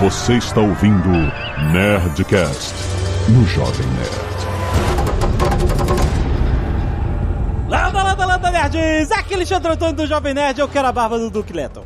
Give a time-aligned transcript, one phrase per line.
[0.00, 1.10] Você está ouvindo
[1.74, 2.74] Nerdcast
[3.28, 4.08] no Jovem Nerd.
[7.68, 9.12] Landa, landa, landa, nerds!
[9.12, 11.84] Aqui é Alexandre Antônio do Jovem Nerd, eu quero a barba do Duke Leto.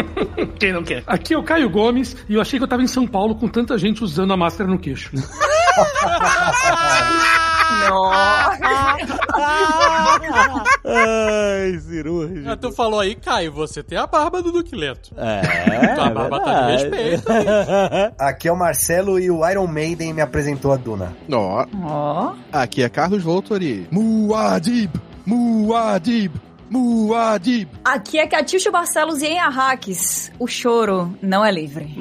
[0.58, 1.04] Quem não quer?
[1.06, 3.46] Aqui é o Caio Gomes e eu achei que eu tava em São Paulo com
[3.46, 5.10] tanta gente usando a máscara no queixo.
[10.84, 12.48] Ai, cirúrgico.
[12.48, 15.12] Ah, tu falou aí, Caio, você tem a barba do Duque Leto.
[15.16, 17.24] É, Tua barba tá de respeito.
[18.18, 21.14] Aqui é o Marcelo e o Iron Maiden me apresentou a Duna.
[21.32, 22.32] Ó, Ó.
[22.52, 23.86] aqui é Carlos Voltori.
[23.90, 24.90] Muad'Dib,
[25.26, 26.32] Muad'Dib,
[26.70, 27.68] Muad'Dib.
[27.84, 30.30] Aqui é Catiuxa Barcelos e em Arraques.
[30.38, 31.94] O choro não é livre.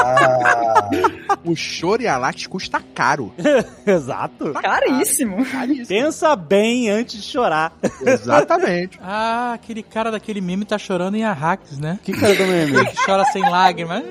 [0.00, 0.88] Ah,
[1.44, 3.32] O choro e a látis custa caro.
[3.86, 4.52] Exato.
[4.54, 5.44] Caríssimo.
[5.44, 5.86] Caríssimo.
[5.88, 7.72] Pensa bem antes de chorar.
[8.00, 8.98] Exatamente.
[9.06, 11.98] Ah, aquele cara daquele meme tá chorando em Arrakis, né?
[12.02, 12.86] Que cara do meme?
[12.86, 14.02] Que chora sem lágrimas.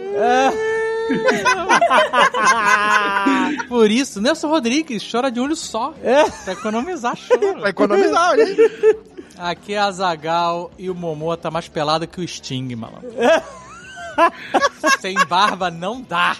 [3.68, 5.93] Por isso, Nelson Rodrigues chora de olho só.
[6.04, 6.29] É.
[6.29, 7.62] Pra economizar choro.
[7.62, 8.57] Vai economizar, olha aí.
[9.37, 12.99] Aqui é a Zagal e o Momô tá mais pelado que o Sting, mano.
[15.00, 16.36] Sem barba não dá.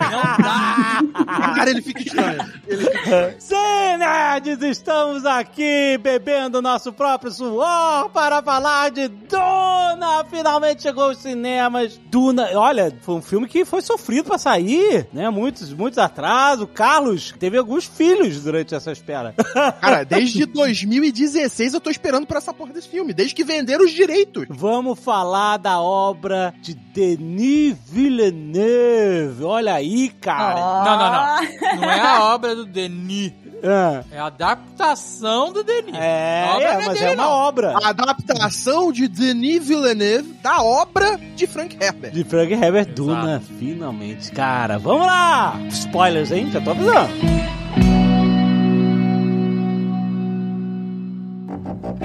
[0.00, 1.54] Não dá.
[1.54, 2.52] Cara, ele fica estranho.
[2.66, 3.36] Ele fica...
[3.38, 10.24] Sim, nerds, estamos aqui bebendo nosso próprio suor para falar de Duna.
[10.30, 12.00] Finalmente chegou aos cinemas.
[12.10, 15.28] Duna, olha, foi um filme que foi sofrido para sair, né?
[15.30, 16.64] Muitos, muitos atrasos.
[16.64, 19.34] O Carlos teve alguns filhos durante essa espera.
[19.80, 23.12] Cara, desde 2016 eu tô esperando por essa porra desse filme.
[23.12, 24.46] Desde que venderam os direitos.
[24.48, 26.74] Vamos falar da obra de
[27.18, 29.42] Denis Villeneuve.
[29.42, 30.54] Olha aí, cara.
[30.84, 31.80] Não, não, não.
[31.80, 33.32] Não é a obra do Denis.
[33.64, 34.04] Ah.
[34.12, 35.96] É a adaptação do Denis.
[35.96, 37.30] É, é, não é mas dele, é uma não.
[37.30, 37.74] obra.
[37.82, 42.12] A adaptação de Denis Villeneuve da obra de Frank Herbert.
[42.12, 44.30] De Frank Herbert Duna, finalmente.
[44.30, 45.58] Cara, vamos lá!
[45.70, 46.48] Spoilers, hein?
[46.52, 47.08] Já tô avisando.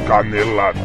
[0.08, 0.80] Canelada.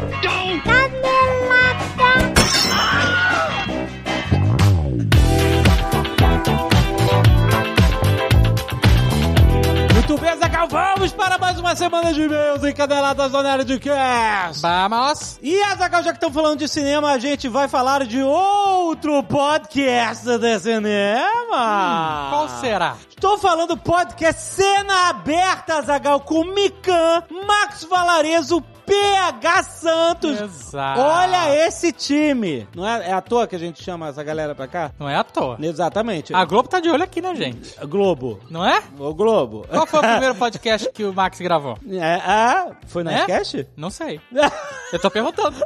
[9.95, 14.63] Muito bem, Zagal, vamos para mais uma semana de e-mails encadeladas do Nerdcast.
[14.63, 15.39] Vamos.
[15.43, 20.39] E, Azagal, já que estão falando de cinema, a gente vai falar de outro podcast
[20.39, 22.29] de cinema.
[22.31, 22.97] Qual será?
[23.11, 30.41] Estou falando podcast Cena Aberta, Zagal, com Mikan, Max Valarezo, PH Santos.
[30.41, 31.01] Exato.
[31.01, 32.67] Olha esse time.
[32.75, 34.91] Não é, é à toa que a gente chama essa galera pra cá?
[34.99, 35.57] Não é à toa.
[35.61, 36.35] Exatamente.
[36.35, 37.75] A Globo tá de olho aqui na gente.
[37.87, 38.41] Globo.
[38.51, 38.83] Não é?
[38.99, 39.67] O Globo.
[39.69, 41.79] Qual foi o primeiro podcast que o Max gravou?
[41.91, 43.21] É, ah, foi na É?
[43.43, 43.67] Sketch?
[43.77, 44.21] Não sei.
[44.93, 45.57] Eu tô perguntando.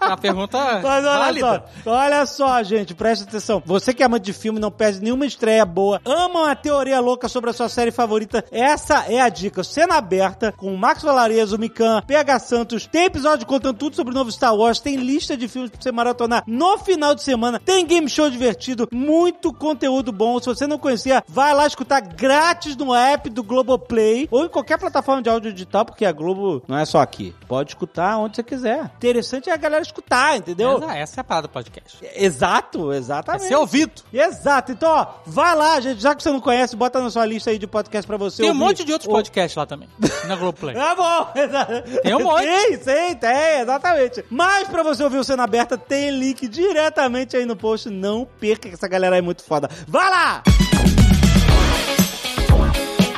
[0.00, 1.64] Uma pergunta Mas olha válida.
[1.84, 3.62] só, olha só, gente, presta atenção.
[3.64, 7.28] Você que é amante de filme, não perde nenhuma estreia boa, ama uma teoria louca
[7.28, 9.62] sobre a sua série favorita, essa é a dica.
[9.64, 14.16] Cena aberta, com o Max Valarezo, Mikan, PH Santos, tem episódio contando tudo sobre o
[14.16, 17.84] novo Star Wars, tem lista de filmes pra você maratonar no final de semana, tem
[17.86, 20.38] game show divertido, muito conteúdo bom.
[20.40, 24.78] Se você não conhecia, vai lá escutar grátis no app do Globoplay ou em qualquer
[24.78, 27.34] plataforma de áudio digital, porque a Globo não é só aqui.
[27.46, 28.84] Pode escutar onde você quiser.
[28.96, 30.78] Interessante é a galera escutar, entendeu?
[30.78, 31.98] Essa, essa é a parada do podcast.
[32.14, 33.44] Exato, É exatamente.
[33.48, 34.02] ser ouvido.
[34.12, 34.72] Exato.
[34.72, 36.00] Então, ó, vai lá, gente.
[36.00, 38.46] Já que você não conhece, bota na sua lista aí de podcast pra você Tem
[38.50, 38.64] um ouvir.
[38.64, 39.88] monte de outros Ou- podcasts lá também.
[40.26, 40.74] Na Globoplay.
[40.88, 41.28] Tá bom.
[42.02, 42.44] Tem um monte.
[42.48, 44.24] Tem, tem, tem, exatamente.
[44.30, 47.90] Mas pra você ouvir o Cena Aberta, tem link diretamente aí no post.
[47.90, 49.68] Não perca que essa galera é muito foda.
[49.86, 50.42] Vai lá!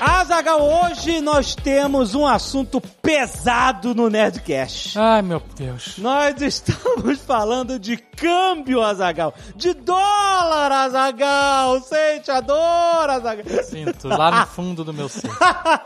[0.01, 4.99] Azagal, hoje nós temos um assunto pesado no Nerdcast.
[4.99, 5.99] Ai, meu Deus.
[5.99, 9.35] Nós estamos falando de câmbio, Azagal.
[9.55, 11.81] De dólar, Azagal.
[11.83, 13.45] Sente a dor, Azagal.
[13.65, 15.29] Sinto lá no fundo do meu ser.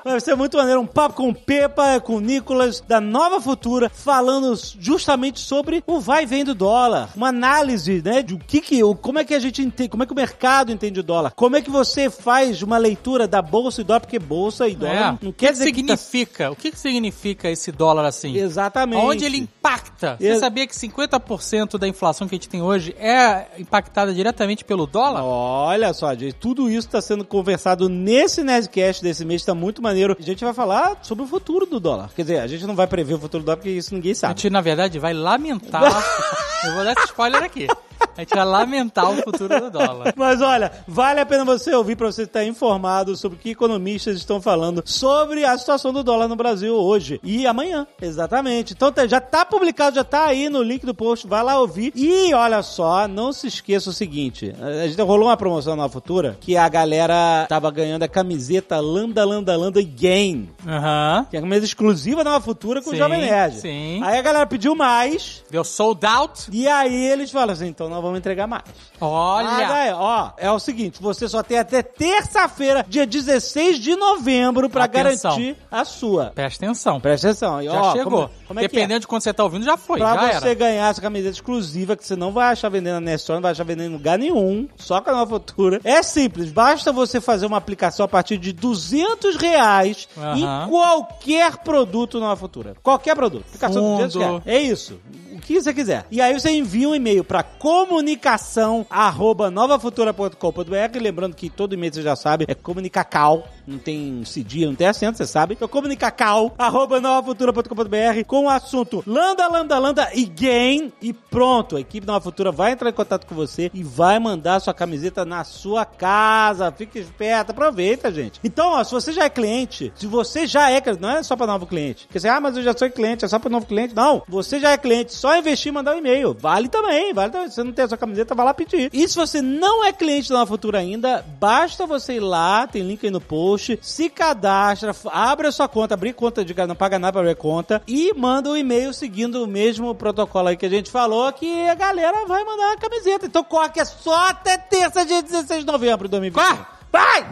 [0.04, 0.80] Vai ser muito maneiro.
[0.80, 5.98] Um papo com o Pepa, com o Nicolas, da Nova Futura, falando justamente sobre o
[5.98, 7.08] vai e vem do dólar.
[7.16, 10.04] Uma análise, né, de o que que, o- como é que a gente entende, como
[10.04, 11.32] é que o mercado entende o dólar.
[11.34, 14.94] Como é que você faz uma leitura da bolsa e dólar, porque bolsa e dólar
[14.94, 15.00] É.
[15.06, 15.96] não O que, quer que dizer que tá...
[15.96, 16.50] significa?
[16.50, 18.36] O que, que significa esse dólar assim?
[18.36, 19.02] Exatamente.
[19.02, 20.16] Onde ele impacta?
[20.20, 24.64] Você Ex- sabia que 50% da inflação que a gente tem hoje é impactada diretamente
[24.64, 25.22] pelo dólar?
[25.24, 30.16] Olha só, gente, tudo isso está sendo conversado nesse Nerdcast desse mês, tá muito maneiro.
[30.18, 32.10] A gente vai falar sobre o futuro do dólar.
[32.14, 34.14] Quer dizer, a gente não vai prever o futuro do dólar porque isso ninguém A
[34.14, 34.40] sabe.
[34.40, 35.82] gente, na verdade, vai lamentar.
[36.64, 37.66] Eu vou dar esse spoiler aqui.
[38.16, 40.12] A gente vai lamentar o futuro do dólar.
[40.16, 44.16] Mas olha, vale a pena você ouvir para você estar informado sobre o que economistas
[44.16, 47.86] estão falando sobre a situação do dólar no Brasil hoje e amanhã.
[48.00, 48.72] Exatamente.
[48.72, 51.92] Então tá- já tá publicado, já tá aí no link do post, vai lá ouvir.
[51.94, 56.36] E olha só, não se esqueça o seguinte: a gente rolou uma promoção na Futura
[56.40, 60.48] que a galera tava ganhando a camiseta Lambda Lambda Lambda Gain.
[60.66, 61.26] Aham.
[61.30, 63.56] Que é uma mesa exclusiva da Nova Futura com o Sim, Jovem Nerd.
[63.60, 64.00] sim.
[64.02, 65.42] Aí a galera pediu mais.
[65.50, 66.48] Deu sold out.
[66.52, 68.62] E aí eles falam assim, então nós vamos entregar mais.
[69.00, 69.68] Ah, Olha.
[69.68, 74.84] daí, ó, é o seguinte, você só tem até terça-feira, dia 16 de novembro, pra
[74.84, 75.32] Atenção.
[75.32, 76.26] garantir a sua.
[76.34, 77.00] Presta atenção.
[77.00, 77.60] Presta atenção.
[77.62, 78.10] E, Já ó, chegou.
[78.10, 78.68] Como, como é é?
[78.68, 79.98] Dependendo de quando você tá ouvindo, já foi.
[79.98, 80.54] Pra já você era.
[80.54, 83.64] ganhar essa camiseta exclusiva, que você não vai achar vendendo na Nestor, não vai achar
[83.64, 85.80] vendendo em lugar nenhum, só com a Nova Futura.
[85.84, 90.36] É simples, basta você fazer uma aplicação a partir de 200 reais Aham.
[90.66, 92.74] em qualquer produto Nova Futura.
[92.82, 93.44] Qualquer produto.
[93.48, 94.22] Aplicação de 200 Fundo.
[94.24, 94.42] reais.
[94.46, 95.00] É isso.
[95.34, 96.06] O que você quiser.
[96.10, 100.98] E aí você envia um e-mail para comunicação arroba novafutura.com.br.
[101.00, 103.48] Lembrando que todo e-mail você já sabe é comunicacal.
[103.66, 105.54] Não tem cedilha, não tem acento, você sabe.
[105.54, 110.92] Então comunicacal arroba novafutura.com.br com o assunto Landa, Landa, Landa e Gain.
[111.00, 114.60] E pronto, a equipe Nova Futura vai entrar em contato com você e vai mandar
[114.60, 116.72] sua camiseta na sua casa.
[116.72, 118.40] Fique esperto, aproveita, gente.
[118.42, 121.46] Então, ó, se você já é cliente, se você já é, não é só para
[121.46, 122.06] novo cliente.
[122.06, 123.94] Porque você, ah, mas eu já sou cliente, é só para novo cliente.
[123.94, 126.34] Não, você já é cliente, só investir e mandar um e-mail.
[126.38, 127.48] Vale também, vale também.
[127.48, 128.90] Se você não tem a sua camiseta, vai lá pedir.
[128.92, 132.82] E se você não é cliente da Nova Futura ainda, basta você ir lá, tem
[132.82, 136.98] link aí no post, se cadastra, abre a sua conta, abrir conta de não paga
[136.98, 140.70] nada pra abrir conta e manda um e-mail seguindo o mesmo protocolo aí que a
[140.70, 143.26] gente falou, que a galera vai mandar uma camiseta.
[143.26, 146.34] Então corre que é só até terça, dia 16 de novembro de 2020.
[146.34, 146.58] Corre!
[146.92, 147.26] Vai!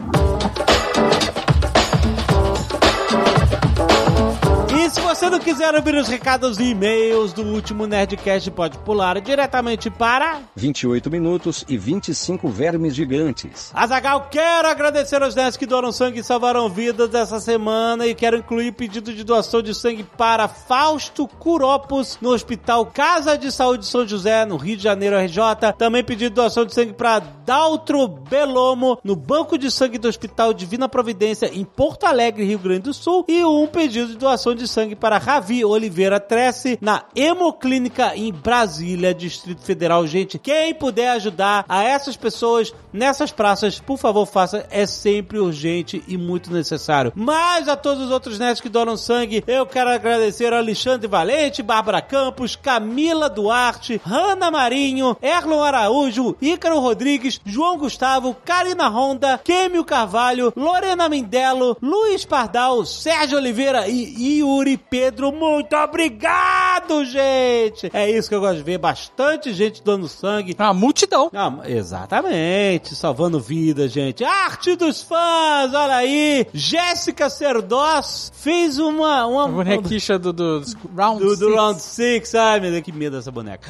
[4.75, 9.21] E se você não quiser ouvir os recados e e-mails do último Nerdcast, pode pular
[9.21, 13.69] diretamente para 28 minutos e 25 vermes gigantes.
[13.71, 18.35] Azagal, quero agradecer aos nerds que doaram sangue e salvaram vidas essa semana e quero
[18.35, 24.07] incluir pedido de doação de sangue para Fausto Curopos no Hospital Casa de Saúde São
[24.07, 25.73] José, no Rio de Janeiro, RJ.
[25.77, 30.51] Também pedido de doação de sangue para Daltro Belomo no Banco de Sangue do Hospital
[30.51, 33.23] Divina Providência em Porto Alegre, Rio Grande do Sul.
[33.27, 39.13] E um pedido de doação de sangue para Ravi Oliveira Tresse na Hemoclínica em Brasília,
[39.13, 40.05] Distrito Federal.
[40.07, 44.65] Gente, quem puder ajudar a essas pessoas nessas praças, por favor, faça.
[44.69, 47.11] É sempre urgente e muito necessário.
[47.15, 51.63] Mas a todos os outros nerds que doam sangue, eu quero agradecer a Alexandre Valente,
[51.63, 59.83] Bárbara Campos, Camila Duarte, Hanna Marinho, Erlon Araújo, Ícaro Rodrigues, João Gustavo, Karina Honda, Kêmio
[59.83, 65.31] Carvalho, Lorena Mindelo, Luiz Pardal, Sérgio Oliveira e Yuri Pedro.
[65.31, 67.89] Muito obrigado, gente!
[67.93, 68.77] É isso que eu gosto de ver.
[68.77, 70.55] Bastante gente dando sangue.
[70.57, 71.29] Uma multidão.
[71.33, 74.23] Ah, exatamente, salvando vidas, gente.
[74.23, 76.47] Arte dos fãs, olha aí.
[76.53, 79.25] Jéssica Serdós fez uma...
[79.25, 81.55] uma A bonequicha do, do, do Round do, do Six.
[81.55, 83.67] Round 6, ai meu Deus, que medo dessa boneca.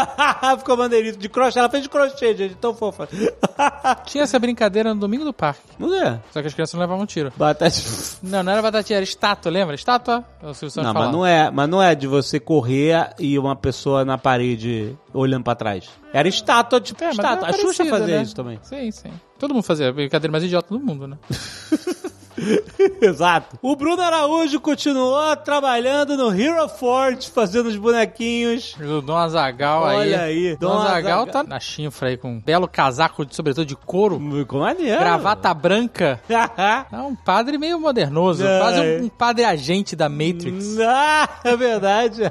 [0.58, 3.08] Ficou maneirinho de crochê, ela fez de crochê, gente, tão fofa.
[4.06, 5.60] Tinha essa brincadeira no domingo do parque.
[5.78, 6.20] Não é?
[6.30, 7.32] Só que as crianças não levavam um tiro.
[7.36, 7.76] Batata...
[8.22, 9.74] Não, não era batatinha, era estátua, lembra?
[9.74, 10.24] Estátua?
[10.42, 11.06] É o Silvio Santos Não, fala.
[11.06, 15.44] mas não é, mas não é de você correr e uma pessoa na parede olhando
[15.44, 15.88] pra trás.
[16.12, 17.48] Era estátua, tipo É, estátua.
[17.48, 18.22] é A Xuxa fazia né?
[18.22, 18.58] isso também.
[18.62, 19.10] Sim, sim.
[19.38, 19.88] Todo mundo fazia.
[19.88, 21.16] A brincadeira mais idiota do mundo, né?
[23.00, 23.58] Exato.
[23.62, 28.74] O Bruno Araújo continuou trabalhando no Hero Forge, fazendo os bonequinhos.
[28.80, 29.96] O Dom Azagal aí.
[29.98, 33.64] Olha aí, Dom Dom Azagal tá na chinfra aí com um belo casaco, de, sobretudo
[33.66, 34.98] de couro, Muito maneiro.
[34.98, 36.20] gravata branca.
[36.92, 38.58] É um padre meio modernoso, É.
[38.58, 40.76] quase um, um padre agente da Matrix.
[40.98, 42.22] Ah, é verdade.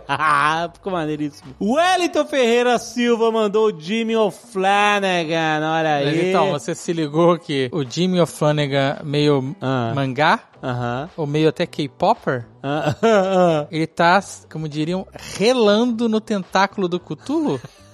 [0.74, 1.54] Ficou maneiríssimo.
[1.60, 5.62] O Wellington Ferreira Silva mandou o Jimmy O'Flanagan.
[5.64, 6.30] Olha aí.
[6.30, 9.92] Então, você se ligou que o Jimmy O'Flanagan, meio Ah.
[9.96, 10.40] Mangá,
[11.16, 13.68] ou meio até K-Popper, ah.
[13.72, 14.22] ele tá,
[14.52, 17.60] como diriam, relando no tentáculo do Cthulhu?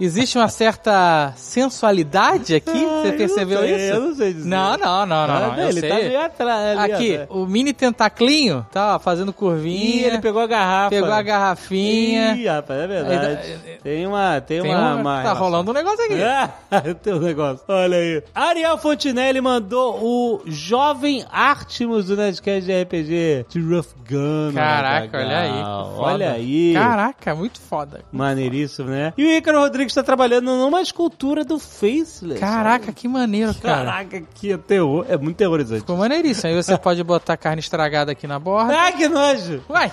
[0.00, 2.70] Existe uma certa sensualidade aqui?
[2.70, 3.94] Você Ai, percebeu isso?
[3.94, 4.48] Eu não sei dizer.
[4.48, 5.52] Não, não, não, não.
[5.52, 6.78] Ah, ele tá meio atrás.
[6.78, 7.34] ali, Aqui, ó.
[7.42, 9.96] o mini tentaclinho tá fazendo curvinha.
[9.96, 10.90] Ih, ele pegou a garrafa.
[10.90, 12.36] pegou a garrafinha.
[12.36, 13.58] Ih, rapaz, é verdade.
[13.82, 14.40] Tem uma.
[14.40, 16.94] Tem, uma, tá rolando um negócio aqui.
[17.02, 17.64] Tem um negócio.
[17.66, 18.22] Olha aí.
[18.34, 24.52] Ariel Fontinelli mandou o jovem Artemus do Nerdcast de RPG de Rough Gun.
[24.54, 25.62] Caraca, olha aí.
[25.96, 26.72] Olha aí.
[26.74, 28.00] Caraca, muito foda.
[28.12, 29.12] Maneiríssimo, né?
[29.18, 32.38] E o Ícaro Rodrigues tá trabalhando numa escultura do Faceless.
[32.38, 33.84] Caraca, que maneiro, cara.
[33.84, 35.04] Caraca, que terror.
[35.08, 35.80] É muito terrorizante.
[35.80, 36.48] Ficou maneiríssimo.
[36.48, 38.78] Aí você pode botar carne estragada aqui na borda.
[38.78, 39.60] Ai, que nojo.
[39.68, 39.92] Vai,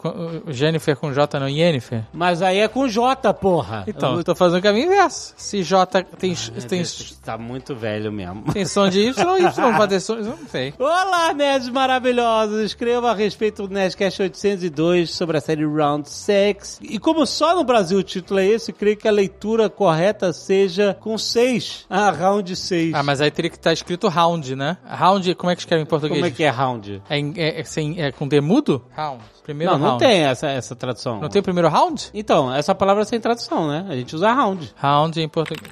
[0.53, 2.03] Jennifer com J não Jennifer?
[2.13, 3.83] Mas aí é com J, porra.
[3.87, 5.33] Então, eu tô fazendo o caminho inverso.
[5.35, 8.43] Se J tem, Ai, tem, Deus, tá muito velho mesmo.
[8.53, 10.73] tem som de Y, Y vai ter som, não sei.
[10.77, 12.61] Olá, nerds maravilhosos!
[12.61, 16.79] Escreva a respeito do Nerdcast 802 sobre a série Round 6.
[16.83, 20.95] E como só no Brasil o título é esse, creio que a leitura correta seja
[20.99, 21.85] com 6.
[21.89, 22.93] Ah, Round 6.
[22.93, 24.77] Ah, mas aí teria que estar escrito round, né?
[24.85, 26.19] Round, como é que escreve em português?
[26.19, 27.01] Como é que é Round?
[27.09, 28.83] É, é- é sem, é com demudo?
[28.95, 29.21] Round.
[29.43, 30.03] Primeiro Não, não round.
[30.05, 31.19] tem essa, essa tradução.
[31.19, 32.09] Não tem o primeiro round?
[32.13, 33.85] Então, essa palavra sem tradução, né?
[33.89, 34.71] A gente usa Round.
[34.77, 35.71] Round em português.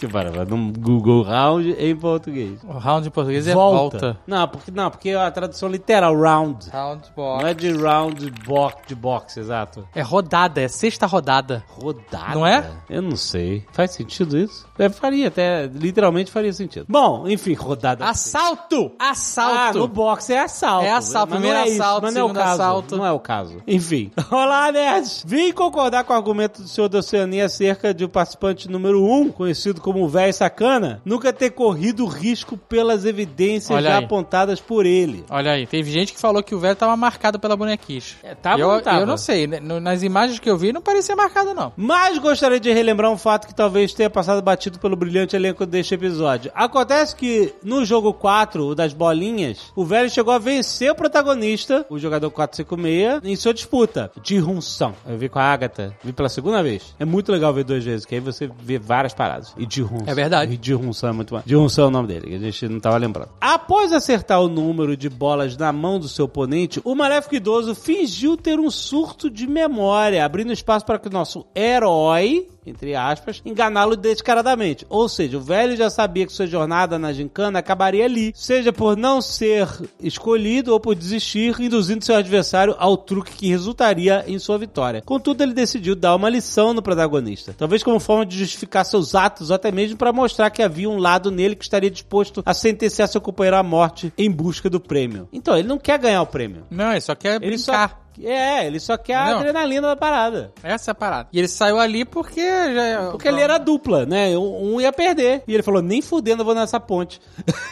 [0.00, 2.58] Se para, vai no Google Round em português.
[2.64, 4.18] O round em português é volta.
[4.26, 6.70] Não, porque, não, porque a tradução literal, round.
[6.70, 7.44] Round Não box.
[7.44, 9.86] é de round box, de box, exato.
[9.94, 11.62] É rodada, é sexta rodada.
[11.68, 12.34] Rodada?
[12.34, 12.66] Não é?
[12.88, 13.62] Eu não sei.
[13.72, 14.66] Faz sentido isso?
[14.78, 16.86] É, faria até, literalmente faria sentido.
[16.88, 18.06] Bom, enfim, rodada.
[18.06, 18.92] Assalto!
[18.98, 19.80] Ah, Assalto!
[19.80, 20.86] no boxe é assalto.
[20.86, 22.62] É assalto, Mas primeiro não é isso, assalto, mas não é o caso.
[22.62, 22.96] assalto.
[22.96, 23.62] Não é o caso.
[23.66, 24.10] Enfim.
[24.32, 25.22] Olá, nerds!
[25.26, 29.12] Vim concordar com o argumento do senhor da Oceania acerca de o participante número 1,
[29.20, 34.04] um, conhecido como o véi sacana, nunca ter corrido risco pelas evidências Olha já aí.
[34.04, 35.24] apontadas por ele.
[35.28, 38.16] Olha aí, teve gente que falou que o velho tava marcado pela bonequice.
[38.22, 39.00] É, tava eu, tava?
[39.00, 39.60] eu não sei, né?
[39.60, 41.72] Nas imagens que eu vi não parecia marcado não.
[41.76, 45.94] Mas gostaria de relembrar um fato que talvez tenha passado batido pelo brilhante elenco deste
[45.94, 46.50] episódio.
[46.54, 51.84] Acontece que no jogo 4, o das bolinhas, o velho chegou a vencer o protagonista,
[51.88, 54.10] o jogador 456, em sua disputa.
[54.22, 54.92] De Hunsan.
[55.06, 56.94] Eu vi com a Agatha, vi pela segunda vez.
[56.98, 59.54] É muito legal ver duas vezes, que aí você vê várias paradas.
[59.56, 60.56] E de É verdade.
[60.56, 61.42] De Hunsan é muito.
[61.44, 63.30] De Hunsan é o nome dele, que a gente não tava lembrando.
[63.40, 68.36] Após acertar o número de bolas na mão do seu oponente, o maléfico idoso fingiu
[68.36, 73.96] ter um surto de memória, abrindo espaço para que o nosso herói, entre aspas, enganá-lo
[73.96, 74.86] descaradamente.
[74.88, 78.96] Ou seja, o velho já sabia que sua jornada na gincana acabaria ali, seja por
[78.96, 79.68] não ser
[80.00, 85.02] escolhido ou por desistir, induzindo seu adversário ao truque que resultaria em sua vitória.
[85.02, 89.50] Contudo, ele decidiu dar uma lição no protagonista, talvez como forma de justificar seus atos
[89.50, 93.08] ou até mesmo para mostrar que havia um lado nele que estaria disposto a sentenciar
[93.08, 95.28] seu companheiro à morte em busca do prêmio.
[95.32, 96.64] Então, ele não quer ganhar o prêmio.
[96.70, 98.09] Não, ele só quer Ele só brincar.
[98.26, 100.52] É, ele só quer a adrenalina da parada.
[100.62, 101.28] Essa é a parada.
[101.32, 103.10] E ele saiu ali porque já...
[103.10, 104.36] Porque ele era dupla, né?
[104.36, 105.42] Um ia perder.
[105.46, 107.20] E ele falou: nem fudendo eu vou nessa ponte.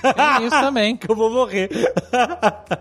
[0.02, 0.97] Tem isso também.
[0.99, 1.69] que eu vou morrer.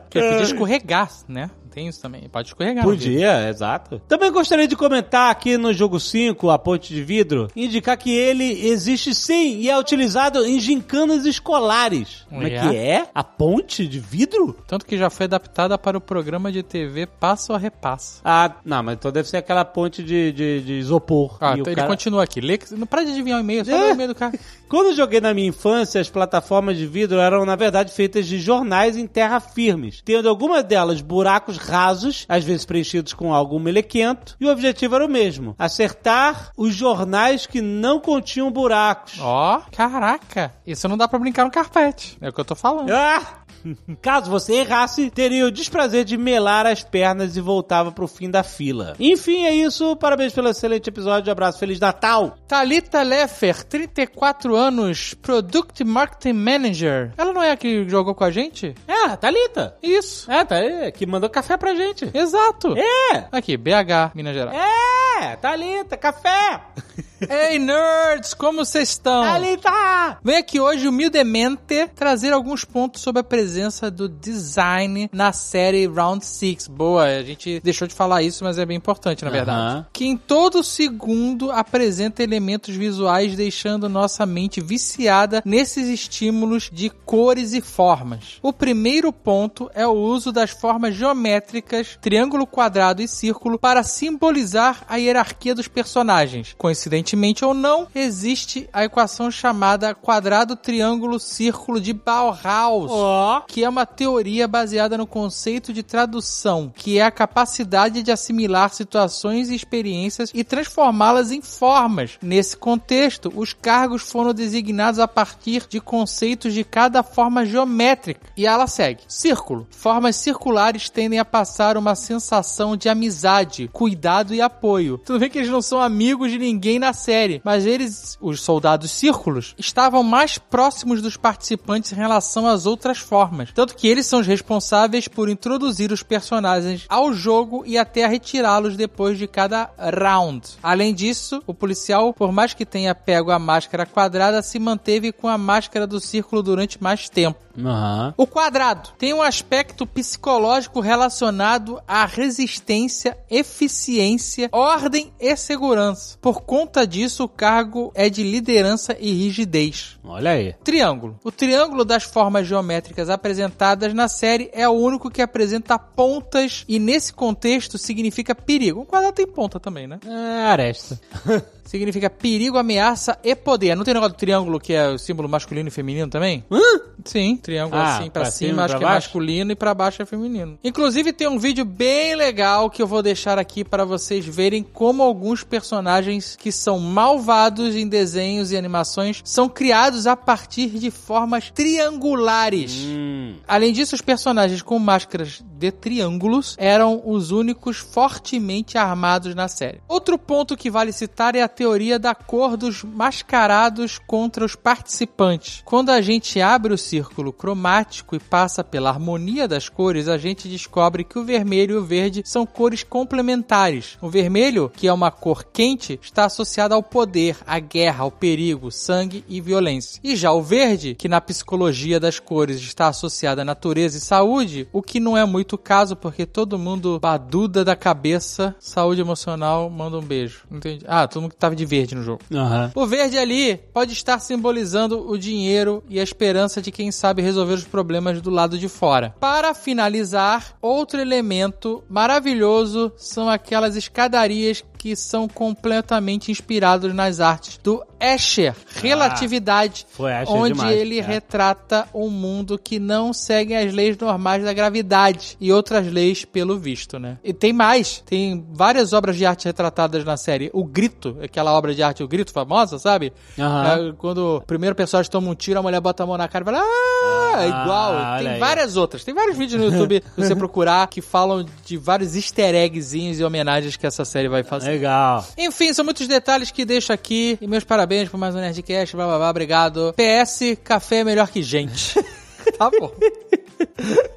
[0.09, 1.49] Que ele podia escorregar, né?
[1.77, 2.27] Tem isso também.
[2.27, 2.83] Pode escorregar.
[2.83, 4.01] Podia, exato.
[4.07, 8.65] Também gostaria de comentar aqui no jogo 5, a ponte de vidro, indicar que ele
[8.67, 12.25] existe sim e é utilizado em gincanas escolares.
[12.29, 13.07] Como é que é?
[13.13, 14.57] A ponte de vidro?
[14.67, 18.21] Tanto que já foi adaptada para o programa de TV Passo a Repasso.
[18.25, 21.37] Ah, não, mas então deve ser aquela ponte de, de, de isopor.
[21.39, 22.41] Ah, o então ele cara- continua aqui.
[22.41, 23.91] Lê, não para de adivinhar o e-mail, só É.
[23.91, 24.33] o e-mail do cara.
[24.69, 28.37] Quando eu joguei na minha infância, as plataformas de vidro eram, na verdade, feitas de
[28.37, 34.35] jornais em terra firmes, tendo algumas delas buracos rasos, às vezes preenchidos com algo melequento,
[34.39, 39.17] e o objetivo era o mesmo: acertar os jornais que não continham buracos.
[39.21, 40.53] Ó, caraca.
[40.65, 42.17] Isso não dá pra brincar no carpete.
[42.19, 42.91] É o que eu tô falando.
[42.91, 43.46] Ah!
[44.01, 48.43] Caso você errasse, teria o desprazer de melar as pernas e voltava pro fim da
[48.43, 48.95] fila.
[48.99, 49.95] Enfim, é isso.
[49.95, 51.31] Parabéns pelo excelente episódio.
[51.31, 51.59] Abraço.
[51.59, 52.37] Feliz Natal.
[52.47, 57.11] Thalita Leffer, 34 anos, Product Marketing Manager.
[57.17, 58.75] Ela não é a que jogou com a gente?
[58.87, 59.75] É, Thalita.
[59.81, 60.31] Isso.
[60.31, 62.09] É, tá aí, que mandou café pra gente.
[62.13, 62.75] Exato.
[62.77, 63.27] É!
[63.31, 64.57] Aqui, BH, Minas Gerais.
[64.57, 66.61] É, Thalita, café!
[67.19, 69.23] Ei, nerds, como vocês estão?
[69.23, 70.19] Thalita!
[70.23, 76.23] Vem aqui hoje, humildemente, trazer alguns pontos sobre a presença do design na série Round
[76.23, 76.67] 6.
[76.67, 79.87] Boa, a gente deixou de falar isso, mas é bem importante, na verdade.
[79.91, 87.53] Que em todo segundo apresenta elementos visuais, deixando nossa mente viciada nesses estímulos de cores
[87.53, 88.37] e formas.
[88.43, 94.83] O primeiro ponto é o uso das formas geométricas, triângulo, quadrado e círculo, para simbolizar
[94.87, 96.53] a hierarquia dos personagens.
[96.57, 97.06] Coincidentemente
[97.45, 103.41] ou não, existe a equação chamada quadrado, triângulo, círculo de Bauhaus, Ó.
[103.41, 108.73] que é uma teoria baseada no conceito de tradução, que é a capacidade de assimilar
[108.73, 112.17] situações e experiências e transformá-las em formas.
[112.21, 118.27] Nesse contexto, os cargos foram designados a partir de conceitos de cada forma geométrica.
[118.35, 119.67] E ela segue: círculo.
[119.71, 124.97] Formas circulares tendem a passar uma sensação de amizade, cuidado e apoio.
[125.05, 128.91] Tudo bem que eles não são amigos de ninguém na série, mas eles, os soldados
[128.91, 133.51] círculos, estavam mais próximos dos participantes em relação às outras formas.
[133.53, 138.75] Tanto que eles são os responsáveis por introduzir os personagens ao jogo e até retirá-los
[138.75, 140.47] depois de cada round.
[140.61, 145.27] Além disso, o policial, por mais que tenha pego a máscara quadrada, se manteve com
[145.27, 147.47] a máscara do círculo durante mais tempo.
[147.59, 148.13] Aham.
[148.15, 156.17] O quadrado tem um aspecto psicológico relacionado à resistência, eficiência, ordem e segurança.
[156.21, 159.97] Por conta disso, o cargo é de liderança e rigidez.
[160.03, 160.53] Olha aí.
[160.63, 161.19] Triângulo.
[161.23, 166.79] O triângulo das formas geométricas apresentadas na série é o único que apresenta pontas e
[166.79, 168.81] nesse contexto significa perigo.
[168.81, 169.99] O quadrado tem ponta também, né?
[170.05, 170.99] É, aresta.
[171.67, 173.75] Significa perigo, ameaça e poder.
[173.75, 176.43] Não tem negócio do triângulo que é o símbolo masculino e feminino também?
[176.51, 176.59] Hã?
[177.05, 179.07] Sim, triângulo Ah, assim pra, pra cima, cima acho pra que é baixo?
[179.07, 180.57] masculino e pra baixo é feminino.
[180.63, 185.03] Inclusive tem um vídeo bem legal que eu vou deixar aqui para vocês verem como
[185.03, 191.51] alguns personagens que são malvados em desenhos e animações são criados a partir de formas
[191.51, 192.73] triangulares.
[192.87, 193.35] Hum.
[193.47, 199.81] Além disso, os personagens com máscaras de triângulos eram os únicos fortemente armados na série.
[199.87, 205.63] Outro ponto que vale citar é a teoria da cor dos mascarados contra os participantes.
[205.65, 210.47] Quando a gente abre o círculo cromático e passa pela harmonia das cores, a gente
[210.47, 213.97] descobre que o vermelho e o verde são cores complementares.
[213.99, 218.71] O vermelho, que é uma cor quente, está associado ao poder, à guerra, ao perigo,
[218.71, 219.99] sangue e violência.
[220.03, 224.69] E já o verde, que na psicologia das cores está associado à natureza e saúde,
[224.71, 229.71] o que não é muito o caso, porque todo mundo baduda da cabeça, saúde emocional,
[229.71, 230.43] manda um beijo.
[230.51, 230.85] Entendi.
[230.87, 232.21] Ah, todo mundo que tava de verde no jogo.
[232.31, 232.71] Aham.
[232.75, 237.53] O verde ali pode estar simbolizando o dinheiro e a esperança de quem sabe resolver
[237.53, 239.15] os problemas do lado de fora.
[239.19, 247.83] Para finalizar, outro elemento maravilhoso são aquelas escadarias que são completamente inspirados nas artes do
[247.99, 251.01] Escher, Relatividade, foi Escher onde demais, ele é.
[251.01, 256.57] retrata um mundo que não segue as leis normais da gravidade e outras leis pelo
[256.59, 257.17] visto, né?
[257.23, 260.49] E tem mais, tem várias obras de arte retratadas na série.
[260.53, 263.11] O Grito, aquela obra de arte O Grito famosa, sabe?
[263.37, 263.89] Aham.
[263.89, 266.43] É, quando o primeiro personagem toma um tiro, a mulher bota a mão na cara
[266.43, 267.93] e fala, ah, é igual.
[267.93, 268.39] olha Tem aí.
[268.39, 269.03] várias outras.
[269.03, 273.75] Tem vários vídeos no YouTube, você procurar, que falam de vários easter eggzinhos e homenagens
[273.75, 274.66] que essa série vai fazer.
[274.67, 275.25] Legal.
[275.37, 277.37] Enfim, são muitos detalhes que deixo aqui.
[277.41, 279.93] E meus parabéns por mais um Nerdcast, blá blá blá, obrigado.
[279.93, 281.93] PS, café é melhor que gente.
[282.57, 282.91] tá bom.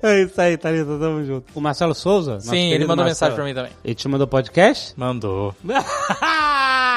[0.03, 1.47] É isso aí, Thalita, tamo junto.
[1.55, 2.41] O Marcelo Souza?
[2.41, 3.73] Sim, ele mandou Marcelo, mensagem pra mim também.
[3.85, 4.95] Ele te mandou podcast?
[4.97, 5.55] Mandou.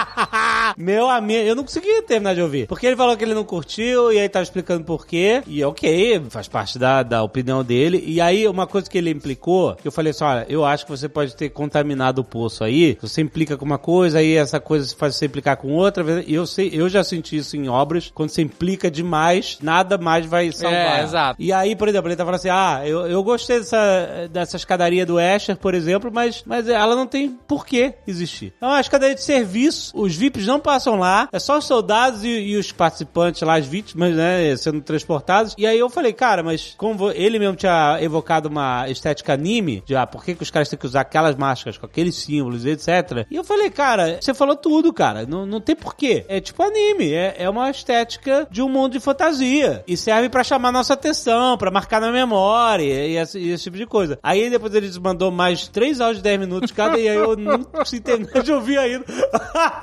[0.77, 2.67] Meu amigo, eu não consegui terminar de ouvir.
[2.67, 5.43] Porque ele falou que ele não curtiu, e aí tava explicando por quê.
[5.47, 8.03] E ok, faz parte da, da opinião dele.
[8.05, 10.91] E aí, uma coisa que ele implicou, que eu falei assim: olha, eu acho que
[10.91, 12.97] você pode ter contaminado o poço aí.
[13.01, 16.23] Você implica com uma coisa, aí essa coisa faz você implicar com outra.
[16.25, 18.11] E eu sei, eu já senti isso em obras.
[18.13, 20.99] Quando você implica demais, nada mais vai salvar.
[20.99, 21.41] É, exato.
[21.41, 25.05] E aí, por exemplo, ele tá falando assim: ah, eu, eu gostei dessa, dessa escadaria
[25.05, 28.53] do Escher, por exemplo, mas, mas ela não tem por que existir.
[28.61, 32.27] É uma escadaria de serviço, os VIPs não passam lá, é só os soldados e,
[32.27, 35.53] e os participantes lá, as vítimas, né, sendo transportados.
[35.57, 39.95] E aí eu falei, cara, mas como ele mesmo tinha evocado uma estética anime, de
[39.95, 43.25] ah, por que, que os caras têm que usar aquelas máscaras com aqueles símbolos, etc.
[43.29, 46.25] E eu falei, cara, você falou tudo, cara, não, não tem porquê.
[46.27, 49.83] É tipo anime, é, é uma estética de um mundo de fantasia.
[49.87, 53.77] E serve pra chamar nossa atenção, pra marcar na memória e esse, e esse tipo
[53.77, 54.17] de coisa.
[54.23, 57.63] Aí depois ele mandou mais três áudios de 10 minutos cada e aí eu não
[57.63, 59.05] consegui terminar de ouvir ainda.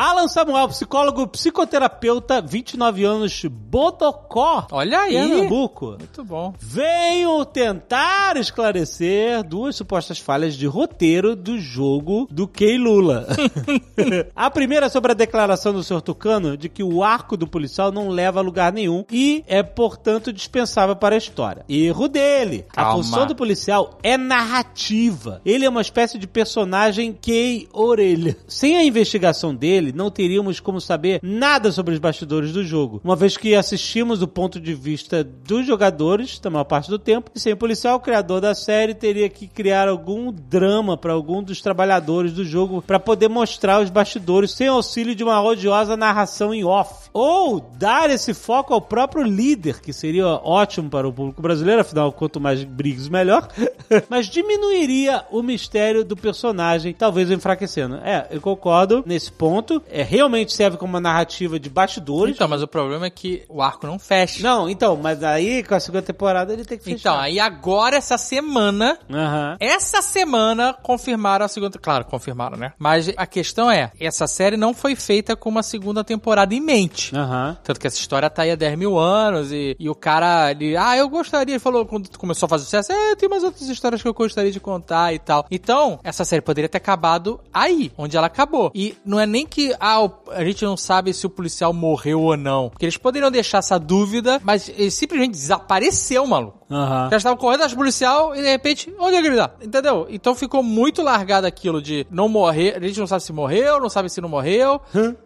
[0.00, 5.12] Alan Samuel, psicólogo, psicoterapeuta, 29 anos, Bodocó, Olha aí.
[5.12, 5.96] Pernambuco.
[5.98, 6.54] Muito bom.
[6.58, 13.26] Venho tentar esclarecer duas supostas falhas de roteiro do jogo do Kei Lula.
[14.34, 16.00] a primeira é sobre a declaração do Sr.
[16.00, 20.32] Tucano de que o arco do policial não leva a lugar nenhum e é, portanto,
[20.32, 21.62] dispensável para a história.
[21.68, 22.64] Erro dele.
[22.70, 22.92] A Calma.
[22.94, 25.42] função do policial é narrativa.
[25.44, 28.34] Ele é uma espécie de personagem Kei Orelha.
[28.48, 33.00] Sem a investigação dele, dele, não teríamos como saber nada sobre os bastidores do jogo,
[33.04, 37.30] uma vez que assistimos do ponto de vista dos jogadores, da maior parte do tempo,
[37.34, 41.42] e sem o policial, o criador da série teria que criar algum drama para algum
[41.42, 46.54] dos trabalhadores do jogo para poder mostrar os bastidores sem auxílio de uma odiosa narração
[46.54, 47.10] em off.
[47.12, 52.12] Ou dar esse foco ao próprio líder, que seria ótimo para o público brasileiro, afinal,
[52.12, 53.48] quanto mais Briggs, melhor.
[54.08, 57.96] Mas diminuiria o mistério do personagem, talvez o enfraquecendo.
[57.96, 59.69] É, eu concordo nesse ponto.
[59.88, 62.34] É, realmente serve como uma narrativa de bastidores.
[62.34, 64.42] Então, mas o problema é que o arco não fecha.
[64.42, 66.98] Não, então, mas aí com a segunda temporada ele tem que fechar.
[66.98, 69.56] Então, aí agora, essa semana, Aham.
[69.60, 71.78] essa semana confirmaram a segunda.
[71.78, 72.72] Claro, confirmaram, né?
[72.78, 77.14] Mas a questão é: essa série não foi feita com uma segunda temporada em mente.
[77.14, 77.56] Aham.
[77.62, 80.76] Tanto que essa história tá aí há 10 mil anos e, e o cara, ele,
[80.76, 84.00] ah, eu gostaria, ele falou quando começou a fazer sucesso, é, tem umas outras histórias
[84.02, 85.46] que eu gostaria de contar e tal.
[85.50, 88.70] Então, essa série poderia ter acabado aí, onde ela acabou.
[88.74, 92.20] E não é nem que, ah, o- a gente não sabe se o policial morreu
[92.22, 92.68] ou não.
[92.70, 96.59] Porque eles poderiam deixar essa dúvida, mas ele simplesmente desapareceu, maluco.
[96.70, 97.08] Aham.
[97.10, 99.50] Já estavam correndo atrás do policial e de repente, onde é que ele tá?
[99.62, 100.06] Entendeu?
[100.08, 102.76] Então ficou muito largado aquilo de não morrer.
[102.76, 104.80] A gente não sabe se morreu, não sabe se não morreu.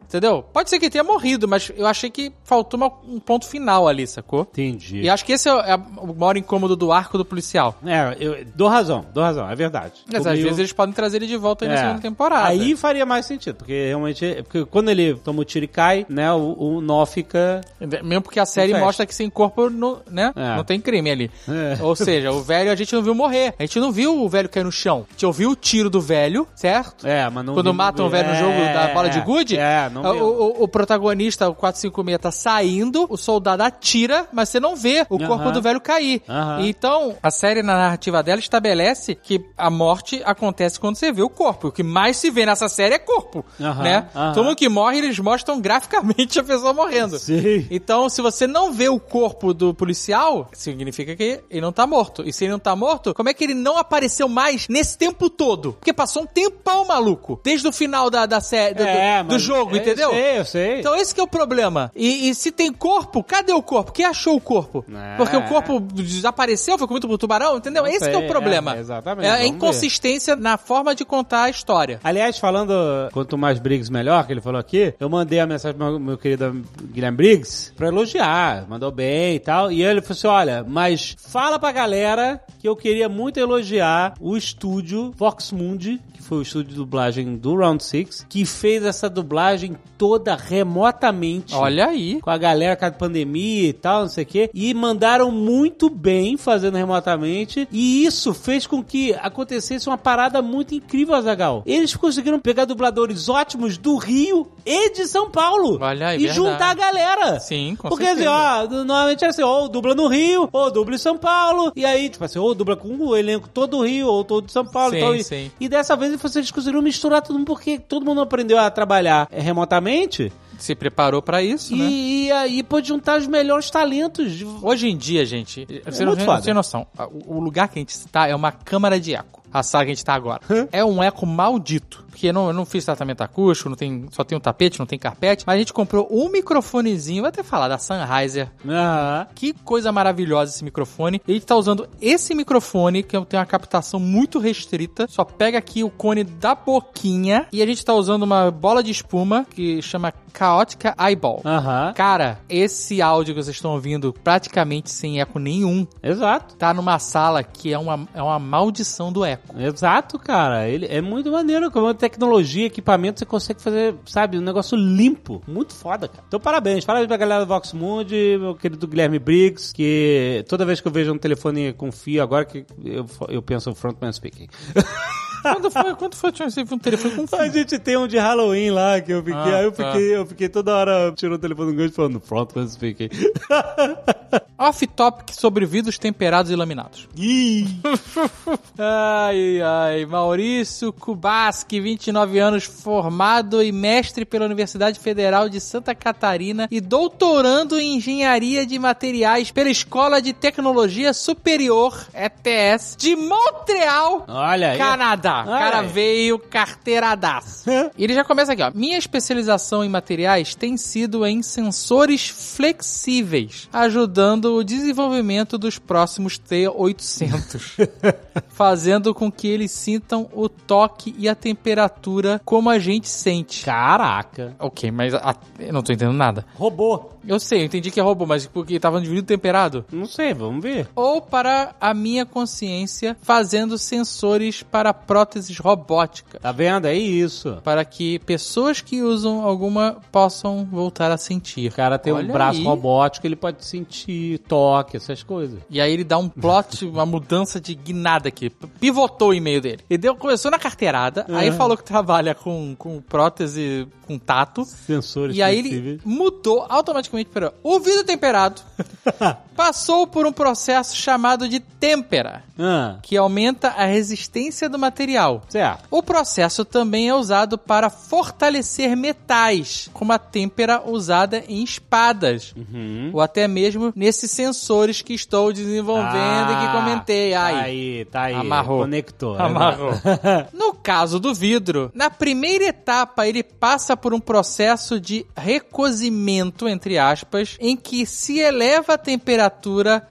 [0.07, 0.45] Entendeu?
[0.53, 4.07] Pode ser que tenha morrido, mas eu achei que faltou uma- um ponto final ali,
[4.07, 4.43] sacou?
[4.43, 5.01] Entendi.
[5.01, 7.75] E acho que esse é o, é o maior incômodo do arco do policial.
[7.85, 9.95] É, eu dou razão, dou razão, é verdade.
[10.13, 11.79] Mas às vezes eles podem trazer ele de volta aí na É.
[11.79, 12.49] segunda temporada.
[12.49, 14.43] Aí faria mais sentido, porque realmente.
[14.45, 17.61] Porque quando ele toma o tiro e cai, né, o, o nó fica.
[17.81, 20.33] Mesmo porque a série mostra que sem corpo não, né?
[20.37, 20.57] É.
[20.57, 21.31] não tem crime ali.
[21.49, 21.83] É.
[21.83, 23.55] Ou seja, o velho a gente não viu morrer.
[23.59, 25.07] A gente não viu o velho cair no chão.
[25.09, 27.07] A gente ouviu o tiro do velho, certo?
[27.07, 27.55] É, mas não.
[27.55, 30.25] Quando matam o velho no jogo da bola de gude, É, não o, viu.
[30.25, 35.19] o, o protagonista, o 456, tá saindo, o soldado atira, mas você não vê o
[35.19, 35.53] corpo Aham.
[35.53, 36.23] do velho cair.
[36.29, 36.61] Aham.
[36.67, 41.29] Então, a série, na narrativa dela, estabelece que a morte acontece quando você vê o
[41.29, 41.69] corpo.
[41.69, 44.07] O que mais se vê nessa série é corpo, Aham, né?
[44.15, 44.33] aham.
[44.33, 47.19] Todo mundo que morre, eles mostram graficamente a pessoa morrendo.
[47.19, 47.67] Sim.
[47.71, 52.23] Então, se você não vê o corpo do policial, significa que ele não tá morto.
[52.27, 55.29] E se ele não tá morto, como é que ele não apareceu mais nesse tempo
[55.31, 55.73] todo?
[55.75, 57.41] Porque passou um tempão, maluco.
[57.45, 60.11] Desde o final da, da série, do, É, do mas- jogo, eu entendeu?
[60.11, 60.81] sei, eu sei.
[60.81, 61.91] Então esse que é o problema.
[61.95, 63.93] E, e se tem corpo, cadê o corpo?
[63.93, 64.85] Quem achou o corpo?
[64.95, 65.17] É.
[65.17, 67.83] Porque o corpo desapareceu, foi comido por tubarão, entendeu?
[67.83, 68.77] Não esse que é sei, o problema.
[68.77, 72.01] é, exatamente, É a inconsistência na forma de contar a história.
[72.05, 72.73] Aliás, falando
[73.13, 76.19] quanto mais Briggs melhor, que ele falou aqui, eu mandei a mensagem pro meu, meu
[76.19, 79.71] querido Guilherme Briggs pra elogiar, mandou bem e tal.
[79.71, 84.37] E ele falou assim: olha, mas fala pra galera que eu queria muito elogiar o
[84.37, 89.09] estúdio Vox Mundi, que foi o estúdio de dublagem do Round Six, que fez essa
[89.11, 91.55] dublagem toda remotamente.
[91.55, 92.21] Olha aí.
[92.21, 95.89] com a galera com a pandemia e tal, não sei o quê, e mandaram muito
[95.91, 101.63] bem fazendo remotamente, e isso fez com que acontecesse uma parada muito incrível, Azagal.
[101.67, 106.37] Eles conseguiram pegar dubladores ótimos do Rio e de São Paulo Olha aí, e verdade.
[106.37, 107.41] juntar a galera.
[107.41, 108.31] Sim, com Porque assim, certeza.
[108.31, 112.09] ó, normalmente é assim, ou dubla no Rio, ou dubla em São Paulo, e aí,
[112.09, 114.91] tipo assim, ou dubla com o elenco todo do Rio, ou todo de São Paulo.
[114.91, 115.51] Sim, então, e- sim.
[115.61, 120.33] E dessa vez vocês conseguiram misturar tudo, porque todo mundo aprendeu a trabalhar eh, remotamente,
[120.59, 121.85] Se preparou pra isso, né?
[121.85, 124.33] e, e aí pôde juntar os melhores talentos.
[124.63, 126.87] Hoje em dia, gente, você não muito tem, noção.
[127.27, 129.43] O, lugar que a gente está é uma câmara de eco.
[129.53, 130.41] A sala que a gente tá agora.
[130.73, 132.04] É um eco maldito.
[132.15, 134.87] Porque eu não, eu não fiz tratamento acústico, não tem, só tem um tapete, não
[134.87, 135.43] tem carpete.
[135.45, 138.53] Mas a gente comprou um microfonezinho, vou até falar, da Sennheiser.
[138.65, 139.27] Aham.
[139.35, 141.21] Que coisa maravilhosa esse microfone.
[141.27, 145.09] E a gente tá usando esse microfone, que tem uma captação muito restrita.
[145.09, 147.49] Só pega aqui o cone da boquinha.
[147.53, 151.43] E a gente tá usando uma bola de espuma que chama Chaotica Eyeball.
[151.45, 151.93] Aham.
[151.95, 156.55] Cara, esse áudio que vocês estão ouvindo praticamente sem eco nenhum, Exato.
[156.55, 159.59] tá numa sala que é uma, é uma maldição do eco.
[159.61, 160.69] Exato, cara.
[160.69, 161.73] Ele é muito maneiro.
[161.73, 165.43] Com a tecnologia, equipamento, você consegue fazer, sabe, um negócio limpo.
[165.47, 166.23] Muito foda, cara.
[166.29, 166.85] Então, parabéns.
[166.85, 170.93] Parabéns pra galera do Vox Mundi, meu querido Guilherme Briggs, que toda vez que eu
[170.93, 174.49] vejo um telefone com fio, agora que eu, eu penso Frontman Speaking.
[175.45, 176.31] Quando foi, quando foi
[176.73, 179.65] um telefone com A gente tem um de Halloween lá, que eu fiquei, Ah, aí
[179.65, 179.93] eu tá.
[179.93, 183.09] fiquei, eu fiquei toda hora tirando o telefone do gancho falando Frontman Speaking.
[184.59, 187.09] Off-topic sobre vidros temperados e laminados.
[188.79, 190.07] ai, ai.
[190.07, 197.79] Maurício Kubaski, 29 anos, formado e mestre pela Universidade Federal de Santa Catarina e doutorando
[197.79, 204.79] em Engenharia de Materiais pela Escola de Tecnologia Superior, ETS, de Montreal, Olha aí.
[204.79, 205.34] Canadá.
[205.43, 207.69] O Olha cara veio carteiradaço.
[207.97, 208.71] E ele já começa aqui, ó.
[208.75, 217.89] Minha especialização em materiais tem sido em sensores flexíveis, ajudando o desenvolvimento dos próximos T800,
[218.51, 223.65] fazendo com que eles sintam o toque e a temperatura como a gente sente.
[223.65, 224.55] Caraca.
[224.59, 226.45] Ok, mas a- eu não tô entendendo nada.
[226.55, 227.11] Robô.
[227.27, 229.85] Eu sei, eu entendi que é robô, mas porque tava de vidro temperado.
[229.91, 230.89] Não sei, vamos ver.
[230.95, 234.93] Ou para a minha consciência, fazendo sensores para
[235.25, 236.41] próteses robóticas.
[236.41, 236.87] Tá vendo?
[236.87, 237.59] É isso.
[237.65, 241.71] Para que pessoas que usam alguma possam voltar a sentir.
[241.71, 242.65] O cara tem Olha um braço aí.
[242.65, 245.61] robótico, ele pode sentir toque, essas coisas.
[245.71, 248.51] E aí ele dá um plot, uma mudança de guinada aqui.
[248.51, 249.81] Pivotou o e-mail dele.
[249.89, 254.65] Ele deu, começou na carteirada, aí falou que trabalha com, com prótese com tato.
[254.65, 258.61] Sensores E aí ele mudou automaticamente para o vidro temperado.
[259.55, 265.43] passou por um processo chamado de têmpera, Ah, que aumenta a resistência do material.
[265.49, 265.85] certo.
[265.91, 273.11] O processo também é usado para fortalecer metais, como a têmpera usada em espadas, Uhum.
[273.13, 277.33] ou até mesmo nesses sensores que estou desenvolvendo e que comentei.
[277.33, 278.35] Tá Ai, aí, tá aí.
[278.35, 278.81] Amarrou.
[278.81, 279.37] Conectou.
[279.39, 279.93] Amarrou.
[280.53, 286.99] No caso do vidro, na primeira etapa ele passa por um processo de recozimento, entre
[286.99, 289.44] aspas, em que se eleva a temperatura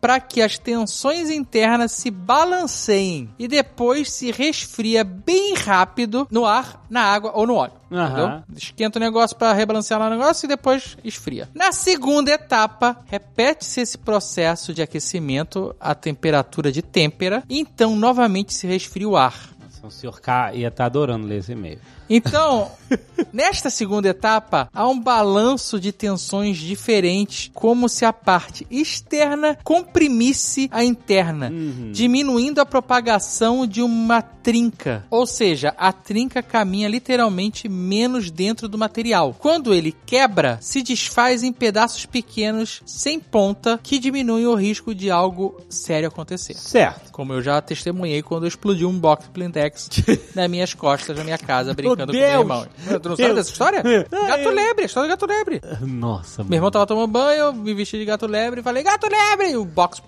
[0.02, 6.86] para que as tensões internas se balanceiem e depois se resfria bem rápido no ar,
[6.90, 7.84] na água ou no óleo.
[7.92, 8.44] Entendeu?
[8.56, 11.48] Esquenta o negócio para rebalancear lá o negócio e depois esfria.
[11.54, 18.54] Na segunda etapa, repete-se esse processo de aquecimento à temperatura de têmpera e então novamente
[18.54, 19.53] se resfria o ar.
[19.84, 21.78] O senhor K ia estar adorando ler esse e-mail.
[22.10, 22.72] Então,
[23.34, 30.70] nesta segunda etapa, há um balanço de tensões diferentes, como se a parte externa comprimisse
[30.72, 31.52] a interna,
[31.92, 35.06] diminuindo a propagação de uma trinca.
[35.10, 39.36] Ou seja, a trinca caminha literalmente menos dentro do material.
[39.38, 45.10] Quando ele quebra, se desfaz em pedaços pequenos, sem ponta, que diminuem o risco de
[45.10, 46.54] algo sério acontecer.
[46.54, 47.12] Certo.
[47.12, 49.73] Como eu já testemunhei quando eu explodi um box Plintex
[50.36, 52.68] nas minhas costas, na minha casa, brincando com meu irmão.
[53.02, 53.84] Tu não sabe dessa história?
[54.12, 55.62] Gato lebre, história do gato lebre.
[55.82, 59.08] Nossa, Meu irmão tava tomando banho, eu me vesti de gato lebre e falei, gato
[59.10, 59.52] lebre!
[59.52, 60.02] E o box...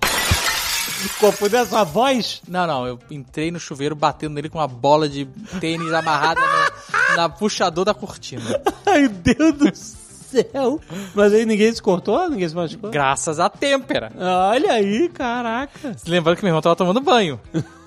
[1.20, 2.42] Confundiu da sua voz?
[2.48, 5.26] Não, não, eu entrei no chuveiro batendo nele com uma bola de
[5.60, 8.62] tênis amarrada no, na puxador da cortina.
[8.86, 10.80] Ai, Deus do céu.
[11.14, 12.28] Mas aí ninguém se cortou?
[12.30, 12.90] Ninguém se machucou?
[12.90, 14.12] Graças à têmpera.
[14.18, 15.96] Olha aí, caraca.
[16.08, 17.40] Lembrando que meu irmão tava tomando banho.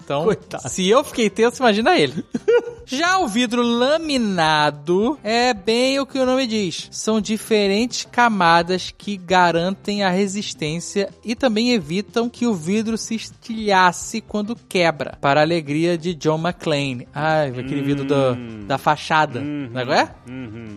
[0.09, 0.67] Então, Coitado.
[0.71, 2.25] se eu fiquei tenso, imagina ele.
[2.87, 6.89] Já o vidro laminado é bem o que o nome diz.
[6.91, 14.23] São diferentes camadas que garantem a resistência e também evitam que o vidro se estilhasse
[14.23, 15.19] quando quebra.
[15.21, 17.07] Para a alegria de John McClane.
[17.15, 19.43] Ai, aquele vidro do- da fachada.
[19.43, 20.15] Não é?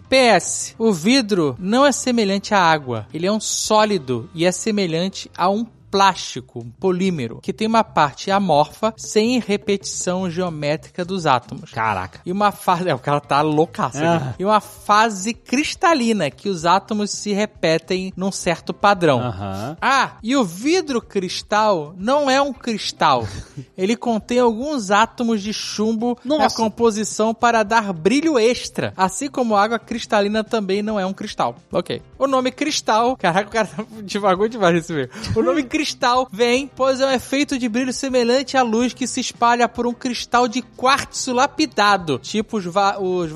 [0.10, 3.08] PS, o vidro não é semelhante à água.
[3.14, 8.32] Ele é um sólido e é semelhante a um plástico, polímero, que tem uma parte
[8.32, 11.72] amorfa sem repetição geométrica dos átomos.
[11.72, 12.22] Caraca.
[12.26, 12.90] E uma fase.
[12.90, 13.98] É, o cara tá loucaço.
[13.98, 14.08] aqui.
[14.08, 14.34] Ah.
[14.40, 19.20] E uma fase cristalina, que os átomos se repetem num certo padrão.
[19.20, 19.78] Aham.
[19.82, 23.28] Ah, e o vidro cristal não é um cristal.
[23.78, 26.56] Ele contém alguns átomos de chumbo na Nossa.
[26.56, 28.94] composição para dar brilho extra.
[28.96, 31.56] Assim como a água cristalina também não é um cristal.
[31.72, 32.02] Ok.
[32.18, 33.18] O nome cristal.
[33.18, 33.70] Caraca, o cara
[34.04, 35.10] devagou demais nesse meio.
[35.36, 35.81] O nome cristal
[36.32, 39.94] vem, pois é um efeito de brilho semelhante à luz que se espalha por um
[39.94, 43.32] cristal de quartzo lapidado, tipo os, Va os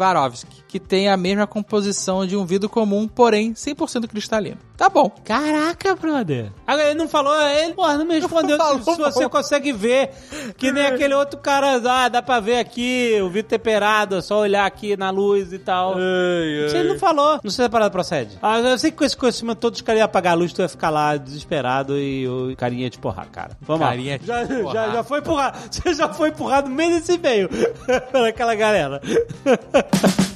[0.76, 4.58] que tem a mesma composição de um vidro comum, porém 100% cristalino.
[4.76, 5.10] Tá bom.
[5.24, 6.52] Caraca, brother.
[6.68, 9.30] Agora ele não falou, ele, porra, não me respondeu Falou, se, se você falou.
[9.30, 10.10] consegue ver.
[10.58, 14.40] Que nem aquele outro cara, ah, dá pra ver aqui, o vidro temperado, é só
[14.40, 15.94] olhar aqui na luz e tal.
[15.94, 17.40] Você não falou.
[17.42, 18.38] Não sei se a parada procede.
[18.42, 20.62] Ah, eu sei que com esse conhecimento todo, os caras iam apagar a luz, tu
[20.62, 23.52] ia ficar lá desesperado e o carinha ia te porrar, cara.
[23.62, 24.44] Vamos Carinha lá.
[24.44, 25.58] Já, já, já foi empurrado.
[25.72, 27.48] Você já foi empurrado no meio desse meio.
[28.12, 29.00] Pelaquela galera.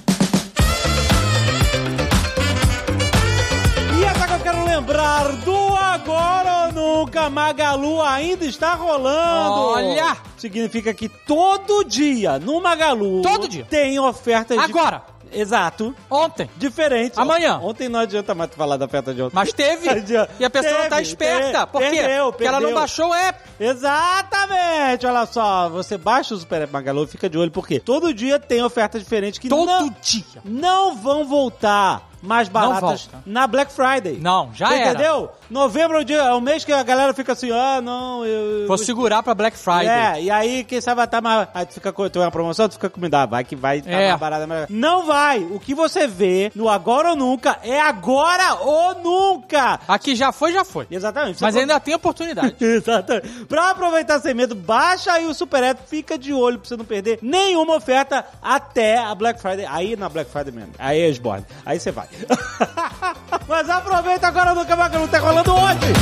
[4.90, 6.72] lembrar do Agora ou
[7.06, 7.30] Nunca.
[7.30, 9.62] Magalu ainda está rolando.
[9.62, 10.18] Olha!
[10.38, 13.66] Significa que todo dia no Magalu Todo dia.
[13.70, 15.04] tem ofertas de- Agora!
[15.32, 15.94] Exato.
[16.10, 16.50] Ontem.
[16.58, 17.14] Diferente.
[17.16, 17.60] Amanhã.
[17.62, 19.36] Ontem não adianta mais falar da oferta de ontem.
[19.36, 19.88] Mas teve.
[20.40, 21.68] e a pessoa não tá Teve, esperta.
[21.68, 21.90] te- Por quê?
[21.92, 22.80] perdeu, Porque ela não perdeu.
[22.80, 23.40] baixou o app.
[23.60, 25.06] Exatamente!
[25.06, 28.40] Olha só, você baixa o Super App Magalu e fica de olho, porque todo dia
[28.40, 30.24] tem oferta diferente que Todo não, dia.
[30.44, 32.09] não vão voltar.
[32.22, 34.18] Mais baratas na Black Friday.
[34.20, 34.90] Não, já Você era.
[34.92, 35.32] Entendeu?
[35.50, 38.68] Novembro é o, dia, é o mês que a galera fica assim, ah, não, eu...
[38.68, 39.88] Vou segurar pra Black Friday.
[39.88, 41.48] É, e aí quem sabe vai estar mais.
[41.54, 43.56] Aí tu fica com tu é uma promoção, tu fica com me dá, vai que
[43.56, 44.10] vai estar É.
[44.10, 44.48] mais barata.
[44.48, 45.40] mais- Não vai!
[45.40, 49.80] O que você vê no agora ou nunca é agora ou nunca!
[49.88, 50.86] Aqui já foi, já foi.
[50.92, 51.42] Exatamente.
[51.42, 52.56] Mas Você ainda tem oportunidade.
[52.62, 53.46] Exatamente.
[53.46, 56.86] Pra aproveitar sem medo, baixa aí o Super App, fica de olho pra você não
[56.86, 59.66] perder nenhuma oferta até a Black Friday.
[59.66, 60.74] Aí na Black Friday mesmo.
[60.78, 61.46] Aí é esborne.
[61.66, 62.09] Aí você vai.
[63.48, 65.94] Mas aproveita agora no Cavaco, não tá rolando hoje.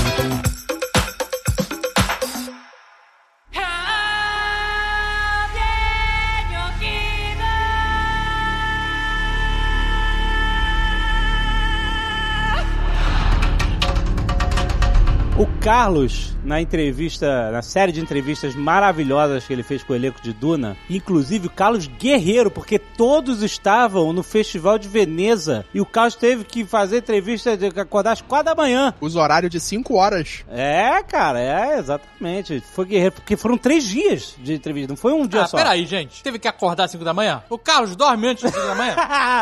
[15.39, 20.19] O Carlos, na entrevista, na série de entrevistas maravilhosas que ele fez com o elenco
[20.19, 25.85] de Duna, inclusive o Carlos Guerreiro, porque todos estavam no Festival de Veneza e o
[25.85, 28.95] Carlos teve que fazer entrevista de acordar às quatro da manhã.
[28.99, 30.43] Os horários de 5 horas.
[30.49, 32.59] É, cara, é, exatamente.
[32.73, 35.55] Foi guerreiro, porque foram três dias de entrevista, não foi um dia Ah, só.
[35.57, 36.23] peraí, gente.
[36.23, 37.43] Teve que acordar às 5 da manhã?
[37.47, 38.95] O Carlos dorme antes das 5 da manhã?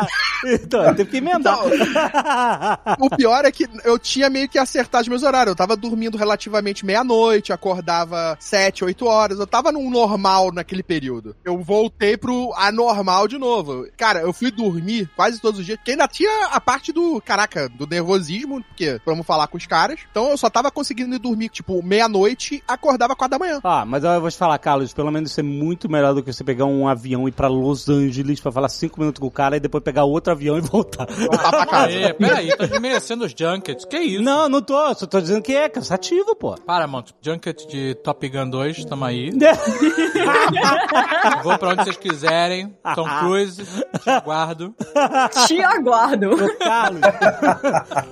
[0.44, 1.56] então, teve que emendar.
[3.00, 5.52] O pior é que eu tinha meio que acertado os meus horários.
[5.52, 9.38] Eu tava dormindo relativamente meia-noite, acordava 7, 8 horas.
[9.38, 11.36] Eu tava num normal naquele período.
[11.44, 13.86] Eu voltei pro anormal de novo.
[13.96, 17.68] Cara, eu fui dormir quase todos os dias, porque ainda tinha a parte do, caraca,
[17.68, 20.00] do nervosismo, porque vamos falar com os caras.
[20.10, 23.60] Então eu só tava conseguindo ir dormir, tipo, meia-noite, acordava 4 da manhã.
[23.62, 26.32] Ah, mas eu vou te falar, Carlos, pelo menos isso é muito melhor do que
[26.32, 29.30] você pegar um avião e ir pra Los Angeles pra falar cinco minutos com o
[29.30, 31.06] cara e depois pegar outro avião e voltar.
[31.06, 31.86] Voltar pra casa.
[31.86, 33.84] Aê, peraí, tá desmerecendo os junkets.
[33.84, 34.22] Que isso?
[34.22, 36.54] Não, não tô, só tô dizendo que é cansativo, pô.
[36.54, 39.30] Paramount, junket de Top Gun 2, tamo aí.
[41.42, 42.76] Vou pra onde vocês quiserem.
[42.94, 43.62] Tom Cruise,
[44.02, 44.74] te aguardo.
[45.46, 46.30] Te aguardo.
[46.34, 47.00] O Carlos,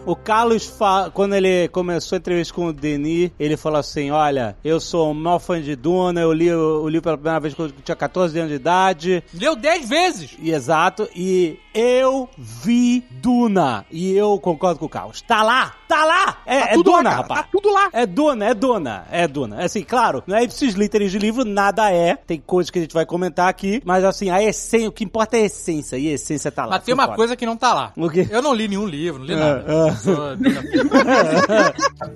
[0.07, 4.57] o Carlos fa- quando ele começou a entrevista com o Denis, ele falou assim: Olha,
[4.65, 7.71] eu sou um maior fã de Duna, eu li, eu li pela primeira vez quando
[7.71, 9.25] eu tinha 14 anos de idade.
[9.33, 10.37] Leu 10 vezes.
[10.39, 13.85] E exato, e eu vi Duna.
[13.91, 15.21] E eu concordo com o Carlos.
[15.23, 15.75] Tá lá!
[15.89, 16.39] Tá lá!
[16.47, 17.41] É, Tá é Duna, cara, rapaz.
[17.43, 17.89] Tá tudo lá.
[17.93, 19.61] É Duna, é Duna, é Duna.
[19.63, 22.17] É Assim, claro, não é esses literais de livro, nada é.
[22.17, 25.37] Tem coisas que a gente vai comentar aqui, mas assim, a essência, o que importa
[25.37, 26.73] é a essência, e a essência tá lá.
[26.77, 27.93] Mas tem uma coisa que não tá lá.
[27.97, 28.27] O quê?
[28.31, 29.65] Eu não li nenhum livro, não li É, nada.
[29.69, 29.85] é.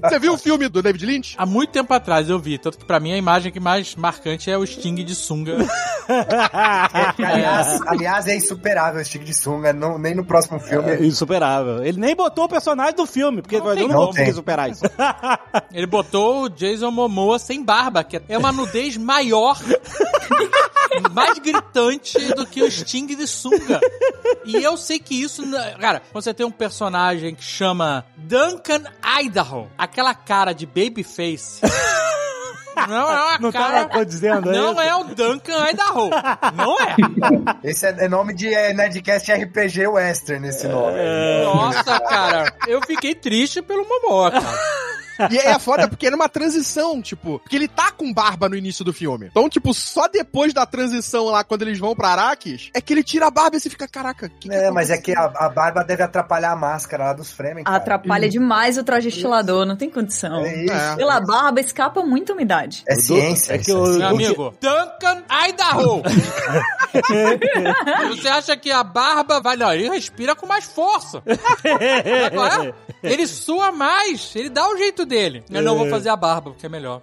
[0.09, 1.35] Você viu o filme do David Lynch?
[1.39, 4.51] Há muito tempo atrás eu vi, tanto que pra mim a imagem que mais marcante
[4.51, 5.57] é o Sting de sunga.
[7.19, 10.91] Aliás, aliás, é insuperável esse tipo de sunga, não, nem no próximo filme.
[10.93, 11.85] É insuperável.
[11.85, 13.99] Ele nem botou o personagem do filme, porque Não eu tem não como.
[13.99, 14.35] vou conseguir Tem.
[14.35, 14.83] superar isso.
[15.73, 19.59] Ele botou o Jason Momoa sem barba, que é uma nudez maior,
[21.13, 23.81] mais gritante do que o Sting de sunga.
[24.45, 28.83] E eu sei que isso, n- cara, quando você tem um personagem que chama Duncan
[29.21, 31.61] Idaho, aquela cara de babyface.
[32.87, 33.85] Não é uma Não cara.
[33.87, 34.57] tava dizendo aí?
[34.57, 36.11] Não é o Duncan Idaho.
[36.55, 36.97] Não é.
[37.65, 40.99] Esse é, é nome de é, Nerdcast RPG Western, esse nome.
[41.45, 42.53] Nossa, cara.
[42.67, 44.59] Eu fiquei triste pelo Momoa, cara.
[45.31, 48.85] E é foda porque era uma transição, tipo, porque ele tá com barba no início
[48.85, 49.27] do filme.
[49.27, 53.05] Então, tipo, só depois da transição lá, quando eles vão pra Arrakis, é que ele
[53.05, 55.49] tira a barba e você fica, caraca, que que É, mas é que a, a
[55.49, 57.77] barba deve atrapalhar a máscara lá dos Fremen, cara.
[57.77, 60.45] Atrapalha demais o traje estilador, não tem condição.
[60.45, 60.73] É isso.
[60.73, 60.97] É.
[60.97, 62.83] Pela barba escapa muita umidade.
[62.89, 63.55] É ciência.
[63.55, 66.03] é que é Meu amigo, Duncan Idaho.
[68.17, 69.57] Você acha que a barba vai...
[69.57, 71.23] Não, ele respira com mais força.
[71.23, 72.75] Qual é?
[73.03, 74.35] Ele sua mais.
[74.35, 75.43] Ele dá o jeito dele.
[75.51, 77.01] Eu não vou fazer a barba, porque é melhor.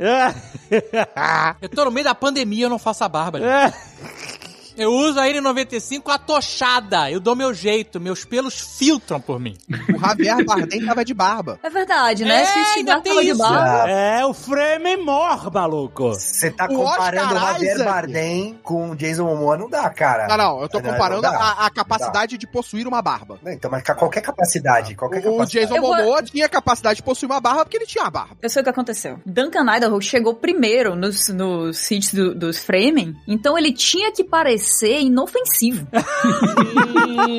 [1.61, 3.39] Eu tô no meio da pandemia, eu não faço a barba.
[4.77, 4.83] É.
[4.83, 7.09] Eu uso a N95 atochada.
[7.11, 7.99] Eu dou meu jeito.
[7.99, 9.55] Meus pelos filtram por mim.
[9.93, 11.59] O Javier Bardem tava de barba.
[11.63, 12.43] É verdade, né?
[12.43, 13.37] É, ainda tem isso.
[13.37, 13.89] barba.
[13.89, 16.09] É o Frame Mor, maluco.
[16.13, 17.89] Você tá O comparando o Javier Isaac.
[17.89, 20.27] Bardem com o Jason Momoa, não dá, cara.
[20.27, 21.29] Não, não, eu tô Não, comparando dá.
[21.31, 23.39] a, a capacidade de possuir uma barba.
[23.43, 25.65] Não, Então, mas com qualquer capacidade, qualquer O, o capacidade.
[25.67, 28.35] Jason Eu vou- Momoa tinha capacidade de possuir uma barba porque ele tinha a barba.
[28.41, 29.19] Eu sei o que aconteceu.
[29.25, 34.64] Duncan Idaho chegou primeiro nos, nos hits do- dos Fremen, então ele tinha que parecer
[35.01, 35.87] inofensivo.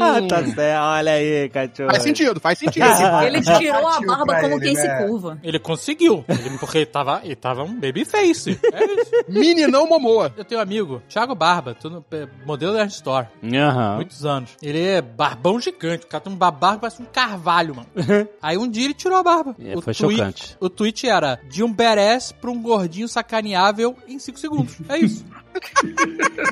[0.01, 1.91] Ah, tá certo, olha aí, cachorro.
[1.91, 2.87] Faz sentido, faz sentido.
[3.25, 4.81] Ele tirou a barba como ele, quem né?
[4.81, 5.39] se curva.
[5.43, 6.25] Ele conseguiu.
[6.29, 8.59] Ele, porque ele tava, ele tava um babyface.
[8.73, 9.11] É isso.
[9.29, 10.33] Meninão Momoa.
[10.37, 13.27] Eu tenho um amigo, Thiago Barba, tudo, é, modelo da Store.
[13.45, 13.97] Aham.
[13.97, 14.51] Muitos anos.
[14.63, 16.05] Ele é barbão gigante.
[16.05, 17.89] O cara tem um barba que parece um carvalho, mano.
[18.43, 19.55] Aí um dia ele tirou a barba.
[19.63, 20.57] É, o foi tweet- chocante.
[20.61, 24.77] O tweet era de um badass pra um gordinho sacaneável em 5 segundos.
[24.89, 25.25] É isso.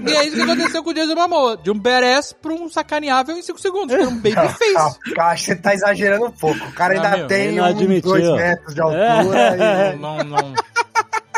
[0.07, 1.57] E é isso que aconteceu com o Jason Momoa.
[1.57, 3.95] De um badass pra um sacaneável em 5 segundos.
[3.97, 4.99] Que era um babyface.
[5.03, 6.65] Que você tá exagerando um pouco.
[6.67, 8.11] O cara ainda Ah, meu, tem ele não uns admitiu.
[8.11, 10.55] dois metros de altura Não, não.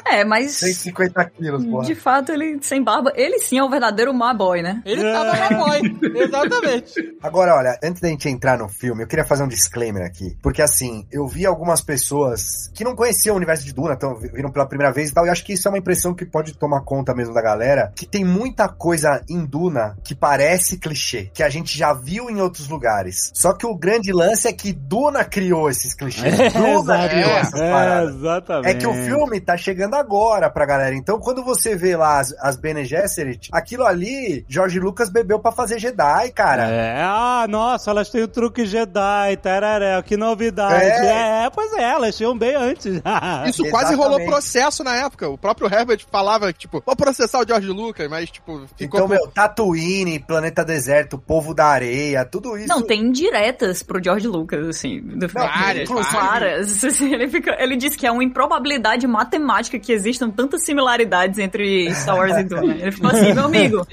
[0.08, 0.62] É, mas.
[0.62, 1.84] e 150 quilos, porra.
[1.84, 4.82] De fato, ele sem barba, ele sim é o verdadeiro Maboy, né?
[4.84, 5.80] Ele tava na boy.
[6.22, 7.16] Exatamente.
[7.22, 10.36] Agora, olha, antes da gente entrar no filme, eu queria fazer um disclaimer aqui.
[10.42, 14.50] Porque, assim, eu vi algumas pessoas que não conheciam o universo de Duna, então viram
[14.50, 16.82] pela primeira vez e tal, e acho que isso é uma impressão que pode tomar
[16.82, 21.48] conta mesmo da galera, que tem muita coisa em Duna que parece clichê, que a
[21.48, 23.30] gente já viu em outros lugares.
[23.34, 26.34] Só que o grande lance é que Duna criou esses clichês.
[26.52, 28.14] Duna criou essas é, paradas.
[28.14, 28.68] exatamente.
[28.68, 30.94] É que o filme tá chegando agora pra galera.
[30.94, 35.52] Então, quando você vê lá as, as Bene Gesserit, aquilo ali, George Lucas bebeu pra
[35.52, 36.64] fazer Jedi, cara.
[36.68, 40.84] É, ah, nossa, elas têm o truque Jedi, tararé, que novidade.
[40.84, 41.44] É.
[41.46, 43.00] É, pois é, elas tinham bem antes.
[43.46, 45.28] Isso quase rolou processo na época.
[45.28, 49.00] O próprio Herbert falava que, tipo, vou processar o George Lucas, mas, tipo, ficou.
[49.00, 52.68] Então, com- meu, Tatooine, Planeta Deserto, Povo da Areia, tudo isso.
[52.68, 55.00] Não, tem indiretas pro George Lucas, assim.
[55.00, 55.46] Do filme.
[55.46, 56.84] Várias, Várias.
[56.86, 61.94] Assim, ele, fica, ele diz que é uma improbabilidade matemática que existam tantas similaridades entre
[61.94, 62.74] Star Wars e Duna.
[62.74, 63.86] Ele ficou assim, meu amigo,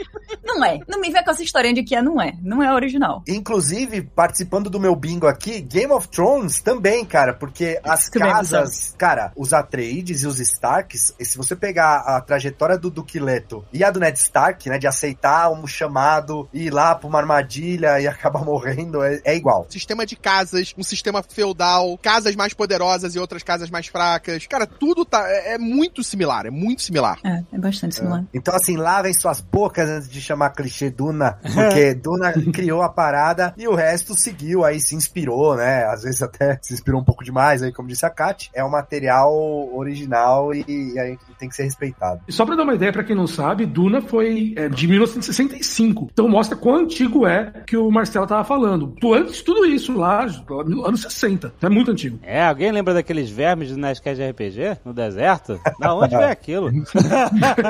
[0.44, 0.80] não é.
[0.88, 2.34] Não me vê com essa historinha de que é, não é.
[2.42, 3.24] Não é original.
[3.28, 9.32] Inclusive, participando do meu bingo aqui, Game of Thrones também, cara, porque as casas, cara,
[9.36, 13.84] os Atreides e os Starks, e se você pegar a trajetória do Duque Leto e
[13.84, 18.00] a do Ned Stark, né, de aceitar um chamado e ir lá pra uma armadilha
[18.00, 19.68] e acabar morrendo, é, é igual.
[19.70, 24.48] Sistema de casas, um sistema feudal, casas mais poderosas e outras casas mais fracas.
[24.48, 25.24] Cara, tudo tá.
[25.30, 27.18] É, é muito similar, é muito similar.
[27.24, 28.24] É, é bastante similar.
[28.34, 33.54] Então, assim, lavem suas bocas antes de chamar clichê Duna, porque Duna criou a parada
[33.58, 35.84] e o resto seguiu, aí se inspirou, né?
[35.86, 38.70] Às vezes até se inspirou um pouco demais, aí, como disse a Kat, é um
[38.70, 39.34] material
[39.76, 42.22] original e, e aí tem que ser respeitado.
[42.28, 46.10] E só pra dar uma ideia, pra quem não sabe, Duna foi é, de 1965.
[46.14, 48.96] Então mostra quão antigo é que o Marcelo tava falando.
[49.00, 50.26] Tu- Antes de tudo isso, lá,
[50.66, 51.54] no anos 60.
[51.58, 52.20] Então é muito antigo.
[52.24, 55.60] É, alguém lembra daqueles vermes do Nerdcast de RPG no deserto?
[55.80, 56.72] Da onde veio aquilo?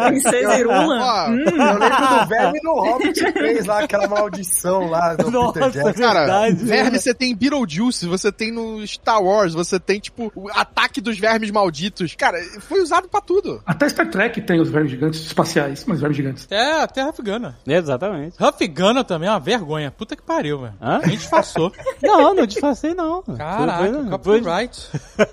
[0.07, 0.99] Princesa Irula.
[1.01, 5.71] Ó, Eu lembro do verme no Hobbit 3 lá, aquela maldição lá do Nossa, Peter
[5.83, 6.01] Jackson.
[6.03, 6.97] Cara, Verdade, verme né?
[6.99, 11.17] você tem em Beetlejuice, você tem no Star Wars, você tem, tipo, o ataque dos
[11.19, 12.15] vermes malditos.
[12.15, 13.61] Cara, foi usado pra tudo.
[13.65, 16.47] Até Star Trek tem os vermes gigantes espaciais, mas vermes gigantes.
[16.49, 17.53] É, até Huff Gunner.
[17.65, 18.35] Exatamente.
[18.43, 19.91] Huff Gunner também é uma vergonha.
[19.91, 20.73] Puta que pariu, velho.
[20.81, 20.99] Hã?
[21.03, 21.71] A gente disfarçou.
[22.01, 23.21] Não, não disfarcei, não.
[23.23, 24.89] Caraca, foi- copyright.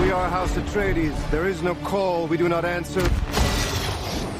[0.00, 0.56] We are House
[1.06, 3.08] There is no call we do not answer.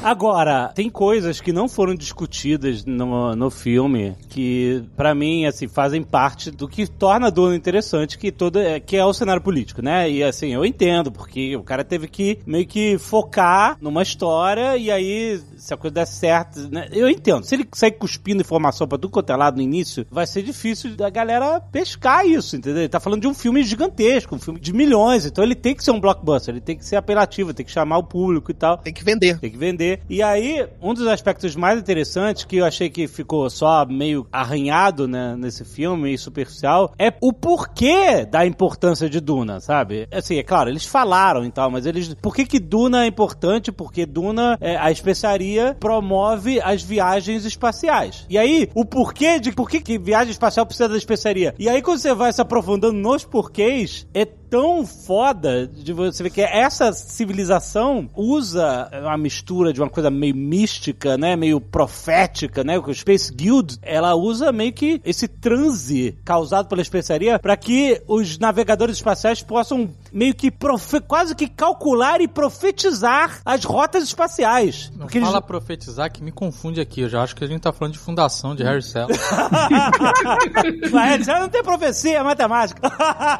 [0.01, 6.01] Agora, tem coisas que não foram discutidas no, no filme que, pra mim, assim, fazem
[6.01, 9.81] parte do que torna a Duna interessante, que, todo, é, que é o cenário político,
[9.81, 10.09] né?
[10.09, 14.89] E assim, eu entendo, porque o cara teve que meio que focar numa história e
[14.89, 16.87] aí, se a coisa der certo, né?
[16.93, 17.43] Eu entendo.
[17.43, 20.95] Se ele sair cuspindo informação pra tudo quanto é lado no início, vai ser difícil
[20.95, 22.83] da galera pescar isso, entendeu?
[22.83, 25.83] Ele tá falando de um filme gigantesco, um filme de milhões, então ele tem que
[25.83, 28.77] ser um blockbuster, ele tem que ser apelativo, tem que chamar o público e tal.
[28.77, 29.39] Tem que vender.
[29.39, 29.88] Tem que vender.
[30.09, 35.07] E aí, um dos aspectos mais interessantes, que eu achei que ficou só meio arranhado
[35.07, 40.07] né, nesse filme, e superficial, é o porquê da importância de Duna, sabe?
[40.11, 42.13] Assim, é claro, eles falaram e tal, mas eles.
[42.15, 43.71] Por que, que Duna é importante?
[43.71, 48.25] Porque Duna, é, a especiaria, promove as viagens espaciais.
[48.29, 51.53] E aí, o porquê de por que, que viagem espacial precisa da especiaria?
[51.57, 56.29] E aí, quando você vai se aprofundando nos porquês, é tão foda de você ver
[56.29, 62.77] que essa civilização usa uma mistura de uma coisa meio mística, né, meio profética, né,
[62.79, 68.37] o Space Guild, ela usa meio que esse transe causado pela especiaria para que os
[68.39, 74.91] navegadores espaciais possam meio que profe- quase que calcular e profetizar as rotas espaciais.
[74.93, 77.01] Não Porque eles- fala profetizar que me confunde aqui.
[77.01, 79.07] Eu já acho que a gente tá falando de fundação de Harry Cell.
[80.91, 82.81] Mas já não tem profecia, é matemática.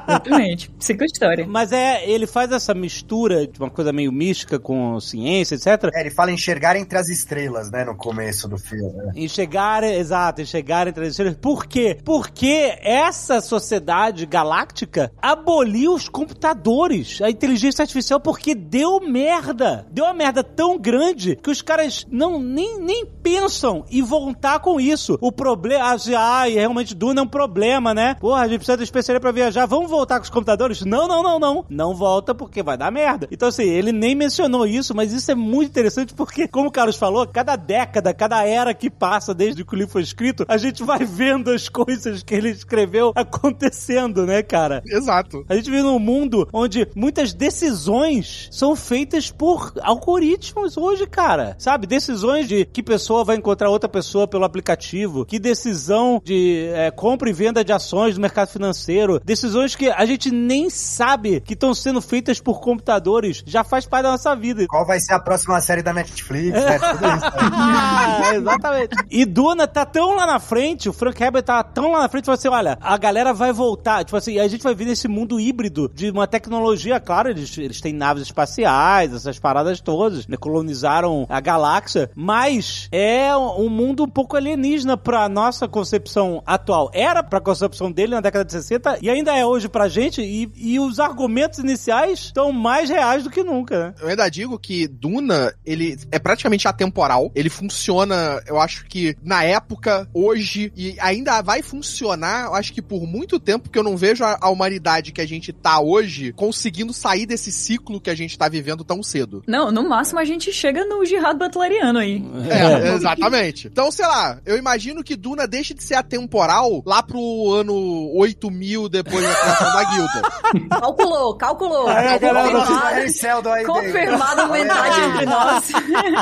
[0.08, 0.72] Exatamente.
[1.06, 1.46] História.
[1.48, 5.90] Mas é, ele faz essa mistura de uma coisa meio mística com ciência, etc.
[5.94, 8.92] É, ele fala enxergar entre as estrelas, né, no começo do filme.
[8.94, 9.12] né?
[9.16, 11.38] Em chegar, exato, em chegar entre as estrelas.
[11.38, 11.98] Por quê?
[12.04, 19.86] Porque essa sociedade galáctica aboliu os computadores, a inteligência artificial, porque deu merda.
[19.92, 24.80] Deu uma merda tão grande que os caras não nem, nem pensam em voltar com
[24.80, 25.18] isso.
[25.22, 28.16] O problema, ah, realmente Duna é um problema, né?
[28.20, 29.66] Porra, a gente precisa da especiaria pra viajar.
[29.66, 30.82] Vamos voltar com os computadores?
[30.90, 33.28] Não, não, não, não, não volta porque vai dar merda.
[33.32, 36.98] Então assim, ele nem mencionou isso, mas isso é muito interessante porque, como o Carlos
[36.98, 40.84] falou, cada década, cada era que passa desde que o livro foi escrito, a gente
[40.84, 44.82] vai vendo as coisas que ele escreveu acontecendo, né, cara?
[44.86, 45.46] Exato.
[45.48, 51.56] A gente vive num mundo onde muitas decisões são feitas por algoritmos hoje, cara.
[51.60, 51.88] Sabe?
[51.88, 57.30] Decisões de que pessoa vai encontrar outra pessoa pelo aplicativo, que decisão de é, compra
[57.30, 61.74] e venda de ações no mercado financeiro, decisões que a gente nem sabe que estão
[61.74, 64.66] sendo feitas por computadores, já faz parte da nossa vida.
[64.68, 66.80] Qual vai ser a próxima série da Netflix, né?
[66.80, 67.26] Tudo isso.
[67.52, 68.96] Ah, exatamente.
[69.10, 72.26] E Duna tá tão lá na frente, o Frank Herbert tá tão lá na frente,
[72.26, 75.40] falou assim, olha, a galera vai voltar, tipo assim, a gente vai vir nesse mundo
[75.40, 81.26] híbrido de uma tecnologia, claro, eles, eles têm naves espaciais, essas paradas todas, né, colonizaram
[81.30, 86.90] a galáxia, mas é um mundo um pouco alienígena pra nossa concepção atual.
[86.94, 90.52] Era pra concepção dele na década de 60 e ainda é hoje pra gente, e,
[90.56, 93.94] e os argumentos iniciais estão mais reais do que nunca, né?
[94.02, 97.32] Eu ainda digo que Duna, ele é praticamente atemporal.
[97.34, 102.82] Ele funciona, eu acho que na época, hoje, e ainda vai funcionar, eu acho que
[102.82, 106.34] por muito tempo, porque eu não vejo a, a humanidade que a gente tá hoje
[106.34, 109.44] conseguindo sair desse ciclo que a gente tá vivendo tão cedo.
[109.48, 112.22] Não, no máximo a gente chega no jihad butleriano aí.
[112.50, 113.68] É, exatamente.
[113.68, 117.74] Então, sei lá, eu imagino que Duna deixe de ser atemporal lá pro ano
[118.16, 120.22] 8000 depois da criação da guilda.
[120.68, 121.88] Calculou, calculou.
[121.88, 125.72] Aí a galera confirmado, aí confirmado metade entre nós.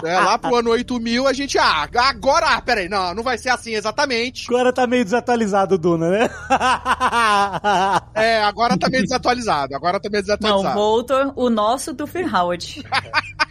[0.03, 3.49] É, lá pro ano 8000 a gente, ah, agora, ah, peraí, não, não vai ser
[3.49, 4.45] assim exatamente.
[4.49, 6.29] Agora tá meio desatualizado o Duna, né?
[8.13, 10.75] É, agora tá meio desatualizado, agora tá meio Não, desatualizado.
[10.75, 12.83] Voltor, o nosso Tufir Howard.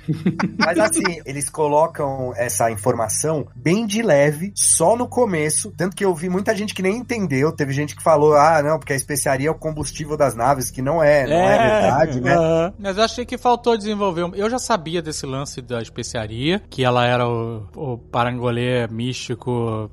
[0.59, 5.73] Mas assim, eles colocam essa informação bem de leve, só no começo.
[5.77, 7.53] Tanto que eu vi muita gente que nem entendeu.
[7.53, 10.83] Teve gente que falou, ah, não, porque a especiaria é o combustível das naves, que
[10.83, 12.35] não é, não é, verdade, né?
[12.79, 14.31] Mas eu achei que faltou desenvolver.
[14.35, 19.91] Eu já sabia desse lance da especiaria, que ela era o, o parangolê místico.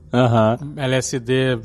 [0.77, 1.57] LSD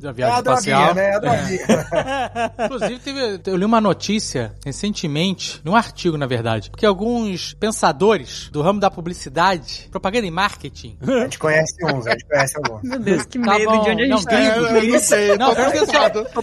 [0.00, 0.94] da É viagem a espacial.
[0.94, 1.10] droguinha, né?
[1.10, 2.52] É a droguinha.
[2.64, 8.62] Inclusive, teve, eu li uma notícia recentemente, num artigo, na verdade, que alguns pensadores do
[8.62, 12.82] ramo da publicidade, propaganda e marketing, A gente conhece uns, a gente conhece alguns.
[12.82, 14.36] Meu Deus, que Tá medo bom, de onde a não, gente tá.
[14.36, 15.54] gringo, É, eu não sei, Não,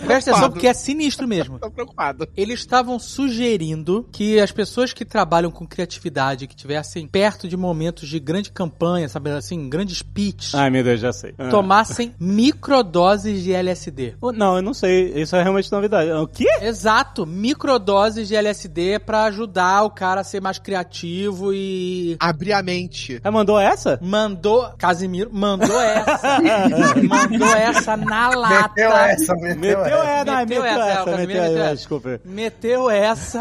[0.02, 1.60] presta atenção, porque é sinistro mesmo.
[1.60, 2.28] Tô preocupado.
[2.36, 8.08] Eles estavam sugerindo que as pessoas que trabalham com criatividade, que tivessem perto de momentos
[8.10, 11.34] de grande campanha, sabe assim, grandes pitches, Ai, meu Deus, já sei.
[11.38, 11.50] Ah.
[11.50, 14.16] tomassem microdoses de LSD.
[14.22, 15.14] Oh, Não, eu não sei.
[15.22, 16.12] Isso é realmente novidade.
[16.12, 16.48] O quê?
[16.62, 22.62] Exato, microdoses de LSD pra ajudar o cara a ser mais criativo e Abrir a
[22.62, 23.20] mente.
[23.24, 24.00] Ela mandou essa?
[24.02, 26.40] mandou, Casimiro mandou essa,
[27.08, 28.70] mandou essa na lata.
[28.70, 30.26] Meteu essa, meteu, Meteu essa.
[30.26, 31.60] não, Meteu meteu essa, é, meteu meteu essa.
[31.60, 31.76] essa.
[31.76, 32.22] Desculpa.
[32.26, 33.40] Meteu essa,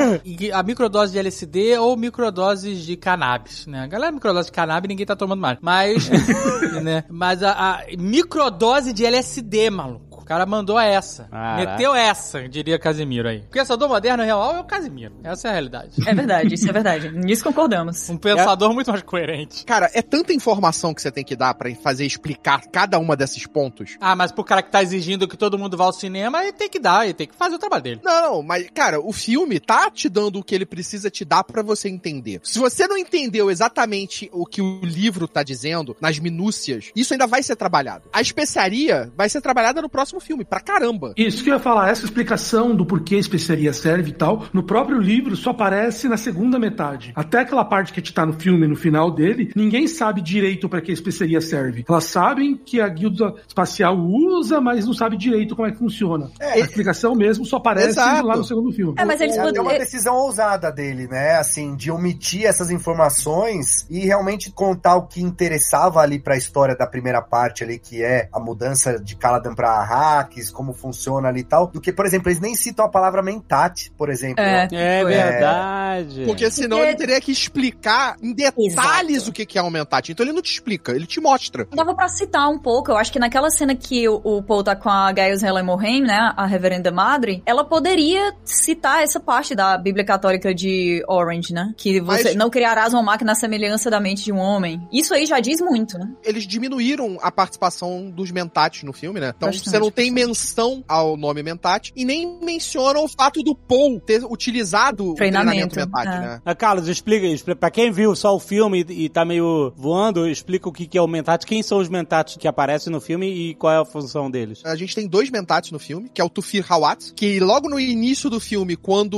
[0.53, 3.85] a microdose de LSD ou microdoses de cannabis, né?
[3.85, 5.59] A galera, microdose de cannabis ninguém tá tomando mais.
[5.61, 6.09] Mas,
[6.83, 7.05] né?
[7.09, 10.06] Mas a, a microdose de LSD, maluco.
[10.27, 11.29] O cara mandou essa.
[11.31, 11.71] Caraca.
[11.71, 13.45] Meteu essa, diria Casimiro aí.
[13.47, 15.15] O pensador moderno real é o Casimiro.
[15.23, 15.93] Essa é a realidade.
[16.05, 17.13] É verdade, isso é verdade.
[17.13, 18.11] Nisso concordamos.
[18.11, 19.65] Um pensador muito mais coerente.
[19.65, 23.47] Cara, é tanta informação que você tem que dar pra fazer explicar cada uma desses
[23.47, 23.97] pontos.
[24.01, 26.69] Ah, mas pro cara que tá exigindo que todo mundo vá ao cinema, ele tem
[26.69, 28.01] que dar, ele tem que fazer o trabalho dele.
[28.03, 31.45] Não, não, mas, cara, o filme tá te dando o que ele precisa te dar
[31.45, 32.41] pra você entender.
[32.43, 37.29] Se você não entendeu exatamente o que o livro tá dizendo, nas minúcias, isso ainda
[37.29, 38.09] vai ser trabalhado.
[38.13, 41.13] A especiaria vai ser trabalhada no próximo filme, pra caramba.
[41.17, 44.63] Isso que eu ia falar, essa explicação do porquê a especiaria serve e tal, no
[44.63, 47.13] próprio livro só aparece na segunda metade.
[47.15, 50.69] Até aquela parte que a gente tá no filme, no final dele, ninguém sabe direito
[50.69, 51.85] pra que a especiaria serve.
[51.89, 56.31] Elas sabem que a guilda espacial usa, mas não sabe direito como é que funciona.
[56.41, 58.27] a explicação mesmo só aparece Exato.
[58.27, 58.95] lá no segundo filme.
[58.99, 61.37] É, mas eles É até uma decisão ousada dele, né?
[61.37, 66.87] Assim, de omitir essas informações e realmente contar o que interessava ali pra história da
[66.87, 71.45] primeira parte ali, que é a mudança de Caladan pra Arrakis, como funciona ali e
[71.45, 74.43] tal, do que, por exemplo, eles nem citam a palavra mentate, por exemplo.
[74.43, 75.13] É, É foi.
[75.13, 76.25] verdade.
[76.27, 79.31] Porque senão Porque- ele teria que explicar em detalhes Exato.
[79.31, 80.13] o que é aumentate.
[80.13, 81.67] Então ele não te explica, ele te mostra.
[81.75, 84.75] Dava pra citar um pouco, eu acho que naquela cena que o, o Paul tá
[84.77, 89.77] com a Gaius Helen Morhaime, né, a reverenda madre, ela poderia citar essa parte da
[89.79, 94.01] Bíblia Católica de Orange, né, que você Mas- não criarás uma máquina à semelhança da
[94.01, 94.87] mente de um homem.
[94.93, 96.09] Isso aí já diz muito, né?
[96.25, 99.33] Eles diminuíram a participação dos mentates no filme, né?
[99.37, 99.71] Então Bastante.
[99.71, 104.23] você não tem menção ao nome Mentat e nem menciona o fato do Paul ter
[104.25, 106.21] utilizado Treinamento, o treinamento Mentat, é.
[106.21, 106.43] né?
[106.45, 107.59] Ah, Carlos, explica, explica.
[107.59, 110.99] Pra quem viu só o filme e, e tá meio voando, explica o que, que
[110.99, 113.85] é o Mentat, quem são os Mentats que aparecem no filme e qual é a
[113.87, 114.61] função deles.
[114.67, 117.81] A gente tem dois Mentats no filme, que é o Tufir Hawat, que logo no
[117.81, 119.17] início do filme, quando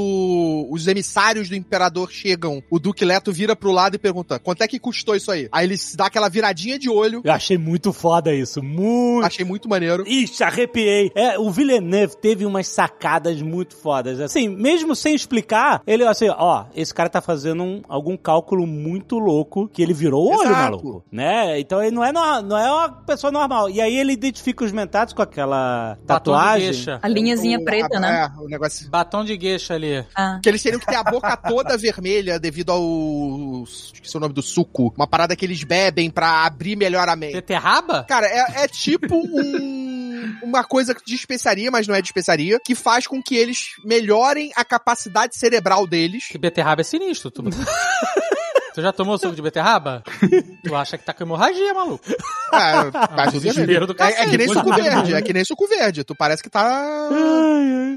[0.71, 4.69] os emissários do Imperador chegam, o Duque Leto vira pro lado e pergunta, quanto é
[4.69, 5.49] que custou isso aí?
[5.51, 9.27] Aí ele dá aquela viradinha de olho, Eu achei muito foda isso, muito.
[9.27, 10.07] achei muito maneiro.
[10.07, 11.11] Ixi, arrepiei.
[11.15, 14.21] É, o Villeneuve teve umas sacadas muito fodas.
[14.21, 19.19] Assim, mesmo sem explicar, ele assim, ó, esse cara tá fazendo um- algum cálculo muito
[19.19, 20.55] louco que ele virou o olho, Exato.
[20.61, 21.05] maluco.
[21.11, 21.59] Né?
[21.61, 23.71] Então ele não é, no- não é uma pessoa normal.
[23.71, 26.69] E aí ele identifica os mentados com aquela Batom tatuagem.
[27.01, 28.31] A linhazinha O- preta, a- né?
[28.37, 28.89] É, o negócio...
[28.91, 30.05] Batom de gueixa ali.
[30.15, 30.39] Ah.
[30.43, 33.65] Que eles teriam que ter a boca toda vermelha devido ao...
[33.65, 34.93] Esqueci o nome do suco.
[34.97, 37.35] Uma parada que eles bebem pra abrir melhor a mente.
[37.35, 38.05] Beterraba?
[38.05, 39.88] Cara, é, é tipo um,
[40.43, 44.53] uma coisa de especiaria, mas não é de especiaria, que faz com que eles melhorem
[44.57, 46.27] a capacidade cerebral deles.
[46.29, 47.31] Que beterraba é sinistro.
[47.31, 47.43] Tu...
[48.75, 50.03] tu já tomou suco de beterraba?
[50.65, 52.05] tu acha que tá com hemorragia, maluco.
[52.53, 52.91] É,
[53.87, 54.21] do É, cacete.
[54.21, 56.05] é que nem suco verde, é que nem suco verde.
[56.05, 57.09] Tu parece que tá.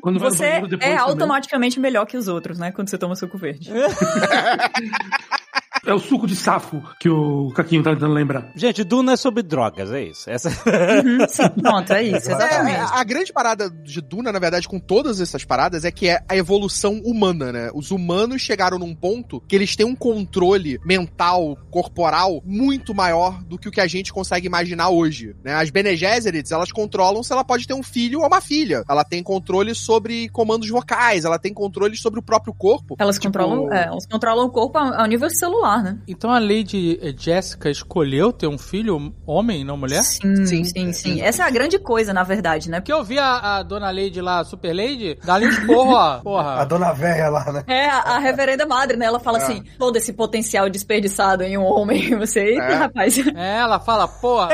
[0.01, 0.97] Quando Você é também.
[0.97, 2.71] automaticamente melhor que os outros, né?
[2.71, 3.69] Quando você toma suco verde.
[5.85, 8.51] É o suco de safo que o Caquinho tá tentando lembrar.
[8.55, 10.29] Gente, Duna é sobre drogas, é isso.
[10.29, 10.49] Essa...
[10.49, 12.75] Uhum, sim, pronto, é isso, É, exatamente.
[12.77, 16.19] é, a grande parada de Duna, na verdade, com todas essas paradas, é que é
[16.29, 17.69] a evolução humana, né?
[17.73, 23.57] Os humanos chegaram num ponto que eles têm um controle mental, corporal, muito maior do
[23.57, 25.55] que o que a gente consegue imaginar hoje, né?
[25.55, 28.83] As Bene Gesserits, elas controlam se ela pode ter um filho ou uma filha.
[28.87, 32.95] Ela tem controle sobre comandos vocais, ela tem controle sobre o próprio corpo.
[32.99, 35.97] Elas Tipo, controlam, é, elas controlam o corpo ao nível celular, né?
[36.07, 40.01] Então a Lady Jessica escolheu ter um filho homem, não mulher?
[40.03, 42.79] Sim, Sim, sim, sim, Essa é a grande coisa, na verdade, né?
[42.79, 46.11] Porque eu vi a, a dona Lady lá, a Super Lady, dá-lhe uns porro, ó.
[46.17, 46.65] A Porra.
[46.65, 47.63] dona velha lá, né?
[47.67, 49.05] É, a, a reverenda madre, né?
[49.05, 49.43] Ela fala É.
[49.43, 52.73] assim, todo esse potencial desperdiçado em um homem, você, eita, É.
[52.75, 53.17] rapaz.
[53.35, 54.49] É, ela fala, porra,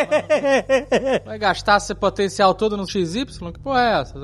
[1.25, 3.25] vai gastar esse potencial todo no XY?
[3.25, 4.19] Que porra é essa?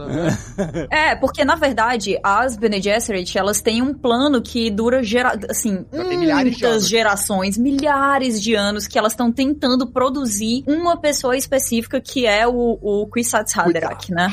[0.90, 5.38] É, porque na verdade, as Bene Gesserit, elas têm um plano que dura, gera...
[5.50, 12.26] assim, muitas gerações, milhares de anos que elas estão tentando produzir uma pessoa específica que
[12.26, 14.28] é o, o Kwisatz Haderach, né?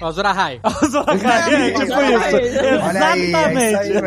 [0.00, 0.60] O Azura High.
[0.64, 1.94] é, tipo isso.
[1.94, 3.92] Aí, é isso aí Exatamente.
[3.92, 4.02] mesmo.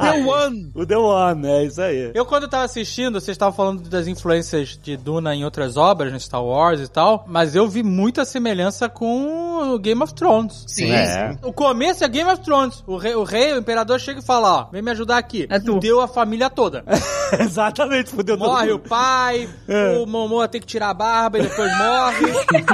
[0.00, 0.70] The One!
[0.74, 2.10] O The One, é isso aí.
[2.14, 6.12] Eu, quando eu tava assistindo, vocês estavam falando das influências de Duna em outras obras,
[6.12, 10.64] no Star Wars e tal, mas eu vi muita semelhança com o Game of Thrones.
[10.66, 11.36] Sim, É.
[11.42, 12.82] O começo é Game of Thrones.
[12.86, 15.46] O rei, o, rei, o imperador chega e fala, ó, vem me ajudar aqui.
[15.50, 15.78] É tu.
[15.78, 16.84] Deu a família toda.
[17.40, 19.98] Exatamente, fudeu todo Morre o pai, É.
[19.98, 22.26] o Momoa tem que tirar a barba e depois morre.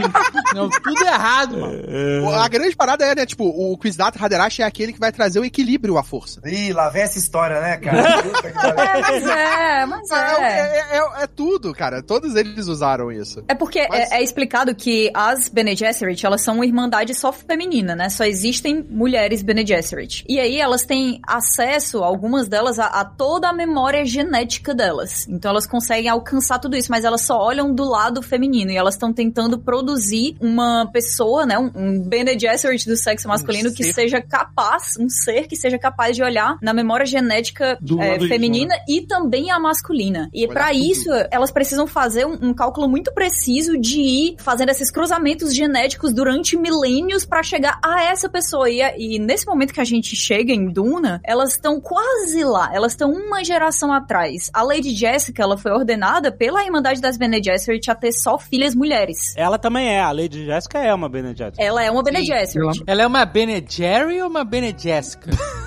[0.55, 2.31] Não, tudo errado, mano.
[2.35, 5.45] A grande parada é, né, tipo, o Kwisatz Haderach é aquele que vai trazer o
[5.45, 6.41] equilíbrio à força.
[6.45, 7.99] Ih, lá vem essa história, né, cara?
[7.99, 10.97] É, mas é, mas É, é.
[10.97, 12.03] é, é- é tudo, cara.
[12.03, 13.43] Todos eles usaram isso.
[13.49, 17.33] É porque Mas- é, é explicado que as Bene Gesserit, elas são uma irmandade só
[17.33, 18.09] feminina, né?
[18.09, 20.25] Só existem mulheres Bene Gesserit.
[20.29, 24.44] E aí elas têm acesso, algumas delas, a, a toda a memória genética
[24.75, 25.27] delas.
[25.29, 28.95] Então elas conseguem alcançar tudo isso, mas elas só olham do lado feminino e elas
[28.95, 31.59] estão tentando produzir uma pessoa, né?
[31.59, 33.93] Um, um Bene Gesserit do sexo masculino que ser.
[33.93, 39.03] seja capaz, um ser que seja capaz de olhar na memória genética é, feminina e
[39.03, 40.29] também a masculina.
[40.33, 40.55] E tudo.
[40.73, 46.13] isso, elas precisam fazer um, um cálculo muito preciso de ir fazendo esses cruzamentos genéticos
[46.13, 48.69] durante milênios pra chegar a essa pessoa.
[48.69, 52.71] E, e nesse momento que a gente chega em Duna, elas estão quase lá.
[52.73, 54.34] Elas estão uma geração atrás.
[54.53, 58.75] A Lady Jessica, ela foi ordenada pela Irmandade das Bene Gesserit a ter só filhas
[58.75, 59.35] mulheres.
[59.37, 61.57] Ela também é, a Lady Jessica é uma Bene Gesserit.
[61.59, 62.83] Ela é uma Bene Gesserit.
[62.87, 65.31] Ela é uma Bene Jerry ou uma Bene Jessica?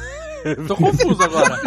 [0.68, 1.58] Tô confuso agora.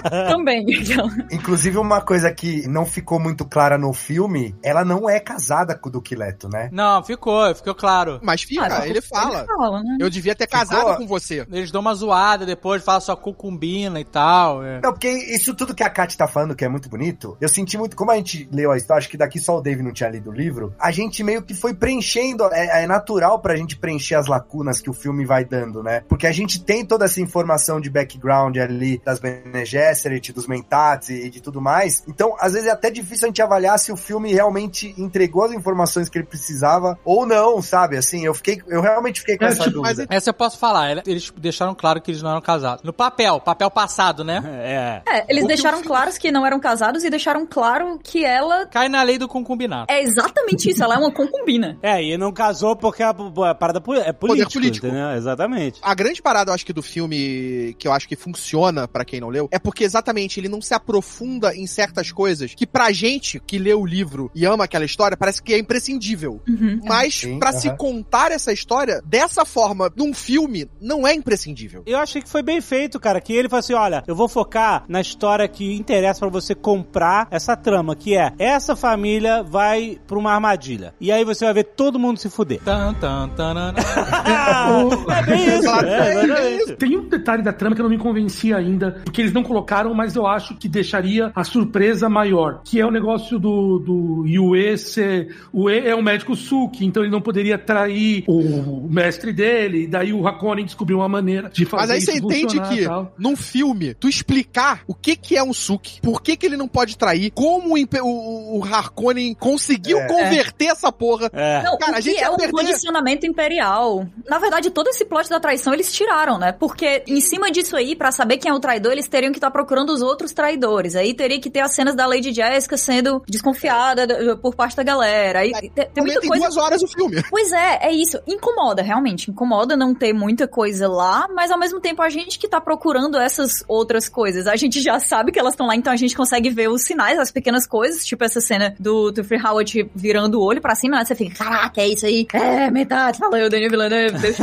[0.28, 0.64] Também.
[0.68, 5.74] Então, Inclusive, uma coisa que não ficou muito clara no filme, ela não é casada
[5.76, 6.68] com o Duque Leto, né?
[6.72, 8.18] Não, ficou, ficou claro.
[8.22, 9.38] Mas fica, ah, ele fala.
[9.38, 9.96] Ele fala, né?
[10.00, 11.46] Eu devia ter Ficou- casado com você.
[11.50, 14.62] Eles dão uma zoada depois, falam só cucumbina e tal.
[14.64, 14.80] é.
[14.82, 17.76] Não, porque isso tudo que a Kat tá falando, que é muito bonito, eu senti
[17.78, 20.08] muito, como a gente leu a história, acho que daqui só o Dave não tinha
[20.08, 24.14] lido o livro, a gente meio que foi preenchendo, é, é natural pra gente preencher
[24.14, 26.02] as lacunas que o filme vai dando, né?
[26.08, 31.08] Porque a gente tem toda essa informação de background ali das Bene Gesserit, dos Mentats
[31.10, 32.02] e de tudo mais.
[32.08, 35.52] Então, às vezes é até difícil a gente avaliar se o filme realmente entregou as
[35.52, 37.96] informações que ele precisava ou não, sabe?
[37.96, 40.06] Assim, eu fiquei, eu realmente fiquei com É, essa tipo, dúvida.
[40.08, 41.02] Essa eu posso falar.
[41.06, 42.82] Eles deixaram claro que eles não eram casados.
[42.84, 44.42] No papel, papel passado, né?
[44.64, 45.02] É.
[45.06, 48.24] É, eles O que deixaram filme- claros que não eram casados e deixaram claro que
[48.24, 49.92] ela Cai na lei do concubinato.
[49.92, 51.76] é exatamente isso, ela é uma concubina.
[51.82, 54.86] É, e não casou porque a, a parada é político, político.
[54.86, 55.10] entendeu?
[55.10, 55.80] Exatamente.
[55.82, 59.20] A grande parada, eu acho que do filme, que eu acho que funciona pra quem
[59.20, 63.40] não leu, é porque exatamente ele não se aprofunda em certas coisas que pra gente
[63.40, 66.40] que lê o livro e ama aquela história, parece que é imprescindível.
[66.48, 66.80] Uhum.
[66.84, 67.60] Mas pra aham.
[67.60, 71.82] se contar essa história dessa forma, num filme, não é imprescindível.
[71.86, 73.20] Eu achei que foi bem feito, cara.
[73.20, 77.28] Que ele falou assim: olha, eu vou focar na história que interessa pra você comprar
[77.30, 80.94] essa trama, que é essa família vai pra uma armadilha.
[81.00, 82.60] E aí você vai ver todo mundo se fuder.
[82.64, 83.78] Tan, tan, tanana.
[85.10, 85.68] é bem isso.
[85.68, 86.76] É, exatamente.
[86.76, 89.92] Tem um detalhe da trama que eu não me convenci ainda, porque eles não colocaram,
[89.94, 94.76] mas eu acho que deixaria a surpresa maior, que é o negócio do, do Yue
[94.78, 95.34] ser...
[95.52, 99.86] O E é um médico Suki, então ele não poderia trair o mestre dele, e
[99.86, 103.12] daí o Hakonen descobriu uma maneira de fazer Mas aí isso você entende que, tal.
[103.18, 106.68] num filme, tu explicar o que que é um Suki, por que que ele não
[106.68, 110.06] pode trair, como o, o, o Harkonnen conseguiu É.
[110.06, 111.30] converter essa porra.
[111.32, 111.62] É.
[111.62, 114.06] Não, Cara, o a gente é um perder- condicionamento imperial.
[114.28, 116.52] Na verdade, todo esse plot da traição eles tiraram, né?
[116.52, 119.50] Porque em cima disso aí, pra saber quem é o traidor, eles teriam que estar
[119.50, 120.94] procurando os outros traidores.
[120.94, 124.82] Aí teria que ter as cenas da Lady Jessica sendo desconfiada da- por parte da
[124.82, 125.40] galera.
[125.40, 126.44] Aí tem, tem muita coisa.
[126.44, 127.22] duas horas o filme.
[127.28, 128.18] Pois é, é isso.
[128.26, 129.30] Incomoda, realmente.
[129.30, 133.18] Incomoda não ter muita coisa lá, mas ao mesmo tempo a gente que tá procurando
[133.18, 134.46] essas outras coisas.
[134.46, 137.18] A gente já sabe que elas estão lá, então a gente consegue ver os sinais,
[137.18, 140.98] as pequenas coisas, tipo essa cena do, do Free Howard virando o olho pra cima,
[140.98, 141.04] né?
[141.04, 142.26] Você fica, caraca, é isso aí.
[142.32, 144.34] É, metade, valeu, Daniel Villeneuve, eu.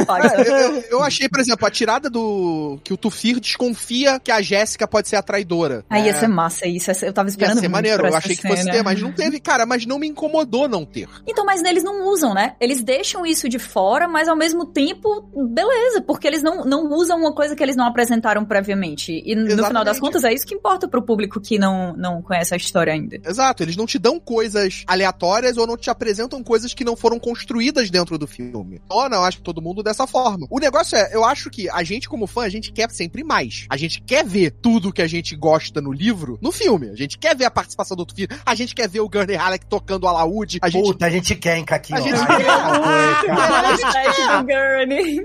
[0.45, 2.79] É, eu, eu achei, por exemplo, a tirada do.
[2.83, 2.97] que o
[3.39, 5.85] Desconfia que a Jéssica pode ser a traidora.
[5.89, 8.35] Aí ia É, ser massa isso, eu tava Ia esperando ser muito maneiro, eu achei
[8.35, 11.07] que fosse ter, mas não teve, cara, mas não me incomodou não ter.
[11.27, 12.55] Então, mas eles não usam, né?
[12.59, 17.19] Eles deixam isso de fora, mas ao mesmo tempo, beleza, porque eles não, não usam
[17.19, 19.11] uma coisa que eles não apresentaram previamente.
[19.25, 19.67] E no Exatamente.
[19.67, 22.93] final das contas, é isso que importa pro público que não, não conhece a história
[22.93, 23.17] ainda.
[23.25, 27.19] Exato, eles não te dão coisas aleatórias ou não te apresentam coisas que não foram
[27.19, 28.81] construídas dentro do filme.
[28.89, 30.47] Ou não, acho que todo mundo dessa forma.
[30.49, 33.65] O negócio é, eu acho que a gente, como fã, a gente quer sempre mais.
[33.69, 36.89] A gente quer ver tudo que a gente gosta no livro no filme.
[36.89, 38.29] A gente quer ver a participação do outro filho.
[38.45, 40.59] A gente quer ver o Gurney Halleck tocando o alaúde.
[40.61, 40.83] A gente.
[40.83, 41.99] Puta, a gente quer, hein, Caquinho?
[41.99, 42.45] A gente quer.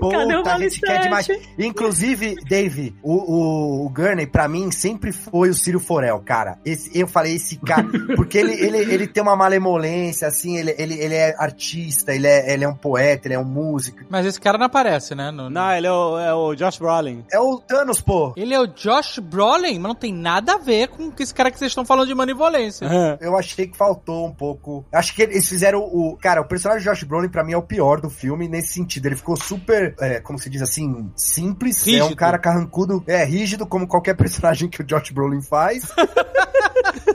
[0.09, 1.27] Cadê o a gente quer demais.
[1.57, 6.57] Inclusive, Dave, o, o, o Gurney, pra mim, sempre foi o Círio Forel, cara.
[6.65, 10.93] Esse, eu falei esse cara, porque ele, ele, ele tem uma malemolência, assim, ele, ele,
[10.95, 13.99] ele é artista, ele é, ele é um poeta, ele é um músico.
[14.09, 15.31] Mas esse cara não aparece, né?
[15.31, 17.23] No- Não, ele é o, é o Josh Brolin.
[17.31, 18.33] É o Thanos, pô.
[18.35, 21.57] Ele é o Josh Brolin, mas não tem nada a ver com esse cara que
[21.57, 22.87] vocês estão falando de manivolência.
[23.19, 24.85] Eu achei que faltou um pouco.
[24.91, 26.17] Acho que eles fizeram o.
[26.17, 29.05] Cara, o personagem de Josh Brolin, pra mim, é o pior do filme nesse sentido.
[29.07, 31.85] Ele ficou super, é, como se diz assim, simples.
[31.87, 32.15] É um Rígido.
[32.15, 35.83] cara carrancudo, é rígido, como qualquer personagem que o Josh Brolin faz.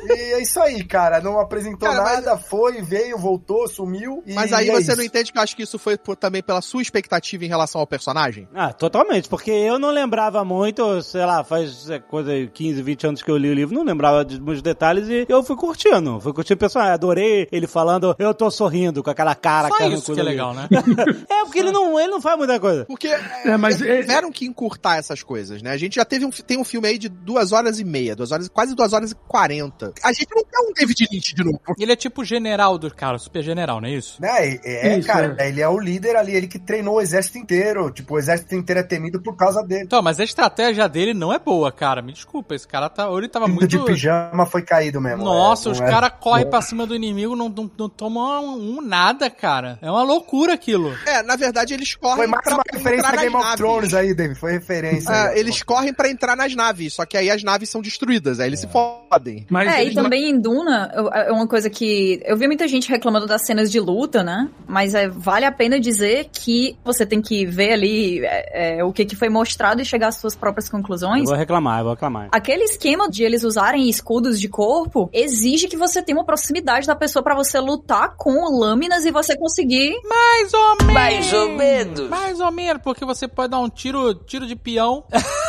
[0.08, 1.20] e é isso aí, cara.
[1.20, 4.22] Não apresentou Cara, mas- nada, foi, veio, voltou, sumiu.
[4.26, 4.96] e Mas aí é você isso.
[4.96, 7.80] não entende que eu acho que isso foi por- também pela sua expectativa em relação
[7.80, 8.48] ao personagem?
[8.54, 13.06] Ah, totalmente, porque eu não lembrava muito, sei lá, faz é, coisa aí, 15, 20
[13.06, 16.20] anos que eu li o livro, não lembrava de muitos detalhes e eu fui curtindo,
[16.20, 20.14] fui curtindo o personagem, adorei ele falando, eu tô sorrindo com aquela cara Só isso
[20.14, 20.68] que é legal, né?
[21.28, 22.84] É, porque ele não, ele não faz muita coisa.
[22.84, 25.70] Porque É, mas é- tiveram que encurtar essas coisas, né?
[25.70, 28.32] A gente já teve um, tem um filme aí de duas horas e meia, duas
[28.32, 29.61] horas, quase duas horas e quarenta.
[30.02, 31.60] A gente não quer um David Lynch de novo.
[31.78, 34.18] Ele é tipo general do cara, super general, não é isso?
[34.24, 35.48] É, é, Isso, cara, é.
[35.48, 37.90] ele é o líder ali, ele que treinou o exército inteiro.
[37.90, 39.82] Tipo, o exército inteiro é temido por causa dele.
[39.84, 42.02] Então, mas a estratégia dele não é boa, cara.
[42.02, 43.08] Me desculpa, esse cara tá.
[43.08, 43.66] Ou ele tava O muito.
[43.66, 45.24] de pijama foi caído mesmo.
[45.24, 48.44] Nossa, é, os é- caras correm não- pra cima do inimigo, não, não, não tomam
[48.44, 49.78] um, um nada, cara.
[49.82, 50.92] É uma loucura aquilo.
[51.06, 53.56] É, na verdade eles correm Foi mais pra uma referência a Game of naves.
[53.56, 54.38] Thrones aí, David.
[54.38, 55.10] Foi referência.
[55.12, 58.40] É, aí, eles correm pra entrar nas naves, só que aí as naves são destruídas,
[58.40, 59.46] aí eles se fodem.
[59.52, 62.20] Mas É, e também em Duna, eu- é uma coisa que.
[62.24, 64.48] Eu vi muita gente reclamando das cenas de luta, né?
[64.66, 68.92] Mas é, vale a pena dizer que você tem que ver ali é, é, o
[68.92, 71.28] que, que foi mostrado e chegar às suas próprias Eu conclusões.
[71.28, 72.28] vou reclamar, eu vou reclamar.
[72.32, 76.96] Aquele esquema de eles usarem escudos de corpo exige que você tenha uma proximidade da
[76.96, 79.92] pessoa pra você lutar com lâminas e você conseguir.
[80.08, 80.92] Mais ou menos.
[80.94, 82.08] Mais ou menos.
[82.08, 85.04] Mais ou menos, porque você pode dar um tiro, tiro de peão.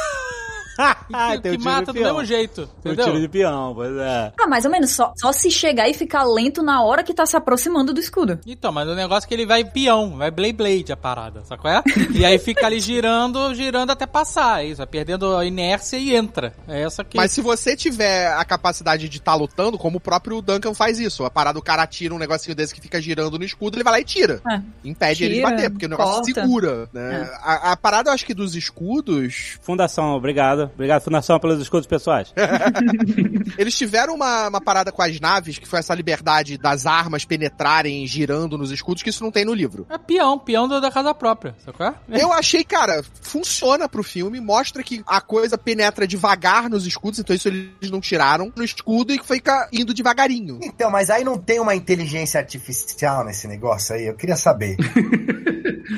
[1.36, 2.67] que, Tem que tiro mata de do mesmo jeito.
[2.82, 3.05] Tem um Entendeu?
[3.05, 4.34] tiro de peão, pois é.
[4.39, 4.91] Ah, mais ou menos.
[4.91, 8.39] Só, só se chegar e ficar lento na hora que tá se aproximando do escudo.
[8.45, 11.61] Então, mas o negócio é que ele vai peão, vai Blade Blade a parada, sabe
[11.61, 11.84] qual é?
[12.13, 16.15] e aí fica ali girando, girando até passar, é isso, vai perdendo a inércia e
[16.15, 16.53] entra.
[16.67, 17.17] É essa que...
[17.17, 21.24] Mas se você tiver a capacidade de estar lutando, como o próprio Duncan faz isso,
[21.24, 23.93] a parada do cara tira um negocinho desse que fica girando no escudo, ele vai
[23.93, 24.41] lá e tira.
[24.49, 24.61] É.
[24.84, 26.41] Impede ele de Tira, bater, porque o negócio corta.
[26.41, 27.30] segura, né?
[27.41, 30.62] A, a parada, eu acho que dos escudos, Fundação, obrigado.
[30.74, 32.34] Obrigado, Fundação, pelos escudos pessoais.
[33.57, 38.05] eles tiveram uma, uma parada com as naves, que foi essa liberdade das armas penetrarem
[38.07, 39.86] girando nos escudos, que isso não tem no livro.
[39.89, 42.22] É peão, peão da casa própria, sabe qual é?
[42.22, 47.36] Eu achei, cara, funciona pro filme, mostra que a coisa penetra devagar nos escudos, então
[47.36, 50.59] isso eles não tiraram no escudo e fica indo devagarinho.
[50.61, 54.07] Então, mas aí não tem uma inteligência artificial nesse negócio aí?
[54.07, 54.78] Eu queria saber.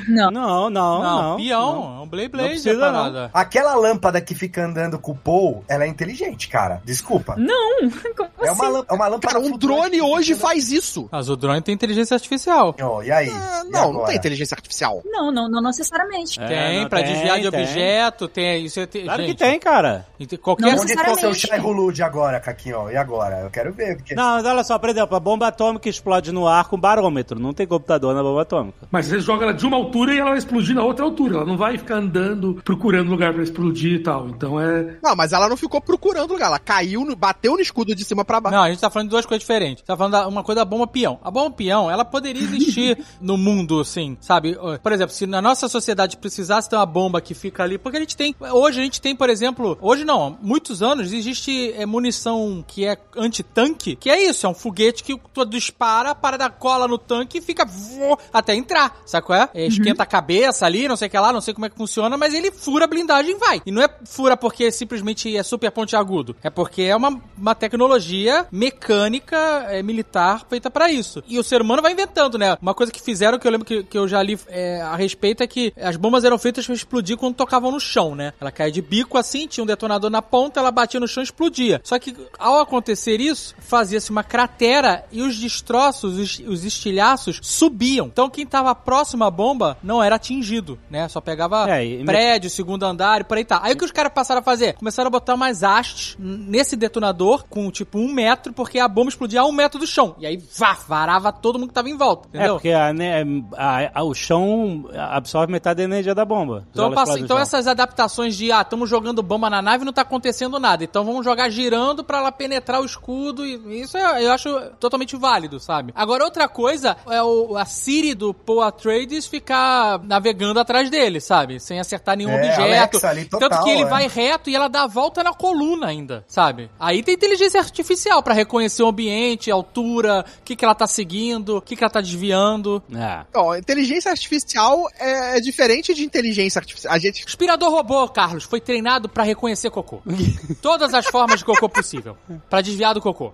[0.08, 0.30] Não.
[0.30, 1.36] Não, não, Não, não.
[1.36, 3.30] peão, é um Blade Blade precisa.
[3.32, 6.80] Aquela lâmpada que fica andando com o Paul, ela é inteligente, cara.
[6.84, 7.34] Desculpa.
[7.36, 8.72] Não, como É uma, assim?
[8.72, 9.34] lâmpada, é uma lâmpada.
[9.34, 11.08] Cara, um drone hoje fica faz isso.
[11.10, 12.74] Mas o drone tem inteligência artificial.
[12.80, 13.30] Ó, e aí?
[13.30, 14.06] Ah, E não, não agora?
[14.08, 15.02] tem inteligência artificial.
[15.04, 16.40] Não, não, não necessariamente.
[16.40, 17.60] É, tem, não pra tem, desviar de tem.
[17.62, 18.80] objeto, tem isso.
[18.80, 20.06] é- Claro gente, que tem, cara.
[20.18, 20.66] e tem Qualquer.
[20.74, 21.34] Não Onde ficou seu.
[21.34, 22.90] Shai Hulud agora, Caquinho?
[22.90, 23.40] E agora?
[23.40, 23.96] Eu quero ver.
[23.96, 24.14] Porque...
[24.14, 27.38] Não, mas olha só, por exemplo, a bomba atômica explode no ar com barômetro.
[27.38, 28.86] Não tem computador na bomba atômica.
[28.90, 31.36] Mas você joga ela de uma altura e ela vai explodir na outra altura.
[31.36, 34.28] Ela não vai ficar andando, procurando lugar pra explodir e tal.
[34.28, 34.96] Então é.
[35.02, 36.46] Não, mas ela não ficou procurando lugar.
[36.46, 38.56] Ela caiu, no- bateu no escudo de cima pra baixo.
[38.56, 39.82] Não, a gente tá falando de duas coisas diferentes.
[39.84, 41.18] Tá falando da, uma coisa da bomba peão.
[41.22, 44.56] A bomba peão, ela poderia existir no mundo, assim, sabe?
[44.82, 48.00] Por exemplo, se na nossa sociedade precisasse ter uma bomba que fica ali, porque a
[48.00, 51.84] gente tem, hoje a gente tem, por exemplo, hoje não, há muitos anos existe é,
[51.86, 56.48] munição que é anti-tanque, que é isso, é um foguete que tu dispara, para da
[56.50, 59.48] cola no tanque e fica vô, até entrar, sabe qual é?
[59.54, 61.76] É, Esquenta a cabeça ali, não sei o que lá, não sei como é que
[61.76, 63.62] funciona, mas ele fura a blindagem e vai.
[63.66, 68.46] E não é fura porque simplesmente é super pontiagudo, é porque é uma, uma tecnologia
[68.52, 69.36] mecânica
[69.68, 71.22] é, militar feita pra isso.
[71.26, 72.56] E o ser humano vai inventando, né?
[72.60, 75.42] Uma coisa que fizeram que eu lembro que, que eu já li é, a respeito
[75.42, 78.32] é que as bombas eram feitas pra explodir quando tocavam no chão, né?
[78.40, 81.24] Ela caía de bico assim, tinha um detonador na ponta, ela batia no chão e
[81.24, 81.80] explodia.
[81.82, 88.06] Só que ao acontecer isso, fazia-se uma cratera e os destroços, os, os estilhaços subiam.
[88.06, 91.08] Então quem tava próximo à bomba não era atingido, né?
[91.08, 93.60] Só pegava É, e- prédio, segundo andar e por aí tá.
[93.62, 94.74] Aí que os caras passaram a fazer?
[94.74, 99.40] Começaram a botar mais hastes nesse detonador com tipo um metro, porque a bomba explodia
[99.40, 100.14] a um metro do chão.
[100.18, 102.54] E aí, vá, varava todo mundo que tava em volta, É, entendeu?
[102.54, 103.22] porque a, né,
[103.56, 106.66] a- a- o chão absorve metade da energia da bomba.
[106.70, 110.02] Então, passa- então essas adaptações de, ah, estamos jogando bomba na nave e não tá
[110.02, 110.82] acontecendo nada.
[110.84, 113.44] Então vamos jogar girando pra ela penetrar o escudo.
[113.44, 114.48] E isso é- eu acho
[114.80, 115.92] totalmente válido, sabe?
[115.94, 121.60] Agora, outra coisa é o, a Siri do Paul Atreides ficar navegando atrás dele, sabe?
[121.60, 122.60] Sem acertar nenhum É, objeto.
[122.62, 123.86] Alexa ali, total, Tanto que ele é.
[123.86, 126.70] vai reto e ela dá a volta na coluna ainda, sabe?
[126.80, 130.86] Aí tem inteligência artificial pra reconhecer o ambiente, a altura, o que, que ela tá
[130.86, 132.82] seguindo, o que, que ela tá desviando.
[132.94, 133.24] É.
[133.28, 136.92] Então, a inteligência artificial é, é diferente de inteligência artificial.
[136.94, 137.24] A gente.
[137.26, 140.00] Aspirador robô, Carlos, foi treinado pra reconhecer cocô.
[140.62, 142.16] Todas as formas de cocô possível.
[142.48, 143.32] Pra desviar do cocô.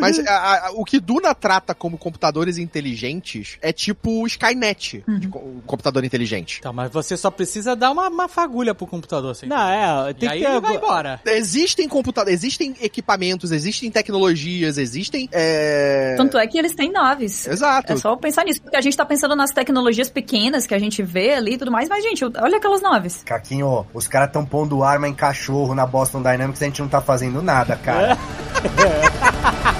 [0.00, 5.28] Mas a- a- o que Duna trata como computadores inteligentes é tipo o Skynet, de
[5.28, 6.58] co- o computador inteligente.
[6.60, 9.46] Então, mas você só precisa dar uma, uma fagulha pro computador, assim.
[9.46, 10.50] Não, é, tem aí que ter...
[10.50, 11.20] ele vai embora.
[11.26, 15.28] Existem computadores, existem equipamentos, existem tecnologias, existem.
[15.32, 16.14] É...
[16.16, 17.46] Tanto é que eles têm naves.
[17.46, 17.92] Exato.
[17.92, 21.02] É só pensar nisso, porque a gente tá pensando nas tecnologias pequenas que a gente
[21.02, 23.22] vê ali e tudo mais, mas, gente, olha aquelas naves.
[23.24, 26.88] Caquinho, os caras tão pondo arma em cachorro na Boston Dynamics e a gente não
[26.88, 28.18] tá fazendo nada, cara.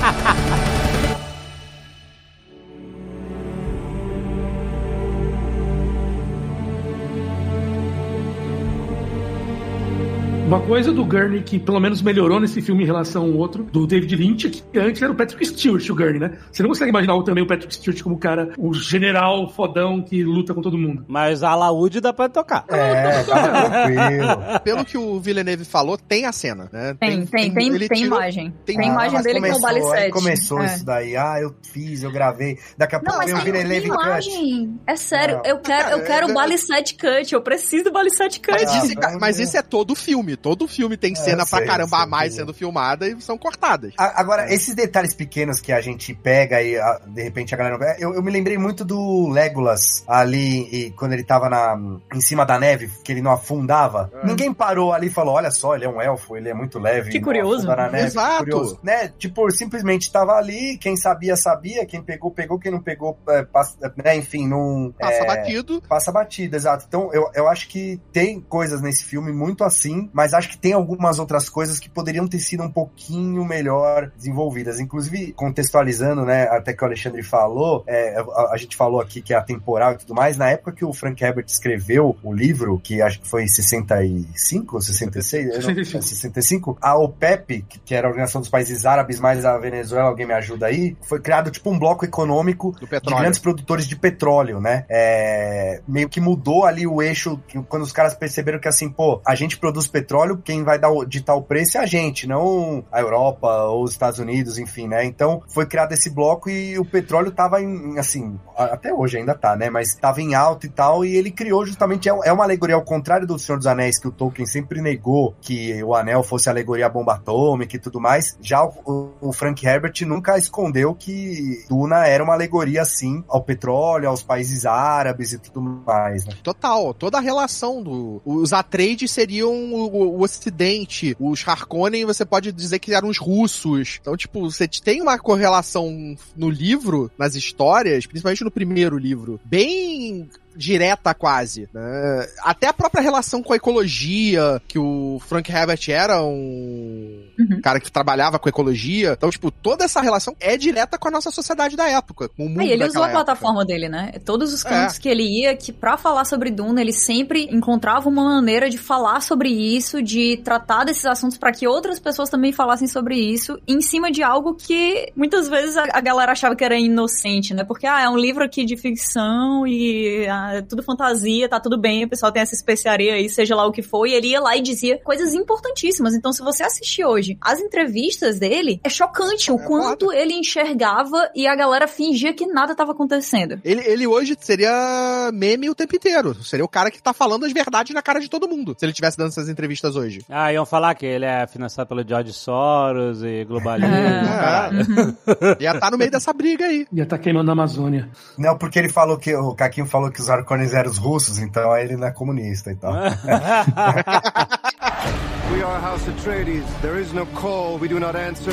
[10.49, 13.87] Uma coisa do Gurney que pelo menos melhorou nesse filme em relação ao outro, do
[13.87, 16.39] David Lynch, que antes era o Patrick Stewart, o Gurney, né?
[16.51, 20.25] Você não consegue imaginar também o Patrick Stewart como o cara, o general fodão que
[20.25, 21.05] luta com todo mundo.
[21.07, 22.65] Mas a alaúde dá pra tocar.
[22.69, 24.61] É, tranquilo.
[24.65, 26.97] Pelo que o Villeneuve falou, tem a cena, né?
[26.99, 28.55] Tem, tem, tem, tem tirou- imagem.
[28.65, 30.11] tem- Tem, Ah, imagem dele com o começou, aí Balicete.
[30.13, 30.67] Começou É.
[30.67, 31.15] isso daí.
[31.15, 32.57] Ah, eu fiz, eu gravei.
[32.79, 34.03] Daqui a Não, pouco vem o tem, tem Villeneuve Cut.
[34.07, 34.79] imagem.
[34.87, 35.43] É sério, Não.
[35.45, 37.35] eu quero, eu quero É, o Balicete Cut.
[37.35, 38.53] Eu preciso do Balicete Cut.
[38.65, 40.38] Mas, Ah, isso, mas isso é todo filme.
[40.43, 42.41] Todo filme tem cena pra sei, caramba sei, a mais sei.
[42.41, 43.93] sendo filmada e são cortadas.
[43.99, 47.78] A- Agora, esses detalhes pequenos que a gente pega e a- de repente a galera
[47.78, 51.76] não eu, eu me lembrei muito do Legolas ali, e quando ele tava na,
[52.14, 54.11] em cima da neve, que ele não afundava.
[54.24, 57.11] Ninguém parou ali e falou: olha só, ele é um elfo, ele é muito leve.
[57.11, 57.66] Que curioso.
[57.66, 58.39] na neve, Exato.
[58.45, 58.78] curioso.
[58.82, 59.09] Né?
[59.18, 63.76] Tipo, simplesmente tava ali, quem sabia, sabia, quem pegou, pegou, quem não pegou, é, passa-
[63.97, 64.16] né?
[64.16, 64.93] enfim, não.
[64.99, 65.82] Passa é, batido.
[65.89, 66.84] Passa batida, exato.
[66.89, 70.59] Então, eu, eu acho que tem coisas nesse filme muito assim, mas mas acho que
[70.59, 74.79] tem algumas outras coisas que poderiam ter sido um pouquinho melhor desenvolvidas.
[74.79, 79.33] Inclusive, contextualizando, né, até que o Alexandre falou, é, a, a, gente falou aqui que
[79.33, 83.01] é atemporal e tudo mais, na época que o Frank Herbert escreveu o livro, que
[83.01, 85.55] acho que foi em 65 ou 66?
[85.55, 86.03] 65.
[86.03, 90.26] 65, a OPEP, que, que era a Organização dos Países Árabes mais a Venezuela, alguém
[90.26, 94.85] me ajuda aí, foi criado tipo um bloco econômico de grandes produtores de petróleo, né?
[94.91, 99.22] É, meio que mudou ali o eixo, que, quando os caras perceberam que assim, pô,
[99.26, 103.01] a gente produz petróleo, quem vai dar, ditar o preço é a gente, não a
[103.01, 105.05] Europa ou os Estados Unidos, enfim, né?
[105.05, 109.57] Então foi criado esse bloco e o petróleo tava em, assim, até hoje ainda tá,
[109.57, 109.71] né?
[109.71, 112.83] Mas tava em alta e tal, e ele criou justamente, é, é uma alegoria ao
[112.83, 116.87] contrário do Senhor dos Anéis, que o Tolkien sempre negou que o anel fosse alegoria
[116.87, 118.37] à bomba atômica e tudo mais.
[118.41, 124.09] Já o, o Frank Herbert nunca escondeu que Duna era uma alegoria, assim, ao petróleo,
[124.09, 126.35] aos países árabes e tudo mais, né?
[126.43, 128.21] Total, toda a relação do...
[128.25, 133.99] Os Atreides seriam o, o Ocidente, os Harkonnen você pode dizer que eram os russos.
[134.01, 140.29] Então, tipo, você tem uma correlação no livro, nas histórias, principalmente no primeiro livro, bem
[140.59, 141.69] direta quase.
[141.73, 142.29] Né?
[142.43, 147.61] Até a própria relação com a ecologia, que o Frank Herbert era um uhum.
[147.63, 149.15] cara que trabalhava com ecologia.
[149.17, 152.49] Então, tipo, toda essa relação é direta com a nossa sociedade da época, com o
[152.49, 153.25] mundo Aí, ele usou a época.
[153.25, 154.13] plataforma dele, né?
[154.25, 155.01] Todos os cantos é.
[155.01, 159.23] que ele ia, que para falar sobre Duna, ele sempre encontrava uma maneira de falar
[159.23, 163.81] sobre isso, de tratar desses assuntos para que outras pessoas também falassem sobre isso, em
[163.81, 167.63] cima de algo que muitas vezes a, a galera achava que era inocente, né?
[167.63, 171.79] Porque, ah, é um livro aqui de ficção e ah, é tudo fantasia, tá tudo
[171.79, 174.41] bem, o pessoal tem essa especiaria aí, seja lá o que for, e ele ia
[174.41, 176.15] lá e dizia coisas importantíssimas.
[176.15, 181.31] Então, se você assistir hoje as entrevistas dele, é chocante é, o quanto ele enxergava
[181.35, 183.61] e a galera fingia que nada tava acontecendo.
[183.65, 186.35] Ele, ele hoje seria meme o tempo inteiro.
[186.43, 188.93] Seria o cara que tá falando as verdades na cara de todo mundo, se ele
[188.93, 190.21] tivesse dando essas entrevistas hoje.
[190.29, 193.95] Ah, iam falar que ele é financiado pelo George Soros e globalismo.
[193.95, 194.71] É.
[194.71, 195.17] Uhum.
[195.61, 196.87] Ia estar tá no meio dessa briga aí.
[196.93, 198.09] Ia estar tá queimando a Amazônia.
[198.37, 201.72] Não, porque ele falou que o Caquinho falou que os Arcones eram os russos, então
[201.72, 202.93] aí ele não é comunista e tal.
[205.53, 206.64] we are House Atreides.
[206.80, 208.53] There is no call we do not answer.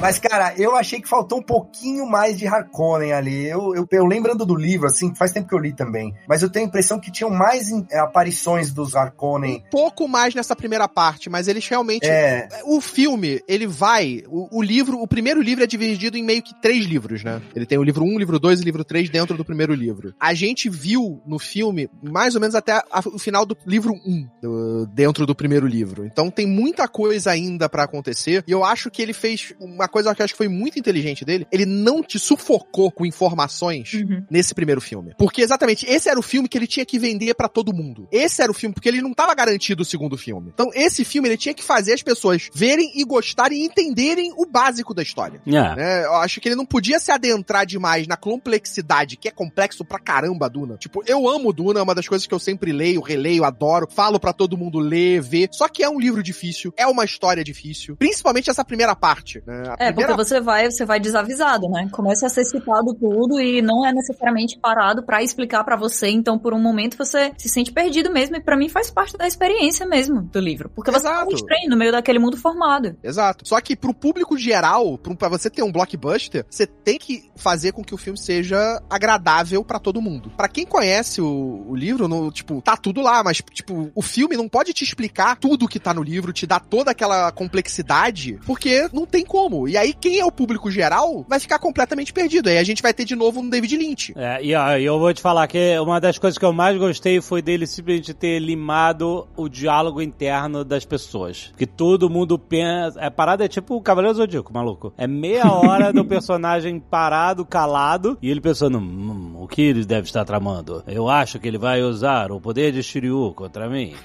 [0.00, 3.48] Mas, cara, eu achei que faltou um pouquinho mais de Harkonnen ali.
[3.48, 6.14] Eu, eu, eu, lembrando do livro, assim, faz tempo que eu li também.
[6.28, 9.64] Mas eu tenho a impressão que tinham mais é, aparições dos Harkonnen.
[9.66, 12.06] Um pouco mais nessa primeira parte, mas eles realmente.
[12.06, 12.46] É...
[12.64, 14.22] O filme, ele vai.
[14.28, 17.40] O, o, livro, o primeiro livro é dividido em meio que três livros, né?
[17.54, 20.14] Ele tem o livro 1, um, livro 2 e livro 3 dentro do primeiro livro.
[20.20, 23.96] A gente viu no filme mais ou menos até a, o final do livro 1,
[24.06, 26.04] um, do, dentro do primeiro livro.
[26.04, 28.44] Então tem muita coisa ainda para acontecer.
[28.46, 30.78] E eu acho que ele fez uma uma coisa que eu acho que foi muito
[30.78, 34.24] inteligente dele, ele não te sufocou com informações uhum.
[34.28, 35.14] nesse primeiro filme.
[35.16, 38.08] Porque exatamente esse era o filme que ele tinha que vender para todo mundo.
[38.10, 40.50] Esse era o filme, porque ele não tava garantido o segundo filme.
[40.52, 44.44] Então, esse filme ele tinha que fazer as pessoas verem e gostarem e entenderem o
[44.44, 45.40] básico da história.
[45.46, 45.76] Yeah.
[45.76, 46.04] Né?
[46.04, 49.98] Eu acho que ele não podia se adentrar demais na complexidade, que é complexo pra
[49.98, 50.76] caramba, Duna.
[50.76, 54.18] Tipo, eu amo Duna, é uma das coisas que eu sempre leio, releio, adoro, falo
[54.18, 55.48] para todo mundo ler, ver.
[55.52, 57.96] Só que é um livro difícil, é uma história difícil.
[57.96, 59.42] Principalmente essa primeira parte.
[59.46, 59.62] Né?
[59.78, 60.14] É, primeira...
[60.14, 61.88] porque você vai, você vai desavisado, né?
[61.92, 66.08] Começa a ser citado tudo e não é necessariamente parado para explicar para você.
[66.08, 68.36] Então, por um momento, você se sente perdido mesmo.
[68.36, 70.70] E para mim faz parte da experiência mesmo do livro.
[70.74, 72.96] Porque você tá muito estranho no meio daquele mundo formado.
[73.02, 73.46] Exato.
[73.46, 77.84] Só que pro público geral, para você ter um blockbuster, você tem que fazer com
[77.84, 80.30] que o filme seja agradável para todo mundo.
[80.36, 84.36] Para quem conhece o, o livro, no, tipo, tá tudo lá, mas, tipo, o filme
[84.36, 88.88] não pode te explicar tudo que tá no livro, te dar toda aquela complexidade, porque
[88.92, 89.65] não tem como.
[89.68, 92.48] E aí, quem é o público geral vai ficar completamente perdido.
[92.48, 94.12] Aí a gente vai ter de novo um David Lynch.
[94.16, 97.20] É, e ó, eu vou te falar que uma das coisas que eu mais gostei
[97.20, 101.52] foi dele simplesmente ter limado o diálogo interno das pessoas.
[101.56, 103.00] Que todo mundo pensa.
[103.00, 104.92] É parada é tipo o Cavaleiro Zodíaco, maluco.
[104.96, 110.06] É meia hora do personagem parado, calado, e ele pensando: hum, o que ele deve
[110.06, 110.82] estar tramando?
[110.86, 113.94] Eu acho que ele vai usar o poder de Shiryu contra mim.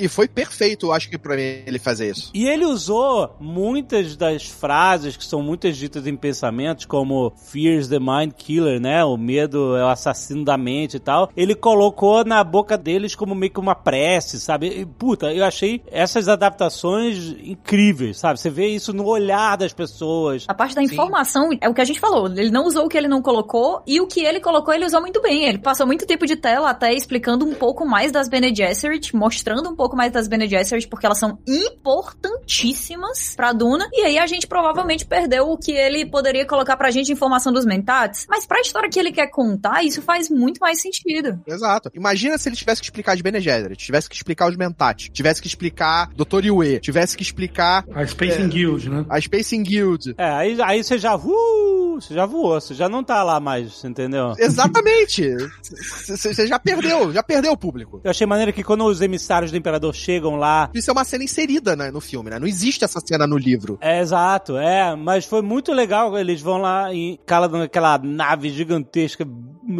[0.00, 2.30] e, e foi perfeito, eu acho que pra mim ele fazer isso.
[2.34, 7.98] E ele usou muitas das frases que são muitas ditas em pensamentos, como Fears the
[7.98, 9.04] Mind Killer, né?
[9.04, 11.28] O medo é o assassino da mente e tal.
[11.36, 14.68] Ele colocou na boca deles como meio que uma prece, sabe?
[14.68, 18.38] E, puta, eu achei essas adaptações incríveis, sabe?
[18.38, 20.44] Você vê isso no olhar das pessoas.
[20.46, 21.58] A parte da informação Sim.
[21.60, 22.28] é o que a gente falou.
[22.28, 25.00] Ele não usou o que ele não colocou e o que ele colocou ele usou
[25.00, 25.44] muito bem.
[25.44, 29.68] Ele passou muito tempo de tela até explicando um pouco mais das Bene Gesserit, mostrando
[29.68, 33.88] um pouco mais das Bene Gesserit porque elas são importantíssimas pra Duna.
[33.92, 37.52] E aí aí a gente provavelmente perdeu o que ele poderia colocar pra gente informação
[37.52, 38.26] dos mentats.
[38.28, 41.40] Mas pra história que ele quer contar, isso faz muito mais sentido.
[41.46, 41.90] Exato.
[41.94, 45.40] Imagina se ele tivesse que explicar de Bene Gesserit, tivesse que explicar os Mentat, tivesse
[45.40, 46.44] que explicar Dr.
[46.44, 49.04] Yue, tivesse que explicar A Spacing Guild, né?
[49.08, 50.14] a Spacing Guild.
[50.18, 53.82] É, aí, aí você já, uh, você já voou, você já não tá lá mais,
[53.84, 54.34] entendeu?
[54.38, 55.22] Exatamente.
[56.06, 58.00] Você já perdeu, já perdeu o público.
[58.04, 61.24] Eu achei maneiro que quando os emissários do Imperador chegam lá, Isso é uma cena
[61.24, 62.38] inserida né, no filme, né?
[62.38, 63.78] Não existe essa cena no livro.
[63.80, 66.16] É, exato, é, mas foi muito legal.
[66.18, 69.26] Eles vão lá e calam naquela nave gigantesca,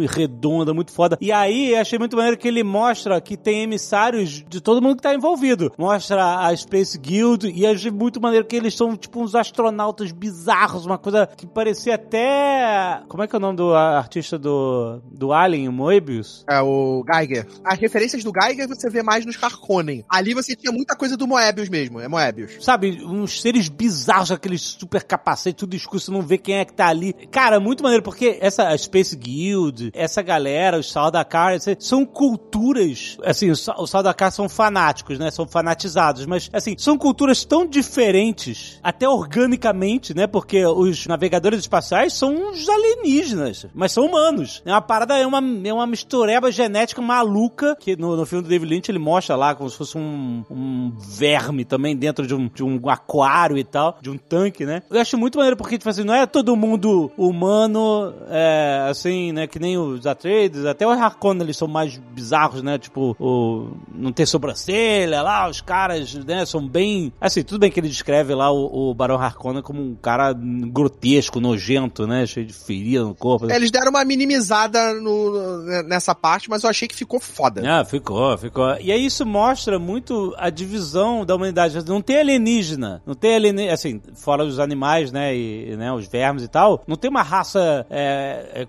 [0.09, 1.17] redonda, muito foda.
[1.19, 5.01] E aí, achei muito maneiro que ele mostra que tem emissários de todo mundo que
[5.01, 5.71] tá envolvido.
[5.77, 10.85] Mostra a Space Guild e achei muito maneiro que eles são tipo uns astronautas bizarros,
[10.85, 13.01] uma coisa que parecia até.
[13.07, 16.43] Como é que é o nome do artista do, do Alien, o Moebius?
[16.49, 17.47] É o Geiger.
[17.63, 20.05] As referências do Geiger você vê mais nos Harkonnen.
[20.09, 22.63] Ali você tinha muita coisa do Moebius mesmo, é Moebius.
[22.63, 26.73] Sabe, uns seres bizarros, aqueles super capacetes, tudo escuro, você não vê quem é que
[26.73, 27.13] tá ali.
[27.31, 33.49] Cara, muito maneiro, porque essa Space Guild, essa galera, os Saldakar, esse- são culturas, assim,
[33.49, 38.79] os Sa- os Saldakar são fanáticos, né, são fanatizados, mas, assim, são culturas tão diferentes,
[38.83, 44.61] até organicamente, né, porque os navegadores espaciais são uns alienígenas, mas são humanos.
[44.65, 48.49] É uma parada, é uma, é uma mistureba genética maluca, que no, no filme do
[48.49, 52.47] David Lynch ele mostra lá como se fosse um, um verme também dentro de um,
[52.47, 54.81] de um aquário e tal, de um tanque, né?
[54.89, 59.47] Eu acho muito maneiro porque, tipo assim, não é todo mundo humano, é, assim, né,
[59.47, 62.77] que nem os Atreides, até os Harkonnen eles são mais bizarros, né?
[62.77, 67.11] Tipo, o, não ter sobrancelha lá, os caras, né, são bem...
[67.19, 71.39] Assim, tudo bem que ele descreve lá o, o Barão Harkonnen como um cara grotesco,
[71.39, 72.25] nojento, né?
[72.25, 73.49] Cheio de ferida no corpo.
[73.51, 77.61] Eles deram uma minimizada no- nessa parte, mas eu achei que ficou foda.
[77.65, 78.75] Ah, ficou, ficou.
[78.79, 81.77] E aí isso mostra muito a divisão da humanidade.
[81.87, 86.43] Não tem alienígena, não tem alienígena, assim, fora os animais, né, e né, os vermes
[86.43, 88.65] e tal, não tem uma raça é, é,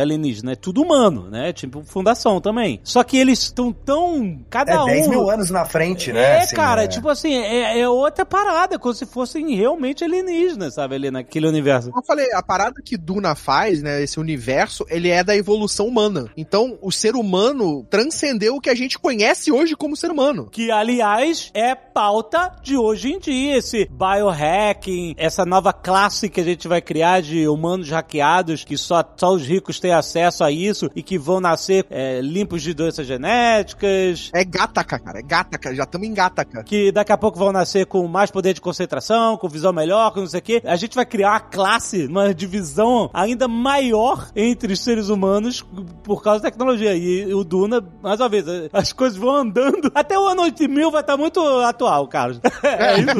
[0.00, 2.80] alienígena, é tudo humano, né, tipo fundação também.
[2.84, 4.86] Só que eles estão tão, cada É um...
[4.86, 6.20] 10 mil anos na frente, né?
[6.20, 6.88] É, assim, cara, é.
[6.88, 11.90] tipo assim, é, é outra parada, como se fossem realmente alienígenas, sabe, ali naquele universo.
[11.90, 15.86] Como eu falei, a parada que Duna faz, né, esse universo, ele é da evolução
[15.86, 16.30] humana.
[16.36, 20.48] Então, o ser humano transcendeu o que a gente conhece hoje como ser humano.
[20.50, 26.44] Que, aliás, é pauta de hoje em dia, esse biohacking, essa nova classe que a
[26.44, 30.90] gente vai criar de humanos hackeados, que só, só os ricos têm acesso a isso
[30.94, 34.30] e que vão nascer é, limpos de doenças genéticas.
[34.32, 36.62] É Gataca, cara, é Gataca, já estamos em Gataca.
[36.62, 40.20] Que daqui a pouco vão nascer com mais poder de concentração, com visão melhor, com
[40.20, 40.62] não sei o quê.
[40.64, 45.64] A gente vai criar uma classe, uma divisão ainda maior entre os seres humanos
[46.02, 46.94] por causa da tecnologia.
[46.94, 49.90] E o Duna, mais uma vez, as coisas vão andando.
[49.94, 52.40] Até o ano 8000 vai estar muito atual, Carlos.
[52.62, 53.14] É isso.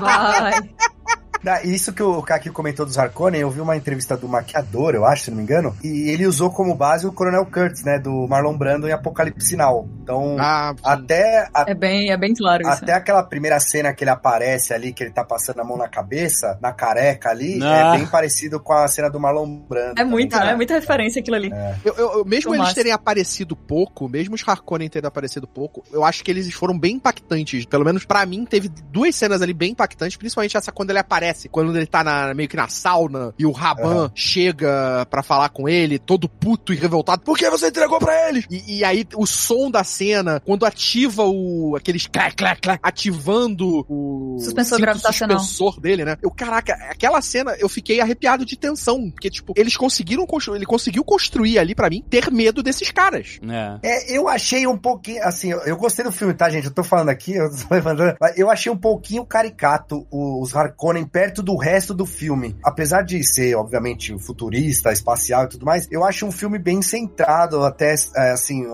[0.00, 0.52] Vai.
[1.64, 5.24] Isso que o Kaki comentou dos Harkonnen, eu vi uma entrevista do maquiador, eu acho,
[5.24, 8.56] se não me engano, e ele usou como base o Coronel Kurtz, né, do Marlon
[8.56, 9.88] Brando em Apocalipse Sinal.
[10.02, 12.70] Então, Ah, até, a- É bem, é bem claro isso.
[12.70, 15.88] até aquela primeira cena que ele aparece ali, que ele tá passando a mão na
[15.88, 17.94] cabeça, na careca ali, Ah.
[17.94, 19.92] é bem parecido com a cena do Marlon Brando.
[19.92, 20.10] É também.
[20.12, 20.50] muito, né?
[20.52, 21.50] É muita referência aquilo ali.
[21.84, 25.82] Eu, eu- eu- mesmo Ficou eles terem aparecido pouco, mesmo os Harkonnen terem aparecido pouco,
[25.92, 27.64] eu acho que eles foram bem impactantes.
[27.66, 31.35] Pelo menos pra mim, teve duas cenas ali bem impactantes, principalmente essa quando ele aparece,
[31.50, 34.12] quando ele tá na- meio que na sauna e o Raban Aham.
[34.14, 37.22] chega pra falar com ele, todo puto e revoltado.
[37.22, 38.44] Por que você entregou pra eles?
[38.50, 43.84] E, e aí o som da cena, quando ativa o aqueles clac, clac, clac, ativando
[43.88, 45.38] o Suspensor gravitacional.
[45.38, 46.16] suspensor dele, né?
[46.22, 50.66] Eu, caraca, aquela cena eu fiquei arrepiado de tensão, porque tipo, eles conseguiram construir, ele
[50.66, 53.38] conseguiu construir ali pra mim ter medo desses caras.
[53.48, 53.78] É.
[53.82, 56.66] É, eu achei um pouquinho, assim, eu, gostei do filme, tá, gente?
[56.66, 60.54] Eu tô falando aqui, eu tô levantando, mas eu achei um pouquinho caricato o- os
[60.54, 62.54] Harkonnen perto do resto do filme.
[62.62, 67.64] Apesar de ser, obviamente, futurista, espacial e tudo mais, eu acho um filme bem centrado,
[67.64, 68.66] até, é, assim,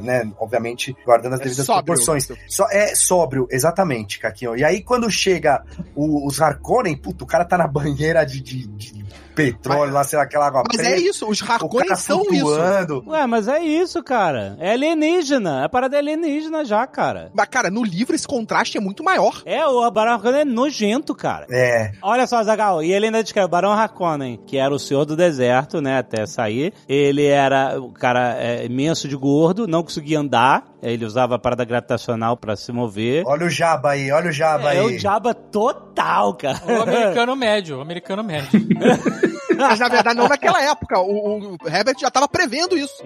[0.00, 1.84] né, obviamente, guardando as É devidas sóbrio.
[1.86, 2.28] proporções.
[2.46, 4.56] Só, é sóbrio, exatamente, Caquinho.
[4.56, 5.64] E aí, quando chega
[5.96, 9.04] o- os Harkonnen, puto, o cara tá na banheira de, de- de
[9.34, 12.30] petróleo lá, sei lá, aquela água Mas preta, é isso, os Harkonnen cara são isso.
[12.30, 13.04] flutuando.
[13.06, 14.56] Ué, mas é isso, cara.
[14.58, 15.64] É alienígena.
[15.64, 17.30] A parada é alienígena já, cara.
[17.34, 19.42] Mas, cara, no livro esse contraste é muito maior.
[19.44, 21.46] É, o Barão Harkonnen é nojento, cara.
[21.50, 25.04] É, Olha só, Zagal, e ele ainda descreve o Barão Harkonnen, que era o senhor
[25.04, 26.72] do deserto, né, até sair.
[26.88, 30.64] Ele era o cara é, imenso de gordo, não conseguia andar.
[30.82, 33.22] Ele usava a parada gravitacional pra se mover.
[33.26, 34.96] olha o Jabba aí, olha o Jabba É aí.
[34.96, 36.60] o Jabba total, cara.
[36.66, 38.48] O americano médio, o americano médio.
[39.58, 40.98] Mas na verdade, não naquela época.
[41.00, 43.04] O, o Herbert já tava prevendo isso.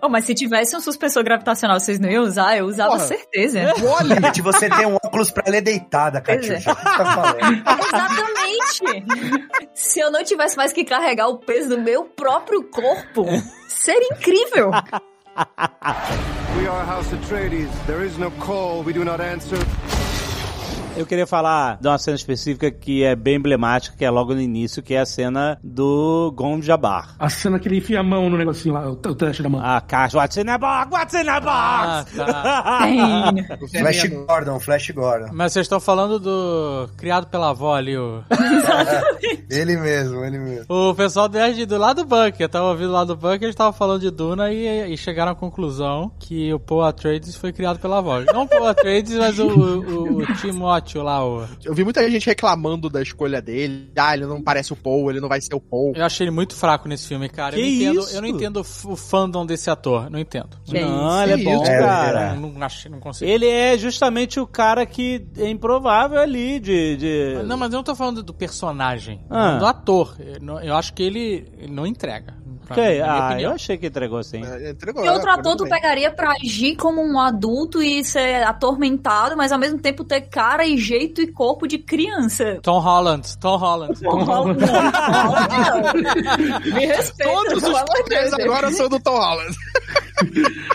[0.00, 2.56] Oh, mas se tivesse um suspensor gravitacional, vocês não iam usar?
[2.56, 3.04] Eu usava Porra.
[3.04, 3.60] certeza.
[3.86, 6.60] Olha, Gente, você tem um óculos pra ler deitada, Pois é.
[6.60, 7.78] Tá?
[7.86, 9.04] Exatamente!
[9.74, 13.26] Se eu não tivesse mais que carregar o peso do meu próprio corpo,
[13.68, 14.70] seria incrível!
[15.40, 17.86] We are House Atreides.
[17.86, 19.56] There is no call we do not answer.
[21.00, 24.40] Eu queria falar de uma cena específica que é bem emblemática, que é logo no
[24.40, 27.14] início, que é a cena do Gon Jabbar.
[27.18, 29.60] A cena que ele enfia a mão no negocinho lá, o, o teste da mão.
[29.64, 32.16] A caixa, what's in the box, what's in the Ah, box?
[32.16, 32.78] tá.
[33.72, 33.80] Tem.
[33.80, 35.28] Flash Gordon, Flash Gordon.
[35.32, 38.22] Mas vocês estão falando do criado pela avó ali, o,
[39.48, 40.66] Ele mesmo, ele mesmo.
[40.68, 42.48] o pessoal do, do lado do bunker.
[42.48, 46.10] Tava ouvindo lá do bunker, eles estavam falando de Duna e, e chegaram à conclusão
[46.18, 48.20] que o Paul Atreides foi criado pela avó.
[48.32, 53.00] Não o Paul Atreides, mas o, o, o Timóteo eu vi muita gente reclamando da
[53.02, 53.90] escolha dele.
[53.96, 55.92] Ah, ele não parece o Paul, ele não vai ser o Paul.
[55.94, 57.54] Eu achei ele muito fraco nesse filme, cara.
[57.56, 57.70] Que eu, não
[58.00, 58.16] entendo, isso?
[58.16, 60.10] eu não entendo o fandom desse ator.
[60.10, 60.50] Não entendo.
[60.64, 61.32] Que Não, isso?
[61.32, 61.64] ele é bom?
[61.64, 62.34] É, cara.
[62.34, 63.30] Não, não, acho- não consigo.
[63.30, 66.96] Ele é justamente o cara que é improvável ali de...
[66.96, 67.42] de...
[67.44, 69.56] Não, mas eu não tô falando do personagem, Ah.
[69.58, 70.16] do ator.
[70.18, 72.34] Eu, não- eu acho que ele, ele não entrega.
[72.66, 73.50] pra Ok, mim, na minha Ah, opinião.
[73.50, 74.44] eu achei que entregou sim.
[74.44, 78.44] É, entregou, Que outro é, ator tu pegaria pra agir como um adulto e ser
[78.46, 82.58] atormentado, mas ao mesmo tempo ter cara e jeito e corpo de criança?
[82.62, 84.00] Tom Holland, Tom Holland.
[84.00, 85.92] Tom Holland, não.
[86.74, 88.32] Me respeita, Todos os Deus.
[88.34, 89.56] agora são do Tom Holland.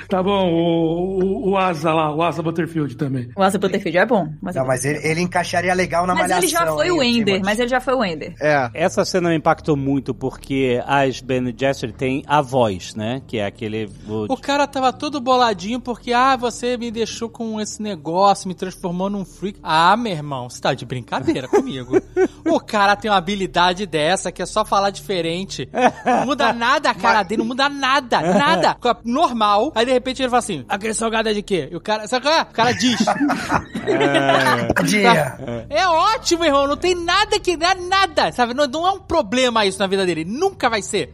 [0.10, 3.30] Tá bom, o, o, o Asa lá, o Asa Butterfield também.
[3.36, 4.28] O Asa Butterfield é bom.
[4.42, 6.44] Mas, Não, mas ele, ele encaixaria legal na mas malhação.
[6.44, 7.44] ele já foi hein, o Ender, Timothy?
[7.46, 8.34] mas ele já foi o Ender.
[8.42, 8.70] É.
[8.74, 13.22] Essa cena me impactou muito porque as Ben Gesserit têm a voz, né?
[13.28, 13.88] Que é aquele...
[14.08, 18.56] o- O cara tava todo boladinho porque, ah, você me deixou com esse negócio, me
[18.56, 19.60] transformou num freak.
[19.62, 22.02] Ah, meu irmão, você tá de brincadeira comigo.
[22.48, 25.68] o cara tem uma habilidade dessa que é só falar diferente.
[26.06, 28.78] Não muda nada a cara dele, não muda nada, nada.
[29.04, 29.74] Normal.
[29.76, 31.68] Aí de repente ele fala assim: aquele salgado é de quê?
[31.70, 32.42] E o cara, sabe qual é?
[32.44, 33.04] O cara diz.
[34.74, 35.38] Tadinha.
[35.70, 36.68] É ótimo, irmão.
[36.68, 38.32] Não tem nada que dá nada.
[38.32, 38.54] Sabe?
[38.54, 40.24] Não, não é um problema isso na vida dele.
[40.24, 41.14] Nunca vai ser.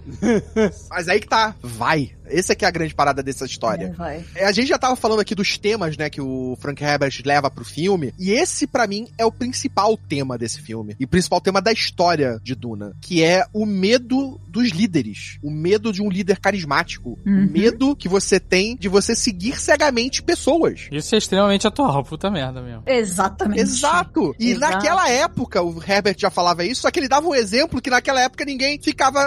[0.89, 1.55] Mas aí que tá.
[1.61, 2.11] Vai.
[2.25, 3.93] Essa que é a grande parada dessa história.
[3.97, 4.23] Vai.
[4.35, 7.51] É, A gente já tava falando aqui dos temas, né, que o Frank Herbert leva
[7.51, 11.41] pro filme, e esse pra mim é o principal tema desse filme, e o principal
[11.41, 16.09] tema da história de Duna, que é o medo dos líderes, o medo de um
[16.09, 17.45] líder carismático, Uhum.
[17.47, 20.87] o medo que você tem de você seguir cegamente pessoas.
[20.91, 22.03] Isso é extremamente atual.
[22.03, 22.83] Puta merda mesmo.
[22.85, 23.61] Exatamente.
[23.61, 24.35] Exato.
[24.39, 24.73] E Exato.
[24.75, 28.21] naquela época, o Herbert já falava isso, só que ele dava um exemplo que naquela
[28.21, 29.19] época ninguém ficava.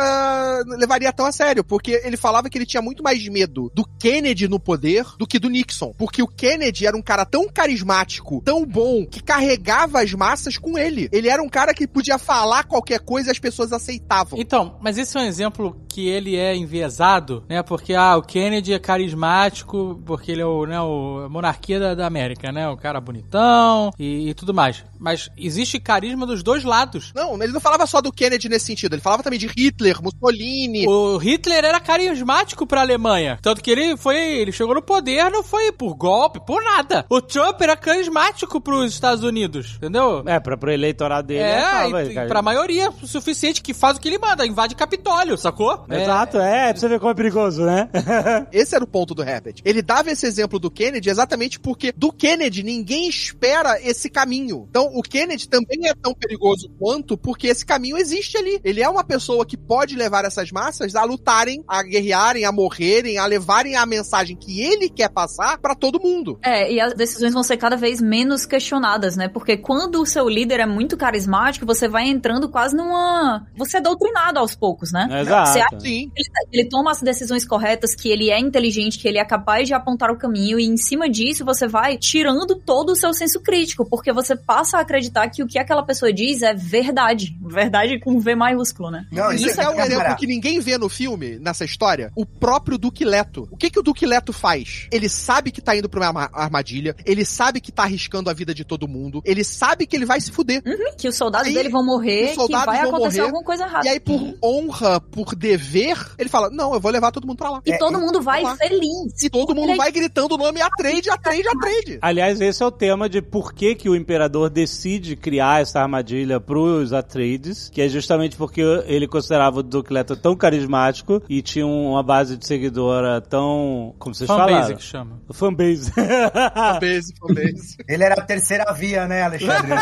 [0.78, 4.48] levaria tão a sério, porque ele falava que ele tinha muito mais medo do Kennedy
[4.48, 5.92] no poder do que do Nixon.
[5.96, 10.78] Porque o Kennedy era um cara tão carismático, tão bom, que carregava as massas com
[10.78, 11.08] ele.
[11.12, 14.38] Ele era um cara que podia falar qualquer coisa e as pessoas aceitavam.
[14.38, 17.62] Então, mas esse é um exemplo que ele é enviesado, né?
[17.62, 22.06] Porque, ah, o Kennedy é carismático, porque ele é o, né, o monarquia da, da
[22.06, 22.68] América, né?
[22.68, 24.84] O cara bonitão e, e tudo mais.
[24.98, 27.12] Mas existe carisma dos dois lados.
[27.14, 30.86] Não, ele não falava só do Kennedy nesse sentido, ele falava também de Hitler, Mussolini.
[30.88, 33.38] O Hitler era carismático pra Alemanha.
[33.40, 34.16] Tanto que ele foi.
[34.16, 37.06] Ele chegou no poder, não foi por golpe, por nada.
[37.08, 40.22] O Trump era carismático pros Estados Unidos, entendeu?
[40.26, 41.40] É, pra, pro eleitorado dele.
[41.40, 42.28] É, tava, e, cara.
[42.28, 45.84] pra maioria o suficiente que faz o que ele manda, invade Capitólio, sacou?
[45.88, 47.88] Exato, é, pra você ver como é perigoso, né?
[48.52, 49.56] Esse era o ponto do Herbert.
[49.64, 54.66] Ele dava esse exemplo do Kennedy exatamente porque do Kennedy ninguém espera esse caminho.
[54.70, 58.60] Então o Kennedy também é tão perigoso quanto porque esse caminho existe ali.
[58.64, 63.18] Ele é uma pessoa que pode levar essas massas a lutarem, a guerrearem, a morrerem,
[63.18, 66.38] a levarem a mensagem que ele quer passar pra todo mundo.
[66.42, 69.28] É, e as decisões vão ser cada vez menos questionadas, né?
[69.28, 73.46] Porque quando o seu líder é muito carismático, você vai entrando quase numa.
[73.56, 75.06] Você é doutrinado aos poucos, né?
[75.20, 75.50] Exato.
[75.50, 79.18] Você acha que ele, ele toma as decisões corretas, que ele é inteligente, que ele
[79.18, 82.96] é capaz de apontar o caminho, e em cima disso você vai tirando todo o
[82.96, 86.54] seu senso crítico, porque você passa a acreditar que o que aquela pessoa diz é
[86.54, 87.36] verdade.
[87.42, 89.06] Verdade com V maiúsculo, né?
[89.10, 92.10] Não, Isso isso é um cara, exemplo que ninguém vê no filme, nessa história.
[92.16, 93.48] O próprio Duque Leto.
[93.50, 94.86] O que, que o Duque Leto faz?
[94.90, 98.32] Ele sabe que tá indo pra uma arma- armadilha, ele sabe que tá arriscando a
[98.32, 98.93] vida de todo mundo,
[99.24, 100.62] ele sabe que ele vai se fuder.
[100.96, 103.86] Que os soldados Aí, dele vão morrer, que vai acontecer morrer, alguma coisa errada.
[103.86, 107.50] E aí, por honra, por dever, ele fala: Não, eu vou levar todo mundo pra
[107.50, 107.62] lá.
[107.66, 108.56] E É, todo mundo vai lá.
[108.56, 109.22] feliz.
[109.22, 111.98] E todo mundo Ele vai gritando o nome Atreide, Atreide, Atreide.
[112.00, 116.40] Aliás, esse é o tema de por que, que o imperador decide criar essa armadilha
[116.40, 122.02] pros Atreides, que é justamente porque ele considerava o Leto tão carismático e tinha uma
[122.02, 123.94] base de seguidora tão.
[123.98, 124.76] Como vocês Fanbase falaram?
[124.76, 125.20] que chama.
[125.32, 125.92] Fanbase.
[126.54, 127.76] Fanbase, fanbase.
[127.88, 129.72] Ele era a terceira via, né, Alexandre?
[129.72, 129.80] Ele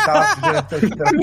[0.95, 1.13] tava...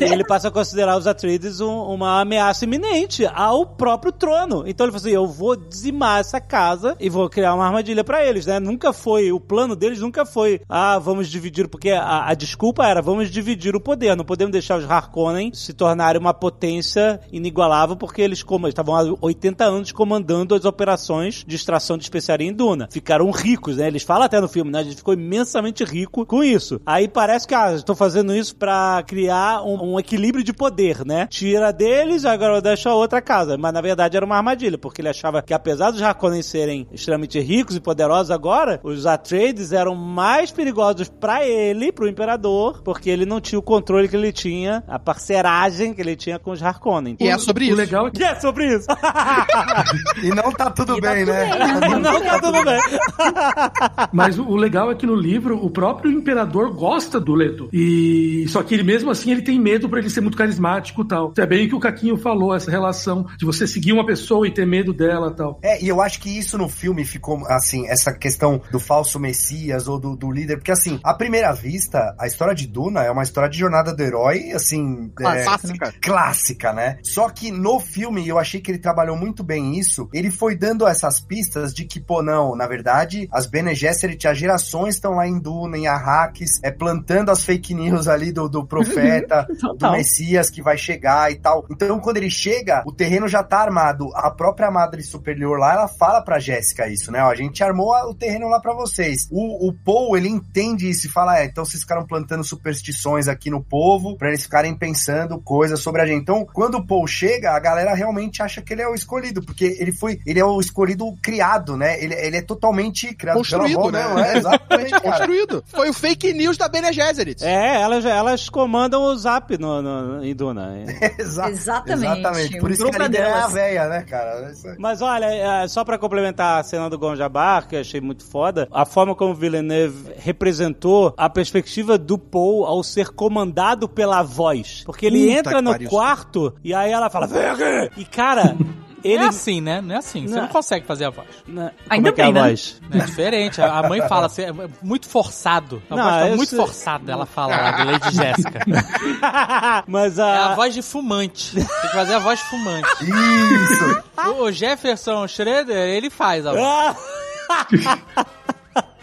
[0.00, 4.64] ele passa a considerar os Atreides um- uma ameaça iminente ao próprio trono.
[4.66, 8.24] Então ele falou assim: eu vou dizimar essa casa e vou criar uma armadilha pra
[8.24, 8.58] eles, né?
[8.60, 13.00] Nunca foi, o plano deles nunca foi, ah, vamos dividir, porque a, a desculpa era,
[13.00, 18.22] vamos dividir o poder, não podemos deixar os Harkonnen se tornarem uma potência inigualável, porque
[18.22, 22.52] eles como, eles estavam há 80 anos comandando as operações de extração de especiaria em
[22.52, 22.88] Duna.
[22.90, 23.86] Ficaram ricos, né?
[23.86, 24.80] Eles falam até no filme, né?
[24.80, 26.80] A gente ficou imensamente rico com isso.
[26.84, 31.26] Aí parece que, ah, estou fazendo isso pra criar um, um equilíbrio de poder, né?
[31.28, 33.56] Tira deles, agora deixa a outra casa.
[33.58, 37.38] Mas na verdade era uma armadilha, porque ele achava que apesar dos Harkonnen serem extremamente
[37.40, 43.26] ricos e poderosos agora, os Atreides eram mais perigosos pra ele, pro imperador, porque ele
[43.26, 47.16] não tinha o controle que ele tinha, a parceragem que ele tinha com os Harkonnen.
[47.20, 47.76] E é sobre O isso.
[47.76, 48.86] legal é que Que é sobre isso?
[50.22, 51.80] E não tá tudo E tá bem, tudo né?
[51.80, 52.80] bem, não, tá tudo bem.
[54.12, 57.70] Mas o o legal é que no livro o próprio imperador gosta do Leto.
[57.72, 61.08] E só que ele mesmo assim ele tem medo por ele ser muito carismático e
[61.08, 61.32] tal.
[61.38, 64.50] É bem o que o Caquinho falou, essa relação de você seguir uma pessoa e
[64.50, 65.58] ter medo dela e tal.
[65.62, 69.88] É, e eu acho que isso no filme ficou, assim, essa questão do falso messias
[69.88, 73.22] ou do, do líder, porque, assim, à primeira vista, a história de Duna é uma
[73.22, 75.94] história de jornada do herói, assim, é, Clássica.
[76.02, 76.98] clássica, né?
[77.02, 80.86] Só que no filme, eu achei que ele trabalhou muito bem isso, ele foi dando
[80.86, 85.26] essas pistas de que, pô, não, na verdade, as Bene Gesserit, as gerações estão lá
[85.26, 89.46] em Duna, em Arrakis, é, plantando as fake news ali do, do profeta,
[89.78, 89.92] do.
[89.92, 91.64] Messias que vai chegar e tal.
[91.70, 94.10] Então, quando ele chega, o terreno já tá armado.
[94.14, 97.22] A própria Madre Superior lá, ela fala pra Jéssica isso, né?
[97.22, 99.28] Ó, a gente armou a- o terreno lá pra vocês.
[99.30, 103.50] O, o Paul, ele entende isso e fala, é, então vocês ficaram plantando superstições aqui
[103.50, 106.22] no povo, pra eles ficarem pensando coisas sobre a gente.
[106.22, 109.76] Então, quando o Paul chega, a galera realmente acha que ele é o escolhido, porque
[109.78, 112.02] ele foi, ele é o escolhido criado, né?
[112.02, 114.02] Ele, ele é totalmente criado Construído, pela avó, né?
[114.14, 115.02] não, é, exatamente, cara.
[115.02, 115.64] Construído.
[115.66, 117.44] Foi o fake news da Bene Gesserit.
[117.44, 120.72] É, elas, elas comandam o Zap no, no, em Duna.
[121.18, 122.18] Exa- Exatamente.
[122.20, 122.58] Exatamente.
[122.58, 124.50] Por O isso que a é líder é a véia, né, cara?
[124.50, 128.00] Isso é- Mas olha, é, só pra complementar a cena do Gonjabar, que eu achei
[128.00, 134.22] muito foda, a forma como Villeneuve representou a perspectiva do Paul ao ser comandado pela
[134.22, 134.82] voz.
[134.84, 135.88] Porque ele Puta entra no pariu.
[135.88, 137.90] quarto e aí ela fala, vem aqui!
[138.00, 138.56] E cara,
[139.04, 139.18] ele.
[139.18, 139.80] Não é assim, né?
[139.80, 140.26] Não é assim.
[140.26, 140.42] Você Não.
[140.42, 141.28] não consegue fazer a voz.
[141.46, 142.48] Né, Ainda como é que é a bem, né?
[142.48, 142.80] voz?
[142.90, 143.60] É diferente.
[143.62, 144.52] A a mãe fala assim, é
[144.82, 145.82] muito forçado.
[145.90, 146.58] A Não, voz tá muito sei.
[146.58, 147.12] forçada.
[147.12, 148.60] Ela fala lá do Lady Jéssica.
[149.86, 150.54] Mas É a a.
[150.54, 151.54] voz de fumante.
[151.54, 152.88] Tem que fazer a voz de fumante.
[153.04, 154.04] Isso!
[154.40, 156.96] O Jefferson Schroeder, ele faz a voz.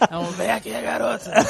[0.01, 1.31] Então, vem aqui, garota.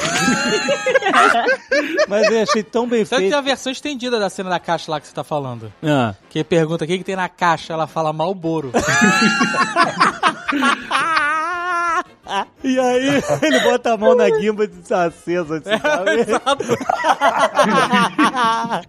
[2.08, 3.36] Mas eu achei tão bem Tanto que tem feito.
[3.36, 5.72] a versão estendida da cena da caixa lá que você tá falando.
[5.82, 6.14] Ah.
[6.28, 8.72] Que pergunta o que, que tem na caixa, ela fala Malboro.
[12.64, 15.56] E aí ele bota a mão na guimba de acesa.
[15.58, 16.66] Assim, sabe?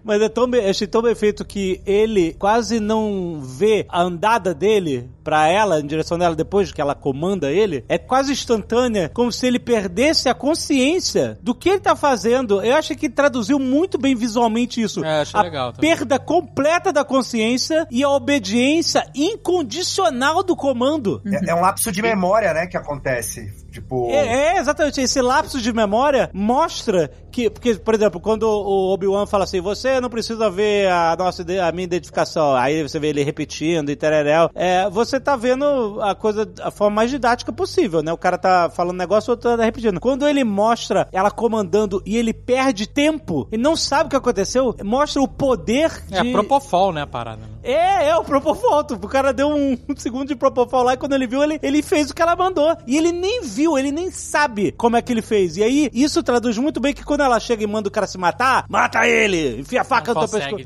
[0.04, 4.54] Mas é tão bem, achei tão bem feito que ele quase não vê a andada
[4.54, 7.84] dele pra ela, em direção dela, depois que ela comanda ele.
[7.88, 12.62] É quase instantânea, como se ele perdesse a consciência do que ele tá fazendo.
[12.62, 15.02] Eu acho que traduziu muito bem visualmente isso.
[15.04, 15.90] É, achei a legal também.
[15.90, 21.22] perda completa da consciência e a obediência incondicional do comando.
[21.24, 23.63] É, é um lapso de memória, né, que acontece.
[23.74, 24.08] Tipo.
[24.10, 25.00] É, é, exatamente.
[25.00, 30.00] Esse lapso de memória mostra que, porque, por exemplo, quando o Obi-Wan fala assim, você
[30.00, 34.48] não precisa ver a nossa a minha identificação, aí você vê ele repetindo e tereréu,
[34.54, 38.12] é, você tá vendo a coisa, a forma mais didática possível, né?
[38.12, 39.98] O cara tá falando um negócio, o outro tá repetindo.
[39.98, 44.74] Quando ele mostra ela comandando e ele perde tempo, ele não sabe o que aconteceu,
[44.84, 46.16] mostra o poder de...
[46.16, 47.42] É Propofol, né, a parada.
[47.42, 47.48] né?
[47.64, 48.84] É, é o Propofol.
[48.90, 51.82] O cara deu um, um segundo de Propofol lá e quando ele viu, ele, ele
[51.82, 52.76] fez o que ela mandou.
[52.86, 55.56] E ele nem viu, ele nem sabe como é que ele fez.
[55.56, 58.18] E aí, isso traduz muito bem que quando ela chega e manda o cara se
[58.18, 59.60] matar, mata ele!
[59.60, 60.64] Enfia a faca Não no teu pescoço.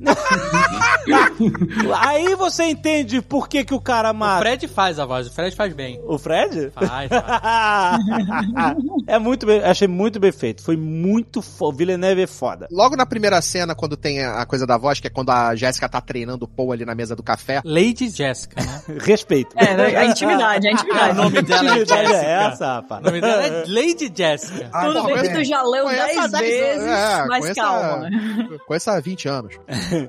[1.98, 4.40] Aí você entende por que, que o cara O mata.
[4.40, 6.00] Fred faz a voz, o Fred faz bem.
[6.06, 6.70] O Fred?
[6.70, 8.00] Faz, faz.
[9.10, 10.62] é muito bem, achei muito bem feito.
[10.62, 11.76] Foi muito foda.
[11.76, 12.68] Villeneuve é foda.
[12.70, 15.88] Logo na primeira cena, quando tem a coisa da voz, que é quando a Jéssica
[15.88, 17.60] tá treinando o Paul ali na mesa do café.
[17.64, 18.82] Lady Jessica, né?
[19.00, 19.54] Respeito.
[19.58, 21.10] É, a intimidade, a intimidade.
[21.20, 23.02] O nome dela é é essa, rapaz.
[23.02, 24.70] O nome dela é Lady Jessica.
[24.72, 26.86] Ah, Tudo bem que tu já leu Conheço há 10 dez vezes.
[26.86, 28.08] É, mas conheço calma.
[28.66, 29.54] Conheço há 20 anos.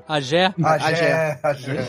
[0.08, 0.54] A Gé.
[0.62, 1.86] A Gé, a Gé.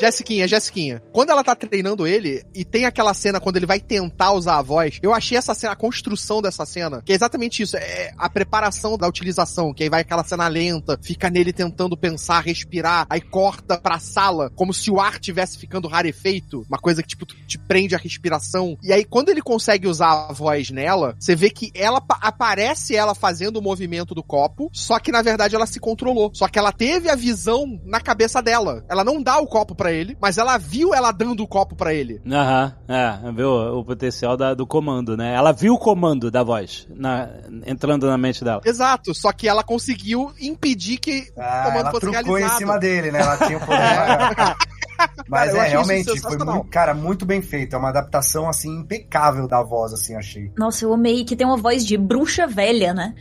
[0.00, 1.02] Jessiquinha, Jessiquinha.
[1.12, 4.62] Quando ela tá treinando ele, e tem aquela cena quando ele vai tentar usar a
[4.62, 8.28] voz, eu achei essa cena, a construção dessa cena, que é exatamente isso, é a
[8.28, 13.20] preparação da utilização, que aí vai aquela cena lenta, fica nele tentando pensar, respirar, aí
[13.20, 17.58] corta pra sala, como se o ar tivesse ficando rarefeito, uma coisa que, tipo, te
[17.58, 18.76] prende a respiração.
[18.82, 23.14] E aí, quando ele consegue usar a voz nela, você vê que ela aparece ela
[23.14, 26.30] fazendo o movimento do copo, só que na verdade ela se controlou.
[26.34, 28.84] Só que ela teve a visão na cabeça dela.
[28.88, 31.94] Ela não dá o copo para ele, mas ela viu ela dando o copo para
[31.94, 32.20] ele.
[32.28, 35.32] Aham, é, viu o potencial da, do comando, né?
[35.32, 37.28] Ela viu o comando da voz na,
[37.64, 38.60] entrando na mente dela.
[38.64, 42.54] Exato, só que ela conseguiu impedir que ah, o comando fosse realizado.
[42.54, 43.20] em cima dele, né?
[43.20, 44.56] Ela tinha o poder.
[45.28, 47.74] Mas cara, é, realmente, foi muito, cara, muito bem feito.
[47.74, 50.50] É uma adaptação, assim, impecável da voz, assim, achei.
[50.56, 53.14] Nossa, eu amei que tem uma voz de bruxa velha, né?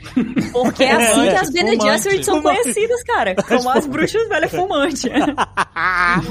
[0.52, 3.36] Porque é assim que as Bene Gesserit são conhecidas, cara.
[3.48, 5.04] Como as bruxas velhas fumantes.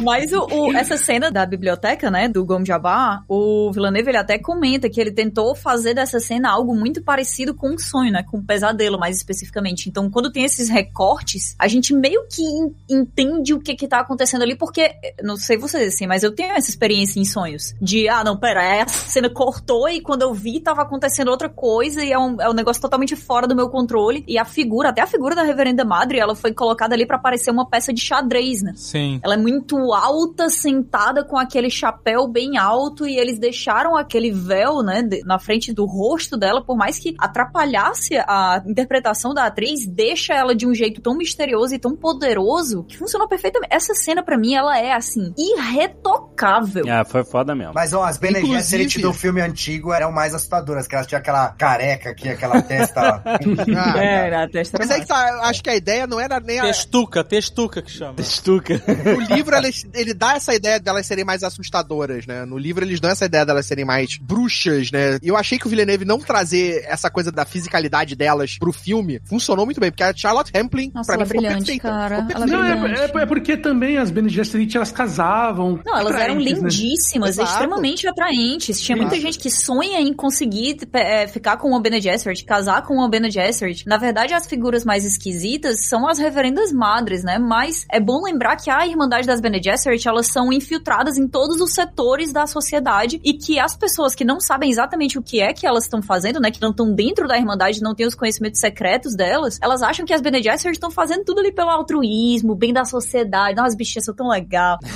[0.03, 4.39] Mas o, o, essa cena da biblioteca, né, do Gom Jabbar, o Villeneuve, ele até
[4.39, 8.23] comenta que ele tentou fazer dessa cena algo muito parecido com um sonho, né?
[8.23, 9.89] Com um pesadelo, mais especificamente.
[9.89, 12.43] Então, quando tem esses recortes, a gente meio que
[12.89, 14.95] entende o que que tá acontecendo ali, porque,
[15.35, 17.75] não sei vocês, assim, mas eu tenho essa experiência em sonhos.
[17.81, 22.05] De, ah, não, pera, essa cena cortou e quando eu vi tava acontecendo outra coisa
[22.05, 24.25] e é um, é um negócio totalmente fora do meu controle.
[24.27, 27.51] E a figura, até a figura da Reverenda Madre, ela foi colocada ali para parecer
[27.51, 28.73] uma peça de xadrez, né?
[28.77, 29.21] Sim.
[29.23, 34.83] Ela é muito alta, sentada com aquele chapéu bem alto e eles deixaram aquele véu,
[34.83, 40.35] né, na frente do rosto dela, por mais que atrapalhasse a interpretação da atriz, deixa
[40.35, 43.75] ela de um jeito tão misterioso e tão poderoso que funcionou perfeitamente.
[43.75, 46.85] Essa cena para mim ela é assim irretocável.
[46.91, 47.73] Ah, foi foda mesmo.
[47.75, 51.49] Mas ó, as Bene Gesserit do filme antigo eram mais assustadoras, que elas tinham aquela
[51.51, 53.23] careca aqui, aquela testa.
[53.25, 54.79] ah, é, era a testa.
[54.79, 56.65] Mas aí que tá, acho que a ideia não era nem a.
[56.65, 58.15] Testuca, testuca que chama.
[58.15, 58.81] Testuca.
[59.05, 62.45] No livro ele, ele dá essa ideia delas serem mais assustadoras, né?
[62.45, 65.19] No livro eles dão essa ideia delas serem mais bruxas, né?
[65.23, 69.21] E eu achei que o Villeneuve não trazer essa coisa da fisicalidade delas pro filme
[69.25, 72.27] funcionou muito bem, porque a Charlotte Hamplin, Nossa, pra mim, é brilhante, cara.
[72.47, 75.81] Não, é, é, é, porque também as Bene Gesserit, elas casavam.
[75.85, 76.43] Não, elas eram né?
[76.43, 77.45] lindíssimas, né?
[77.45, 78.81] extremamente atraentes.
[78.81, 82.95] Tinha muita gente que sonha em conseguir é, ficar com uma Bene Gesserit, casar com
[82.95, 83.87] uma Bene Gesserit.
[83.87, 87.39] Na verdade, as figuras mais esquisitas são as reverendas madres, né?
[87.39, 91.61] Mas é bom lembrar que a Irmandade das Bene Gesserit, elas são infiltradas em todos
[91.61, 95.53] os setores da sociedade e que as pessoas que não sabem exatamente o que é
[95.53, 96.51] que elas estão fazendo, né?
[96.51, 100.13] Que não estão dentro da Irmandade, não têm os conhecimentos secretos delas, elas acham que
[100.13, 103.57] as Bene Gesserit estão fazendo tudo ali pelo altruísmo, bem da sociedade.
[103.57, 104.29] Nossa, as bichinhas são tão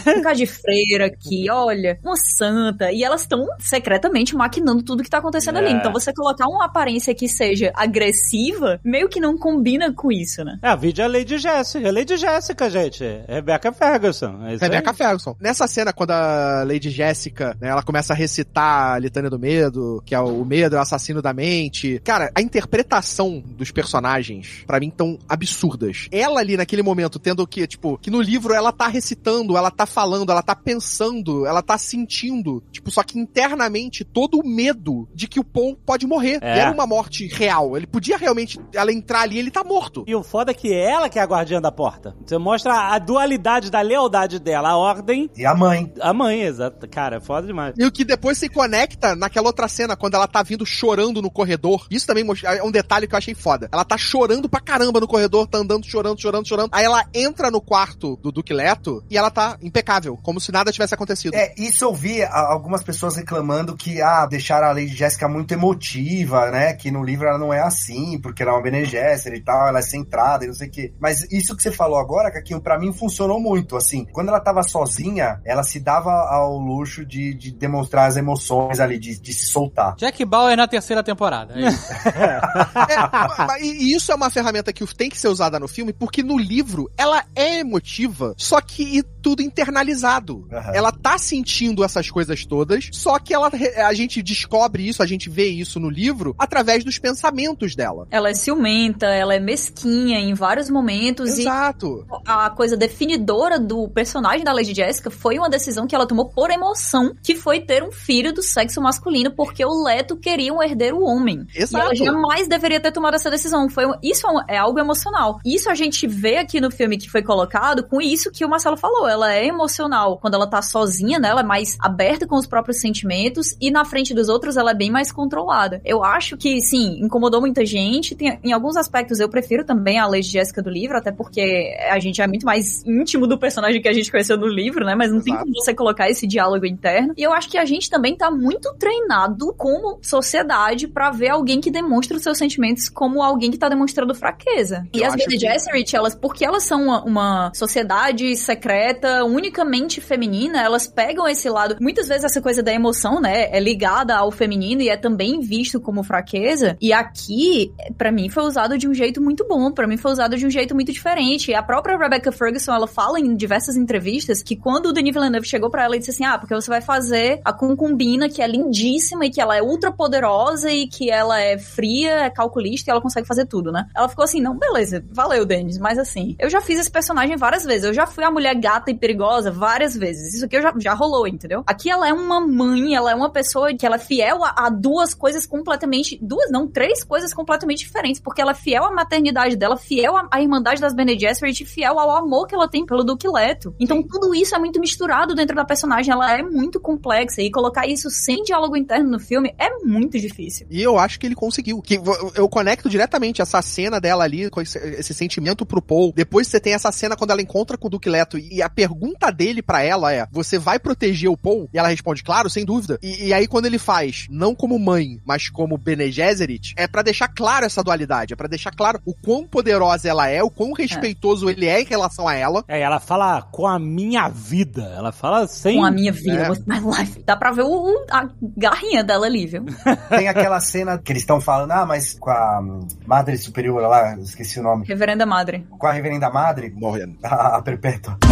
[0.09, 0.22] legal.
[0.22, 2.93] Ficar de freira aqui, olha, uma santa.
[2.93, 5.64] E elas estão secretamente maquinando tudo que tá acontecendo é.
[5.64, 5.72] ali.
[5.72, 10.59] Então você colocar uma aparência que seja agressiva, meio que não combina com isso, né?
[10.62, 11.93] É, a vídeo é a Lady Jéssica.
[11.93, 13.05] Lady Jéssica, gente.
[13.28, 14.47] Rebecca Ferguson.
[14.47, 14.97] É Rebecca aí.
[14.97, 15.36] Ferguson.
[15.40, 20.02] Nessa cena, quando a Lady Jéssica, né, ela começa a recitar a Litânia do Medo,
[20.05, 22.01] que é o medo é o assassino da mente.
[22.05, 26.09] Cara, a interpretação dos personagens, para mim, tão absurdas.
[26.10, 29.86] Ela ali, naquele momento, tendo que, tipo, que no livro ela tá recitando, ela tá
[29.98, 35.26] falando, ela tá pensando, ela tá sentindo, tipo, só que internamente todo o medo de
[35.26, 36.38] que o Paul pode morrer.
[36.40, 36.60] É.
[36.60, 37.76] era uma morte real.
[37.76, 40.04] Ele podia realmente, ela entrar ali, ele tá morto.
[40.06, 42.14] E o foda é que ela que é a guardiã da porta.
[42.24, 45.28] Você mostra a dualidade da lealdade dela, a ordem.
[45.36, 45.92] E a mãe.
[46.00, 46.88] A mãe, exato.
[46.88, 47.74] Cara, é foda demais.
[47.76, 51.30] E o que depois se conecta naquela outra cena, quando ela tá vindo chorando no
[51.30, 51.88] corredor.
[51.90, 53.68] Isso também é um detalhe que eu achei foda.
[53.72, 56.70] Ela tá chorando pra caramba no corredor, tá andando, chorando, chorando, chorando.
[56.70, 59.88] Aí ela entra no quarto do Duque Leto e ela tá impecável,
[60.23, 61.35] como se nada tivesse acontecido.
[61.35, 66.51] É, isso eu vi algumas pessoas reclamando que, ah, deixaram a Lady Jéssica muito emotiva,
[66.51, 66.74] né?
[66.74, 69.69] Que no livro ela não é assim, porque ela é uma Bene Gesserit e tal,
[69.69, 70.93] ela é centrada e não sei o quê.
[71.01, 74.06] Mas isso que você falou agora, Caquinho, pra mim funcionou muito, assim.
[74.12, 78.98] Quando ela tava sozinha, ela se dava ao luxo de, de demonstrar as emoções ali,
[78.98, 79.94] de, de se soltar.
[79.97, 81.55] Jack Bauer na terceira temporada.
[81.55, 81.93] É isso.
[83.52, 86.39] é, e isso é uma ferramenta que tem que ser usada no filme, porque no
[86.39, 90.47] livro ela é emotiva, só que tudo internalizado.
[90.51, 90.74] Uhum.
[90.74, 93.51] Ela tá sentindo essas coisas todas, só que ela,
[93.86, 98.07] a gente descobre isso, a gente vê isso no livro através dos pensamentos dela.
[98.11, 101.39] Ela é ciumenta, ela é mesquinha em vários momentos.
[101.39, 102.07] Exato.
[102.27, 106.51] a coisa definidora do personagem da Lady Jessica foi uma decisão que ela tomou por
[106.51, 111.03] emoção, que foi ter um filho do sexo masculino, porque o Leto queria um herdeiro
[111.03, 111.47] homem.
[111.55, 111.77] Exato.
[111.77, 113.69] E ela jamais deveria ter tomado essa decisão.
[113.69, 115.40] Foi, isso é, é algo emocional.
[115.45, 118.77] Isso a gente vê aqui no filme que foi colocado com isso que o Marcelo
[118.77, 119.09] falou.
[119.09, 121.28] Ela é emocional quando ela tá sozinha, né?
[121.28, 124.74] Ela é mais aberta com os próprios sentimentos e na frente dos outros ela é
[124.74, 125.80] bem mais controlada.
[125.85, 128.14] Eu acho que, sim, incomodou muita gente.
[128.14, 131.98] Tem, em alguns aspectos eu prefiro também a Lady Jéssica do livro, até porque a
[131.98, 134.94] gente é muito mais íntimo do personagem que a gente conheceu no livro, né?
[134.94, 135.47] Mas não tem Exato.
[135.51, 137.12] como você colocar esse diálogo interno.
[137.16, 141.60] E eu acho que a gente também tá muito treinado como sociedade pra ver alguém
[141.60, 144.86] que demonstra os seus sentimentos como alguém que tá demonstrando fraqueza.
[144.93, 149.24] E Eu as acho Bene que- Gesserit, elas, porque elas são uma, uma sociedade secreta,
[149.48, 151.76] unicamente feminina, elas pegam esse lado.
[151.80, 155.80] Muitas vezes essa coisa da emoção, né, é ligada ao feminino e é também visto
[155.80, 156.76] como fraqueza.
[156.80, 159.72] E aqui, pra mim, foi usado de um jeito muito bom.
[159.72, 161.50] Pra mim, foi usado de um jeito muito diferente.
[161.50, 165.48] E a própria Rebecca Ferguson, ela fala em diversas entrevistas que quando o Denis Villeneuve
[165.48, 168.46] chegou pra ela e disse assim: Ah, porque você vai fazer a concubina, que é
[168.46, 172.92] lindíssima e que ela é ultra poderosa e que ela é fria, é calculista e
[172.92, 173.86] ela consegue fazer tudo, né?
[173.96, 177.64] Ela ficou assim: Não, beleza, valeu, Denis, mas assim, eu já fiz esse personagem várias
[177.64, 177.84] vezes.
[177.84, 180.35] Eu já fui a mulher gata e perigosa várias vezes.
[180.35, 181.62] Isso aqui já, já rolou, entendeu?
[181.66, 184.70] Aqui ela é uma mãe, ela é uma pessoa que ela é fiel a, a
[184.70, 186.19] duas coisas completamente.
[186.23, 188.20] Duas, não, três coisas completamente diferentes.
[188.20, 191.66] Porque ela é fiel à maternidade dela, fiel à, à Irmandade das Bene Gesserit e
[191.66, 193.74] fiel ao amor que ela tem pelo Duque Leto.
[193.78, 196.12] Então tudo isso é muito misturado dentro da personagem.
[196.12, 197.43] Ela é muito complexa.
[197.43, 200.66] E colocar isso sem diálogo interno no filme é muito difícil.
[200.70, 201.81] E eu acho que ele conseguiu.
[201.81, 202.01] Que
[202.35, 206.12] eu conecto diretamente essa cena dela ali, com esse, esse sentimento pro Paul.
[206.15, 208.39] Depois você tem essa cena quando ela encontra com o Duque Leto.
[208.39, 211.68] E a pergunta dele pra ela é: Você vai proteger o Paul?
[211.72, 212.98] E ela responde, claro, sem dúvida.
[213.02, 217.02] E, e aí quando ele faz, não como mãe, mas como Bene Gesserit, é pra
[217.02, 218.32] deixar claro essa dualidade.
[218.32, 221.84] É pra deixar claro o quão poderosa ela é, o quão respeitoso ele é em
[221.84, 222.64] relação a ela.
[222.68, 224.82] É, ela fala com a minha vida.
[224.96, 225.76] Ela fala sem.
[225.78, 226.50] Com a minha vida, É.
[226.50, 227.22] with my life.
[227.24, 229.64] Dá pra ver o, o- a garrinha dela ali, viu?
[230.09, 232.60] Tem aquela cena que eles estão falando, ah, mas com a
[233.06, 234.86] Madre Superior lá, esqueci o nome.
[234.86, 235.66] Reverenda Madre.
[235.78, 237.16] Com a Reverenda Madre, Morrendo.
[237.22, 238.16] a, a Perpétua.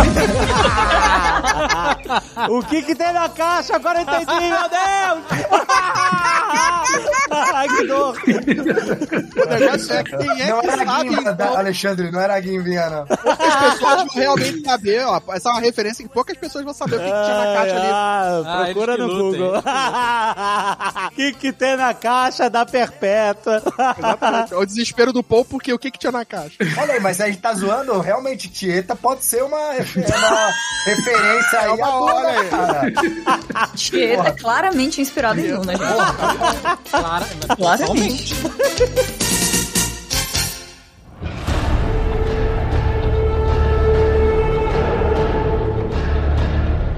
[2.50, 3.76] o que que tem na caixa?
[3.76, 5.24] Agora eu entendi, meu Deus!
[7.30, 8.16] Ai, que dor!
[8.18, 13.06] É quem é não que era sabe, então, Alexandre, não era a Guim Vinha, não.
[13.06, 15.20] poucas pessoas vão realmente saber, ó.
[15.30, 17.76] Essa é uma referência que poucas pessoas vão saber o que, que tinha na caixa
[17.76, 17.88] ali.
[17.92, 19.62] Ah, Ah, procura eles no lutem, Google.
[21.06, 23.62] O que que tem na caixa da Perpétua?
[23.98, 24.52] Exatamente.
[24.54, 26.56] É o desespero do Paul, porque o que, que tinha na caixa?
[26.78, 30.50] Olha aí, mas a gente tá zoando, realmente, Tieta pode ser uma, refe- uma
[30.84, 32.48] referência aí É a hora aí.
[32.48, 32.92] cara.
[33.74, 36.90] Tieta é claramente inspirada em Duna, gente.
[36.90, 37.24] Claro,
[37.56, 38.34] Claramente.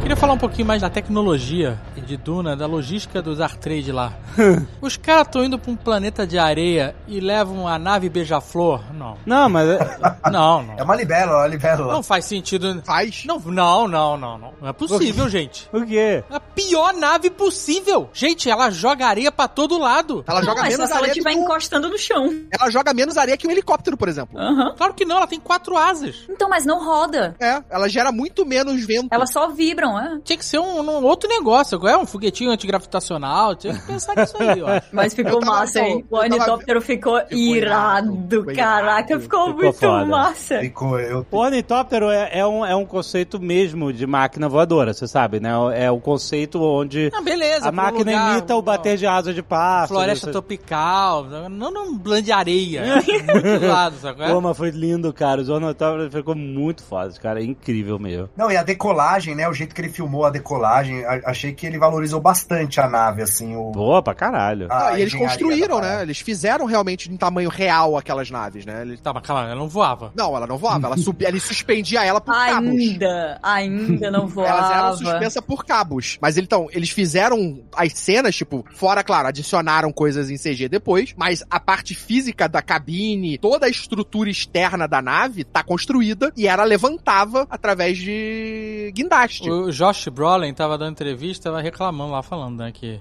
[0.00, 1.78] Queria falar um pouquinho mais da tecnologia
[2.08, 4.12] de Duna, da logística dos Artrade lá.
[4.80, 8.82] Os caras estão indo pra um planeta de areia e levam a nave beija-flor?
[8.94, 9.16] Não.
[9.26, 9.68] Não, mas.
[9.68, 9.98] é-
[10.30, 10.74] Não, não.
[10.78, 11.92] É uma libélula, uma libélula.
[11.92, 12.82] Não faz sentido.
[12.84, 13.24] Faz.
[13.26, 14.52] Não, não, não, não, não.
[14.60, 15.68] Não é possível, gente.
[15.72, 16.22] O quê?
[16.30, 18.08] A pior nave possível.
[18.12, 20.24] Gente, ela joga areia pra todo lado.
[20.26, 22.30] Ela joga Mas menos se ela areia estiver encostando no chão.
[22.50, 24.38] Ela joga menos areia que um helicóptero, por exemplo.
[24.38, 24.74] Aham.
[24.76, 26.24] Claro que não, ela tem quatro asas.
[26.28, 27.34] Então, mas não roda.
[27.40, 29.08] É, ela gera muito menos vento.
[29.10, 30.18] Elas só vibram, é.
[30.24, 31.86] Tinha que ser um, um outro negócio.
[31.88, 33.54] É um foguetinho antigravitacional.
[33.54, 34.86] Tinha que pensar nisso aí, eu acho.
[34.92, 36.04] Mas ficou tava- massa, hein?
[36.10, 39.18] O ornitóptero ficou, irado, caraca.
[39.18, 40.04] Ficou, Ficou muito foda.
[40.06, 40.60] massa.
[40.60, 41.26] Ficou, eu...
[41.30, 45.50] O ornitóptero é, é um, é um conceito mesmo de máquina voadora, você sabe, né?
[45.74, 47.66] É o conceito onde Ah, beleza.
[47.68, 49.88] a um máquina lugar, imita o bater de asa de pássaro.
[49.88, 52.82] Floresta você- tropical, não num blend de areia.
[53.42, 54.22] Muito lado, sabe?
[54.22, 54.28] é?
[54.32, 55.40] Pô, mas foi lindo, cara.
[55.40, 57.40] Os ornitópteros ficou muito foda, cara.
[57.40, 58.28] É incrível mesmo.
[58.36, 59.48] Não, e a decolagem, né?
[59.48, 63.56] O jeito que ele filmou a decolagem, achei que ele valorizou bastante a nave, assim.
[63.56, 63.72] O...
[63.72, 64.68] Pô, pra caralho.
[64.70, 66.02] Ah, e eles construíram, né?
[66.02, 68.82] Eles fizeram realmente em tamanho real aquelas naves, né?
[68.82, 69.00] Eles...
[69.00, 70.12] Tá, mas calma, ela não voava.
[70.14, 72.68] Não, ela não voava, ela subia, ele suspendia ela por cabos.
[72.68, 74.48] Ainda, ainda não voava.
[74.58, 76.18] Elas eram suspensas por cabos.
[76.20, 81.44] Mas então, eles fizeram as cenas, tipo, fora, claro, adicionaram coisas em CG depois, mas
[81.50, 86.64] a parte física da cabine, toda a estrutura externa da nave tá construída e ela
[86.64, 89.50] levantava através de guindaste.
[89.50, 93.00] O Josh Brolin tava dando entrevista, tava reclamando lá, falando, né, que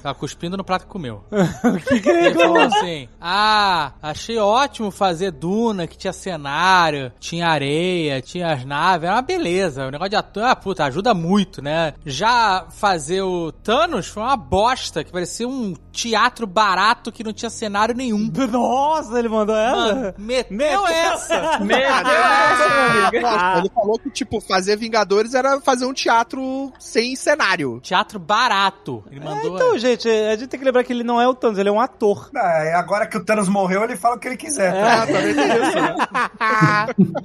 [0.00, 1.24] tava cuspindo no prato que comeu.
[1.90, 8.64] Ele falou assim, ah, achei ótimo fazer Duna, que tinha cenário, tinha areia, tinha as
[8.64, 9.86] naves, era uma beleza.
[9.86, 11.94] O negócio de ator, ah, puta, ajuda muito, né?
[12.04, 17.50] Já fazer o Thanos foi uma bosta, que parecia um teatro barato que não tinha
[17.50, 18.30] cenário nenhum.
[18.50, 19.76] Nossa, ele mandou essa?
[19.76, 21.56] Mano, meteu essa!
[21.56, 21.80] Amigo.
[23.20, 27.80] Nossa, ele falou que, tipo, fazer Vingadores era fazer um teatro sem cenário.
[27.80, 29.04] Teatro barato.
[29.10, 29.54] Ele mandou.
[29.54, 31.72] Então, gente, a gente tem que lembrar que ele não é o Thanos, ele é
[31.72, 32.30] um ator.
[32.34, 34.74] É, agora que o Thanos morreu, ele fala o que ele quiser.
[34.74, 34.80] É.
[34.82, 35.02] tá?
[35.02, 35.96] Ah, tem isso, né?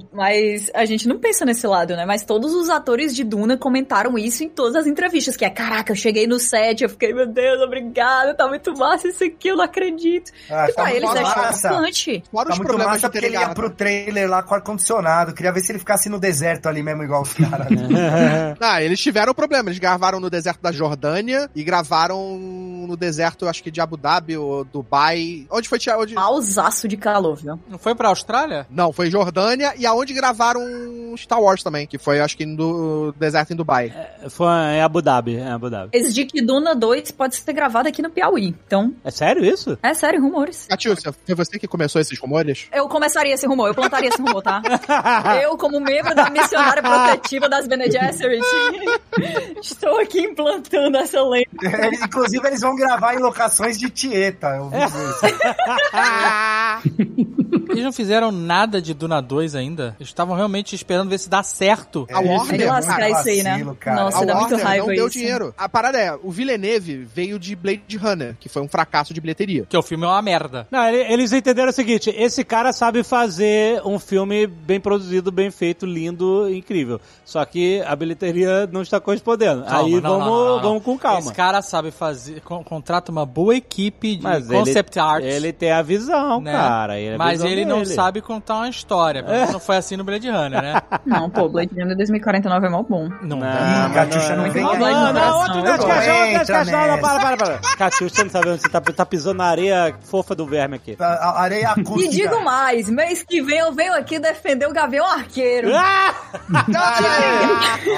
[0.12, 2.04] Mas a gente não pensa nesse lado, né?
[2.06, 5.92] Mas todos os atores de Duna comentaram isso em todas as entrevistas, que é, caraca,
[5.92, 9.56] eu cheguei no set, eu fiquei, meu Deus, obrigada, tá muito massa isso aqui, eu
[9.56, 10.30] não acredito.
[10.50, 11.68] Ah, e pra tá eles muito é massa.
[11.68, 12.22] chocante.
[12.30, 15.32] Fora Tá os muito massa de porque ele ia pro trailer lá com ar-condicionado.
[15.34, 17.68] Queria ver se ele ficasse no deserto ali mesmo, igual os caras.
[18.60, 19.68] Ah, eles tiveram problema.
[19.68, 24.36] Eles gravaram no deserto da Jordânia e gravaram no deserto, acho que de Abu Dhabi
[24.36, 25.46] ou Dubai.
[25.50, 25.78] Onde foi?
[25.98, 26.14] Onde...
[26.14, 27.58] Mausaço de calor, viu?
[27.68, 28.66] Não foi pra Austrália?
[28.70, 30.60] Não, foi Jordânia e aonde gravaram
[31.16, 33.92] Star Wars também, que foi, acho que no deserto em Dubai.
[34.30, 35.90] Foi em Abu Dhabi, é Abu Dhabi.
[35.98, 38.54] Dizem que Duna 2 pode ser gravado aqui no Piauí.
[38.66, 39.78] Então, É sério isso?
[39.82, 40.66] é sério, rumores.
[40.68, 42.66] Catiúcia, foi você que começou esses rumores?
[42.72, 44.62] Eu começaria esse rumor, eu plantaria esse rumor, tá?
[45.42, 48.44] Eu, como membro da missionária protetiva das Bene Gesserit,
[49.62, 51.46] estou aqui implantando essa lei.
[51.62, 54.48] Eles- inclusive, eles vão gravar em locações de Tieta.
[54.56, 55.22] Eu vi isso.
[57.70, 59.96] Eles não fizeram nada de Duna 2 ainda.
[59.98, 62.06] Eles estavam realmente esperando ver se dá certo.
[62.12, 63.64] A Warner, Vai lascar isso aí, né?
[63.80, 64.02] cara.
[64.04, 65.18] Nossa, a dá muito Warner raiva não deu isso.
[65.18, 65.54] dinheiro.
[65.56, 69.64] A parada é, o Villeneuve veio de Blade Runner, que foi um fracasso de bilheteria.
[69.68, 70.66] Que o filme é uma merda.
[70.70, 75.50] Não, ele- eles entenderam o seguinte: esse cara sabe fazer um filme bem produzido, bem
[75.50, 77.00] feito, lindo, incrível.
[77.24, 79.64] Só que a bilheteria não está correspondendo.
[79.64, 80.62] Calma, Aí não, vamos, não, não, não, não.
[80.62, 81.18] vamos com calma.
[81.20, 82.40] Esse cara sabe fazer.
[82.40, 85.24] con- contrata uma boa equipe de Mas concept ele, art.
[85.24, 86.52] ele tem a visão, né?
[86.52, 86.98] cara.
[86.98, 87.94] ele é Mas visão ele não dele.
[87.94, 89.22] sabe contar uma história.
[89.22, 90.82] Pelo menos Não foi assim no Blade Runner, né?
[91.06, 93.08] Não, pô, Blade Runner 2049 é mó bom.
[93.20, 93.88] Não, Não, dá.
[93.90, 97.58] Ih, Catiuxa, não não, vem não, não, Não, não, outro não, não, para, para, para.
[97.76, 100.96] Catiuxa, você não sabe onde você tá, tá pisando na areia fofa do verme aqui.
[100.98, 102.10] A- a Areia E acústica.
[102.12, 105.70] digo mais, mês que vem eu venho aqui defender o Gavião Arqueiro.
[105.74, 106.14] Ah!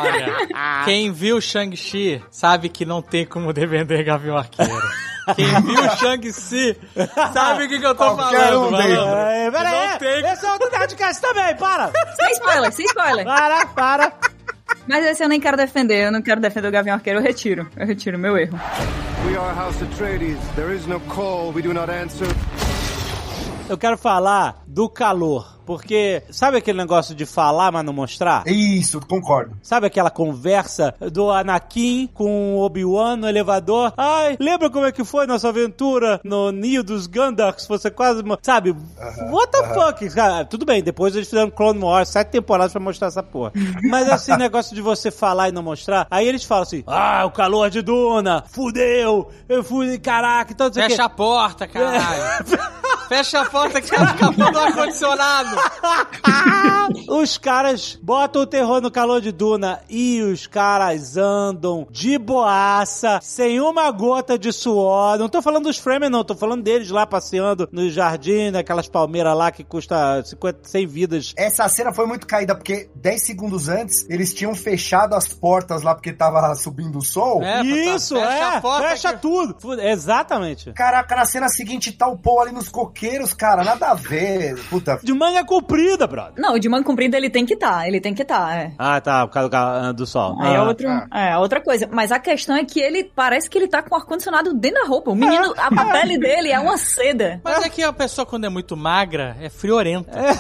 [0.01, 4.73] Olha, quem viu Shang-Chi sabe que não tem como defender Gavião Arqueiro.
[5.35, 6.77] Quem viu Shang-Chi
[7.33, 8.99] sabe o que, que eu tô Qualquer falando, um deles.
[8.99, 10.27] É, pera Não aí, tem.
[10.27, 11.91] esse é outro Nerdcast também, para!
[12.15, 13.25] Sem spoiler, sem spoiler.
[13.25, 14.13] Para, para.
[14.87, 17.67] Mas esse eu nem quero defender, eu não quero defender o Gavião Arqueiro, eu retiro.
[17.75, 18.61] Eu retiro meu erro.
[19.27, 20.37] We are House Atreides.
[20.57, 22.29] There is no call we do not answer.
[23.67, 25.59] Eu quero falar do calor.
[25.65, 28.47] Porque sabe aquele negócio de falar, mas não mostrar?
[28.47, 29.57] Isso, concordo.
[29.63, 33.93] Sabe aquela conversa do Anakin com o Obi-Wan no elevador?
[33.97, 37.67] Ai, lembra como é que foi nossa aventura no Ninho dos Gandalfs?
[37.67, 38.23] Você quase...
[38.43, 38.75] Sabe?
[39.31, 40.11] What the fuck?
[40.11, 43.53] Cara, tudo bem, depois eles fizeram Clone Wars, sete temporadas pra mostrar essa porra.
[43.89, 47.31] Mas esse negócio de você falar e não mostrar, aí eles falam assim, ah, o
[47.31, 50.67] calor de Duna, fudeu, eu fui, caraca, então...
[50.67, 52.23] não sei o quê." Fecha a porta, caralho.
[53.09, 55.54] Fecha a porta que ela acabou do ar-condicionado.
[57.09, 63.19] os caras botam o terror no calor de Duna e os caras andam de boaça,
[63.23, 65.19] sem uma gota de suor.
[65.19, 69.37] Não tô falando dos Fremen, não, tô falando deles lá passeando no jardim, naquelas palmeiras
[69.37, 71.35] lá que custa 50, 100 vidas.
[71.37, 75.95] Essa cena foi muito caída, porque 10 segundos antes, eles tinham fechado as portas lá
[75.95, 77.43] porque tava subindo o sol.
[77.43, 79.57] É, Isso, fecha é, a porta fecha que- tudo.
[79.81, 80.73] Exatamente.
[80.73, 84.55] Caraca, na cena seguinte tá o Paul ali nos coqueiros, cara, nada a ver.
[84.69, 86.35] Puta, De manga comprida, brother.
[86.37, 88.73] Não, o de manga comprida ele tem que estar, ele tem que estar, é.
[88.79, 90.37] Ah, tá, por causa do, do sol.
[90.41, 90.63] Aí é, Ah.
[90.65, 91.89] outro, é outra coisa.
[91.91, 94.89] Mas a questão é que ele parece que ele tá com o ar-condicionado dentro da
[94.89, 95.11] roupa.
[95.11, 97.41] O menino, a, a pele dele é uma seda.
[97.45, 100.11] Mas é que a pessoa, quando é muito magra, é friorenta.
[100.11, 100.37] Né?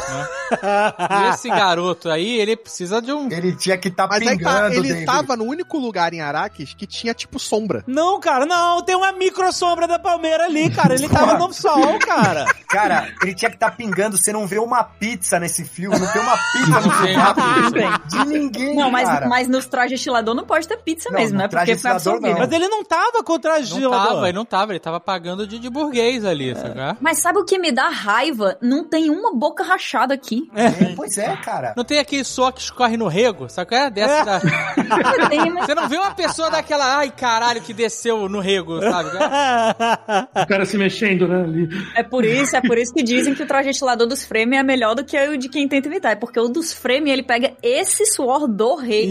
[0.63, 3.31] E esse garoto aí, ele precisa de um.
[3.31, 6.21] ele tinha que tá Mas é que tá, pingando ele tava no único lugar em
[6.21, 7.85] Araques que tinha, tipo, sombra.
[7.87, 10.95] Não, cara, não, tem uma micro sombra da palmeira ali, cara.
[10.95, 12.45] Ele tava no sol, cara.
[12.75, 14.17] Cara, ele tinha que tá pingando.
[14.17, 17.99] Você não vê uma pizza nesse filme, não tem uma pizza no filme.
[18.09, 19.29] De ninguém, Não, mas, cara.
[19.29, 21.49] mas nos trajes estilador não pode ter pizza Não, mesmo, né?
[21.49, 22.31] traje Porque foi absorvido.
[22.33, 22.39] não.
[22.39, 24.09] Mas ele não tava contra a Não gelador.
[24.15, 26.75] tava, ele não tava, ele tava pagando de, de burguês ali, sabe?
[27.01, 28.57] Mas sabe o que me dá raiva?
[28.61, 30.49] Não tem uma boca rachada aqui.
[30.55, 31.75] É, pois é, cara.
[31.77, 33.91] Não tem aquele suor que escorre no rego, sabe qual é?
[33.91, 34.41] Desce da...
[34.85, 39.11] Não mas- Você não vê uma pessoa daquela, ai caralho, que desceu no rego, sabe?
[40.45, 41.43] O cara se mexendo, né?
[41.43, 41.69] Ali.
[41.95, 44.63] É por isso, é por isso que dizem que o traje estilador dos frame é
[44.63, 46.13] melhor do que o de quem tenta imitar.
[46.13, 49.05] É porque o dos frame, ele pega esse suor do rei.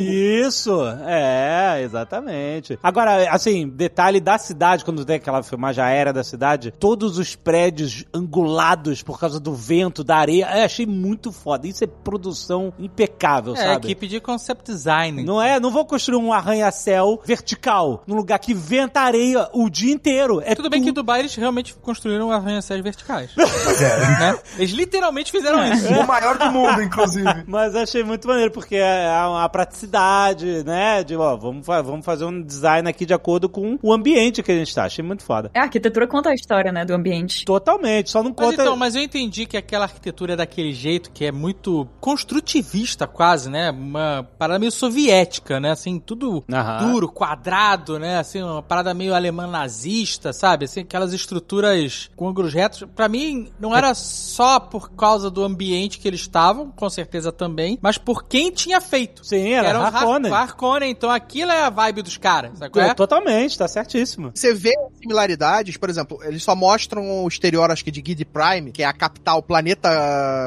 [0.46, 2.78] Isso, é, exatamente.
[2.84, 8.04] Agora, assim, detalhe da cidade, quando tem aquela filmagem aérea da cidade, todos os prédios
[8.14, 11.68] angulados por causa do vento, da areia, eu achei muito foda.
[11.68, 13.88] Isso é produção impecável, É, sabe?
[13.88, 15.24] equipe de concept design.
[15.24, 19.94] Não é, não vou construir um arranha-céu vertical num lugar que venta areia o dia
[19.94, 20.42] inteiro.
[20.44, 23.32] É Tudo bem que em tudo- Dubai eles realmente construíram arranha-céus verticais.
[23.36, 24.00] Pois é.
[24.00, 24.40] né?
[24.58, 25.94] Eles literalmente fizeram isso.
[25.94, 27.44] O maior do mundo, inclusive.
[27.48, 31.04] Mas achei muito maneiro, porque é a, a praticidade, né?
[31.04, 34.52] De, ó, vamos, fa- vamos fazer um design aqui de acordo com o ambiente que
[34.52, 34.86] a gente tá.
[34.86, 35.52] Achei muito foda.
[35.54, 37.46] É, a arquitetura conta a história, né, do ambiente.
[37.46, 38.62] Totalmente, só não Mas conta.
[38.62, 43.50] então, mas eu entendi que aquela arquitetura é daquele jeito que é muito construtivista quase,
[43.50, 43.72] né?
[43.72, 45.72] Uma parada meio soviética, né?
[45.72, 46.92] Assim, tudo Aham.
[46.92, 48.18] duro, quadrado, né?
[48.20, 50.66] Assim, uma parada meio alemã nazista, sabe?
[50.66, 52.84] Assim, aquelas estruturas com ângulos retos.
[52.96, 57.78] Pra mim, não era só por causa do ambiente que eles estavam, com certeza também,
[57.82, 59.24] mas por quem tinha feito.
[59.26, 60.32] Sim, era Era o Harkonnen.
[60.32, 62.94] Har- Harkonnen, então aquilo é a vibe dos caras, sabe qual é?
[62.94, 64.32] Totalmente, tá certíssimo.
[64.34, 64.72] Você vê
[65.02, 68.86] similaridades, por exemplo, eles só mostram o exterior, acho que de Gide Prime, que é
[68.86, 69.90] a capital, o planeta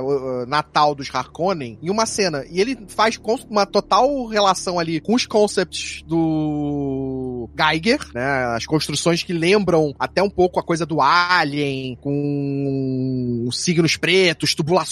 [0.03, 2.45] uh, natal dos Harkonnen, em uma cena.
[2.51, 3.19] E ele faz
[3.49, 8.45] uma total relação ali com os concepts do Geiger, né?
[8.57, 14.86] As construções que lembram até um pouco a coisa do Alien, com signos pretos, tubulações.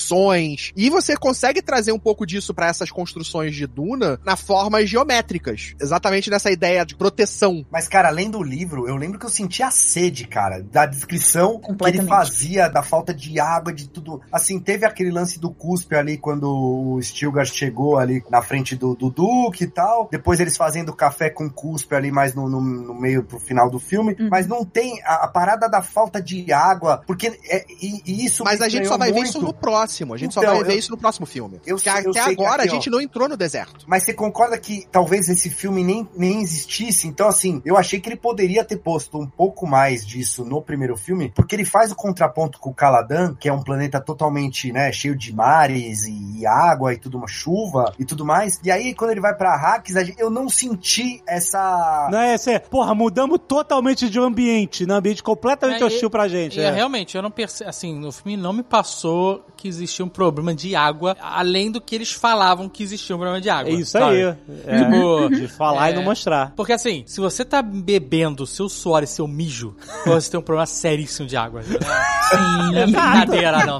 [0.76, 5.74] E você consegue trazer um pouco disso pra essas construções de Duna na formas geométricas.
[5.80, 7.64] Exatamente nessa ideia de proteção.
[7.70, 11.60] Mas, cara, além do livro, eu lembro que eu sentia a sede, cara, da descrição
[11.60, 14.20] que ele fazia, da falta de água, de tudo.
[14.32, 18.94] Assim, teve aquele lance do cuspe ali, quando o Stilgar chegou ali na frente do,
[18.94, 20.08] do Duque e tal.
[20.10, 23.78] Depois eles fazendo café com cuspe ali mais no, no, no meio pro final do
[23.78, 24.16] filme.
[24.18, 24.28] Uhum.
[24.30, 28.44] Mas não tem a, a parada da falta de água, porque é, e, e isso
[28.44, 29.28] Mas a gente só vai ver muito.
[29.28, 29.83] isso no próximo.
[30.14, 31.60] A gente Então, só vai ver eu- isso no próximo filme.
[31.66, 32.92] eu Porque sei- eu até sei que agora aqui, a gente ó.
[32.92, 33.84] não entrou no deserto.
[33.86, 37.06] Mas você concorda que talvez esse filme nem, nem existisse?
[37.06, 40.96] Então, assim, eu achei que ele poderia ter posto um pouco mais disso no primeiro
[40.96, 44.90] filme, porque ele faz o contraponto com o Caladan, que é um planeta totalmente, né,
[44.92, 48.60] cheio de mares e, e água e tudo, uma chuva e tudo mais.
[48.64, 49.56] E aí, quando ele vai pra
[50.04, 52.08] gente- eu não senti essa...
[52.10, 54.94] Não é esse, porra, mudamos totalmente de ambiente, né?
[54.94, 56.58] Ambiente completamente É, hostil e- pra gente.
[56.58, 56.70] E, é.
[56.70, 60.74] realmente, eu não percebi, assim, no filme não me passou que existia um problema de
[60.74, 63.70] água, além do que eles falavam que existia um problema de água.
[63.70, 64.16] É isso sabe?
[64.16, 64.22] aí.
[64.66, 65.92] É, Tipo, de falar é.
[65.92, 66.52] e não mostrar.
[66.56, 69.74] Porque assim, se você tá bebendo seu suor e seu mijo,
[70.04, 71.62] você tem um problema seríssimo de água.
[71.62, 73.78] Não é brincadeira, não.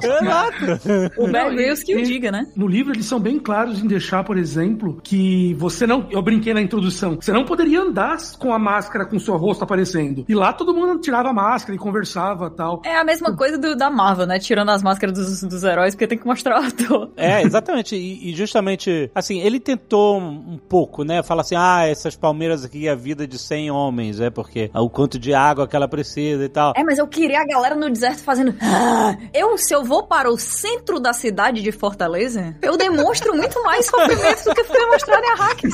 [1.17, 2.47] O Bear Grylls que o diga, né?
[2.55, 6.07] No livro, eles são bem claros em deixar, por exemplo, que você não.
[6.09, 7.17] Eu brinquei na introdução.
[7.19, 10.25] Você não poderia andar com a máscara com o seu rosto aparecendo.
[10.27, 12.81] E lá todo mundo tirava a máscara e conversava tal.
[12.85, 14.39] É a mesma coisa do, da Marvel, né?
[14.39, 17.11] Tirando as máscaras dos, dos heróis, porque tem que mostrar o ator.
[17.17, 17.95] É, exatamente.
[17.95, 21.21] E, e justamente, assim, ele tentou um, pouco, né?
[21.21, 24.89] Fala assim, ah, essas palmeiras aqui é a vida de 100 homens, é porque o
[24.89, 26.73] quanto de água que ela precisa e tal.
[26.75, 28.55] É, mas eu queria a galera no deserto fazendo.
[28.61, 29.15] "Ah".
[29.33, 33.85] Eu, se eu vou para o centro da cidade de Fortaleza, eu demonstro muito mais
[33.85, 35.73] sofrimento do que foi mostrado em Arrakis.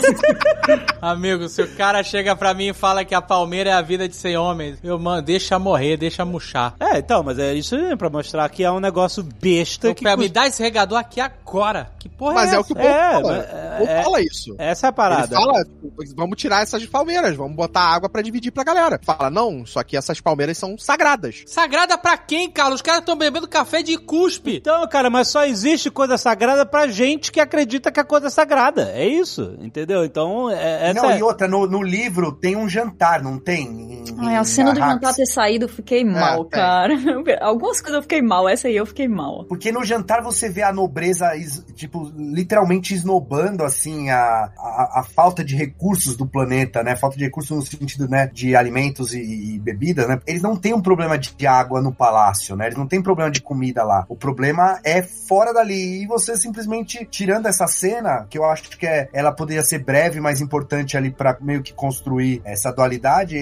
[1.02, 4.08] Amigo, se o cara chega pra mim e fala que a palmeira é a vida
[4.08, 6.76] de 100 homens, eu, mano, deixa morrer, deixa murchar.
[6.80, 10.18] É, então, mas é isso aí, pra mostrar que é um negócio besta Que.
[10.18, 11.92] me custa- dá esse regador aqui agora.
[12.00, 12.68] Que porra Mas é, é, o essa?
[12.68, 13.22] que o povo É, fala.
[13.22, 14.56] mas- o povo é- fala isso.
[14.58, 15.36] Essa é a Ele parada.
[15.36, 19.00] fala, tipo, vamos tirar essas palmeiras, vamos botar água pra dividir pra galera.
[19.04, 21.44] Fala, não, só que essas palmeiras são sagradas.
[21.48, 22.76] Sagrada pra quem, Carlos?
[22.76, 24.58] Os caras estão bebendo café de cuspe.
[24.58, 28.30] Então, cara, mas só existe coisa sagrada pra gente que acredita que a coisa é
[28.30, 28.92] sagrada.
[28.96, 30.04] É isso, entendeu?
[30.06, 31.20] Então, é, essa Não, é...
[31.20, 33.62] e outra, no, no livro tem um jantar, não tem?
[33.68, 36.94] Em- Ai, a cena do jantar ter saído, eu fiquei mal, cara.
[37.42, 39.46] Algumas coisas eu fiquei mal, essa aí eu fiquei mal.
[39.46, 41.32] Porque no jantar você vê a nobreza,
[41.76, 46.96] tipo, literalmente esnobando, assim, a, a, a falta de recursos do planeta, né?
[46.96, 49.20] Falta de recursos no sentido, né, de alimentos e,
[49.56, 50.20] e bebidas, né?
[50.26, 52.68] Eles não têm um problema de, de água no palácio, né?
[52.68, 54.06] Eles não têm problema de comida lá.
[54.08, 56.04] O problema é fora dali.
[56.04, 60.22] E você simplesmente, tirando essa cena, que eu acho que é, ela poderia ser breve,
[60.22, 63.38] mas importante ali pra meio que construir essa dualidade,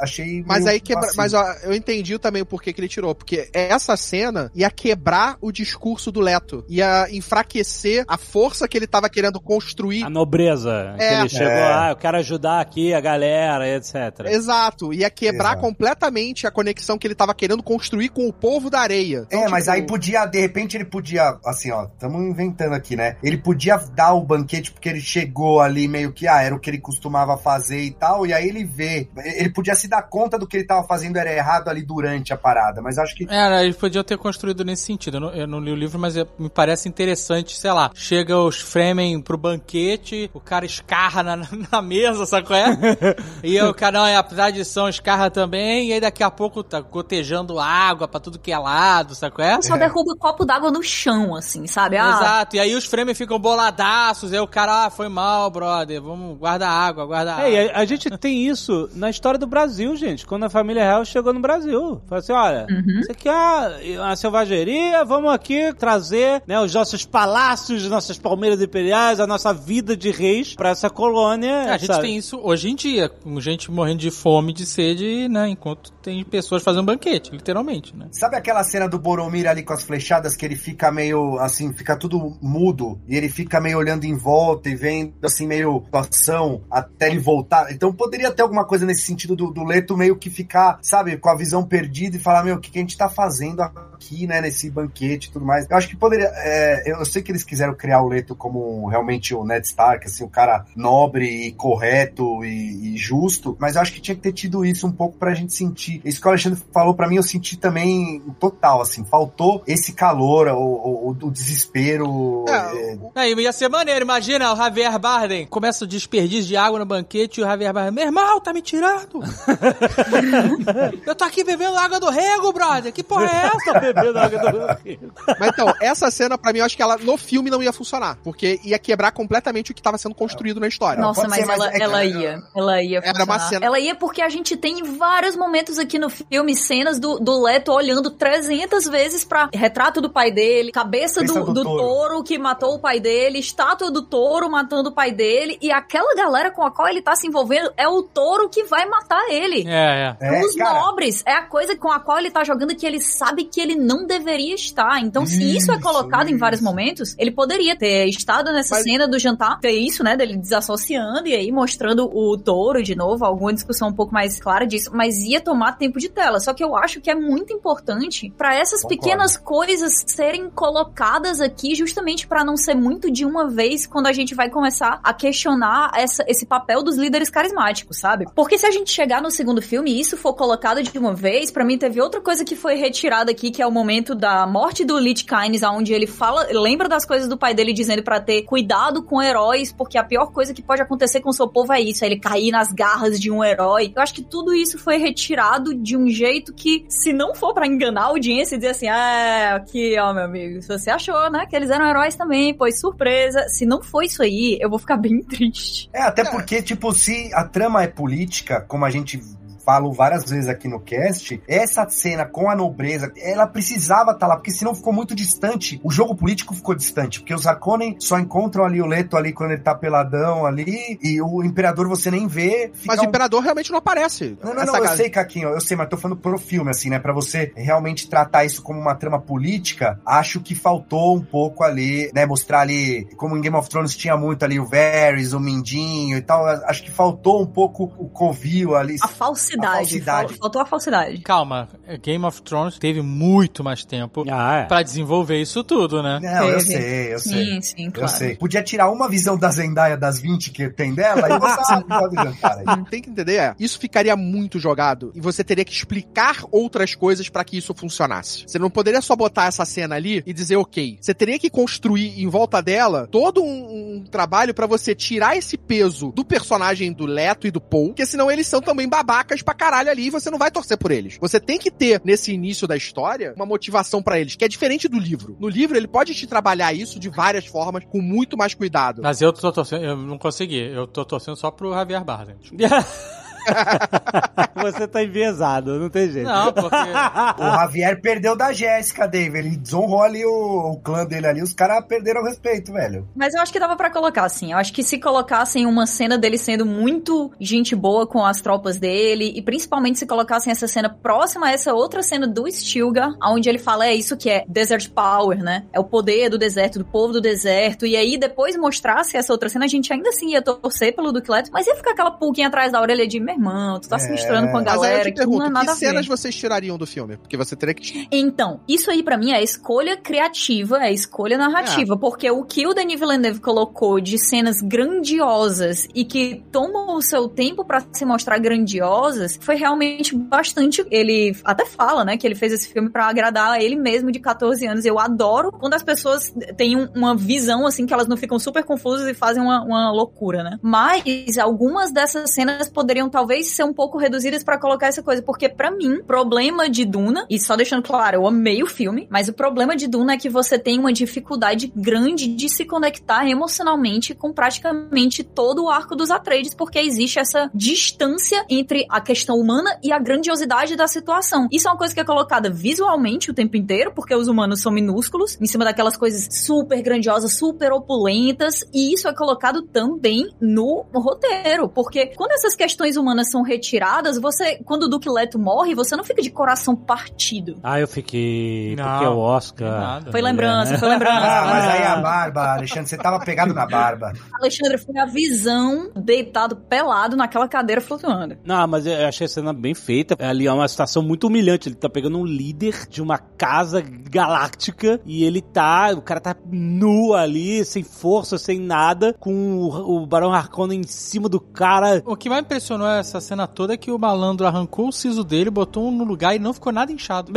[0.00, 0.42] achei...
[0.46, 3.96] Mas aí quebra, mas ó, eu entendi também o porquê que ele tirou, porque essa
[3.96, 5.81] cena ia quebrar o discurso
[6.12, 10.04] do Leto, ia enfraquecer a força que ele tava querendo construir.
[10.04, 10.94] A nobreza.
[10.96, 11.20] que É.
[11.20, 11.72] ele chegou, É.
[11.72, 13.94] ah, eu quero ajudar aqui a galera, etc.
[14.26, 15.60] Exato, ia quebrar Exato.
[15.62, 19.24] completamente a conexão que ele tava querendo construir com o povo da areia.
[19.26, 22.94] Então, É, mas tipo, aí podia, de repente ele podia, assim, ó, estamos inventando aqui,
[22.96, 23.16] né?
[23.22, 26.70] Ele podia dar o banquete porque ele chegou ali meio que, ah, era o que
[26.70, 30.46] ele costumava fazer e tal, e aí ele vê, ele podia se dar conta do
[30.46, 33.76] que ele tava fazendo era errado ali durante a parada, mas acho que É, eles
[33.76, 35.16] podiam ter construído nesse sentido.
[35.16, 37.90] Eu não, eu não li o livro, mas é- me parece interessante, sei lá.
[37.94, 41.36] Chega os Fremen pro banquete, o cara escarra na,
[41.72, 42.76] na mesa, sabe qual é?
[43.42, 46.62] e aí o cara, não, é a tradição escarra também, e aí daqui a pouco
[46.62, 49.62] tá gotejando água pra tudo que é lado, sabe qual é?
[49.62, 51.96] Só derruba um copo d'água no chão, assim, sabe?
[51.96, 56.00] Ah, Exato, e aí os frames ficam boladaços, aí o cara, ah, foi mal, brother,
[56.00, 57.44] vamos, guarda água, guarda água.
[57.48, 60.26] É, e a, a gente tem isso na história do Brasil, gente.
[60.26, 62.00] Quando a família real chegou no Brasil.
[62.06, 62.66] Falou assim: olha,
[63.00, 69.20] isso aqui é uma selvageria, vamos aqui trazer né, os nossos palácios, nossas palmeiras imperiais,
[69.20, 71.50] a nossa vida de reis pra essa colônia.
[71.50, 72.02] É, a gente sabe?
[72.02, 75.50] tem isso hoje em dia, com gente morrendo de fome, de sede, né?
[75.50, 78.08] Enquanto tem pessoas fazendo banquete, literalmente, né?
[78.12, 81.96] Sabe aquela cena do Boromir ali com as flechadas que ele fica meio assim, fica
[81.96, 87.10] tudo mudo e ele fica meio olhando em volta e vendo assim meio situação até
[87.10, 87.72] ele voltar.
[87.72, 91.28] Então poderia ter alguma coisa nesse sentido do, do Leto meio que ficar, sabe, com
[91.28, 93.62] a visão perdida e falar, meu, o que, que a gente tá fazendo
[94.02, 95.70] aqui, né, nesse banquete e tudo mais.
[95.70, 99.34] Eu acho que poderia, é, eu sei que eles quiseram criar o Leto como realmente
[99.34, 103.92] o Ned Stark, assim, o cara nobre e correto e, e justo, mas eu acho
[103.92, 106.00] que tinha que ter tido isso um pouco pra gente sentir.
[106.04, 110.48] Isso que o Alexandre falou pra mim, eu senti também total, assim, faltou esse calor,
[110.48, 112.44] o, o, o desespero.
[112.48, 116.86] é, Aí ia ser maneiro, imagina o Javier Bardem começa o desperdício de água no
[116.86, 119.22] banquete e o Javier Bardem, meu irmão, tá me tirando?
[121.06, 123.91] Eu tô aqui bebendo água do rego, brother, que porra é essa?
[123.94, 125.12] Bebendo água do rio.
[125.38, 128.16] Mas então, essa cena, pra mim, eu acho que ela no filme não ia funcionar.
[128.22, 131.00] Porque ia quebrar completamente o que tava sendo construído na história.
[131.00, 132.42] Nossa, mas ser, mas ela, é ela ia.
[132.54, 133.48] Ela ia Era uma funcionar.
[133.48, 137.42] cena- Ela ia porque a gente tem vários momentos aqui no filme, cenas do, do
[137.42, 141.82] Leto olhando 300 vezes pra retrato do pai dele, cabeça Cabeça do, do do touro.
[141.82, 146.14] touro que matou o pai dele, estátua do touro matando o pai dele, e aquela
[146.14, 149.64] galera com a qual ele tá se envolvendo é o touro que vai matar ele.
[149.66, 150.38] É, é.
[150.40, 153.00] é, Os cara, nobres é a coisa com a qual ele tá jogando que ele
[153.00, 155.00] sabe que ele não deveria estar.
[155.02, 156.68] Então, se isso é Isso, colocado em vários isso.
[156.68, 161.26] momentos, ele poderia ter estado nessa Mas- cena do jantar, ter isso, né, dele desassociando
[161.28, 165.18] e aí mostrando o touro de novo, alguma discussão um pouco mais clara disso, mas
[165.18, 166.40] ia tomar tempo de tela.
[166.40, 169.02] Só que eu acho que é muito importante pra essas Concordo.
[169.02, 174.12] pequenas coisas serem colocadas aqui justamente pra não ser muito de uma vez quando a
[174.12, 178.26] gente vai começar a questionar essa- esse papel dos líderes carismáticos, sabe?
[178.34, 181.50] Porque se a gente chegar no segundo filme e isso for colocado de uma vez,
[181.50, 184.84] pra mim teve outra coisa que foi retirada aqui, que é o momento da morte
[184.84, 188.42] do Lich Kynes, onde ele fala, lembra das coisas do pai dele dizendo pra ter
[188.42, 191.80] cuidado com heróis, porque a pior coisa que pode acontecer com o seu povo é
[191.80, 193.92] isso, é ele cair nas garras de um herói.
[193.94, 197.66] Eu acho que tudo isso foi retirado de um jeito que, se não for pra
[197.66, 201.46] enganar a audiência e dizer assim, ah, aqui, ó, meu amigo, se você achou, né,
[201.46, 203.48] que eles eram heróis também, pois surpresa.
[203.48, 205.88] Se não for isso aí, eu vou ficar bem triste.
[205.92, 209.20] É, até porque, tipo, se a trama é política, como a gente
[209.64, 214.36] falou várias vezes aqui no cast, essa cena com a nobreza, ela precisava estar lá,
[214.36, 215.80] porque senão ficou muito distante.
[215.82, 219.52] O jogo político ficou distante, porque os Harkonnen só encontram ali o Leto ali quando
[219.52, 222.72] ele tá peladão ali, e o Imperador você nem vê.
[222.84, 224.36] Mas o um- imperador realmente não aparece.
[224.42, 226.98] Não, não, não, eu sei, Caquinho, eu sei, mas tô falando pro filme, assim, né?
[226.98, 232.10] Pra você realmente tratar isso como uma trama política, acho que faltou um pouco ali,
[232.14, 232.26] né?
[232.26, 236.22] Mostrar ali, como em Game of Thrones tinha muito ali o Varys, o Mindinho e
[236.22, 238.96] tal, acho que faltou um pouco o Covil ali.
[239.02, 239.08] A
[239.52, 239.66] falsidade.
[239.66, 240.28] A falsidade.
[240.28, 241.18] Fal- Faltou a falsidade.
[241.22, 241.68] Calma,
[242.02, 244.64] Game of Thrones teve muito mais tempo Ah, é.
[244.64, 246.18] pra desenvolver isso tudo, né?
[246.22, 246.70] Não, eu Teve.
[246.72, 247.44] sei, eu sei.
[247.44, 248.08] Sim, sim, Eu claro.
[248.12, 248.36] sei.
[248.36, 252.84] Podia tirar uma visão da Zendaya das 20 que tem dela e aí.
[252.90, 257.28] Tem que entender, é, isso ficaria muito jogado e você teria que explicar outras coisas
[257.28, 258.44] pra que isso funcionasse.
[258.46, 260.98] Você não poderia só botar essa cena ali e dizer ok.
[261.00, 265.56] Você teria que construir em volta dela todo um, um trabalho pra você tirar esse
[265.56, 269.54] peso do personagem do Leto e do Paul, porque senão eles são também babacas pra
[269.54, 271.16] caralho ali e você não vai torcer por eles.
[271.20, 274.88] Você tem que ter nesse início da história uma motivação pra eles, que é diferente
[274.88, 275.36] do livro.
[275.38, 279.02] No livro ele pode te trabalhar isso de várias formas com muito mais cuidado.
[279.02, 280.58] Mas eu tô torcendo, eu não consegui.
[280.58, 282.36] Eu tô torcendo só pro Javier Bardem.
[284.62, 286.26] Você tá enviesado, não tem jeito.
[286.26, 286.76] Não, porque.
[286.76, 289.38] O Javier perdeu da Jéssica, Dave.
[289.38, 291.42] Ele desonrou ali o, o clã dele ali.
[291.42, 293.08] Os caras perderam o respeito, velho.
[293.14, 294.52] Mas eu acho que dava pra colocar, assim.
[294.52, 298.78] Eu acho que se colocassem uma cena dele sendo muito gente boa com as tropas
[298.78, 303.48] dele, e principalmente se colocassem essa cena próxima a essa outra cena do Stilgar, onde
[303.48, 305.64] ele fala, é isso que é Desert Power, né?
[305.72, 309.48] É o poder do deserto, do povo do deserto, e aí depois mostrasse essa outra
[309.48, 312.48] cena, a gente ainda assim ia torcer pelo Duque Leto, mas ia ficar aquela pulguinha
[312.48, 314.12] atrás da orelha de, meu irmão, tu tá se É.
[314.12, 316.06] misturando com a Mas aí eu galera, te que não é pergunto, nada que cenas
[316.06, 317.16] vocês tirariam do filme?
[317.16, 318.06] Porque você teria que...
[318.10, 322.74] Então, isso aí pra mim é escolha criativa, é escolha narrativa, porque o que o
[322.74, 328.38] Denis Villeneuve colocou de cenas grandiosas e que tomam o seu tempo pra se mostrar
[328.38, 330.84] grandiosas foi realmente bastante.
[330.90, 334.20] Ele até fala, né, que ele fez esse filme pra agradar a ele mesmo de
[334.20, 334.84] 14 anos.
[334.84, 338.64] Eu adoro quando as pessoas têm um- uma visão assim que elas não ficam super
[338.64, 340.58] confusas e fazem uma, uma loucura, né?
[340.62, 345.48] Mas algumas dessas cenas poderiam talvez ser um pouco reduzidas pra colocar essa coisa, porque
[345.48, 349.32] pra mim, problema de Duna, e só deixando claro, eu amei o filme, mas o
[349.32, 354.32] problema de Duna é que você tem uma dificuldade grande de se conectar emocionalmente com
[354.32, 359.92] praticamente todo o arco dos Atreides, porque existe essa distância entre a questão humana e
[359.92, 361.46] a grandiosidade da situação.
[361.52, 364.72] Isso é uma coisa que é colocada visualmente o tempo inteiro, porque os humanos são
[364.72, 370.84] minúsculos, em cima daquelas coisas super grandiosas, super opulentas, e isso é colocado também no
[370.92, 375.94] roteiro, porque quando essas questões humanas são retiradas, você, quando o Duque Leto morre, você
[375.96, 377.58] não fica de coração partido.
[377.62, 378.74] Ah, eu fiquei.
[378.76, 379.80] Não, porque é o Oscar.
[379.80, 380.10] nada.
[380.10, 381.20] Foi lembrança, foi lembrança.
[381.20, 384.12] Ah, mas aí a barba, Alexandre, você tava pegado na barba.
[384.40, 388.36] Alexandre foi a visão deitado pelado naquela cadeira flutuando.
[388.44, 390.16] Não, mas eu achei a cena bem feita.
[390.24, 391.68] Ali é uma situação muito humilhante.
[391.68, 395.90] Ele tá pegando um líder de uma casa galáctica e ele tá.
[395.96, 400.86] O cara tá nu ali, sem força, sem nada, com o, o Barão Harkonnen em
[400.86, 402.02] cima do cara.
[402.06, 405.50] O que mais impressionou essa cena toda é que o malandro arrancou o siso dele,
[405.50, 407.30] botou no lugar e não ficou nada inchado.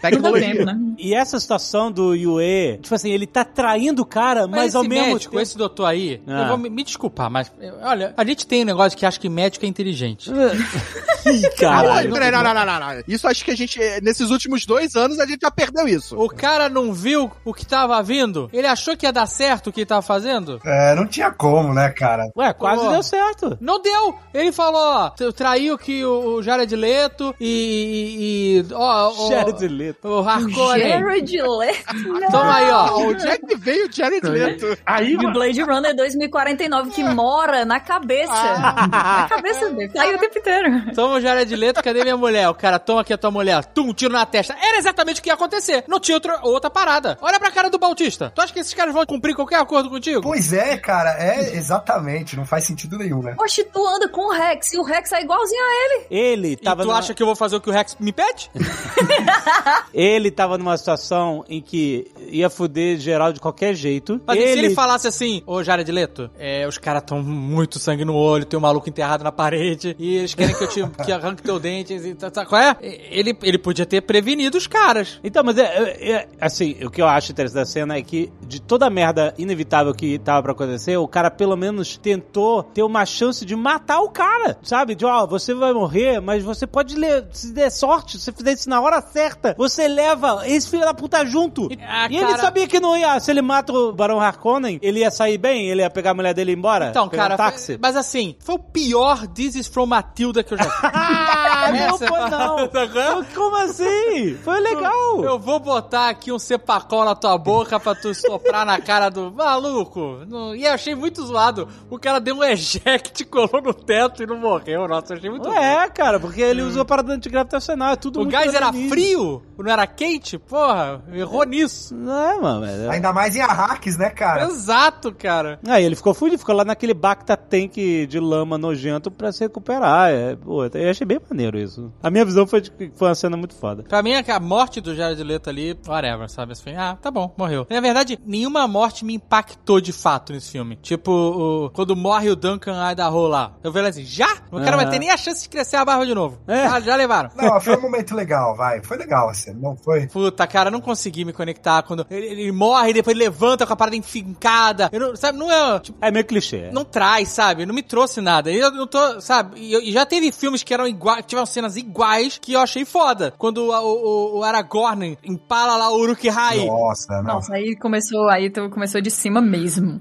[0.00, 0.48] Tecnologia.
[0.52, 0.78] tempo, né?
[0.98, 4.84] E essa situação do Yue, tipo assim, ele tá traindo o cara, mas, esse ao
[4.84, 5.40] mesmo médico, tempo.
[5.42, 6.42] esse doutor aí, Ah.
[6.42, 7.50] eu vou me, me desculpar, mas
[7.82, 10.30] olha, a gente tem um negócio que acha que médico é inteligente.
[11.26, 12.12] Ih, caralho.
[12.12, 13.02] peraí, não, não, não, não, não.
[13.06, 16.16] Isso acho que a gente, nesses últimos dois anos, a gente já perdeu isso.
[16.18, 18.48] O cara não viu o que tava vindo?
[18.52, 20.60] Ele achou que ia dar certo o que ele tava fazendo?
[20.64, 22.24] É, não tinha como, né, cara?
[22.36, 22.90] Ué, quase Pô.
[22.90, 23.58] deu certo.
[23.60, 24.14] Não deu!
[24.32, 28.60] Ele falou, ó, tra- traiu que o, o Jared Leto e.
[28.60, 30.08] e, e ó, Jared Leto.
[30.08, 30.88] O Harkonnen.
[30.88, 32.30] Jared Leto.
[32.30, 32.76] Toma aí, ó.
[32.86, 34.78] Ah, onde é que veio o Jared Leto?
[34.86, 38.32] Aí, E mano, Blade Runner 2049 que mora na cabeça.
[38.32, 39.88] Na cabeça dele.
[39.90, 40.94] Caiu o tempo inteiro.
[40.94, 42.48] Toma o Jared Leto, cadê minha mulher?
[42.48, 44.54] O cara toma aqui a tua mulher, tum, tiro na testa.
[44.60, 45.84] Era exatamente o que ia acontecer.
[45.88, 47.18] Não tinha outra, outra parada.
[47.20, 48.30] Olha pra cara do Bautista.
[48.34, 50.20] Tu acha que esses caras vão cumprir qualquer acordo contigo?
[50.22, 53.34] Pois é, cara, é exatamente, não faz sentido nenhum, né?
[53.38, 56.06] Oxe, tu anda com o Rex e o Rex é igualzinho a ele.
[56.10, 58.12] Ele E tava tu numa- acha que eu vou fazer o que o Rex me
[58.12, 58.50] pede?
[59.92, 64.20] Ele tava numa situação em que ia fuder geral de qualquer jeito.
[64.26, 64.52] Mas e ele...
[64.52, 68.44] se ele falasse assim, ô Jared Leto, é, os caras tão muito sangue no olho,
[68.44, 71.58] tem um maluco enterrado na parede, e eles querem que eu te que arranque teu
[71.58, 72.76] dente, e tá, tá, qual é?
[72.80, 75.18] Ele, ele podia ter prevenido os caras.
[75.24, 78.32] Então, mas é, é- é- assim, o que eu acho interessante da cena é que
[78.46, 82.82] de toda a merda inevitável que tava pra acontecer, o cara pelo menos tentou ter
[82.82, 84.94] uma chance de matar o cara, sabe?
[84.94, 88.52] De, ó, você vai morrer, mas você pode ler, se der sorte, se você fizer
[88.52, 91.68] isso na hora certa, você leva esse filho da puta junto.
[91.72, 92.38] E, Ah, e ele cara.
[92.38, 95.82] sabia que não ia, se ele mata o Barão Harkonnen, ele ia sair bem, ele
[95.82, 96.88] ia pegar a mulher dele e ir embora.
[96.90, 97.66] Então, cara, um táxi.
[97.66, 100.70] foi- mas assim, foi o pior This is from Matilda que eu já vi.
[100.82, 102.68] Ah, não foi não.
[102.70, 102.86] Tá?
[103.34, 104.34] Como assim?
[104.42, 105.24] Foi legal.
[105.24, 109.30] Eu vou botar aqui um cepacol na tua boca pra tu soprar na cara do
[109.32, 110.18] maluco.
[110.56, 111.68] E eu achei muito zoado.
[111.90, 114.88] O cara deu um eject, colou no teto e não morreu.
[114.88, 118.32] Nossa, eu achei muito É, cara, porque ele usou parada antigravitacional, é tudo O muito
[118.32, 119.42] gás era frio?
[119.58, 120.38] Não era quente?
[120.38, 121.94] Porra, errou nisso.
[121.94, 122.64] Não é, mano.
[122.66, 122.88] É...
[122.90, 124.44] Ainda mais em Arrakis, né, cara?
[124.46, 125.58] Exato, cara.
[125.68, 127.76] Aí ele ficou fudido, ficou lá naquele Bacta Tank
[128.06, 130.10] de lama nojento pra se recuperar.
[130.10, 131.92] É, pô, eu achei bem maneiro isso.
[132.02, 133.82] A minha visão foi de que foi uma cena muito foda.
[133.82, 136.52] Pra mim, a morte do Jared Leto ali, whatever, sabe?
[136.52, 137.66] Assim, ah, tá bom, morreu.
[137.68, 140.76] Na verdade, nenhuma morte me impactou de fato nesse filme.
[140.76, 143.52] Tipo, o- quando morre o Duncan Idaho lá.
[143.62, 144.29] Eu falei assim, já?
[144.50, 146.38] O cara vai ter nem a chance de crescer a barba de novo.
[146.48, 146.68] É.
[146.68, 147.30] Já, já levaram.
[147.36, 148.82] Não, foi um momento legal, vai.
[148.82, 150.06] Foi legal a cena, não foi?
[150.08, 153.72] Puta, cara, não consegui me conectar quando ele, ele morre e depois ele levanta com
[153.72, 154.88] a parada enfincada.
[154.92, 156.70] Eu não, sabe, não é, tipo, É meio clichê.
[156.72, 157.64] não traz, sabe?
[157.66, 158.50] Não me trouxe nada.
[158.50, 159.60] E eu não tô, sabe?
[159.60, 162.60] E, eu- e já teve filmes que eram iguais, que tiveram cenas iguais que eu
[162.60, 163.32] achei foda.
[163.38, 167.34] Quando o, o, o Aragorn empala lá o Uruk-hai Nossa, não.
[167.34, 170.00] Nossa, aí começou, aí tu começou de cima mesmo.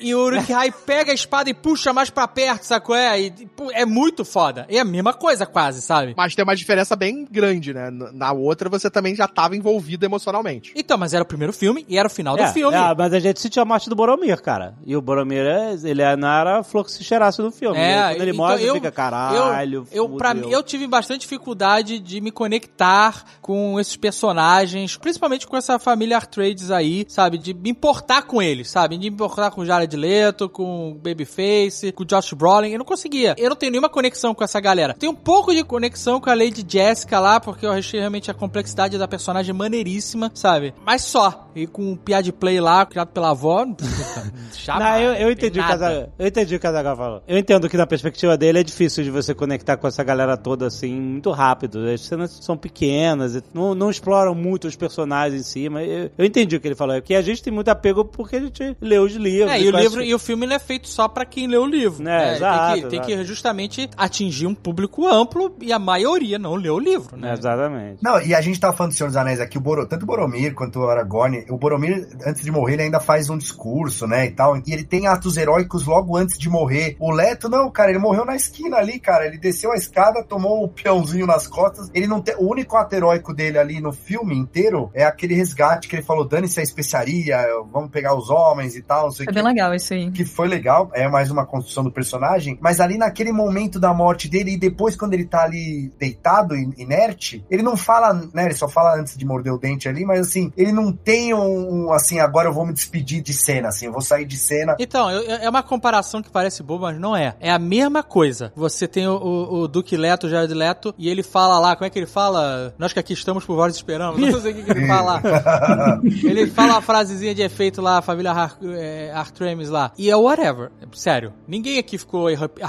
[0.00, 2.94] e o Uruk-hai pega a espada e puxa mais pra perto, sacou?
[2.96, 3.30] É, e,
[3.72, 4.66] é muito foda.
[4.68, 6.14] É a mesma coisa quase, sabe?
[6.16, 7.90] Mas tem uma diferença bem grande, né?
[7.90, 10.72] Na outra, você também já tava envolvido emocionalmente.
[10.76, 12.76] Então, mas era o primeiro filme e era o final É, do filme.
[12.76, 14.74] é, mas a gente sentiu a morte do Boromir, cara.
[14.84, 17.78] E o Boromir, é, ele é, não era fluxo cheiraço do filme.
[17.78, 20.62] É, E aí, quando ele então morre, eu- fica, caralho, Eu, eu, pra mim, eu
[20.62, 27.04] tive bastante dificuldade de me conectar com esses personagens, principalmente com essa família Artrades aí,
[27.08, 27.38] sabe?
[27.38, 28.96] De me importar com eles, sabe?
[28.96, 32.70] De me importar com o Jared Leto, com o Babyface, com o Josh Brolin.
[32.70, 33.34] Eu não conseguia.
[33.38, 34.94] Eu não tenho nenhuma conexão com essa galera.
[34.94, 38.34] Tenho um pouco de conexão com a Lady Jessica lá, porque eu achei realmente a
[38.34, 40.74] complexidade da personagem maneiríssima, sabe?
[40.84, 41.48] Mas só.
[41.54, 43.66] E com o Piad Play lá, criado pela avó.
[44.64, 45.72] jamais, Não, eu, eu entendi o que.
[45.72, 47.22] Azaghal- eu entendi o que o Azaghal falou.
[47.26, 50.66] Eu entendo que na perspectiva dele é difícil de você conectar com essa galera toda
[50.66, 51.86] assim muito rápido.
[51.88, 56.24] As cenas são pequenas, não, não exploram muito os personagens em si, mas eu, eu
[56.24, 56.94] entendi o que ele falou.
[56.94, 59.52] É que a gente tem muito apego porque a gente leu os livros.
[59.52, 62.06] É, e o livro e o filme é feito só pra quem lê o livro.
[62.08, 63.06] É, exato, Tem que, tem exato.
[63.06, 67.32] que justamente atingir um público amplo e a maioria não lê o livro, né?
[67.32, 67.98] Exatamente.
[68.02, 70.06] Não, e a gente tava falando do Senhor dos Anéis aqui, o Boro, tanto o
[70.06, 74.26] Boromir quanto o Aragorn, o Boromir, antes de morrer, ele ainda faz um discurso, né,
[74.26, 76.96] e tal, e ele tem atos heróicos logo antes de morrer.
[76.98, 80.64] O Leto, não, cara, ele morreu na esquina ali, cara, ele desceu a escada, tomou
[80.64, 84.34] o peãozinho nas costas, ele não tem, o único ato heróico dele ali no filme
[84.36, 87.38] inteiro é aquele resgate que ele falou, dane-se a especiaria,
[87.72, 90.10] vamos pegar os homens e tal, não sei o É que bem legal isso aí.
[90.10, 94.28] que foi legal, é mais uma construção do personagem, mas ali naquele momento da morte
[94.28, 98.54] dele e depois quando ele tá ali deitado, in- inerte, ele não fala, né, ele
[98.54, 101.92] só fala antes de morder o dente ali, mas assim, ele não tem um, um,
[101.92, 104.76] assim, agora eu vou me despedir de cena, assim, eu vou sair de cena.
[104.78, 107.34] Então, eu- é uma comparação que parece boba, mas não é.
[107.40, 108.52] É a mesma coisa.
[108.56, 111.86] Você tem o, o, o Duque Leto, o Jared Leto, e ele fala lá, como
[111.86, 112.74] é que ele fala?
[112.78, 114.20] Nós que aqui estamos por vários esperamos.
[114.20, 116.00] Não sei o que, que ele fala lá.
[116.24, 119.92] Ele fala uma frasezinha de efeito lá, a família Har é, Artrames lá.
[119.98, 120.70] E é whatever.
[120.92, 121.32] Sério.
[121.46, 122.62] Ninguém aqui ficou arrepi-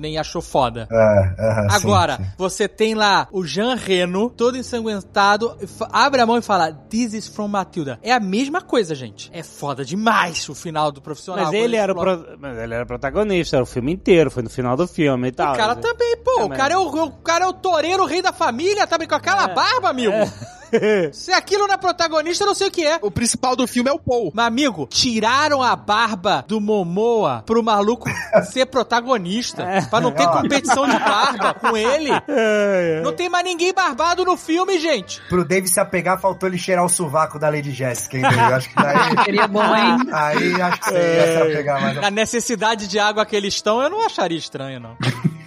[0.00, 0.88] nem achou foda.
[0.90, 2.24] É, sim, Agora, sim.
[2.36, 5.56] você tem lá o Jean Reno, todo ensanguentado,
[5.92, 7.98] abre a mão e fala, This is from Matilda.
[8.02, 9.30] É a mesma coisa, gente.
[9.32, 11.46] É foda demais o final do profissional.
[11.46, 14.42] Mas ele, era o explora- pro- mas ele era protagonista, era o filme inteiro, foi
[14.42, 15.54] no final do filme e tal.
[15.54, 15.80] O cara né?
[15.80, 16.30] também, pô.
[16.32, 16.58] O Também.
[16.58, 19.14] cara, é o, o cara é o toureiro, o rei da família, tá bem com
[19.14, 20.12] aquela barba, amigo.
[21.12, 22.98] Se aquilo não é protagonista, eu não sei o que é.
[23.02, 24.32] O principal do filme é o Paul.
[24.34, 28.08] Mas, amigo, tiraram a barba do Momoa pro maluco
[28.50, 29.66] ser protagonista.
[29.90, 32.10] Pra não ter competição de barba com ele.
[33.02, 35.20] Não tem mais ninguém barbado no filme, gente.
[35.28, 38.48] Pro Dave se apegar, faltou ele cheirar o sovaco da Lady Jessica, entendeu?
[38.48, 39.24] Eu acho que daí...
[39.24, 39.96] Seria bom, hein?
[40.12, 41.98] Aí acho que você ia se apegar mais.
[41.98, 44.96] A necessidade de água que eles estão, eu não acharia estranho, não.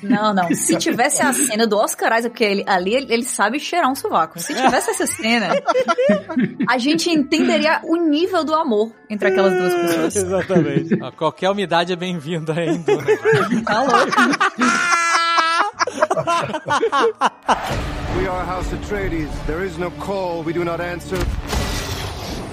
[0.01, 0.49] Não, não.
[0.55, 3.95] Se tivesse a cena do Oscar Isaac, porque ele, ali ele, ele sabe cheirar um
[3.95, 4.39] sovaco.
[4.39, 5.49] Se tivesse essa cena,
[6.67, 10.15] a gente entenderia o nível do amor entre aquelas duas pessoas.
[10.21, 10.97] Exatamente.
[11.01, 12.91] Ó, Qualquer umidade é bem-vinda ainda.
[13.01, 13.63] Né?
[13.65, 14.11] Tá louco.
[18.17, 19.29] We are House Atreides.
[19.47, 21.17] There is no call we do not answer.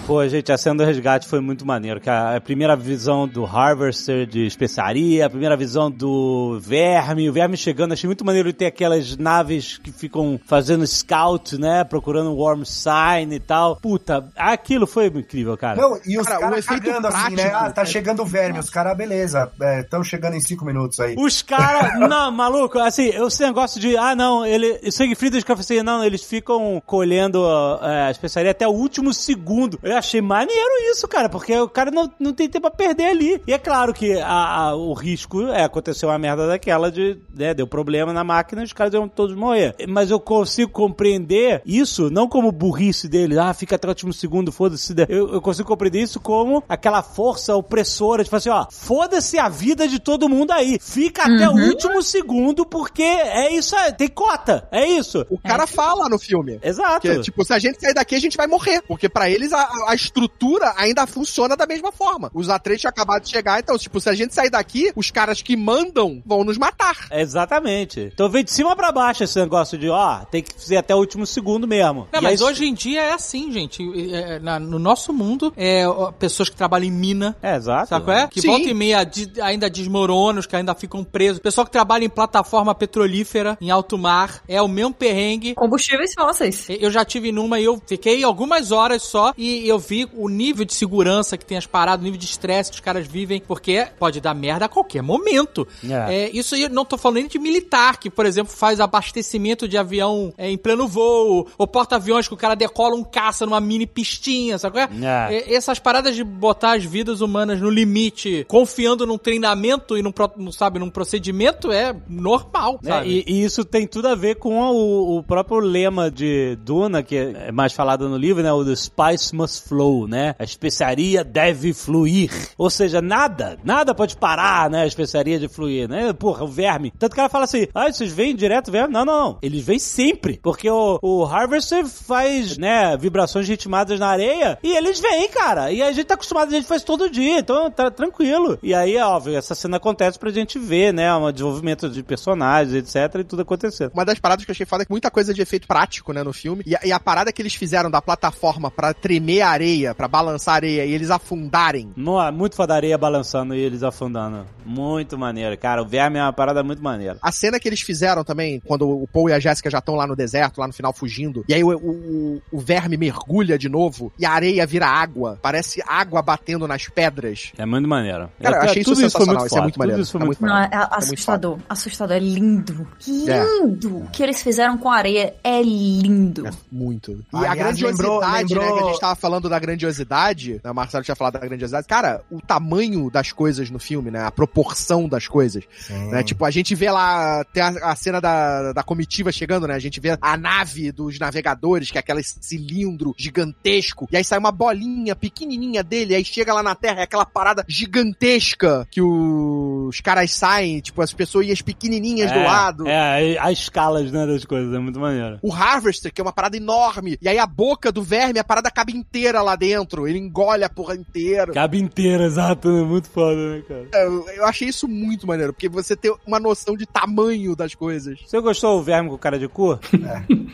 [0.09, 2.01] Pô, gente, a cena do resgate foi muito maneiro.
[2.01, 7.32] Que a, a primeira visão do Harvester de especiaria, a primeira visão do Verme, o
[7.35, 11.85] Verme chegando, achei muito maneiro ter aquelas naves que ficam fazendo scout, né?
[11.85, 13.76] Procurando um worm sign e tal.
[13.76, 15.78] Puta, aquilo foi incrível, cara.
[15.78, 17.43] Não, e os Cara, o caras efeito cagando assim, né?
[17.51, 18.59] prático, Ah, tá é- chegando o verme.
[18.60, 19.52] Os caras, beleza,
[19.82, 21.16] estão chegando em cinco minutos aí.
[21.18, 25.85] Os caras, não, maluco, assim, esse negócio de, ah, não, ele, sangue frio das cafeterias,
[25.85, 27.44] não, eles ficam colhendo
[27.82, 29.78] é, a especiaria até o último segundo.
[29.82, 33.43] Eu achei maneiro isso, cara, porque o cara não, não tem tempo pra perder ali.
[33.47, 34.29] E é claro que a,
[34.69, 38.65] a- o risco é acontecer uma merda daquela de, né, deu problema na máquina e
[38.65, 39.75] os caras iam todos morrer.
[39.89, 44.51] Mas eu consigo compreender isso, não como burrice deles, ah, fica até o último segundo,
[44.53, 44.95] foda-se.
[45.09, 49.87] Eu, eu consigo compreender isso como aquela força opressora, tipo assim, ó, foda-se a vida
[49.87, 50.79] de todo mundo aí.
[50.81, 55.25] Fica até o último segundo, porque é isso aí, tem cota, é isso.
[55.31, 56.59] O cara fala no filme.
[56.62, 57.01] Exato.
[57.01, 58.83] Que, tipo, se a gente sair daqui, a gente vai morrer.
[58.87, 62.31] Porque pra eles a, a estrutura ainda funciona da mesma forma.
[62.35, 65.43] Os atletas tinham acabado de chegar, então, tipo, se a gente sair daqui, os caras
[65.43, 67.06] que mandam vão nos matar.
[67.10, 68.10] Exatamente.
[68.12, 70.98] Então vem de cima pra baixo esse negócio de, ó, tem que fazer até o
[70.98, 72.09] último segundo mesmo.
[72.12, 73.82] Não, E mas aí- hoje em dia é assim, gente.
[74.12, 77.36] É, é, na- no nosso mundo, é, ó, pessoas que trabalham em mina.
[77.43, 77.89] É, exato.
[77.89, 78.27] Sabe qual é?
[78.28, 78.48] Que Sim.
[78.48, 81.39] volta e meia de- ainda desmoronam, os que ainda ficam presos.
[81.40, 85.55] Pessoal que trabalha em plataforma petrolífera, em alto mar, é o mesmo perrengue.
[85.55, 86.66] Combustíveis fósseis.
[86.69, 90.65] Eu já tive numa e eu fiquei algumas horas só e eu vi o nível
[90.65, 93.87] de segurança que tem as paradas, o nível de estresse que os caras vivem, porque
[93.99, 95.67] pode dar merda a qualquer momento.
[95.89, 96.15] É.
[96.15, 99.69] É, isso aí eu não tô falando nem de militar, que, por exemplo, faz abastecimento
[99.69, 103.61] de avião é, em pleno voo, ou porta-aviões que o cara decola um caça numa
[103.61, 104.89] mini pistinha, sabe é?
[105.03, 105.35] É.
[105.35, 110.13] É, Essas paradas de botar as vidas humanas no limite, confiando num treinamento e num,
[110.53, 112.91] sabe, num procedimento, é normal, né?
[112.91, 113.25] sabe?
[113.27, 117.17] E, e isso tem tudo a ver com o, o próprio lema de Duna, que
[117.17, 118.53] é mais falado no livro, né?
[118.53, 120.35] O The Spice Must flow, né?
[120.39, 122.30] A especiaria deve fluir.
[122.56, 124.82] Ou seja, nada, nada pode parar, né?
[124.82, 126.12] A especiaria de fluir, né?
[126.12, 126.93] Porra, o verme.
[126.98, 128.93] Tanto que ela fala assim, ah, vocês vêm direto verme?
[128.93, 129.39] Não, não, não.
[129.43, 130.39] Eles vêm sempre.
[130.43, 135.70] Porque o, o Harvester faz, né, vibrações ritmadas na areia e eles vêm, cara.
[135.72, 138.59] E a gente tá acostumado, a gente faz todo dia, então tá tranquilo.
[138.62, 143.20] E aí, óbvio, essa cena acontece pra gente ver, né, um desenvolvimento de personagens, etc,
[143.20, 143.90] e tudo acontecendo.
[143.94, 146.22] Uma das paradas que eu achei foda é que muita coisa de efeito prático, né,
[146.22, 146.62] no filme.
[146.66, 150.09] E, a- e a parada que eles fizeram da plataforma pra tremer a areia, pra
[150.09, 151.93] balançar areia e eles afundarem.
[152.27, 154.45] É muito foda a areia balançando e eles afundando.
[154.65, 155.83] Muito maneiro, cara.
[155.83, 157.16] O verme é uma parada muito maneira.
[157.23, 160.07] A cena que eles fizeram também, quando o Paul e a Jéssica já estão lá
[160.07, 164.12] no deserto, lá no final fugindo, e aí o, o, o verme mergulha de novo
[164.19, 165.39] e a areia vira água.
[165.41, 167.53] Parece água batendo nas pedras.
[167.57, 168.29] É muito maneiro.
[168.41, 170.20] Cara, eu achei isso tudo sensacional, foi muito isso é muito tudo maneiro, isso foi
[170.20, 170.69] é muito Não, foda.
[170.77, 171.59] é assustador.
[171.69, 172.16] Assustador.
[172.16, 172.87] É lindo.
[173.29, 173.45] É.
[173.45, 173.97] Lindo.
[173.99, 176.45] O que eles fizeram com a areia é lindo.
[176.70, 177.12] Muito.
[177.12, 178.27] E Aliás, a grandiosidade, lembrou- né?
[178.47, 181.86] Que a lembrou- gente tava falando da grandiosidade, né, o Marcelo tinha falado da grandiosidade.
[181.86, 184.24] Cara, o tamanho das coisas no filme, né?
[184.24, 185.65] A proporção das coisas.
[185.78, 186.09] Sim.
[186.10, 186.23] Né?
[186.23, 189.74] Tipo, a gente vê lá, tem a, a cena da, da comitiva chegando, né?
[189.74, 194.39] A gente vê a nave dos navegadores, que é aquele cilindro gigantesco, e aí sai
[194.39, 200.01] uma bolinha pequenininha dele, aí chega lá na Terra, é aquela parada gigantesca que os
[200.01, 202.86] caras saem, tipo, as pessoas pequenininhas do lado.
[202.86, 205.39] É, as escalas, né, das coisas, é muito maneiro.
[205.43, 207.19] O Harvester, que é uma parada enorme.
[207.20, 210.07] E aí a boca do verme, a parada cabe inteira lá dentro.
[210.09, 211.53] Ele engole a porra inteira.
[211.53, 213.89] Cabe inteira, exato, é muito foda, né, cara?
[214.05, 218.19] Eu, eu achei isso muito maneiro, porque você tem uma noção de tamanho das coisas.
[218.27, 219.79] Você gostou do verme com cara de cu?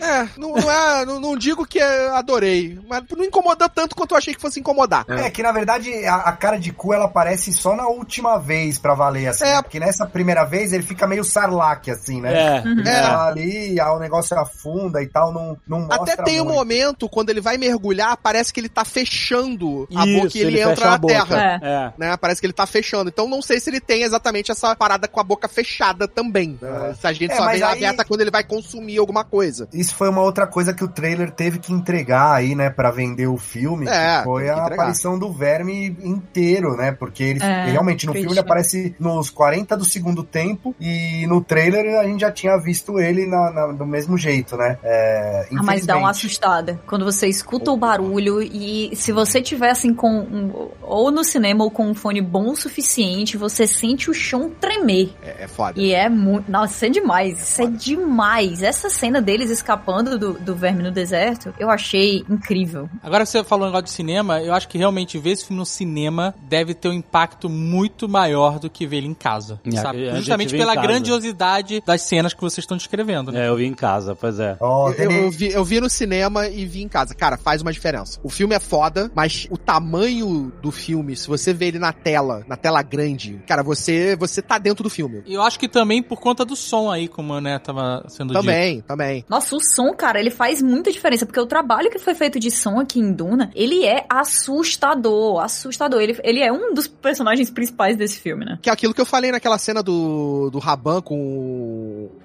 [0.01, 1.05] É, não, não é.
[1.07, 4.61] Não, não digo que é- adorei, mas não incomodou tanto quanto eu achei que fosse
[4.61, 5.05] incomodar.
[5.09, 8.79] É que na verdade a, a cara de cu ela aparece só na última vez
[8.79, 9.45] pra valer, assim.
[9.45, 9.55] É.
[9.55, 9.63] né?
[9.63, 12.33] Porque nessa primeira vez ele fica meio sarlac, assim, né?
[12.35, 12.63] É.
[12.89, 13.03] É.
[13.03, 16.57] tá ali, aí o negócio afunda e tal, não, não mostra Até tem um muito.
[16.57, 20.57] momento, quando ele vai mergulhar, parece que ele tá fechando a Isso, boca e ele,
[20.59, 21.61] fecha entra na terra.
[21.63, 21.93] É.
[21.99, 22.17] Né?
[22.17, 23.09] Parece que ele tá fechando.
[23.11, 26.59] Então não sei se ele tem exatamente essa parada com a boca fechada também.
[26.61, 26.95] né?
[27.01, 29.69] Se a gente É, só vê aí- aberta quando ele vai consumir alguma coisa.
[29.73, 33.27] Isso foi uma outra coisa que o trailer teve que entregar aí, né, pra vender
[33.27, 34.73] o filme, É, que foi a entregar.
[34.73, 38.43] aparição do verme inteiro, né, porque ele, É, realmente no filme ele Christian.
[38.43, 43.27] aparece nos 40 do segundo tempo e no trailer a gente já tinha visto ele
[43.27, 44.79] na- na- do mesmo jeito, né.
[44.83, 46.81] É, Ah, mas dá uma assustada.
[46.87, 51.65] Quando você escuta o barulho e se você tiver assim com um- ou no cinema
[51.65, 55.11] ou com um fone bom o suficiente, você sente o chão tremer.
[55.23, 55.81] É, é foda.
[55.81, 56.51] E é muito.
[56.51, 57.43] Nossa, isso é demais.
[57.51, 58.63] Isso é demais.
[58.63, 62.89] Essa cena deles escapando do, do verme no deserto, eu achei incrível.
[63.03, 65.59] Agora que você falou um negócio de cinema, eu acho que realmente ver esse filme
[65.59, 69.61] no cinema deve ter um impacto muito maior do que ver ele em casa.
[69.65, 70.11] É, sabe?
[70.17, 73.45] Justamente pela grandiosidade das cenas que vocês estão descrevendo, né?
[73.47, 74.57] É, eu vi em casa, pois é.
[74.61, 77.15] Ó, Eu, eu vi, eu vi no cinema e vi em casa.
[77.15, 78.19] Cara, faz uma diferença.
[78.23, 82.45] O filme é foda, mas o tamanho do filme, se você vê ele na tela,
[82.47, 85.23] na tela grande, cara, você você tá dentro do filme.
[85.25, 88.41] E eu acho que também por conta do som aí, como né, tava sendo dito.
[88.41, 89.25] Também, também.
[89.29, 92.51] Nossa, o som, cara, ele faz muita diferença, porque o trabalho que foi feito de
[92.51, 96.01] som aqui em Duna, ele é assustador, assustador.
[96.01, 98.59] Ele, ele é um dos personagens principais desse filme, né?
[98.61, 101.17] Que é aquilo que eu falei naquela cena do, do Raban com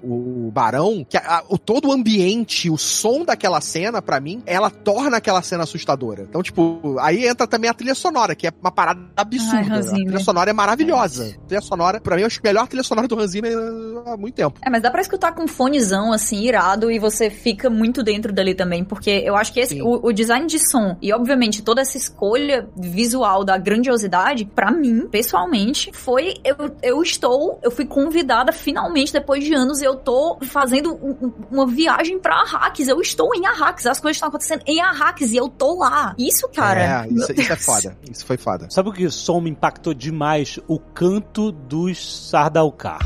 [0.02, 4.42] o, o Barão, que a- o todo o ambiente, o som daquela cena, pra mim,
[4.46, 6.09] ela torna aquela cena assustadora.
[6.18, 9.56] Então, tipo, aí entra também a trilha sonora, que é uma parada absurda.
[9.58, 11.36] Ai, a trilha sonora é maravilhosa.
[11.42, 13.52] A trilha sonora, pra mim, eu acho a melhor trilha sonora do Hans Zimmer
[14.06, 14.58] há muito tempo.
[14.64, 18.32] É, mas dá pra escutar com um fonezão, assim, irado, e você fica muito dentro
[18.32, 21.80] dali também, porque eu acho que esse, o, o design de som e, obviamente, toda
[21.80, 26.34] essa escolha visual da grandiosidade, pra mim, pessoalmente, foi.
[26.44, 27.58] Eu, eu estou.
[27.62, 32.88] Eu fui convidada finalmente, depois de anos, eu tô fazendo um- uma viagem pra Arrakis.
[32.88, 35.89] Eu estou em Arrakis, as coisas estão acontecendo em Arrakis e eu tô lá.
[36.18, 37.04] Isso, cara.
[37.04, 37.96] é, isso, isso é foda.
[38.10, 38.68] Isso foi foda.
[38.70, 40.58] Sabe o que o som me impactou demais?
[40.68, 42.98] O canto dos Sardaukar.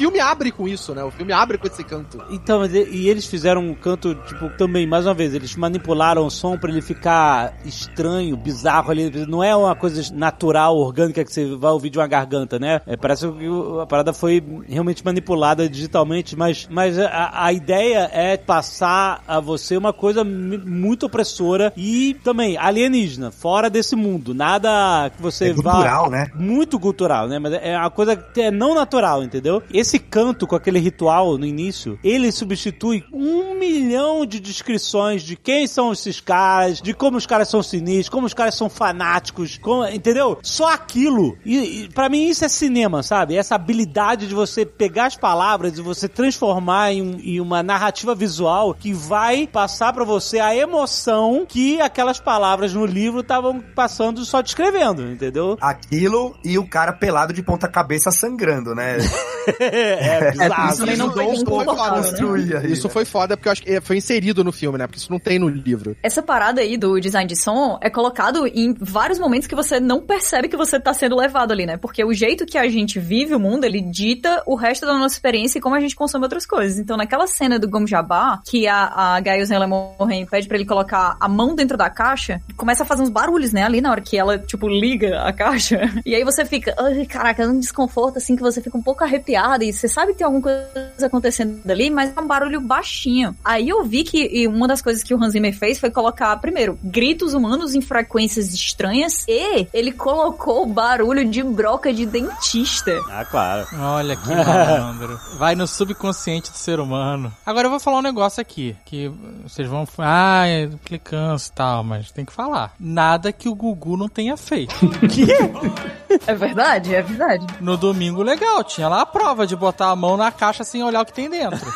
[0.00, 1.04] O filme abre com isso, né?
[1.04, 2.22] O filme abre com esse canto.
[2.30, 6.30] Então, mas e, eles fizeram um canto, tipo, também, mais uma vez, eles manipularam o
[6.30, 9.10] som pra ele ficar estranho, bizarro ali.
[9.26, 12.80] Não é uma coisa natural, orgânica que você vai ouvir de uma garganta, né?
[12.86, 13.46] É, parece que
[13.82, 19.76] a parada foi realmente manipulada digitalmente, mas, mas a, a ideia é passar a você
[19.76, 24.32] uma coisa muito opressora e também alienígena, fora desse mundo.
[24.32, 26.26] Nada que você É vá cultural, né?
[26.34, 27.38] muito cultural, né?
[27.38, 29.62] Mas é uma coisa que é não natural, entendeu?
[29.70, 35.34] Esse esse canto com aquele ritual no início, ele substitui um milhão de descrições de
[35.34, 39.58] quem são esses caras, de como os caras são sinistros, como os caras são fanáticos,
[39.58, 40.38] como- entendeu?
[40.42, 41.36] Só aquilo.
[41.44, 43.34] E, e para mim isso é cinema, sabe?
[43.36, 48.72] Essa habilidade de você pegar as palavras e você transformar em, em uma narrativa visual
[48.72, 54.40] que vai passar pra você a emoção que aquelas palavras no livro estavam passando só
[54.40, 55.58] descrevendo, entendeu?
[55.60, 58.98] Aquilo e o cara pelado de ponta cabeça sangrando, né?
[59.80, 60.72] é bizarro.
[60.72, 62.66] Isso não foi um pouco a confortável, né?
[62.70, 62.92] Isso né?
[62.92, 64.86] foi foda porque eu acho que foi inserido no filme, né?
[64.86, 65.96] Porque isso não tem no livro.
[66.02, 70.00] Essa parada aí do design de som é colocado em vários momentos que você não
[70.00, 71.76] percebe que você tá sendo levado ali, né?
[71.76, 75.14] Porque o jeito que a gente vive o mundo, ele dita o resto da nossa
[75.14, 76.78] experiência e como a gente consome outras coisas.
[76.78, 81.16] Então, naquela cena do Gom Jabá, que a, a Gaiosen Lemorren pede pra ele colocar
[81.18, 83.64] a mão dentro da caixa, começa a fazer uns barulhos, né?
[83.64, 85.80] Ali na hora que ela, tipo, liga a caixa.
[86.10, 89.04] E aí você fica, ai, caraca, é um desconforto, assim, que você fica um pouco
[89.04, 93.36] arrepiada e você sabe que tem alguma coisa acontecendo ali, mas é um barulho baixinho.
[93.44, 96.36] Aí eu vi que e uma das coisas que o Hans Zimmer fez foi colocar,
[96.38, 102.98] primeiro, gritos humanos em frequências estranhas e ele colocou barulho de broca de dentista.
[103.10, 103.66] Ah, claro.
[103.78, 105.18] Olha que malandro.
[105.38, 107.32] Vai no subconsciente do ser humano.
[107.44, 108.76] Agora eu vou falar um negócio aqui.
[108.84, 109.10] Que
[109.42, 109.86] vocês vão.
[109.98, 112.74] Ah, é implicância e tal, mas tem que falar.
[112.78, 114.74] Nada que o Gugu não tenha feito.
[116.26, 117.46] É verdade, é verdade.
[117.60, 121.02] No domingo legal, tinha lá a prova de botar a mão na caixa sem olhar
[121.02, 121.60] o que tem dentro.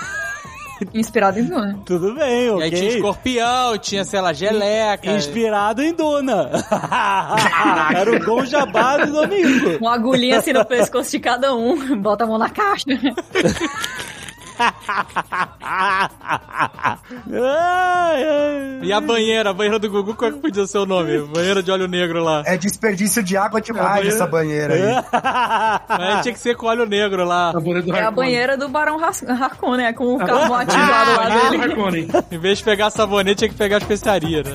[0.92, 1.78] Inspirado em Duna.
[1.86, 2.62] Tudo bem, E ok.
[2.64, 5.12] aí tinha escorpião, tinha, sei lá, geleca.
[5.12, 6.51] Inspirado em Duna.
[7.96, 9.78] Era o Gon Jabá do domingo.
[9.80, 12.86] Uma agulhinha assim no pescoço de cada um, bota a mão na caixa.
[17.32, 18.78] Ai, ai.
[18.82, 21.18] E a banheira, a banheira do Gugu, qual é que podia ser o nome?
[21.18, 22.43] Banheira de óleo negro lá.
[22.47, 24.82] É desperdício de água demais banheira- essa banheira aí.
[25.89, 27.51] Mas tinha que ser com óleo negro lá.
[27.51, 29.93] A banheira do É a banheira do Barão Harkonnen, né?
[29.93, 32.09] Com o carvão ativado lá Ah, dele.
[32.31, 34.55] Em vez de pegar sabonete, tinha que pegar especiaria, né?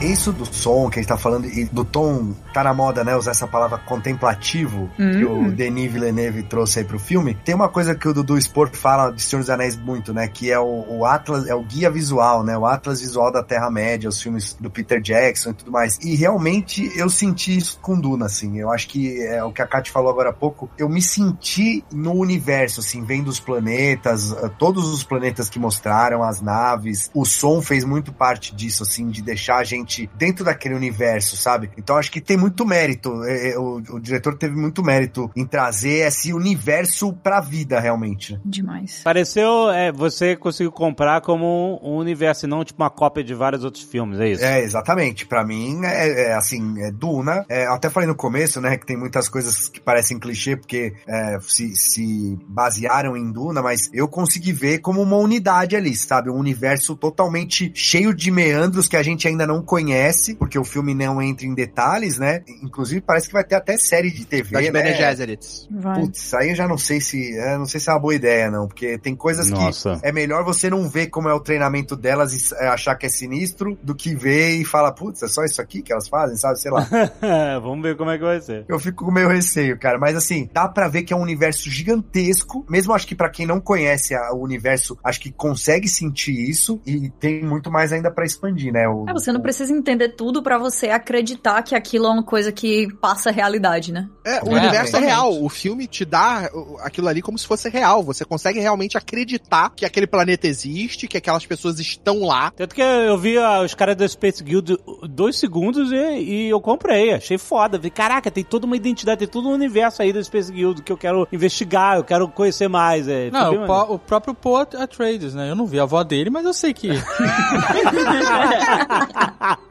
[0.00, 3.16] Isso do som que a gente tá falando e do tom, tá na moda, né?
[3.16, 7.34] Usar essa palavra contemplativo que o Denis Villeneuve trouxe aí pro filme.
[7.44, 10.28] Tem uma coisa que o Dudu Sport fala de Senhor dos Anéis muito, né?
[10.28, 12.56] Que é o, o Atlas, é o guia visual, né?
[12.56, 15.98] O Atlas visual da Terra-média, os filmes do Peter Jackson e tudo mais.
[16.02, 18.58] E realmente eu senti isso com Duna, assim.
[18.58, 20.70] Eu acho que é o que a Kat falou agora há pouco.
[20.78, 26.22] Eu me senti no universo, assim, vendo os planetas, eh, todos os planetas que mostraram,
[26.22, 27.10] as naves.
[27.14, 31.70] O som fez muito parte disso, assim, de deixar a gente dentro daquele universo, sabe?
[31.76, 33.22] Então acho que tem muito mérito.
[33.24, 38.40] eh, eh, O, o diretor teve muito mérito em trazer esse universo pra vida, realmente.
[38.44, 39.02] Demais.
[39.04, 43.64] Pareceu, é, você conseguiu comprar como um universo, e não tipo uma cópia de vários
[43.64, 44.44] outros filmes, é isso?
[44.44, 45.26] É, exatamente.
[45.26, 47.44] Pra mim, é, é, assim, é Duna.
[47.48, 50.94] É, eu até falei no começo, né, que tem muitas coisas que parecem clichê, porque
[51.06, 56.30] é, se, se basearam em Duna, mas eu consegui ver como uma unidade ali, sabe?
[56.30, 60.94] Um universo totalmente cheio de meandros que a gente ainda não conhece, porque o filme
[60.94, 62.29] não entra em detalhes, né?
[62.62, 64.70] Inclusive, parece que vai ter até série de TV, Das né?
[64.70, 65.68] Bene Gesserits.
[65.70, 66.00] Vai.
[66.00, 68.50] Putz, aí eu já não sei se, é, não sei se é uma boa ideia,
[68.50, 69.98] não, porque tem coisas Nossa.
[70.00, 73.06] que é melhor você não ver como é o treinamento delas e é, achar que
[73.06, 76.36] é sinistro, do que ver e falar, putz, é só isso aqui que elas fazem,
[76.36, 76.60] sabe?
[76.60, 76.86] Sei lá.
[77.62, 78.64] Vamos ver como é que vai ser.
[78.68, 79.98] Eu fico com meio receio, cara.
[79.98, 82.64] Mas assim, dá pra ver que é um universo gigantesco.
[82.68, 86.80] Mesmo acho que pra quem não conhece a- o universo, acho que consegue sentir isso.
[86.86, 88.88] E tem muito mais ainda pra expandir, né?
[88.88, 92.52] O, É, você não precisa entender tudo pra você acreditar que aquilo é uma coisa
[92.52, 94.08] que passa a realidade, né?
[94.24, 95.42] É, o É, universo é real.
[95.42, 98.02] O filme te dá uh, aquilo ali como se fosse real.
[98.04, 102.50] Você consegue realmente acreditar que aquele planeta existe, que aquelas pessoas estão lá.
[102.54, 104.76] Tanto que eu vi ah, os caras do Space Guild
[105.08, 107.14] dois segundos e, e eu comprei.
[107.14, 107.78] Achei foda.
[107.78, 110.92] Vi, caraca, tem toda uma identidade, tem todo um universo aí do Space Guild que
[110.92, 113.08] eu quero investigar, eu quero conhecer mais.
[113.08, 115.50] É, Não, o, po- o próprio Paul Atreides, né?
[115.50, 116.90] Eu não vi a avó dele, mas eu sei que...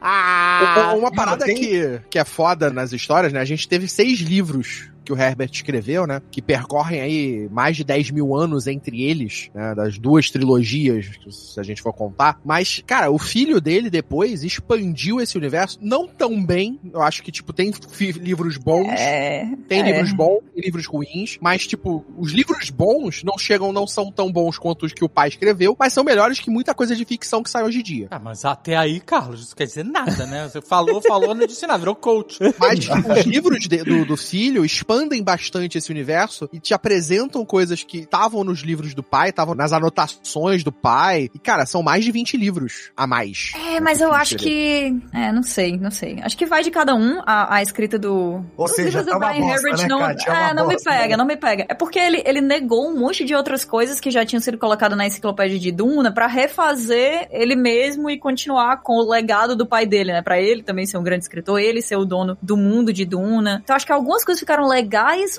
[0.00, 2.39] Uma- Uma parada tem- que, que é foda
[2.72, 3.40] nas histórias, né?
[3.40, 6.20] A gente teve seis livros que o Herbert escreveu, né?
[6.30, 9.74] Que percorrem aí mais de 10 mil anos entre eles, né?
[9.74, 12.40] Das duas trilogias, se a gente for contar.
[12.44, 16.78] Mas, cara, o filho dele depois expandiu esse universo, não tão bem.
[16.92, 17.72] Eu acho que, tipo, tem
[18.16, 18.88] livros bons.
[18.88, 19.48] É.
[19.68, 19.84] Tem é.
[19.84, 24.30] livros bons e livros ruins, mas, tipo, os livros bons não chegam, não são tão
[24.30, 27.42] bons quanto os que o pai escreveu, mas são melhores que muita coisa de ficção
[27.42, 28.08] que sai hoje em dia.
[28.10, 30.48] Ah, mas até aí, Carlos, isso quer dizer nada, né?
[30.48, 32.38] Você falou, falou, não disse nada, virou coach.
[32.58, 37.44] Mas os livros de- do, do filho expandem expandem bastante esse universo e te apresentam
[37.44, 41.30] coisas que estavam nos livros do pai, estavam nas anotações do pai.
[41.32, 43.52] E, cara, são mais de 20 livros a mais.
[43.54, 44.92] É, mas eu acho que.
[45.12, 46.18] É, não sei, não sei.
[46.22, 48.44] Acho que vai de cada um a, a escrita do.
[48.56, 49.98] Ou dos seja, livros tá do uma Brian bosta, Herbert né, não.
[50.00, 50.30] Kátia?
[50.30, 51.16] É É, não me bosta, pega, né?
[51.16, 51.66] não me pega.
[51.68, 54.98] É porque ele, ele negou um monte de outras coisas que já tinham sido colocadas
[54.98, 59.86] na enciclopédia de Duna pra refazer ele mesmo e continuar com o legado do pai
[59.86, 60.22] dele, né?
[60.22, 63.60] Pra ele também ser um grande escritor, ele ser o dono do mundo de Duna.
[63.62, 64.79] Então acho que algumas coisas ficaram legais,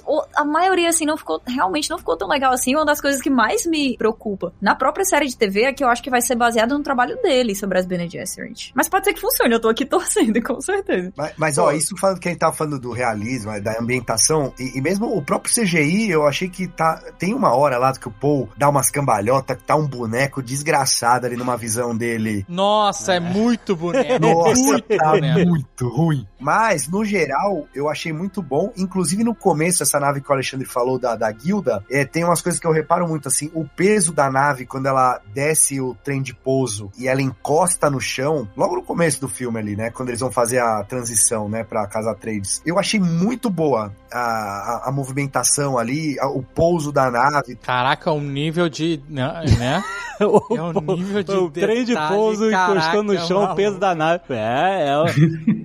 [0.05, 2.75] ou a maioria, assim, não ficou, realmente não ficou tão legal assim.
[2.75, 5.89] Uma das coisas que mais me preocupa na própria série de TV é que eu
[5.89, 8.71] acho que vai ser baseado no trabalho dele sobre as Bene Gesserit.
[8.75, 11.11] Mas pode ser que funcione, eu tô aqui torcendo, com certeza.
[11.15, 14.77] Mas, mas, ó, isso falando que a gente tava falando do realismo, da ambientação, e,
[14.77, 17.01] e mesmo o próprio CGI, eu achei que tá.
[17.17, 21.25] Tem uma hora lá que o Paul dá umas cambalhotas, que tá um boneco desgraçado
[21.25, 22.45] ali numa visão dele.
[22.47, 24.19] Nossa, é, muito boneco.
[24.19, 25.13] Nossa, muito tá
[25.45, 26.27] muito ruim.
[26.39, 28.71] Mas, no geral, eu achei muito bom.
[28.75, 32.41] Inclusive, no começo, essa nave que o Alexandre falou da, da guilda, é, tem umas
[32.41, 36.21] coisas que eu reparo muito, assim, o peso da nave, quando ela desce o trem
[36.21, 40.09] de pouso e ela encosta no chão, logo no começo do filme ali, né, quando
[40.09, 44.89] eles vão fazer a transição, né, pra Casa Trades, eu achei muito boa a, a,
[44.89, 47.55] a movimentação ali, a- o pouso da nave.
[47.55, 49.01] Caraca, um nível de.
[49.09, 49.83] Né?
[50.21, 53.95] É um nível de o trem de pouso caraca, encostando no chão, o peso da
[53.95, 54.21] nave.
[54.29, 54.95] É, é.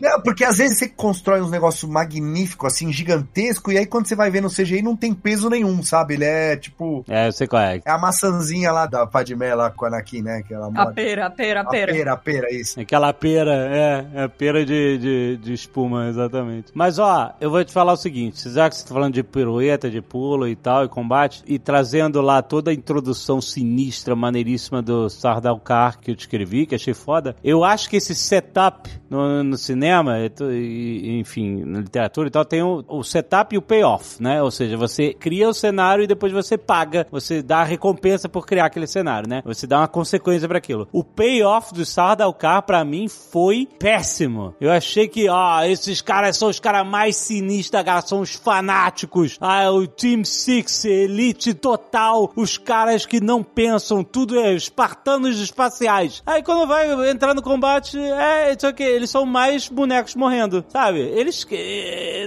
[0.00, 4.14] Não, porque às vezes você constrói uns negócios magníficos, assim, gigantesco, e aí quando você
[4.16, 6.14] vai ver no CGI não tem peso nenhum, sabe?
[6.14, 7.04] Ele é tipo.
[7.08, 7.82] É, eu sei qual é.
[7.84, 10.42] É a maçãzinha lá da Padmé lá com a Anakin, né?
[10.46, 11.92] Que ela A pera, a pera, a A pera.
[11.92, 12.80] pera, a pera, isso.
[12.80, 16.72] Aquela pera, é, é a pera de, de, de espuma, exatamente.
[16.74, 19.90] Mas ó, eu vou te falar o seguinte: já que você tá falando de pirueta,
[19.90, 25.08] de pulo e tal, e combate, e trazendo lá toda a introdução sinistra, maneiríssima do
[25.08, 28.63] Sardaukar que eu descrevi, que achei foda, eu acho que esse setup
[29.08, 33.62] no, no cinema, e enfim, na literatura e tal, tem o, o setup e o
[33.62, 34.42] payoff, né?
[34.42, 38.46] Ou seja, você cria o cenário e depois você paga, você dá a recompensa por
[38.46, 39.42] criar aquele cenário, né?
[39.44, 40.88] Você dá uma consequência pra aquilo.
[40.92, 44.54] O payoff do Sardaukar, pra mim, foi péssimo.
[44.60, 49.38] Eu achei que, ó, esses caras são os caras mais sinistros, cara, são os fanáticos.
[49.40, 56.22] Ah, o Team Six, elite total, os caras que não pensam, tudo é espartanos espaciais.
[56.26, 61.00] Aí quando vai entrar no combate, é, isso aqui, eles são mais bonecos morrendo, sabe?
[61.00, 61.46] Eles,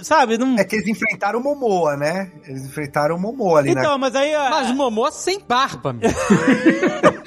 [0.04, 0.58] sabe, não...
[0.58, 2.32] É que eles enfrentaram o Momoa, né?
[2.46, 3.82] Eles enfrentaram o Momoa ali, né?
[3.82, 4.36] Então, mas aí...
[4.36, 6.10] Mas o Momoa sem barba, meu.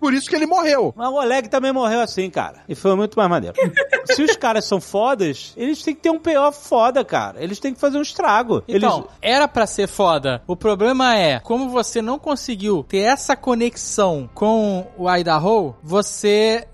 [0.00, 0.92] Por isso que ele morreu.
[0.96, 2.62] Mas o Oleg também morreu assim, cara.
[2.68, 3.56] E foi muito mais maneiro.
[4.04, 7.42] Se os caras são fodas, eles têm que ter um payoff foda, cara.
[7.42, 8.62] Eles têm que fazer um estrago.
[8.68, 9.10] Então, eles...
[9.20, 10.42] era pra ser foda.
[10.46, 16.66] O problema é, como você não conseguiu ter essa conexão com o Idaho, você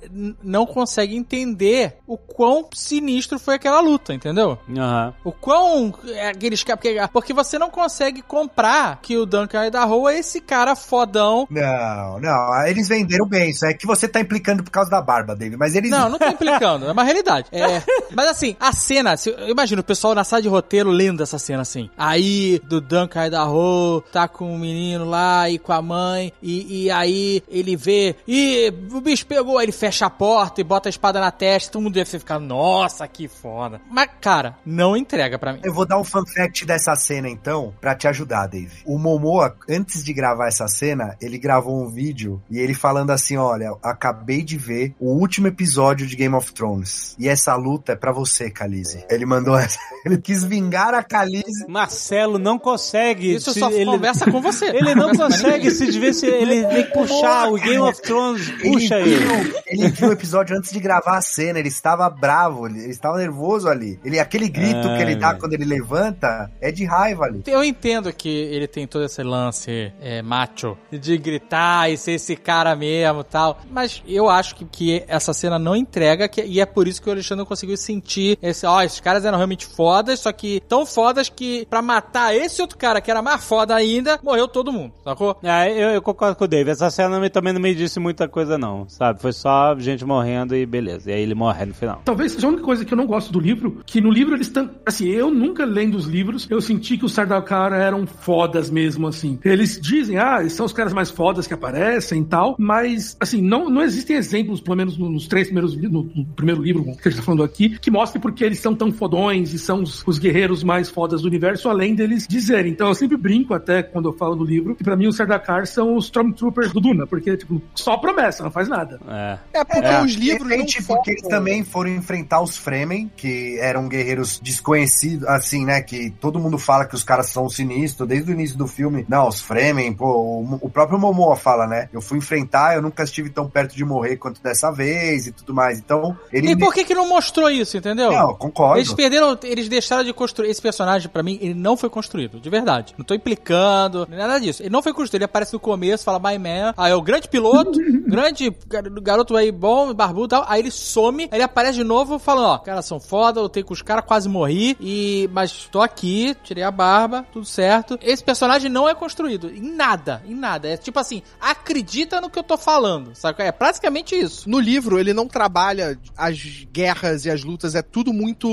[0.43, 4.59] não consegue entender o quão sinistro foi aquela luta, entendeu?
[4.77, 5.15] Aham.
[5.25, 6.81] O quão é, aqueles caras.
[6.81, 11.47] Porque, porque você não consegue comprar que o Duncan Idaho é esse cara fodão.
[11.51, 13.67] Não, não, eles venderam bem isso.
[13.67, 15.57] É que você tá implicando por causa da barba, David.
[15.57, 15.91] Mas eles.
[15.91, 17.49] Não, não tô implicando, é uma realidade.
[17.53, 17.83] É,
[18.15, 19.15] mas assim, a cena,
[19.49, 21.91] imagino o pessoal na sala de roteiro lendo essa cena assim.
[21.97, 26.91] Aí, do Duncan Idaho, tá com o menino lá e com a mãe, e, e
[26.91, 30.91] aí ele vê, e o bicho pegou, aí ele fecha a porta e bota a
[30.91, 33.81] espada na testa, todo mundo deve ficar, nossa, que foda.
[33.91, 35.61] Mas, cara, não entrega pra mim.
[35.65, 38.83] Eu vou dar um fun fact dessa cena, então, pra te ajudar, Dave.
[38.85, 43.37] O Momoa, antes de gravar essa cena, ele gravou um vídeo e ele falando assim:
[43.37, 47.17] Olha, acabei de ver o último episódio de Game of Thrones.
[47.19, 49.05] E essa luta é pra você, Khaleesi.
[49.11, 49.79] Ele mandou essa.
[50.05, 51.67] Ele quis vingar a Khaleesi.
[51.69, 53.35] Marcelo não consegue.
[53.35, 53.85] Isso se- só ele...
[53.85, 54.67] conversa com você.
[54.75, 56.37] Ele não consegue se desvencilhar.
[56.41, 57.49] Ele tem que puxar.
[57.51, 59.25] O Game of Thrones puxa ele, ele.
[59.27, 62.91] viu, ele viu o episódio antes de gravar a cena, ele estava bravo, ele, ele
[62.91, 63.99] estava nervoso ali.
[64.05, 65.41] Ele, aquele grito Ai, que ele dá velho.
[65.41, 67.43] quando ele levanta é de raiva ali.
[67.47, 72.37] Eu entendo que ele tem todo esse lance é, macho de gritar e ser esse
[72.37, 76.61] cara mesmo e tal, mas eu acho que, que essa cena não entrega que- e
[76.61, 79.67] é por isso que o Alexandre não conseguiu sentir esse, ó, esses caras eram realmente
[79.67, 83.75] fodas, só que tão fodas que pra matar esse outro cara que era mais foda
[83.75, 85.37] ainda, morreu todo mundo, sacou?
[85.43, 86.71] É, eu, eu concordo com o Dave.
[86.71, 88.89] Essa cena também não me disse muita coisa, não.
[88.89, 89.21] Sabe?
[89.21, 91.11] Foi só gente morrendo e beleza.
[91.11, 92.03] E aí ele morre no final.
[92.05, 94.47] Talvez seja a única coisa que eu não gosto do livro, que no livro eles
[94.47, 94.71] estão.
[94.87, 99.39] Assim, eu nunca lendo os livros, eu senti que os Sardaukar eram fodas mesmo, assim.
[99.45, 103.41] Eles dizem, ah, eles são os caras mais fodas que aparecem e tal, mas, assim,
[103.43, 107.11] não, não existem exemplos, pelo menos nos três primeiros no, no primeiro livro que a
[107.11, 110.19] gente tá falando aqui, que mostrem porque eles são tão fodões e são os, os
[110.19, 112.73] guerreiros mais fodas do universo, além deles dizerem.
[112.73, 115.67] Então eu sempre brinco até quando eu falo no livro, que pra mim os Sardaukar
[115.67, 119.01] são os Stormtroopers do Duna, porque, tipo, só promessa, não faz nada.
[119.09, 119.39] É.
[119.53, 120.03] É porque É.
[120.03, 125.27] os livros não Principalmente porque eles também foram enfrentar os Fremen, que eram guerreiros desconhecidos,
[125.29, 125.81] assim, né?
[125.83, 129.05] Que todo mundo fala que os caras são sinistros desde o início do filme.
[129.09, 131.89] Não, os Fremen, pô, o, o próprio Momoa fala, né?
[131.93, 135.55] Eu fui enfrentar, eu nunca estive tão perto de morrer quanto dessa vez e tudo
[135.55, 135.79] mais.
[135.79, 136.51] Então, ele.
[136.51, 138.11] E por que que não mostrou isso, entendeu?
[138.13, 138.79] Não, concordo.
[138.79, 140.49] Eles perderam, eles deixaram de construir.
[140.51, 142.95] Esse personagem, pra mim, ele não foi construído, de verdade.
[142.97, 144.63] Não tô implicando, nem nada disso.
[144.63, 145.19] Ele não foi construído.
[145.19, 146.75] Ele aparece no começo, fala My Man.
[146.77, 150.45] Aí é o grande piloto, grande gar- garoto aí bom, barbudo e tal.
[150.49, 153.73] Aí ele some, aí ele aparece de novo falando: Ó, caras são foda, lutei com
[153.73, 154.77] os caras, quase morri.
[154.81, 157.99] E, mas tô aqui, tirei a barba, tudo certo.
[158.03, 160.69] Esse personagem não é construído em nada, em nada.
[160.69, 163.43] É tipo assim, acredita no que eu tô falando, sabe?
[163.43, 164.49] É praticamente isso.
[164.49, 166.39] No livro, ele não trabalha as
[166.73, 168.49] guerras e as lutas, é tudo muito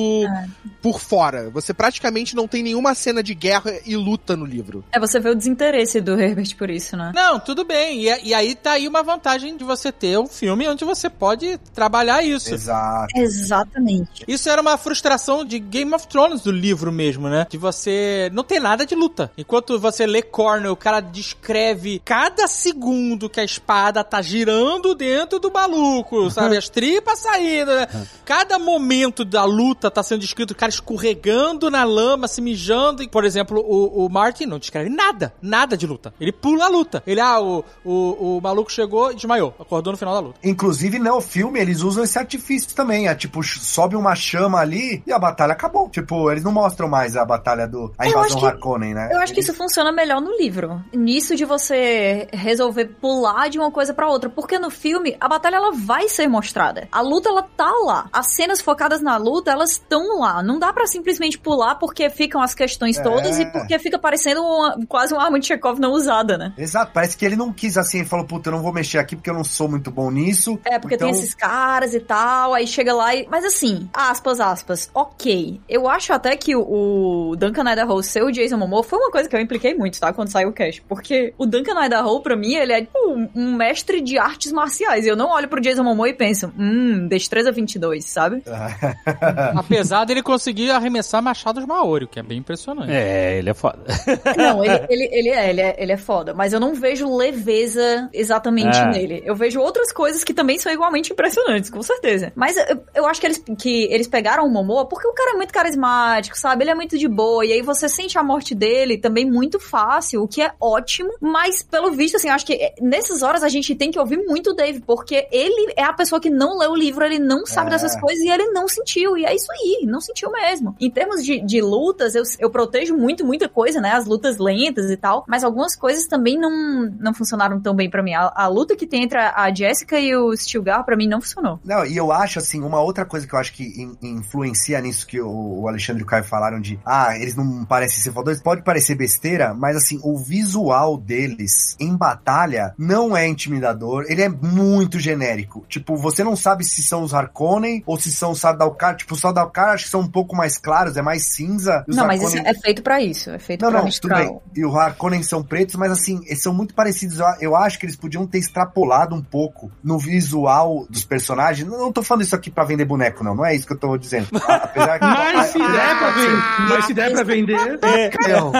[0.82, 1.50] por fora.
[1.50, 4.84] Você praticamente não tem nenhuma cena de guerra e luta no livro.
[4.92, 7.12] É, você vê o desinteresse do Herbert por isso, né?
[7.16, 8.04] Não, tudo bem.
[8.04, 11.58] E, e aí tá aí uma vantagem de você ter um filme onde você pode
[11.74, 12.54] trabalhar isso.
[12.54, 13.08] Exato.
[13.16, 14.24] Exatamente.
[14.28, 17.48] Isso era uma frustração de Game of Thrones do livro mesmo, né?
[17.50, 19.32] De você não ter nada de luta.
[19.38, 25.40] Enquanto você lê Cornell, o cara descreve cada segundo que a espada tá girando dentro
[25.40, 26.58] do maluco, sabe?
[26.58, 27.88] As tripas saindo, né?
[28.24, 33.04] Cada momento da luta tá sendo descrito, o cara escorregando na lama, se mijando.
[33.04, 36.14] E, por exemplo, o, o Martin não descreve nada, nada de luta.
[36.20, 37.04] Ele pula a luta.
[37.06, 39.54] Ele, ah, o, o, o maluco chegou e desmaiou.
[39.60, 40.40] Acordou no final da luta.
[40.44, 43.08] Inclusive, no filme, eles usam esse artifício também.
[43.08, 45.90] É tipo, sobe uma chama ali e a batalha acabou.
[45.90, 47.94] Tipo, eles não mostram mais a batalha do.
[47.98, 49.10] A invasão que- Harkonnen, né?
[49.12, 50.84] Eu acho que isso funciona melhor no livro.
[50.94, 54.30] Nisso de você resolver pular de uma coisa pra outra.
[54.30, 56.88] Porque no filme, a batalha ela vai ser mostrada.
[56.92, 58.10] A luta, ela tá lá.
[58.12, 60.42] As cenas focadas na luta, elas estão lá.
[60.44, 63.04] Não dá pra simplesmente pular porque ficam as questões É.
[63.04, 66.54] todas e porque fica parecendo uma- quase uma arma de Chekhov não usada, né?
[66.58, 69.16] Exato, parece que ele não quis assim, ele falou, puta, eu não vou mexer aqui
[69.16, 70.60] porque eu não sou muito bom nisso.
[70.66, 73.28] É, porque Então, tem esses caras e tal, aí chega lá e...
[73.30, 75.60] Mas assim, aspas, aspas, ok.
[75.68, 79.28] Eu acho até que o, o Duncan Idaho ser o Jason Momoa foi uma coisa
[79.30, 80.14] que eu impliquei muito, tá?
[80.14, 80.82] Quando saiu o cast.
[80.88, 85.06] Porque o Duncan Idaho, pra mim, ele é tipo um, um mestre de artes marciais.
[85.06, 88.44] Eu não olho pro Jason Momoa e penso, hum, destreza 22, sabe?
[89.56, 92.92] Apesar dele conseguir arremessar machados Maori, o que é bem impressionante.
[92.92, 93.84] É, ele é foda.
[94.38, 96.34] Não, ele, ele, ele é, ele é, ele é foda.
[96.34, 98.86] Mas eu não vejo leveza exatamente É.
[98.88, 99.22] nele.
[99.26, 102.32] Eu vejo outras coisas que também são igualmente impressionantes, com certeza.
[102.36, 105.34] Mas eu, eu acho que eles, que eles pegaram o Momoa porque o cara é
[105.36, 106.64] muito carismático, sabe?
[106.64, 107.46] Ele é muito de boa.
[107.46, 111.12] E aí você sente a morte dele também muito fácil, o que é ótimo.
[111.20, 114.18] Mas, pelo visto, assim, eu acho que eh, nessas horas a gente tem que ouvir
[114.26, 117.46] muito o Dave, porque ele é a pessoa que não leu o livro, ele não
[117.46, 117.72] sabe É.
[117.72, 119.18] dessas coisas e ele não sentiu.
[119.18, 120.76] E é isso aí, não sentiu mesmo.
[120.80, 123.92] Em termos de, de lutas, eu, eu protejo muito, muita coisa, né?
[123.92, 125.24] As lutas lentas e tal.
[125.28, 128.14] Mas algumas coisas também não, não funcionaram tão bem pra mim.
[128.14, 131.22] A, a luta que tem entre a, a Jessica e o Stilgar, pra mim, não
[131.22, 131.55] funcionou.
[131.64, 135.06] Não, e eu acho, assim, uma outra coisa que eu acho que in- influencia nisso
[135.08, 138.64] que o, Alexandre e o Caio falaram de, ah, eles não parecem ser fodões, pode
[138.64, 145.00] parecer besteira, mas assim, o visual deles em batalha não é intimidador, ele é muito
[145.00, 145.66] genérico.
[145.68, 149.20] Tipo, você não sabe se são os Harkonnen ou se são os Sardaukar, tipo, os
[149.22, 151.84] Sardaukar acho que são um pouco mais claros, é mais cinza.
[151.88, 153.30] os não, mas isso Harkonnen- é feito pra isso.
[153.30, 154.40] É feito Não, pra não, tudo bem.
[154.56, 157.20] E o Harkonnen são pretos, mas assim, eles são muito parecidos.
[157.40, 161.45] Eu acho que eles podiam ter extrapolado um pouco no visual dos personagens.
[161.54, 163.36] Não, não tô falando isso aqui pra vender boneco, não.
[163.36, 164.28] Não é isso que eu tô dizendo.
[164.48, 165.06] Apesar que.
[165.36, 167.80] Mas se der pra vender, mas se der pra vender,
[168.28, 168.52] Não.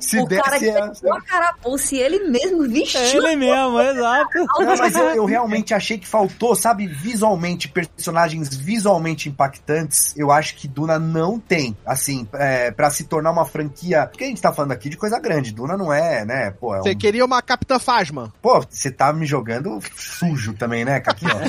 [0.00, 0.58] Se o cara desse.
[0.58, 3.00] que é- pegou a carapuça e ele mesmo vestiu.
[3.24, 4.38] Ele mesmo, exato.
[4.58, 10.14] Não, mas eu, eu realmente achei que faltou, sabe, visualmente, personagens visualmente impactantes.
[10.16, 11.76] Eu acho que Duna não tem.
[11.84, 14.06] Assim, é, para se tornar uma franquia.
[14.06, 15.52] Porque a gente tá falando aqui de coisa grande.
[15.52, 16.50] Duna não é, né?
[16.52, 18.32] Pô, é um Você queria uma Capitã Fasma.
[18.40, 21.30] Pô, você tá me jogando sujo também, né, Caquinho?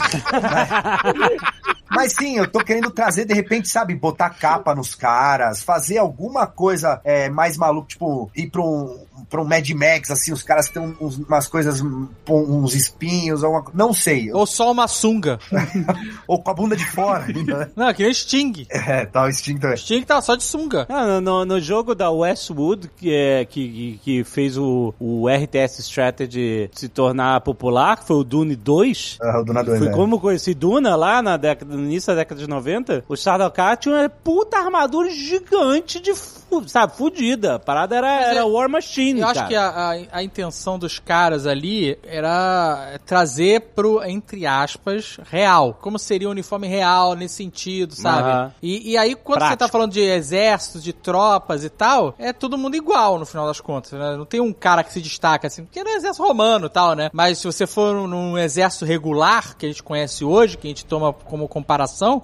[1.89, 6.47] mas, sim, eu tô querendo trazer, de repente, sabe, botar capa nos caras, fazer alguma
[6.47, 10.69] coisa é, mais maluca, tipo, ir pra um, pra um Mad Max, assim, os caras
[10.69, 11.81] têm uns- umas coisas,
[12.29, 14.31] uns espinhos, alguma Não sei.
[14.31, 15.39] Ou, só uma sunga.
[16.27, 17.69] ou com a bunda de fora ainda, né?
[17.75, 18.65] Não, que nem Sting.
[18.69, 19.67] É, tá o instinto.
[19.67, 19.75] é.
[19.75, 20.85] Sting tava só de sunga.
[20.89, 26.69] Ah, no, no- jogo da Westwood, que, é, que, que, fez o, o RTS Strategy
[26.73, 29.19] se tornar popular, que foi o Dune 2.
[29.21, 29.91] Ah, o Duna 2, Foi é.
[29.91, 33.03] como eu conheci Duna lá na década, no início da década de 90.
[33.09, 36.13] O Sardaukar tinha uma puta armadura gigante de
[36.67, 37.55] sabe, fudida.
[37.55, 39.39] A parada era, Mas era eu- War Machine, Eu cara.
[39.39, 45.77] acho que a, a, a intenção dos caras ali era trazer pro, entre aspas, real.
[45.81, 48.29] Como seria o uniforme real nesse sentido, sabe?
[48.29, 48.53] Aham.
[48.61, 49.71] E, e aí, quando você tá Prático.
[49.71, 53.93] falando de exércitos, de tropas e tal, é todo mundo igual no final das contas,
[53.93, 54.15] né?
[54.15, 57.09] Não tem um cara que se destaca assim, porque era exército romano e tal, né?
[57.13, 60.85] Mas se você for num exército regular, que a gente conhece hoje, que a gente
[60.85, 62.21] toma como comparação,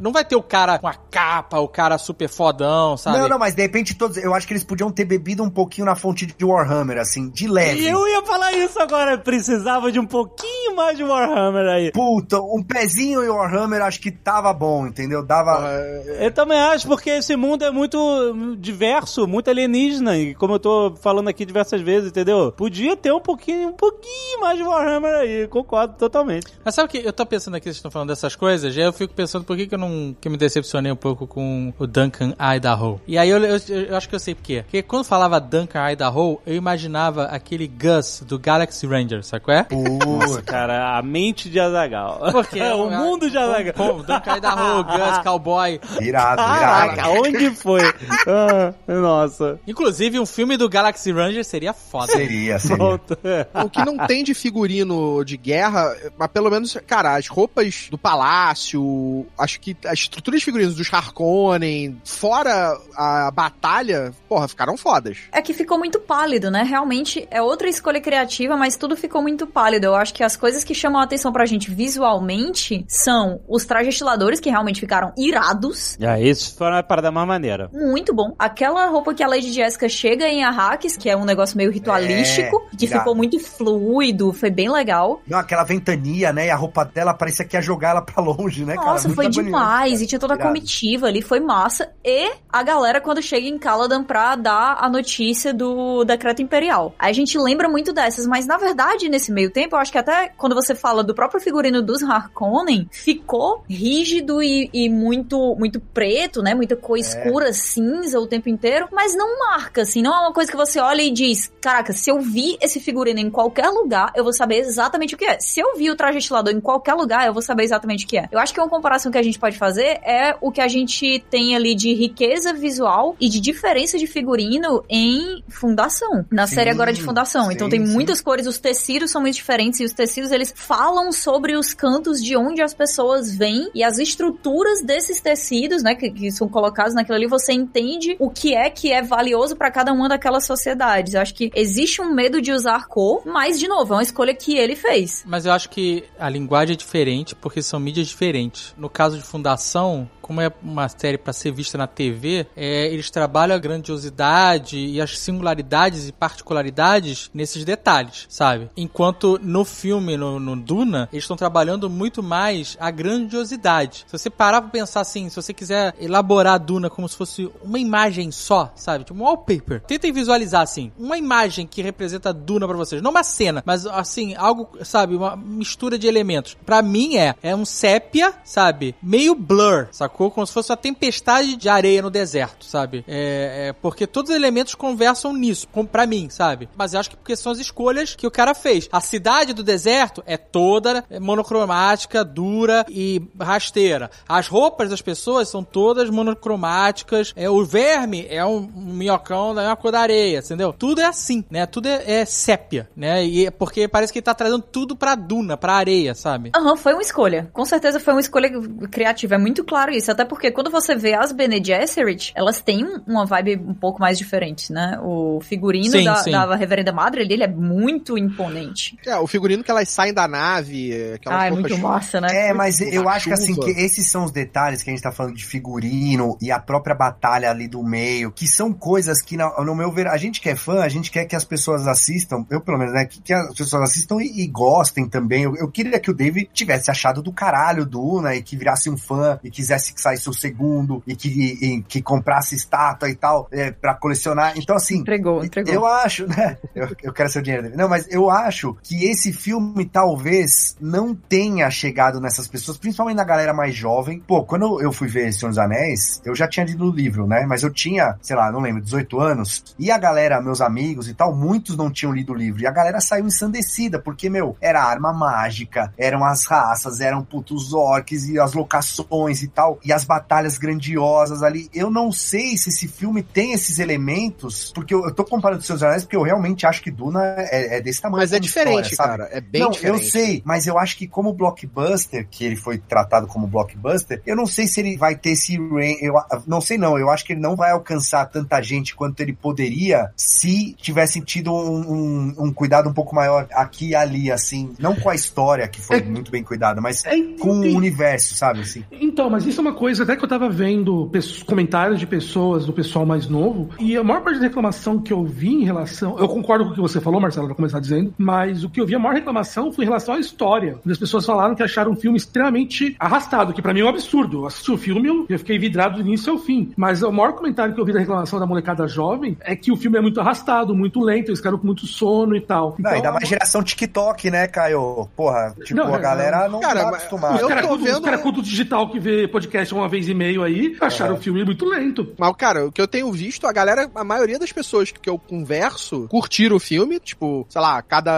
[0.00, 3.18] não vai ter o cara com a capa, o cara super fodão, sabe?
[3.18, 4.16] Não, não, mas de repente todos.
[4.16, 7.46] Eu acho que eles podiam ter bebido um pouquinho na fonte de Warhammer, assim, de
[7.48, 7.80] leve.
[7.80, 9.18] E eu ia falar isso agora.
[9.18, 11.92] Precisava de um pouquinho mais de Warhammer aí.
[11.92, 15.24] Puta, um pezinho em Warhammer acho que tava bom, entendeu?
[15.24, 15.70] Dava.
[16.18, 20.94] Eu também acho, porque esse mundo é muito diverso, muito alienígena, e como eu tô
[21.00, 22.52] falando aqui diversas vezes, entendeu?
[22.52, 26.46] Podia ter um pouquinho, um pouquinho mais de Warhammer aí, concordo totalmente.
[26.64, 28.92] Mas sabe o que eu tô pensando aqui, vocês estão falando dessas coisas, aí eu
[28.92, 31.86] fico pensando por que, que eu não que eu me decepcionei um pouco com o
[31.86, 33.00] Duncan Idaho.
[33.06, 34.62] E aí eu, eu, eu acho que eu sei por quê.
[34.62, 39.66] Porque quando falava Duncan Idaho, eu imaginava aquele Gus do Galaxy Ranger, sabe qual é?
[39.70, 42.20] Nossa, cara, a mente de Azagal.
[42.32, 43.74] Porque o mundo de Azagal.
[43.74, 44.02] Como?
[44.02, 45.80] Duncan Idaho, Gus, cowboy.
[46.00, 47.10] Irado, Caraca, irado.
[47.12, 47.82] onde foi?
[48.26, 49.60] Ah, nossa.
[49.66, 52.12] Inclusive, um filme do Galaxy Ranger seria foda.
[52.12, 52.76] Seria, seria.
[52.76, 53.18] Volta.
[53.64, 57.59] O que não tem de figurino de guerra, mas pelo menos, cara, as roupas
[57.90, 64.76] do palácio, acho que as estruturas de figurinos dos Harkonnen, fora a batalha, porra, ficaram
[64.76, 65.18] fodas.
[65.32, 66.62] É que ficou muito pálido, né?
[66.62, 69.84] Realmente é outra escolha criativa, mas tudo ficou muito pálido.
[69.86, 73.94] Eu acho que as coisas que chamam a atenção pra gente visualmente são os trajes
[73.94, 75.96] estiladores, que realmente ficaram irados.
[76.00, 77.68] Ah, isso foi uma parada mais maneira.
[77.72, 78.34] Muito bom.
[78.38, 82.68] Aquela roupa que a Lady Jessica chega em Arrakis, que é um negócio meio ritualístico,
[82.72, 83.00] É, que irado.
[83.00, 85.20] ficou muito fluido, foi bem legal.
[85.26, 86.46] Não, aquela ventania, né?
[86.46, 88.92] E a roupa dela parecia que ia jogar ela pra longe, né, cara?
[88.92, 89.92] Nossa, Muito foi demais.
[89.92, 90.04] cara.
[90.04, 91.90] E tinha toda a comitiva ali, foi massa.
[92.04, 96.94] E a galera quando chega em Caladan pra dar a notícia do decreto imperial.
[96.98, 99.98] Aí a gente lembra muito dessas, mas na verdade, nesse meio tempo, eu acho que
[99.98, 105.80] até quando você fala do próprio figurino dos Harkonnen, ficou rígido e, e muito muito
[105.80, 106.54] preto, né?
[106.54, 106.76] Muita É.
[106.76, 110.56] cor escura, cinza o tempo inteiro, mas não marca, assim, não é uma coisa que
[110.56, 114.32] você olha e diz, caraca, se eu vi esse figurino em qualquer lugar, eu vou
[114.32, 115.38] saber exatamente o que é.
[115.40, 118.18] Se eu vi o traje estilador em qualquer lugar, eu vou saber exatamente o que
[118.18, 118.28] é.
[118.30, 121.22] Eu acho que uma comparação que a gente pode fazer é o que a gente
[121.30, 126.24] tem ali de riqueza visual e de diferença de figurino em Fundação.
[126.30, 127.50] Na Sim, série agora de Fundação.
[127.50, 127.92] então sim, tem sim.
[127.92, 132.22] muitas cores, os tecidos são muito diferentes e os tecidos eles falam sobre os cantos
[132.22, 136.94] de onde as pessoas vêm e as estruturas desses tecidos, né, que, que são colocados
[136.94, 141.14] naquilo ali, você entende o que é que é valioso pra cada uma daquelas sociedades.
[141.14, 144.34] Eu acho que existe um medo de usar cor, mas de novo, é uma escolha
[144.34, 145.24] que ele fez.
[145.26, 148.74] Mas eu acho que a linguagem é diferente porque são mídias diferentes.
[148.76, 153.10] No caso de Fundação, como é uma série para ser vista na TV, é, eles
[153.10, 158.70] trabalham a grandiosidade e as singularidades e particularidades nesses detalhes, sabe?
[158.76, 164.04] Enquanto no filme, no, no Duna, eles estão trabalhando muito mais a grandiosidade.
[164.06, 167.50] Se você parar pra pensar assim, se você quiser elaborar a Duna como se fosse
[167.62, 169.04] uma imagem só, sabe?
[169.04, 169.82] Tipo um wallpaper.
[169.82, 173.02] Tentem visualizar assim, uma imagem que representa a Duna pra vocês.
[173.02, 175.16] Não uma cena, mas assim, algo, sabe?
[175.16, 176.56] Uma mistura de elementos.
[176.64, 178.94] Pra mim é, é um sépia, sabe?
[179.02, 180.19] Meio blur, sacou?
[180.28, 183.04] Como se fosse uma tempestade de areia no deserto, sabe?
[183.08, 186.68] É, é porque todos os elementos conversam nisso, como pra mim, sabe?
[186.76, 188.88] Mas eu acho que porque são as escolhas que o cara fez.
[188.90, 194.10] A cidade do deserto é toda monocromática, dura e rasteira.
[194.28, 197.32] As roupas das pessoas são todas monocromáticas.
[197.36, 200.72] É, o verme é um, minhocão da mesma cor da areia, entendeu?
[200.72, 201.66] Tudo é assim, né?
[201.66, 203.24] Tudo é, é sépia, né?
[203.24, 206.50] E é porque parece que ele tá trazendo tudo pra duna, pra areia, sabe?
[206.56, 207.48] Aham, foi uma escolha.
[207.52, 208.50] Com certeza foi uma escolha
[208.90, 209.34] criativa.
[209.34, 209.99] É muito claro isso.
[210.08, 214.00] Até porque quando você vê as Bene Gesserit, elas têm um- uma vibe um pouco
[214.00, 214.98] mais diferente, né?
[215.02, 216.30] O figurino Sim, da, sim.
[216.30, 218.96] da Reverenda Madre ali, ele é muito imponente.
[219.06, 222.28] É, o figurino que elas saem da nave, aquelas Ah, é muito massa, né?
[222.48, 225.02] É, mas eu Uma acho que assim, que esses são os detalhes que a gente
[225.02, 229.36] tá falando de figurino e a própria batalha ali do meio, que são coisas que,
[229.36, 231.86] na- no meu ver, a gente que é fã, a gente quer que as pessoas
[231.86, 235.42] assistam, eu pelo menos, né, que, que as pessoas assistam e, e gostem também.
[235.44, 238.96] Eu, eu queria que o David tivesse achado do caralho Duna e que virasse um
[238.96, 243.48] fã e quisesse que saísse o segundo e que, e- que comprasse estátua e tal,
[243.50, 244.54] é, pra colecionar.
[244.56, 245.72] Então, assim, Entregou, entregou.
[245.72, 246.56] eu acho, né?
[246.74, 247.76] Eu, eu quero seu dinheiro dele.
[247.76, 253.24] Não, mas eu acho que esse filme talvez não tenha chegado nessas pessoas, principalmente na
[253.24, 254.20] galera mais jovem.
[254.20, 257.44] Pô, quando eu fui ver Senhor dos Anéis, eu já tinha lido o livro, né?
[257.48, 259.64] Mas eu tinha, sei lá, não lembro, 18 anos.
[259.78, 262.62] E a galera, meus amigos e tal, muitos não tinham lido o livro.
[262.62, 267.72] E a galera saiu ensandecida, porque, meu, era arma mágica, eram as raças, eram putos
[267.72, 269.78] orcs e as locações e tal.
[269.84, 271.68] E as batalhas grandiosas ali.
[271.74, 275.60] Eu não sei se se esse filme tem esses elementos, porque eu, eu tô comparando
[275.60, 278.22] os seus anéis, porque eu realmente acho que Duna é, é desse tamanho.
[278.22, 279.18] Mas é diferente, história, sabe?
[279.30, 279.36] cara.
[279.36, 280.04] É bem não, diferente.
[280.04, 284.36] eu sei, mas eu acho que como blockbuster, que ele foi tratado como blockbuster, eu
[284.36, 286.14] não sei se ele vai ter esse range, eu
[286.46, 290.10] não sei não, eu acho que ele não vai alcançar tanta gente quanto ele poderia
[290.16, 294.94] se tivesse tido um, um, um cuidado um pouco maior aqui e ali, assim, não
[294.94, 298.60] com a história, que foi É- muito bem cuidada, mas É, com o universo, sabe,
[298.60, 298.84] assim.
[298.92, 301.10] Então, mas isso é uma coisa, até que eu tava vendo
[301.46, 305.24] comentários de pessoas, do pessoal mais novo, e a maior parte da reclamação que eu
[305.24, 306.18] vi em relação.
[306.18, 308.86] Eu concordo com o que você falou, Marcelo, pra começar dizendo, mas o que eu
[308.86, 310.78] vi, a maior reclamação foi em relação à história.
[310.88, 314.40] As pessoas falaram que acharam um filme extremamente arrastado, que pra mim é um absurdo.
[314.42, 316.72] Eu assisti o filme eu, eu fiquei vidrado do início ao fim.
[316.76, 319.76] Mas o maior comentário que eu vi da reclamação da molecada jovem é que o
[319.76, 322.70] filme é muito arrastado, muito lento, eles ficaram com muito sono e tal.
[322.70, 325.08] Não, Então, ainda mais geração TikTok, né, Caio?
[325.16, 327.34] Porra, tipo, Não, a é, galera não cara, tá acostumada.
[327.36, 330.14] Os Eu caras tô culto, vendo- cara culto digital que vê podcast uma vez e
[330.14, 332.14] meio aí, acharam o filme muito lento.
[332.18, 335.18] Mas, cara, o que eu tenho visto, a galera, a maioria das pessoas que eu
[335.18, 336.98] converso curtiram o filme.
[337.00, 338.12] Tipo, sei lá, cada.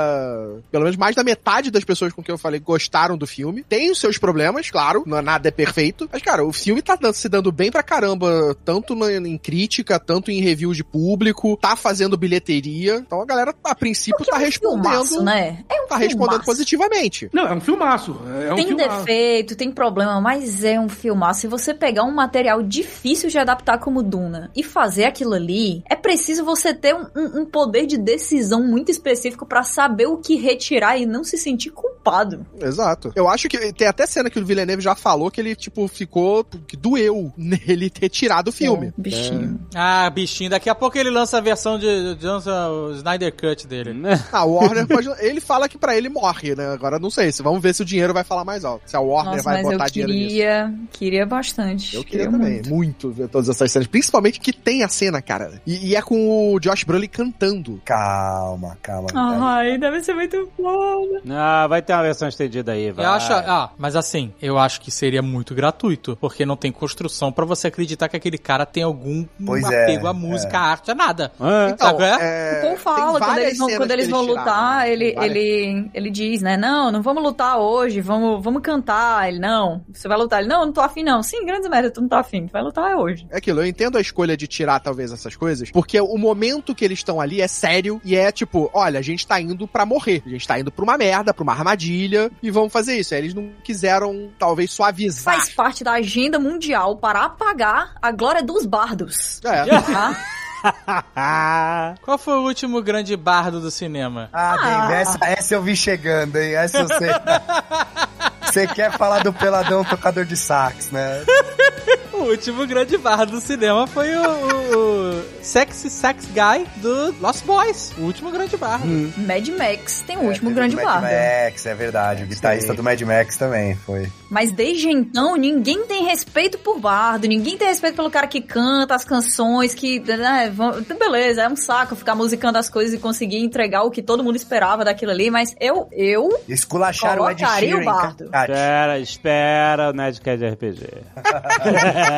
[0.71, 3.65] Pelo menos mais da metade das pessoas com quem eu falei gostaram do filme.
[3.69, 6.09] Tem os seus problemas, claro, não, nada é perfeito.
[6.13, 10.31] Mas, cara, o filme tá se dando bem pra caramba, tanto na- em crítica, tanto
[10.31, 12.97] em review de público, tá fazendo bilheteria.
[12.97, 14.83] Então a galera, a princípio, tá respondendo.
[14.83, 15.65] Filmaço, né?
[15.69, 16.45] É um Tá respondendo filmaço.
[16.47, 17.29] positivamente.
[17.33, 18.17] Não, é um filmaço.
[18.47, 18.99] É um Tem filmaço.
[18.99, 21.32] defeito, tem problema, mas é um filmaço.
[21.35, 25.95] Se você pegar um material difícil de adaptar como Duna e fazer aquilo ali, é
[25.97, 30.97] preciso você ter um, um- poder de decisão muito específico pra saber o que retirar
[30.99, 32.47] e não se sentir culpado.
[32.61, 33.13] Exato.
[33.15, 36.45] Eu acho que tem até cena que o Villeneuve já falou que ele, tipo, ficou.
[36.45, 38.93] que doeu nele ter tirado o filme.
[38.97, 39.61] Bichinho.
[39.75, 40.51] Ah, bichinho.
[40.51, 43.93] Daqui a pouco ele lança a versão de, de lança o Snyder Cut dele.
[44.33, 45.09] Ah, o Warner pode.
[45.21, 46.69] Ele fala que pra ele morre, né?
[46.73, 47.31] Agora não sei.
[47.33, 48.83] Se vamos ver se o dinheiro vai falar mais alto.
[48.87, 50.29] Se a Warner Nossa, vai mas botar eu dinheiro nisso.
[50.29, 50.75] queria,
[51.23, 51.97] queria bastante.
[51.97, 52.71] Eu queria também, muito.
[52.71, 53.11] muito.
[53.11, 53.87] ver todas essas cenas.
[53.87, 55.61] Principalmente que tem a cena, cara.
[55.67, 57.81] E, e é com o Josh Brolin cantando.
[57.85, 59.09] Calma, calma.
[59.15, 61.23] Ai, deve ser muito foda.
[61.31, 63.05] Ah, vai ter uma versão estendida aí, vai.
[63.05, 67.31] Eu acho, ah, mas assim, eu acho que seria muito gratuito, porque não tem construção
[67.33, 70.91] pra você acreditar que aquele cara tem algum Pois é, apego à música, à arte,
[70.91, 71.33] a nada.
[71.39, 72.19] Ah, Então, qual é?
[72.21, 75.37] é, O Paul fala, quando eles vão, quando eles vão lutar, ele, Várias.
[75.37, 76.57] ele, ele diz, né?
[76.57, 79.29] Não, não vamos lutar hoje, vamos, vamos cantar.
[79.29, 80.41] Ele, não, você vai lutar.
[80.41, 81.12] Ele, não, não tô afim, não.
[81.21, 83.27] Sim, grandes merda, tu não tá afim, tu vai lutar hoje.
[83.29, 86.85] É aquilo, eu entendo a escolha de tirar talvez essas coisas, porque o momento que
[86.85, 90.23] eles estão ali é sério e é tipo, olha, a gente tá indo pra morrer,
[90.25, 93.15] a gente tá indo pra uma merda, pra uma armadilha e vamos fazer isso.
[93.15, 95.35] Aí eles não quiseram talvez suavizar.
[95.35, 99.41] Faz parte da agenda mundial para apagar a glória dos bardos.
[99.45, 99.81] É.
[99.81, 100.17] Tá?
[102.03, 104.29] Qual foi o último grande bardo do cinema?
[104.33, 106.55] Ah, Dave, essa, essa eu vi chegando, hein?
[106.55, 107.11] Essa eu sei.
[108.45, 111.25] Você quer falar do peladão tocador de sax, né?
[112.23, 117.45] O último grande bardo do cinema foi o, o, o Sexy Sex Guy do Lost
[117.45, 117.93] Boys.
[117.99, 118.87] O último grande bardo.
[119.19, 121.03] Mad Max tem o último É, grande teve o Mad.
[121.03, 122.23] Max, é verdade.
[122.23, 124.11] O guitarrista do Mad Max também foi.
[124.31, 128.95] Mas desde então, ninguém tem respeito por bardo, ninguém tem respeito pelo cara que canta
[128.95, 129.99] as canções, que.
[130.01, 134.01] Né, vão- beleza, é um saco ficar musicando as coisas e conseguir entregar o que
[134.01, 137.93] todo mundo esperava daquilo ali, mas eu, eu Esculacharam o Ed Colocaria o Sheeran.
[137.93, 138.25] bardo.
[138.25, 140.87] Espera, espera o Nerdcast RPG.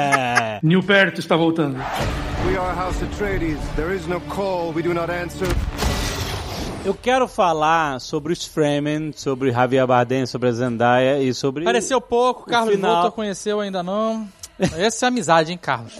[0.62, 1.76] Neil Perto está voltando.
[2.47, 3.58] We are House Atreides.
[3.76, 5.48] There is no call we do not answer.
[6.84, 11.64] Eu quero falar sobre os Fremen, sobre Javier Bardem, sobre a Zendaya e sobre...
[11.64, 13.02] Pareceu pouco, Carlos final.
[13.02, 14.28] Volta conheceu ainda não.
[14.76, 15.94] Essa é amizade, hein, Carlos?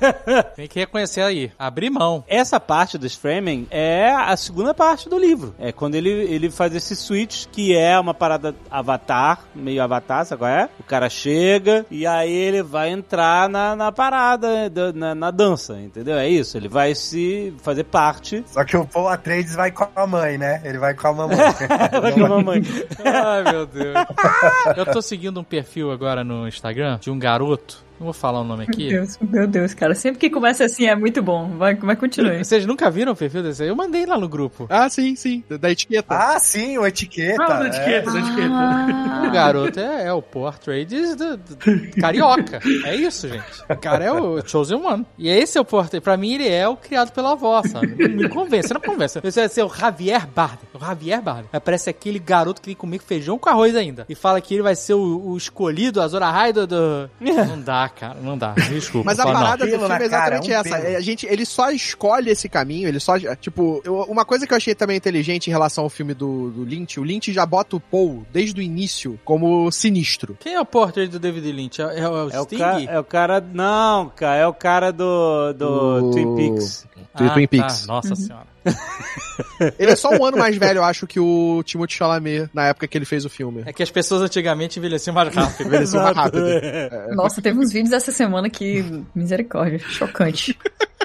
[0.56, 1.52] Tem que reconhecer aí.
[1.58, 2.24] Abrir mão.
[2.26, 5.54] Essa parte dos Fremen é a segunda parte do livro.
[5.58, 10.38] É quando ele, ele faz esse switch, que é uma parada avatar, meio avatar, sabe
[10.40, 10.68] qual é?
[10.78, 15.78] O cara chega e aí ele vai entrar na, na parada, da- na, na dança,
[15.78, 16.16] entendeu?
[16.16, 18.42] É isso, ele vai se fazer parte.
[18.46, 20.62] Só que o Paul Atreides vai com a mãe, né?
[20.64, 21.36] Ele vai com a mamãe.
[22.00, 22.62] Vai com a mamãe.
[23.04, 23.94] Ai, meu Deus.
[24.76, 27.84] Eu tô seguindo um perfil agora no Instagram de um garoto.
[28.00, 28.88] Não vou falar o nome Meu aqui.
[28.88, 29.94] Deus, meu Deus, cara.
[29.94, 31.50] Sempre que começa assim é muito bom.
[31.58, 32.42] Vai, vai continue.
[32.42, 33.68] Vocês nunca viram o perfil desse aí?
[33.68, 34.66] Eu mandei lá no grupo.
[34.70, 35.44] Ah, sim, sim.
[35.50, 36.06] Da- etiqueta.
[36.16, 37.42] ah, sim, o etiqueta.
[37.44, 37.68] Ah, da é.
[37.68, 38.48] etiqueta, da etiqueta.
[38.54, 39.24] Ah.
[39.28, 41.56] O garoto é, é o Poor Trades do, do-
[42.00, 42.60] carioca.
[42.86, 43.44] É isso, gente.
[43.68, 45.06] O cara é o Chosen One.
[45.18, 46.02] E esse é o Poor Trades.
[46.02, 47.88] Pra mim, ele é o criado pela avó, sabe?
[48.08, 49.20] Não me convence, não convence.
[49.22, 50.60] Esse vai ser o Javier Bardem.
[50.72, 51.50] O Javier Bardem.
[51.52, 54.06] Aparece aquele garoto que vem comer feijão com arroz ainda.
[54.08, 57.10] E fala que ele vai ser o, o escolhido, a Zora Raida do...
[57.20, 58.52] Não dá, cara, não dá.
[58.52, 59.06] Desculpa.
[59.06, 59.40] Mas a só não.
[59.40, 60.76] parada do filme é exatamente cara, um essa.
[60.82, 60.94] pelo.
[60.94, 63.14] É, A gente, ele só escolhe esse caminho, ele só.
[63.36, 66.64] Tipo, eu- uma coisa que eu achei também inteligente em relação ao filme do, do
[66.64, 70.36] Lynch, o Lynch já bota o Paul, desde o início, como sinistro.
[70.40, 71.80] Quem é o portrait do David Lynch?
[71.82, 72.58] É, é o É o, Sting?
[72.58, 73.40] ca- é o cara.
[73.40, 76.86] Não, cara, é o cara do, do O- Twin Peaks.
[77.16, 77.48] do Twin tá.
[77.50, 77.86] Peaks.
[77.86, 78.46] Nossa senhora.
[79.78, 82.86] Ele é só um ano mais velho, eu acho, que o Timothée Chalamet, na época
[82.86, 83.62] que ele fez o filme.
[83.66, 85.66] É que as pessoas antigamente envelheciam mais rápido.
[85.66, 86.46] Envelheceu mais rápido.
[86.46, 87.08] É.
[87.14, 88.84] Nossa, teve uns vídeos essa semana que.
[89.14, 90.56] Misericórdia, chocante.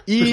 [0.08, 0.32] E,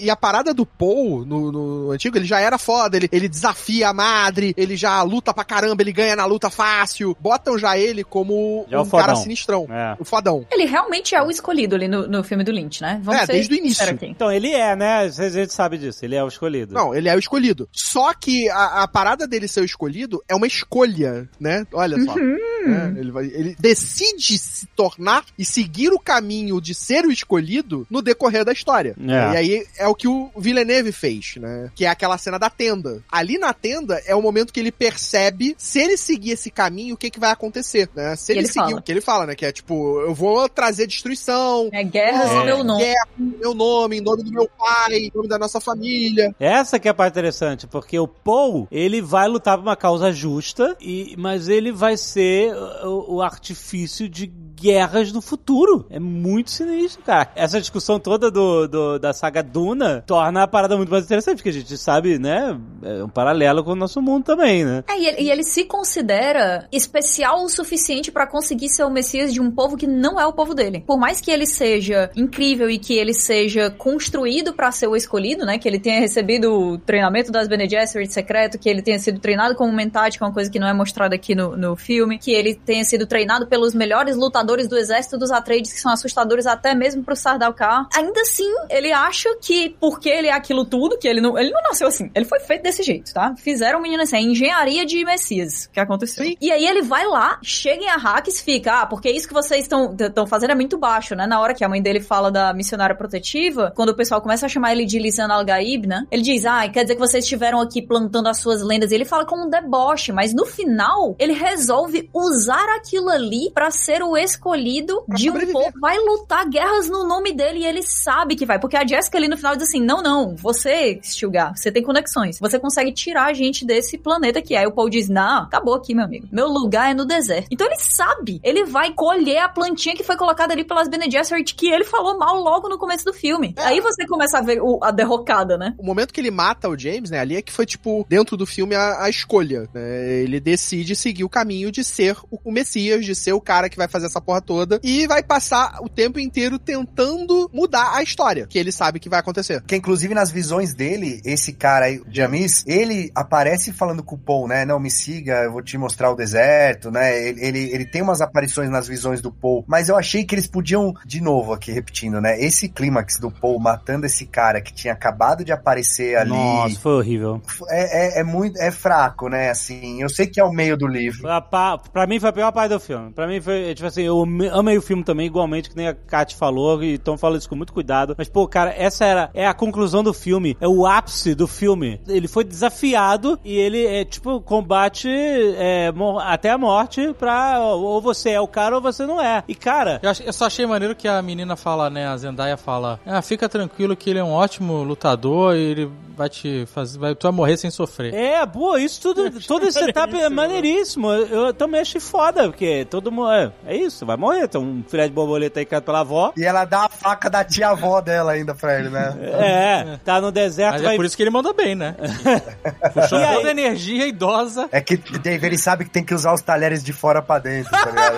[0.00, 3.88] e a parada do Paul no, no antigo, ele já era foda, ele, ele desafia
[3.90, 7.16] a madre, ele já luta pra caramba, ele ganha na luta fácil.
[7.20, 9.66] Botam já ele como Já é o um cara sinistrão.
[9.70, 9.96] É.
[10.00, 10.44] O fodão.
[10.50, 13.00] Ele realmente é o escolhido ali no, no filme do Lynch, né?
[13.02, 13.98] Vamos É, ser desde o início.
[14.02, 14.98] Então, ele é, né?
[14.98, 16.04] A gente sabe disso.
[16.04, 16.45] Ele é o escolhido.
[16.74, 17.68] Não, ele é o escolhido.
[17.72, 21.66] Só que a, a parada dele ser o escolhido é uma escolha, né?
[21.72, 22.14] Olha só.
[22.18, 27.86] É, ele, vai- ele decide se tornar e seguir o caminho de ser o escolhido
[27.90, 28.96] no decorrer da história.
[28.98, 29.34] É.
[29.34, 31.70] E aí é o que o Villeneuve fez, né?
[31.74, 33.02] Que é aquela cena da tenda.
[33.10, 36.98] Ali na tenda é o momento que ele percebe se ele seguir esse caminho, o
[36.98, 38.16] que, que vai acontecer, né?
[38.16, 38.78] Se ele, ele seguir fala.
[38.78, 39.34] o que ele fala, né?
[39.34, 42.34] Que é tipo, eu vou trazer destruição, É guerras É.
[42.34, 42.82] no meu nome.
[42.82, 46.34] guerra em meu nome, em nome do meu pai, em nome da nossa família.
[46.38, 50.12] Essa que é a parte interessante, porque o Paul, ele vai lutar por uma causa
[50.12, 54.26] justa, e, mas ele vai ser o, o artifício de
[54.56, 55.86] guerras no futuro.
[55.90, 57.30] É muito sinistro, cara.
[57.36, 61.50] Essa discussão toda do, do- da saga Duna torna a parada muito mais interessante, porque
[61.50, 64.82] a gente sabe, né, é um paralelo com o nosso mundo também, né?
[64.88, 69.32] É, e ele, e ele se considera especial o suficiente pra conseguir ser o Messias
[69.32, 70.82] de um povo que não é o povo dele.
[70.86, 75.44] Por mais que ele seja incrível e que ele seja construído pra ser o escolhido,
[75.44, 75.58] né?
[75.58, 79.54] Que ele tenha recebido o treinamento das Bene Gesserit secreto, que ele tenha sido treinado
[79.54, 82.30] como mentate, que é uma coisa que não é mostrada aqui no, no filme, que
[82.32, 86.74] ele tenha sido treinado pelos melhores lutadores do exército dos Atreides, que são assustadores até
[86.74, 87.88] mesmo pro Sardaukar.
[87.94, 91.62] Ainda assim, ele acha que porque ele é aquilo tudo, que ele não, ele não
[91.62, 93.34] nasceu assim, ele foi feito desse jeito, tá?
[93.36, 96.24] Fizeram o menino assim, é engenharia de Messias que aconteceu.
[96.24, 96.36] Sim.
[96.40, 100.26] E aí ele vai lá, chega em Arrakis, fica, ah, porque isso que vocês estão
[100.26, 101.26] fazendo é muito baixo, né?
[101.26, 104.48] Na hora que a mãe dele fala da missionária protetiva, quando o pessoal começa a
[104.48, 106.06] chamar ele de Lisan Al-Gaib, né?
[106.10, 108.90] Ele diz, ah, quer dizer que vocês estiveram aqui plantando as suas lendas.
[108.92, 113.70] E ele fala com um deboche, mas no final, ele resolve usar aquilo ali pra
[113.70, 115.72] ser o escolhido Pra de um povo.
[115.80, 118.58] Vai lutar guerras no nome dele e ele sabe que vai.
[118.58, 122.38] Porque a Jessica ali no final diz assim, não, não, você, Stilgar, você tem conexões.
[122.38, 124.58] Você consegue tirar a gente desse planeta que é.
[124.60, 126.28] Aí o Paul diz, não, acabou aqui, meu amigo.
[126.30, 127.48] Meu lugar é no deserto.
[127.50, 128.40] Então ele sabe.
[128.42, 132.18] Ele vai colher a plantinha que foi colocada ali pelas Bene Gesserit que ele falou
[132.18, 133.54] mal logo no começo do filme.
[133.58, 135.74] Aí você começa a ver o- a derrocada, né?
[135.78, 138.46] O momento que ele mata o James, né, ali é que foi, tipo, dentro do
[138.46, 140.22] filme a, a escolha, né?
[140.22, 143.76] Ele decide seguir o caminho de ser o, o Messias, de ser o cara que
[143.76, 148.46] vai fazer essa porra toda e vai passar o tempo inteiro tentando mudar a história,
[148.46, 149.62] que ele sabe que vai acontecer.
[149.66, 154.18] Que inclusive nas visões dele, esse cara aí, o Jamis, ele aparece falando com o
[154.18, 154.64] Paul, né?
[154.64, 157.16] Não, me siga, eu vou te mostrar o deserto, né?
[157.28, 160.46] Ele, ele, ele tem umas aparições nas visões do Paul, mas eu achei que eles
[160.46, 162.38] podiam, de novo aqui repetindo, né?
[162.40, 166.30] Esse clímax do Paul matando esse cara que tinha acabado de aparecer ali.
[166.30, 167.40] Nossa, foi horrível.
[167.68, 169.50] É, é, é muito, é fraco, né?
[169.50, 171.20] Assim, eu sei que é o meio do livro.
[171.20, 173.12] Foi a pa- Pra mim foi a pior parte do filme.
[173.12, 175.94] Pra mim foi, tipo assim, eu ame- amei o filme também, igualmente, que nem a
[175.94, 178.14] Kat falou, e então falo isso com muito cuidado.
[178.16, 182.00] Mas, pô, cara, essa era, é a conclusão do filme, é o ápice do filme.
[182.08, 188.30] Ele foi desafiado e ele é, tipo, combate é, até a morte pra ou você
[188.30, 189.42] é o cara ou você não é.
[189.48, 192.06] E, cara, Eu, eu só achei maneiro que a menina fala, né?
[192.06, 196.64] A Zendaya fala: Ah, fica tranquilo que ele é um ótimo lutador ele vai te
[196.66, 196.98] fazer.
[196.98, 198.14] Vai, tu vai morrer sem sofrer.
[198.14, 201.12] É, boa, isso tudo, todo esse setup é maneiríssimo.
[201.12, 203.30] Eu, eu também achei foda, porque todo mundo.
[203.30, 204.48] É, é isso, vai morrer.
[204.48, 206.32] Tem um filé de borboleta aí criado pela avó.
[206.36, 209.14] E ela dá a faca da tia-avó dela ainda pra ele, né?
[209.38, 210.94] É, tá no deserto, Mas vai.
[210.94, 211.94] é por isso que ele manda bem, né?
[212.94, 213.34] Puxou E aí?
[213.36, 214.68] toda a energia idosa.
[214.72, 217.70] É que Dave, ele sabe que tem que usar os talheres de fora pra dentro,
[217.70, 218.16] tá ligado?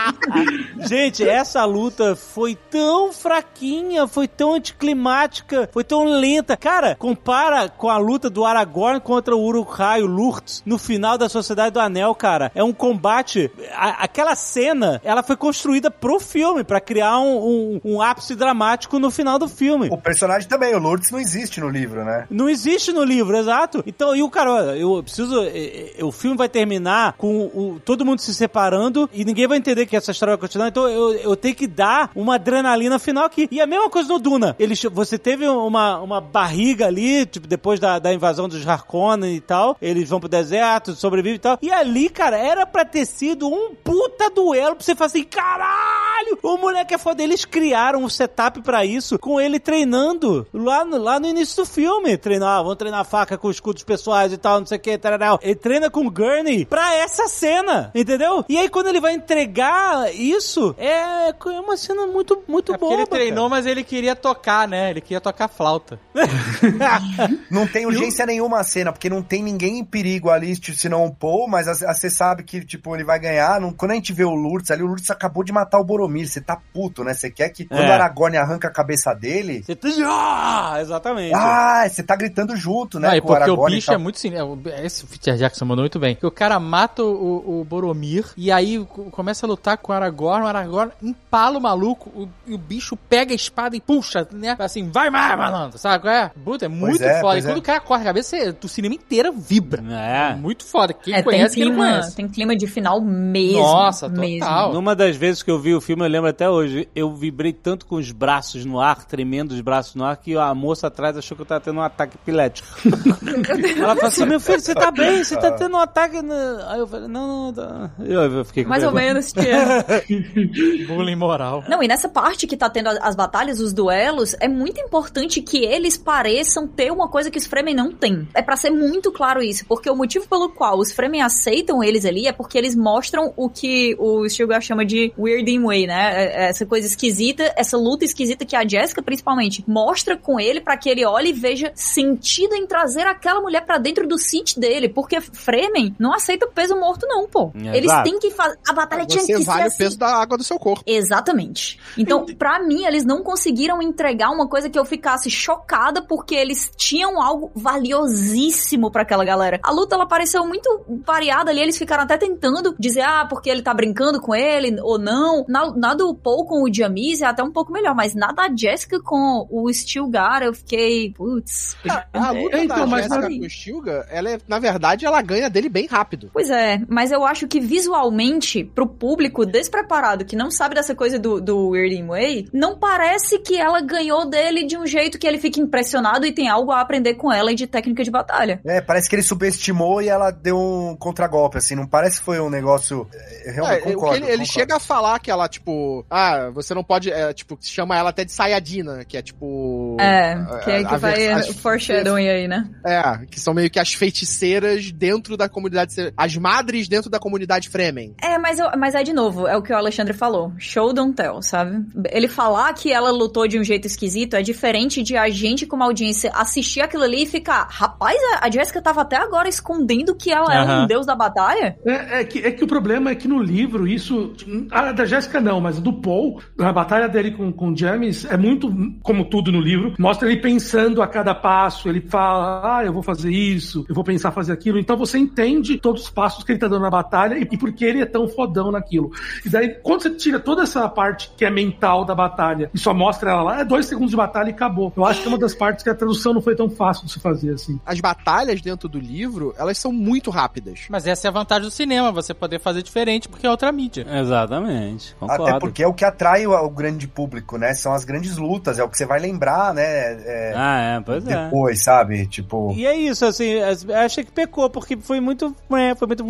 [0.86, 6.56] Gente, essa luta foi tão fraquinha, foi tão anticlimática, foi tão lenta.
[6.58, 11.28] Cara, compara com a luta do Aragorn contra o Uruk-hai, o Lurtz, no final da
[11.30, 12.52] Sociedade do Anel, cara.
[12.56, 13.52] É um combate...
[13.74, 19.00] a- aquela cena, ela foi construída pro filme, pra criar um, um- um ápice dramático
[19.00, 19.90] no final do filme.
[19.92, 22.26] o personagem também, o Lourdes não existe no livro, né?
[22.30, 23.84] Não existe no livro, exato.
[23.86, 25.44] Então, e o cara, eu preciso.
[25.44, 29.58] eh, eh, O filme vai terminar com o, todo mundo se separando e ninguém vai
[29.58, 33.24] entender que essas história vai continuar, então eu, eu tenho que dar uma adrenalina final
[33.24, 33.48] aqui.
[33.50, 34.58] E a mesma coisa no Duna.
[34.60, 39.40] Eles, você teve uma, uma barriga ali, tipo, depois da, da invasão dos Harkonnen e
[39.40, 41.58] tal, eles vão pro deserto, sobrevivem e tal.
[41.62, 46.38] E ali, cara, era pra ter sido um puta duelo pra você falar assim, caralho,
[46.44, 47.24] o moleque é foda.
[47.24, 51.66] Eles criaram um setup pra isso, com ele treinando lá no, lá no início do
[51.66, 52.18] filme.
[52.18, 55.40] Treinar, ah, vamos treinar faca com escudos pessoais e tal, não sei o que, tararau.
[55.42, 58.44] Ele treina com o Gurney pra essa cena, entendeu?
[58.50, 62.94] E aí quando ele vai entregar isso, é, é uma cena muito, muito É boa.
[62.94, 64.90] ele treinou, mas ele queria tocar, né?
[64.92, 66.00] Ele queria tocar flauta.
[67.50, 71.06] Não tem urgência nenhuma a cena, porque não tem ninguém em perigo ali, tipo, senão
[71.06, 73.60] o Paul, mas você sabe que, tipo, ele vai ganhar.
[73.60, 76.28] Não- quando a gente vê o Lourdes ali, o Lourdes acabou de matar o Boromir,
[76.28, 77.14] você tá puto, né?
[77.14, 77.90] Você quer que quando É.
[77.90, 81.34] o Aragorn arranca a cabeça dele, Você tá- Ah, exatamente.
[81.36, 83.10] ah, você tá gritando junto, né?
[83.10, 83.96] Não, com porque o Aragorn e bicho tal.
[83.96, 84.60] é muito sinistro.
[84.84, 86.16] Esse Peter Jackson mandou muito bem.
[86.16, 89.96] Que o cara mata o, o Boromir e aí co- começa a lutar com o
[89.96, 90.46] Aragorn.
[90.58, 94.56] Aragorn empala o maluco o- e o bicho pega a espada e puxa, né?
[94.60, 95.78] Assim, vai mais, malandro.
[95.78, 96.32] Sabe qual é?
[96.44, 97.40] Puta, é muito é, foda.
[97.40, 97.60] E quando é.
[97.60, 99.84] o cara corta a cabeça, você- o cinema inteiro vibra.
[99.92, 100.36] É.
[100.36, 100.94] Muito foda.
[100.94, 102.16] Quem É, tem conhece, quem não clima, conhece.
[102.16, 103.60] tem clima de final mesmo.
[103.62, 104.40] Nossa, mesmo.
[104.40, 104.74] total.
[104.74, 107.86] Numa das vezes que eu vi o filme, eu lembro até hoje, eu vibrei tanto
[107.86, 111.36] com os braços no ar, tremendo os braços no ar, que a moça atrás achou
[111.36, 112.68] que eu tava tendo um ataque epilético.
[113.78, 115.24] Ela falou assim, meu filho, você tá bem?
[115.24, 116.22] Você tá tendo um ataque...
[116.22, 116.34] no-"
[116.68, 117.90] Aí eu falei, não, não, tá.
[118.00, 119.86] Eu, eu fiquei com Mais ou menos, tia.
[120.88, 121.64] Bullying moral.
[121.68, 125.42] Não, e nessa parte que tá tendo as, as batalhas, os duelos, é muito importante
[125.42, 128.28] que eles pareçam ter uma coisa que os Fremen não têm.
[128.34, 132.06] É pra ser muito claro isso, porque o motivo pelo qual os Fremen aceitam eles
[132.06, 136.24] ali é porque eles mostram o que o Stilgar chama de Weirding Way, né?
[136.26, 140.78] É- Essa coisa esquisita, essa luta esquisita que a Jessica, principalmente, mostra com ele pra
[140.78, 144.88] que ele olhe e veja sentido em trazer aquela mulher pra dentro do Sith dele,
[144.90, 147.52] porque Fremen não aceita peso morto não, pô.
[147.56, 147.76] Exato.
[147.78, 148.58] Eles têm que fazer...
[148.68, 149.78] A batalha tinha Você que vale ser o assim.
[149.78, 150.84] peso da água do seu corpo.
[150.86, 151.80] Exatamente.
[151.98, 156.72] Então, pra mim, eles não conseguiram entregar uma coisa que eu ficasse chocada porque eles
[156.76, 159.60] tinham algo valiosíssimo pra aquela galera.
[159.64, 163.62] A luta, ela pareceu muito variada ali, eles ficaram até tentando dizer, ah, porque ele
[163.62, 165.46] tá brincando com ele ou não.
[165.48, 168.50] Na, na do Paul com o Jamis é até um pouco melhor, mas na da
[168.56, 171.76] Jessica com o Stilgar, eu fiquei, putz.
[172.14, 175.22] A luta É, então, da mas Jessica com o Stilga, ela é, na verdade, ela
[175.22, 176.30] ganha dele bem rápido.
[176.34, 181.18] Pois é, mas eu acho que visualmente, pro público despreparado, que não sabe dessa coisa
[181.20, 185.38] do, do Weirding Way, não parece que ela ganhou dele de um jeito que ele
[185.40, 188.60] fique impressionado e tem algo a aprender com ela de técnica de batalha.
[188.66, 192.40] É, parece que ele subestimou e ela deu um contragolpe, assim, não parece que foi
[192.40, 193.08] um negócio...
[193.46, 194.16] Eu realmente É, o que concordo.
[194.16, 194.52] ele, ele concordo.
[194.54, 198.26] chega a falar que ela, tipo, ah, você não pode, é, tipo, chama ela até
[198.26, 199.96] de Sayadina, que é tipo.
[200.00, 202.68] É, que, a- que a- vai as- foreshadowing aí, né?
[202.86, 207.70] É, que são meio que as feiticeiras dentro da comunidade, as madres dentro da comunidade
[207.70, 208.16] Fremen.
[208.22, 210.52] É, mas, eu- mas é de novo, é o que o Alexandre falou.
[210.58, 211.86] Show don't tell, sabe?
[212.12, 215.84] Ele falar que ela lutou de um jeito esquisito é diferente de a gente, como
[215.84, 220.54] audiência, assistir aquilo ali e ficar, rapaz, a- Jessica tava até agora escondendo que ela
[220.54, 220.84] é Aham.
[220.84, 221.78] um deus da batalha?
[221.86, 224.34] É, é que, é que o problema é que no livro, isso.
[224.72, 228.38] A da Jéssica não, mas do Paul, na batalha dele com, com o James, é
[228.38, 228.72] muito,
[229.04, 231.90] como tudo no livro, mostra ele pensando a cada passo.
[231.90, 234.80] Ele fala, ah, eu vou fazer isso, eu vou pensar fazer aquilo.
[234.80, 237.74] Então você entende todos os passos que ele tá dando na batalha e, e por
[237.74, 239.12] que ele é tão fodão naquilo.
[239.46, 242.94] E daí, quando você tira toda essa parte que é mental da batalha e só
[242.94, 244.92] mostra ela lá, é dois segundos de batalha e acabou.
[244.96, 247.12] Eu acho que é uma das partes que a tradução não foi tão fácil de
[247.12, 247.80] se fazer assim.
[247.86, 250.86] As batalhas dentro do livro, elas são muito rápidas.
[250.90, 254.06] Mas essa é a vantagem do cinema, você poder fazer diferente porque é outra mídia.
[254.10, 255.48] Exatamente, concordo.
[255.48, 257.74] Até porque é o que atrai o, o grande público, né?
[257.74, 259.86] São as grandes lutas, é o que você vai lembrar, né?
[260.26, 261.46] é, Ah, é, pois é.
[261.46, 262.28] depois, sabe?
[262.28, 262.74] Tipo.
[262.76, 263.60] E é isso, assim,
[263.94, 265.56] achei que pecou, porque foi muito.
[265.98, 266.26] Foi muito.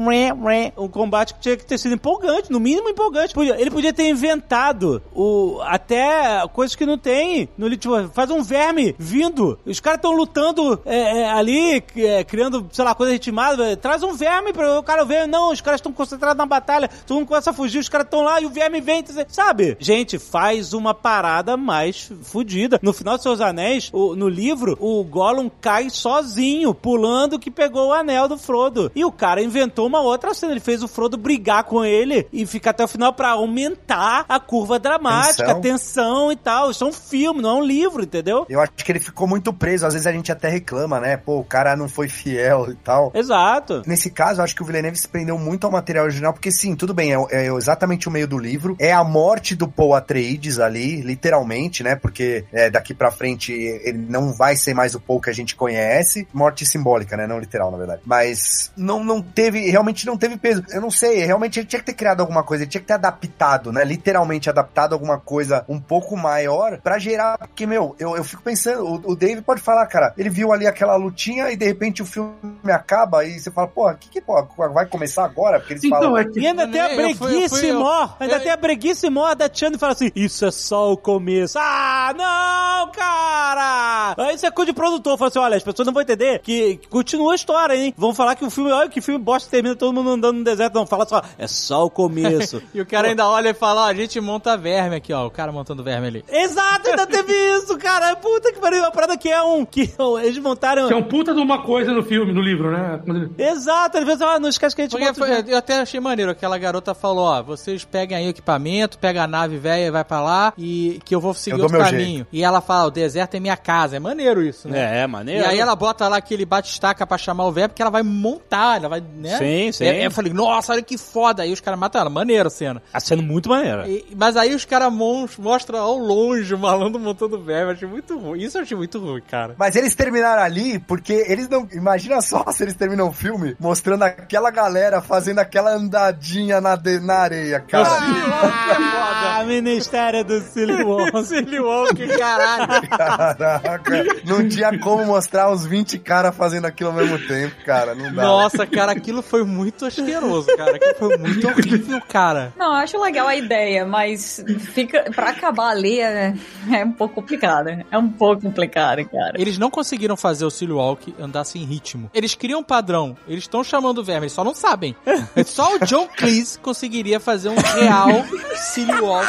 [0.78, 3.34] Um combate que tinha que ter sido empolgante, no mínimo empolgante.
[3.60, 7.50] Ele podia ter inventado o, até coisas que não tem.
[7.58, 9.58] No, tipo, faz um verme vindo.
[9.66, 13.76] Os caras estão lutando é, é, ali, é, criando, sei lá, coisa ritmada.
[13.78, 15.28] Traz um verme para o cara ver.
[15.28, 16.90] Não, os caras estão concentrados na batalha.
[17.06, 19.04] Todo mundo começa a fugir, os caras estão lá e o verme vem.
[19.28, 19.78] Sabe?
[19.80, 22.80] Gente, faz uma parada mais fodida.
[22.82, 27.90] No final de Seus Anéis, o- no livro, o Gollum cai sozinho, pulando que pegou
[27.90, 28.92] o anel do Frodo.
[28.96, 30.54] E o cara inventou uma outra cena.
[30.54, 34.40] Ele fez o Frodo brigar com ele e ficar até o final pra aumentar a
[34.40, 35.62] curva dramática, a Tensão.
[35.62, 36.72] tensão e tal.
[36.72, 38.46] Isso é um filme, não é um livro, entendeu?
[38.50, 39.86] Eu acho que ele ficou muito preso.
[39.86, 41.18] Às vezes a gente até reclama, né?
[41.18, 43.12] Pô, o cara não foi fiel e tal.
[43.14, 43.82] Exato.
[43.86, 46.76] Nesse caso, eu acho que o Villeneuve se prendeu muito ao material original, porque sim,
[46.76, 48.76] tudo bem, é, é exatamente o meio do livro.
[48.80, 51.96] é a morte do Paul Atreides ali, literalmente, né?
[51.96, 55.56] Porque é, daqui pra frente ele não vai ser mais o Paul que a gente
[55.56, 56.28] conhece.
[56.34, 57.28] Morte simbólica, né?
[57.28, 58.02] Não literal, na verdade.
[58.06, 60.64] Mas não, não teve, realmente não teve peso.
[60.70, 62.94] Eu não sei, realmente ele tinha que ter criado alguma coisa, ele tinha que ter
[62.94, 63.26] adaptado,
[63.72, 63.84] né?
[63.84, 67.38] Literalmente adaptado alguma coisa um pouco maior pra gerar.
[67.38, 70.66] Porque, meu, eu, eu fico pensando, o, o Dave pode falar, cara, ele viu ali
[70.68, 72.34] aquela lutinha e de repente o filme
[72.72, 75.60] acaba e você fala, porra, que que pô, vai começar agora?
[75.60, 76.18] Porque eles Então, falam.
[76.18, 79.50] é que E ainda tem a eu- mó, ainda eu- tem a breguice mó da
[79.50, 81.58] Tiana e fala assim, isso é só o começo.
[81.60, 84.16] Ah, não, cara!
[84.18, 86.78] Aí você é coisa de produtor, fala assim, olha, as pessoas não vão entender que,
[86.78, 87.94] que continua a história, hein?
[87.98, 90.74] Vão falar que o filme, olha que filme bosta termina todo mundo andando no deserto.
[90.76, 92.62] Não, fala só, é só o começo.
[92.74, 95.26] E o cara ainda olha e fala, ó, a gente monta verme aqui, ó.
[95.26, 96.26] O cara montando verme ali.
[96.30, 98.16] Exato, ainda teve isso, cara.
[98.16, 100.88] Puta que pariu, uma parada que é um, que eles montaram...
[100.88, 103.00] que é um puta de uma coisa no filme, no livro, né?
[103.08, 105.80] Ele- Exato, às vezes, ah, não esquece que a gente Porque monta foi- eu até
[105.80, 109.88] achei maneiro, aquela garota falou, ó, vocês peguem aí o equipamento, pega a nave velha
[109.88, 112.28] e vai pra lá, e que eu vou seguir Eu dou outro meu caminho.
[112.32, 113.96] E ela fala, o deserto é minha casa.
[113.96, 115.02] É maneiro isso, né?
[115.02, 115.46] É, E maneiro.
[115.48, 118.90] aí ela bota lá aquele bate-estaca pra chamar o verbo, porque ela vai montar, ela
[118.90, 119.38] vai, né?
[119.38, 119.86] Sim, sim.
[119.86, 121.44] É, eu falei, nossa, olha que foda.
[121.44, 122.82] Aí os caras matam ela, maneiro a cena.
[123.16, 123.86] Sendo muito maneiro.
[123.88, 127.72] E- mas aí os caras mostram ao longe o malandro montando verbo.
[127.72, 128.42] Eu achei muito ruim.
[128.42, 129.56] Isso eu achei muito ruim, cara.
[129.58, 131.68] Mas eles terminaram ali porque eles não.
[131.74, 137.00] Imagina só se eles terminam o filme mostrando aquela galera fazendo aquela andadinha na, de-
[137.00, 137.88] na areia, cara.
[137.90, 141.24] Ah, Ministério do Silly Wong.
[141.26, 142.88] Silly Walk, caralho.
[142.90, 147.94] Caraca, não tinha como mostrar uns 20 caras fazendo aquilo ao mesmo tempo, cara.
[147.96, 148.24] Não dá.
[148.24, 150.76] Nossa, cara, aquilo foi muito asqueroso, cara.
[150.76, 152.54] Aquilo foi muito horrível, cara.
[152.58, 154.44] Não, eu acho legal a ideia, mas
[154.74, 156.34] fica pra acabar ali é,
[156.72, 157.70] é um pouco complicado.
[157.90, 159.34] É um pouco complicado, cara.
[159.36, 162.10] Eles não conseguiram fazer o Silly Walk andar sem ritmo.
[162.14, 163.16] Eles criam um padrão.
[163.28, 164.96] Eles estão chamando o verme, eles só não sabem.
[165.46, 168.10] Só o John Cleese conseguiria fazer um real
[168.56, 169.28] Silly Walk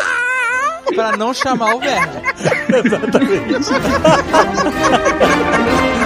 [0.94, 2.22] pra não chamar o verme.
[5.96, 6.02] E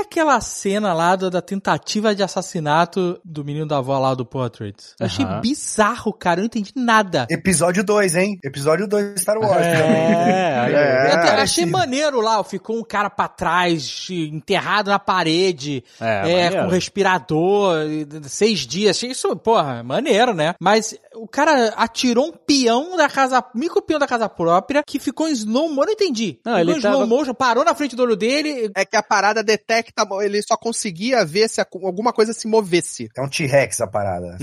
[0.00, 4.76] aquela cena lá do- da tentativa de assassinato do menino da avó lá do Portrait?
[4.98, 6.40] Eu achei bizarro, cara.
[6.40, 7.26] Eu não entendi nada.
[7.30, 8.38] Episódio 2, hein?
[8.44, 10.12] Episódio 2 de Star Wars também.
[10.30, 15.82] É, É, Eu até achei maneiro lá, ficou um cara pra trás, enterrado na parede,
[16.00, 17.76] É, é, com respirador,
[18.24, 18.96] seis dias.
[18.96, 20.54] Achei isso, porra, maneiro, né?
[20.60, 25.28] Mas o cara atirou um peão da casa, micro peão da casa própria, que ficou
[25.28, 26.38] em slow mo, eu não entendi.
[26.44, 28.70] Não, ficou ele em slow tava- motion, parou na frente do olho dele.
[28.76, 33.08] É que a parada detecta, ele só conseguia ver se alguma coisa se movesse.
[33.16, 34.36] É um T-Rex a parada.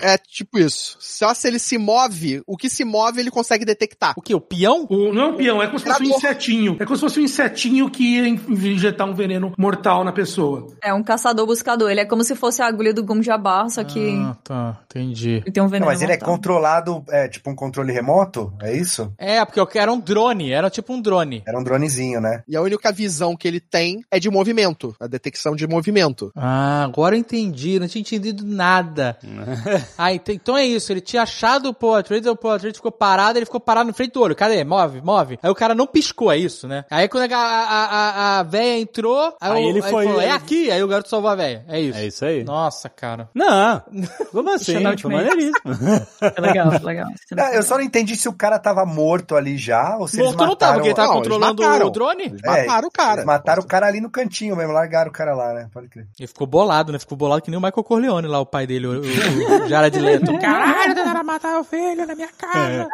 [0.00, 0.96] É tipo isso.
[1.00, 4.14] Só se ele se move, o que se move ele consegue detectar.
[4.16, 4.34] O que?
[4.34, 4.86] O peão?
[4.90, 6.76] O, não é um peão, é como se fosse um insetinho.
[6.80, 10.66] É como se fosse um insetinho que ia injetar um veneno mortal na pessoa.
[10.82, 11.90] É um caçador-buscador.
[11.90, 15.42] Ele é como se fosse a agulha do Gum Jabbar, só que Ah, tá, entendi.
[15.44, 18.52] ele tem um Não, veneno mas ele é controlado, é tipo um controle remoto?
[18.60, 19.12] É isso?
[19.18, 21.42] É, porque eu era um drone, era tipo um drone.
[21.46, 22.42] Era um dronezinho, né?
[22.48, 26.30] E a única visão que ele tem é de movimento, a detecção de movimento.
[26.36, 29.16] Ah, agora eu entendi, não tinha entendido nada.
[29.96, 32.92] ah, ent- então é isso, ele tinha achado o Paul Atreides, o Paul Atreides ficou
[32.92, 34.34] parado, ele ficou parado no frente do olho.
[34.36, 34.64] Cadê?
[34.64, 35.38] Move, move.
[35.42, 36.84] Aí o cara não piscou, é isso, né?
[36.90, 40.30] Aí quando a, a, a, a véia entrou, aí, Aí o- ele foi- falou, é
[40.30, 41.64] aqui, aí o garoto salvou a véia.
[41.68, 41.98] É isso.
[41.98, 42.44] É isso aí.
[42.44, 43.28] Nossa, cara.
[43.34, 43.82] Não,
[44.32, 44.72] como assim?
[44.98, 45.91] Foi maneiríssimo.
[46.20, 47.08] É legal, é legal.
[47.52, 50.46] Eu só não entendi se o cara tava morto ali já ou se eles Morto
[50.46, 50.74] não tava, mataram...
[50.74, 51.86] porque ele tava Não, controlando mataram.
[51.86, 52.24] o drone.
[52.24, 53.12] Eles mataram o cara.
[53.14, 55.68] Eles mataram o cara ali no cantinho mesmo, largaram o cara lá, né?
[55.72, 56.06] Pode crer.
[56.18, 56.98] Ele ficou bolado, né?
[56.98, 59.98] Ficou bolado que nem o Michael Corleone lá, o pai dele, o, o, o Jared
[59.98, 60.36] Leto.
[60.38, 62.88] Caralho, tentaram matar o filho na minha casa.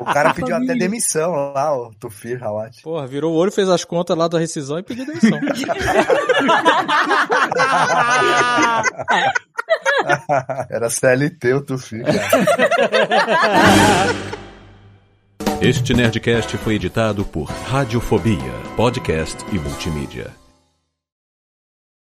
[0.00, 2.82] O cara pediu até demissão lá, o Tufir Hawat.
[2.82, 5.38] Porra, virou o olho, fez as contas lá da rescisão e pediu demissão.
[10.70, 12.22] Era CLT o Tufir, cara.
[15.60, 20.41] Este Nerdcast foi editado por Radiofobia, podcast e multimídia.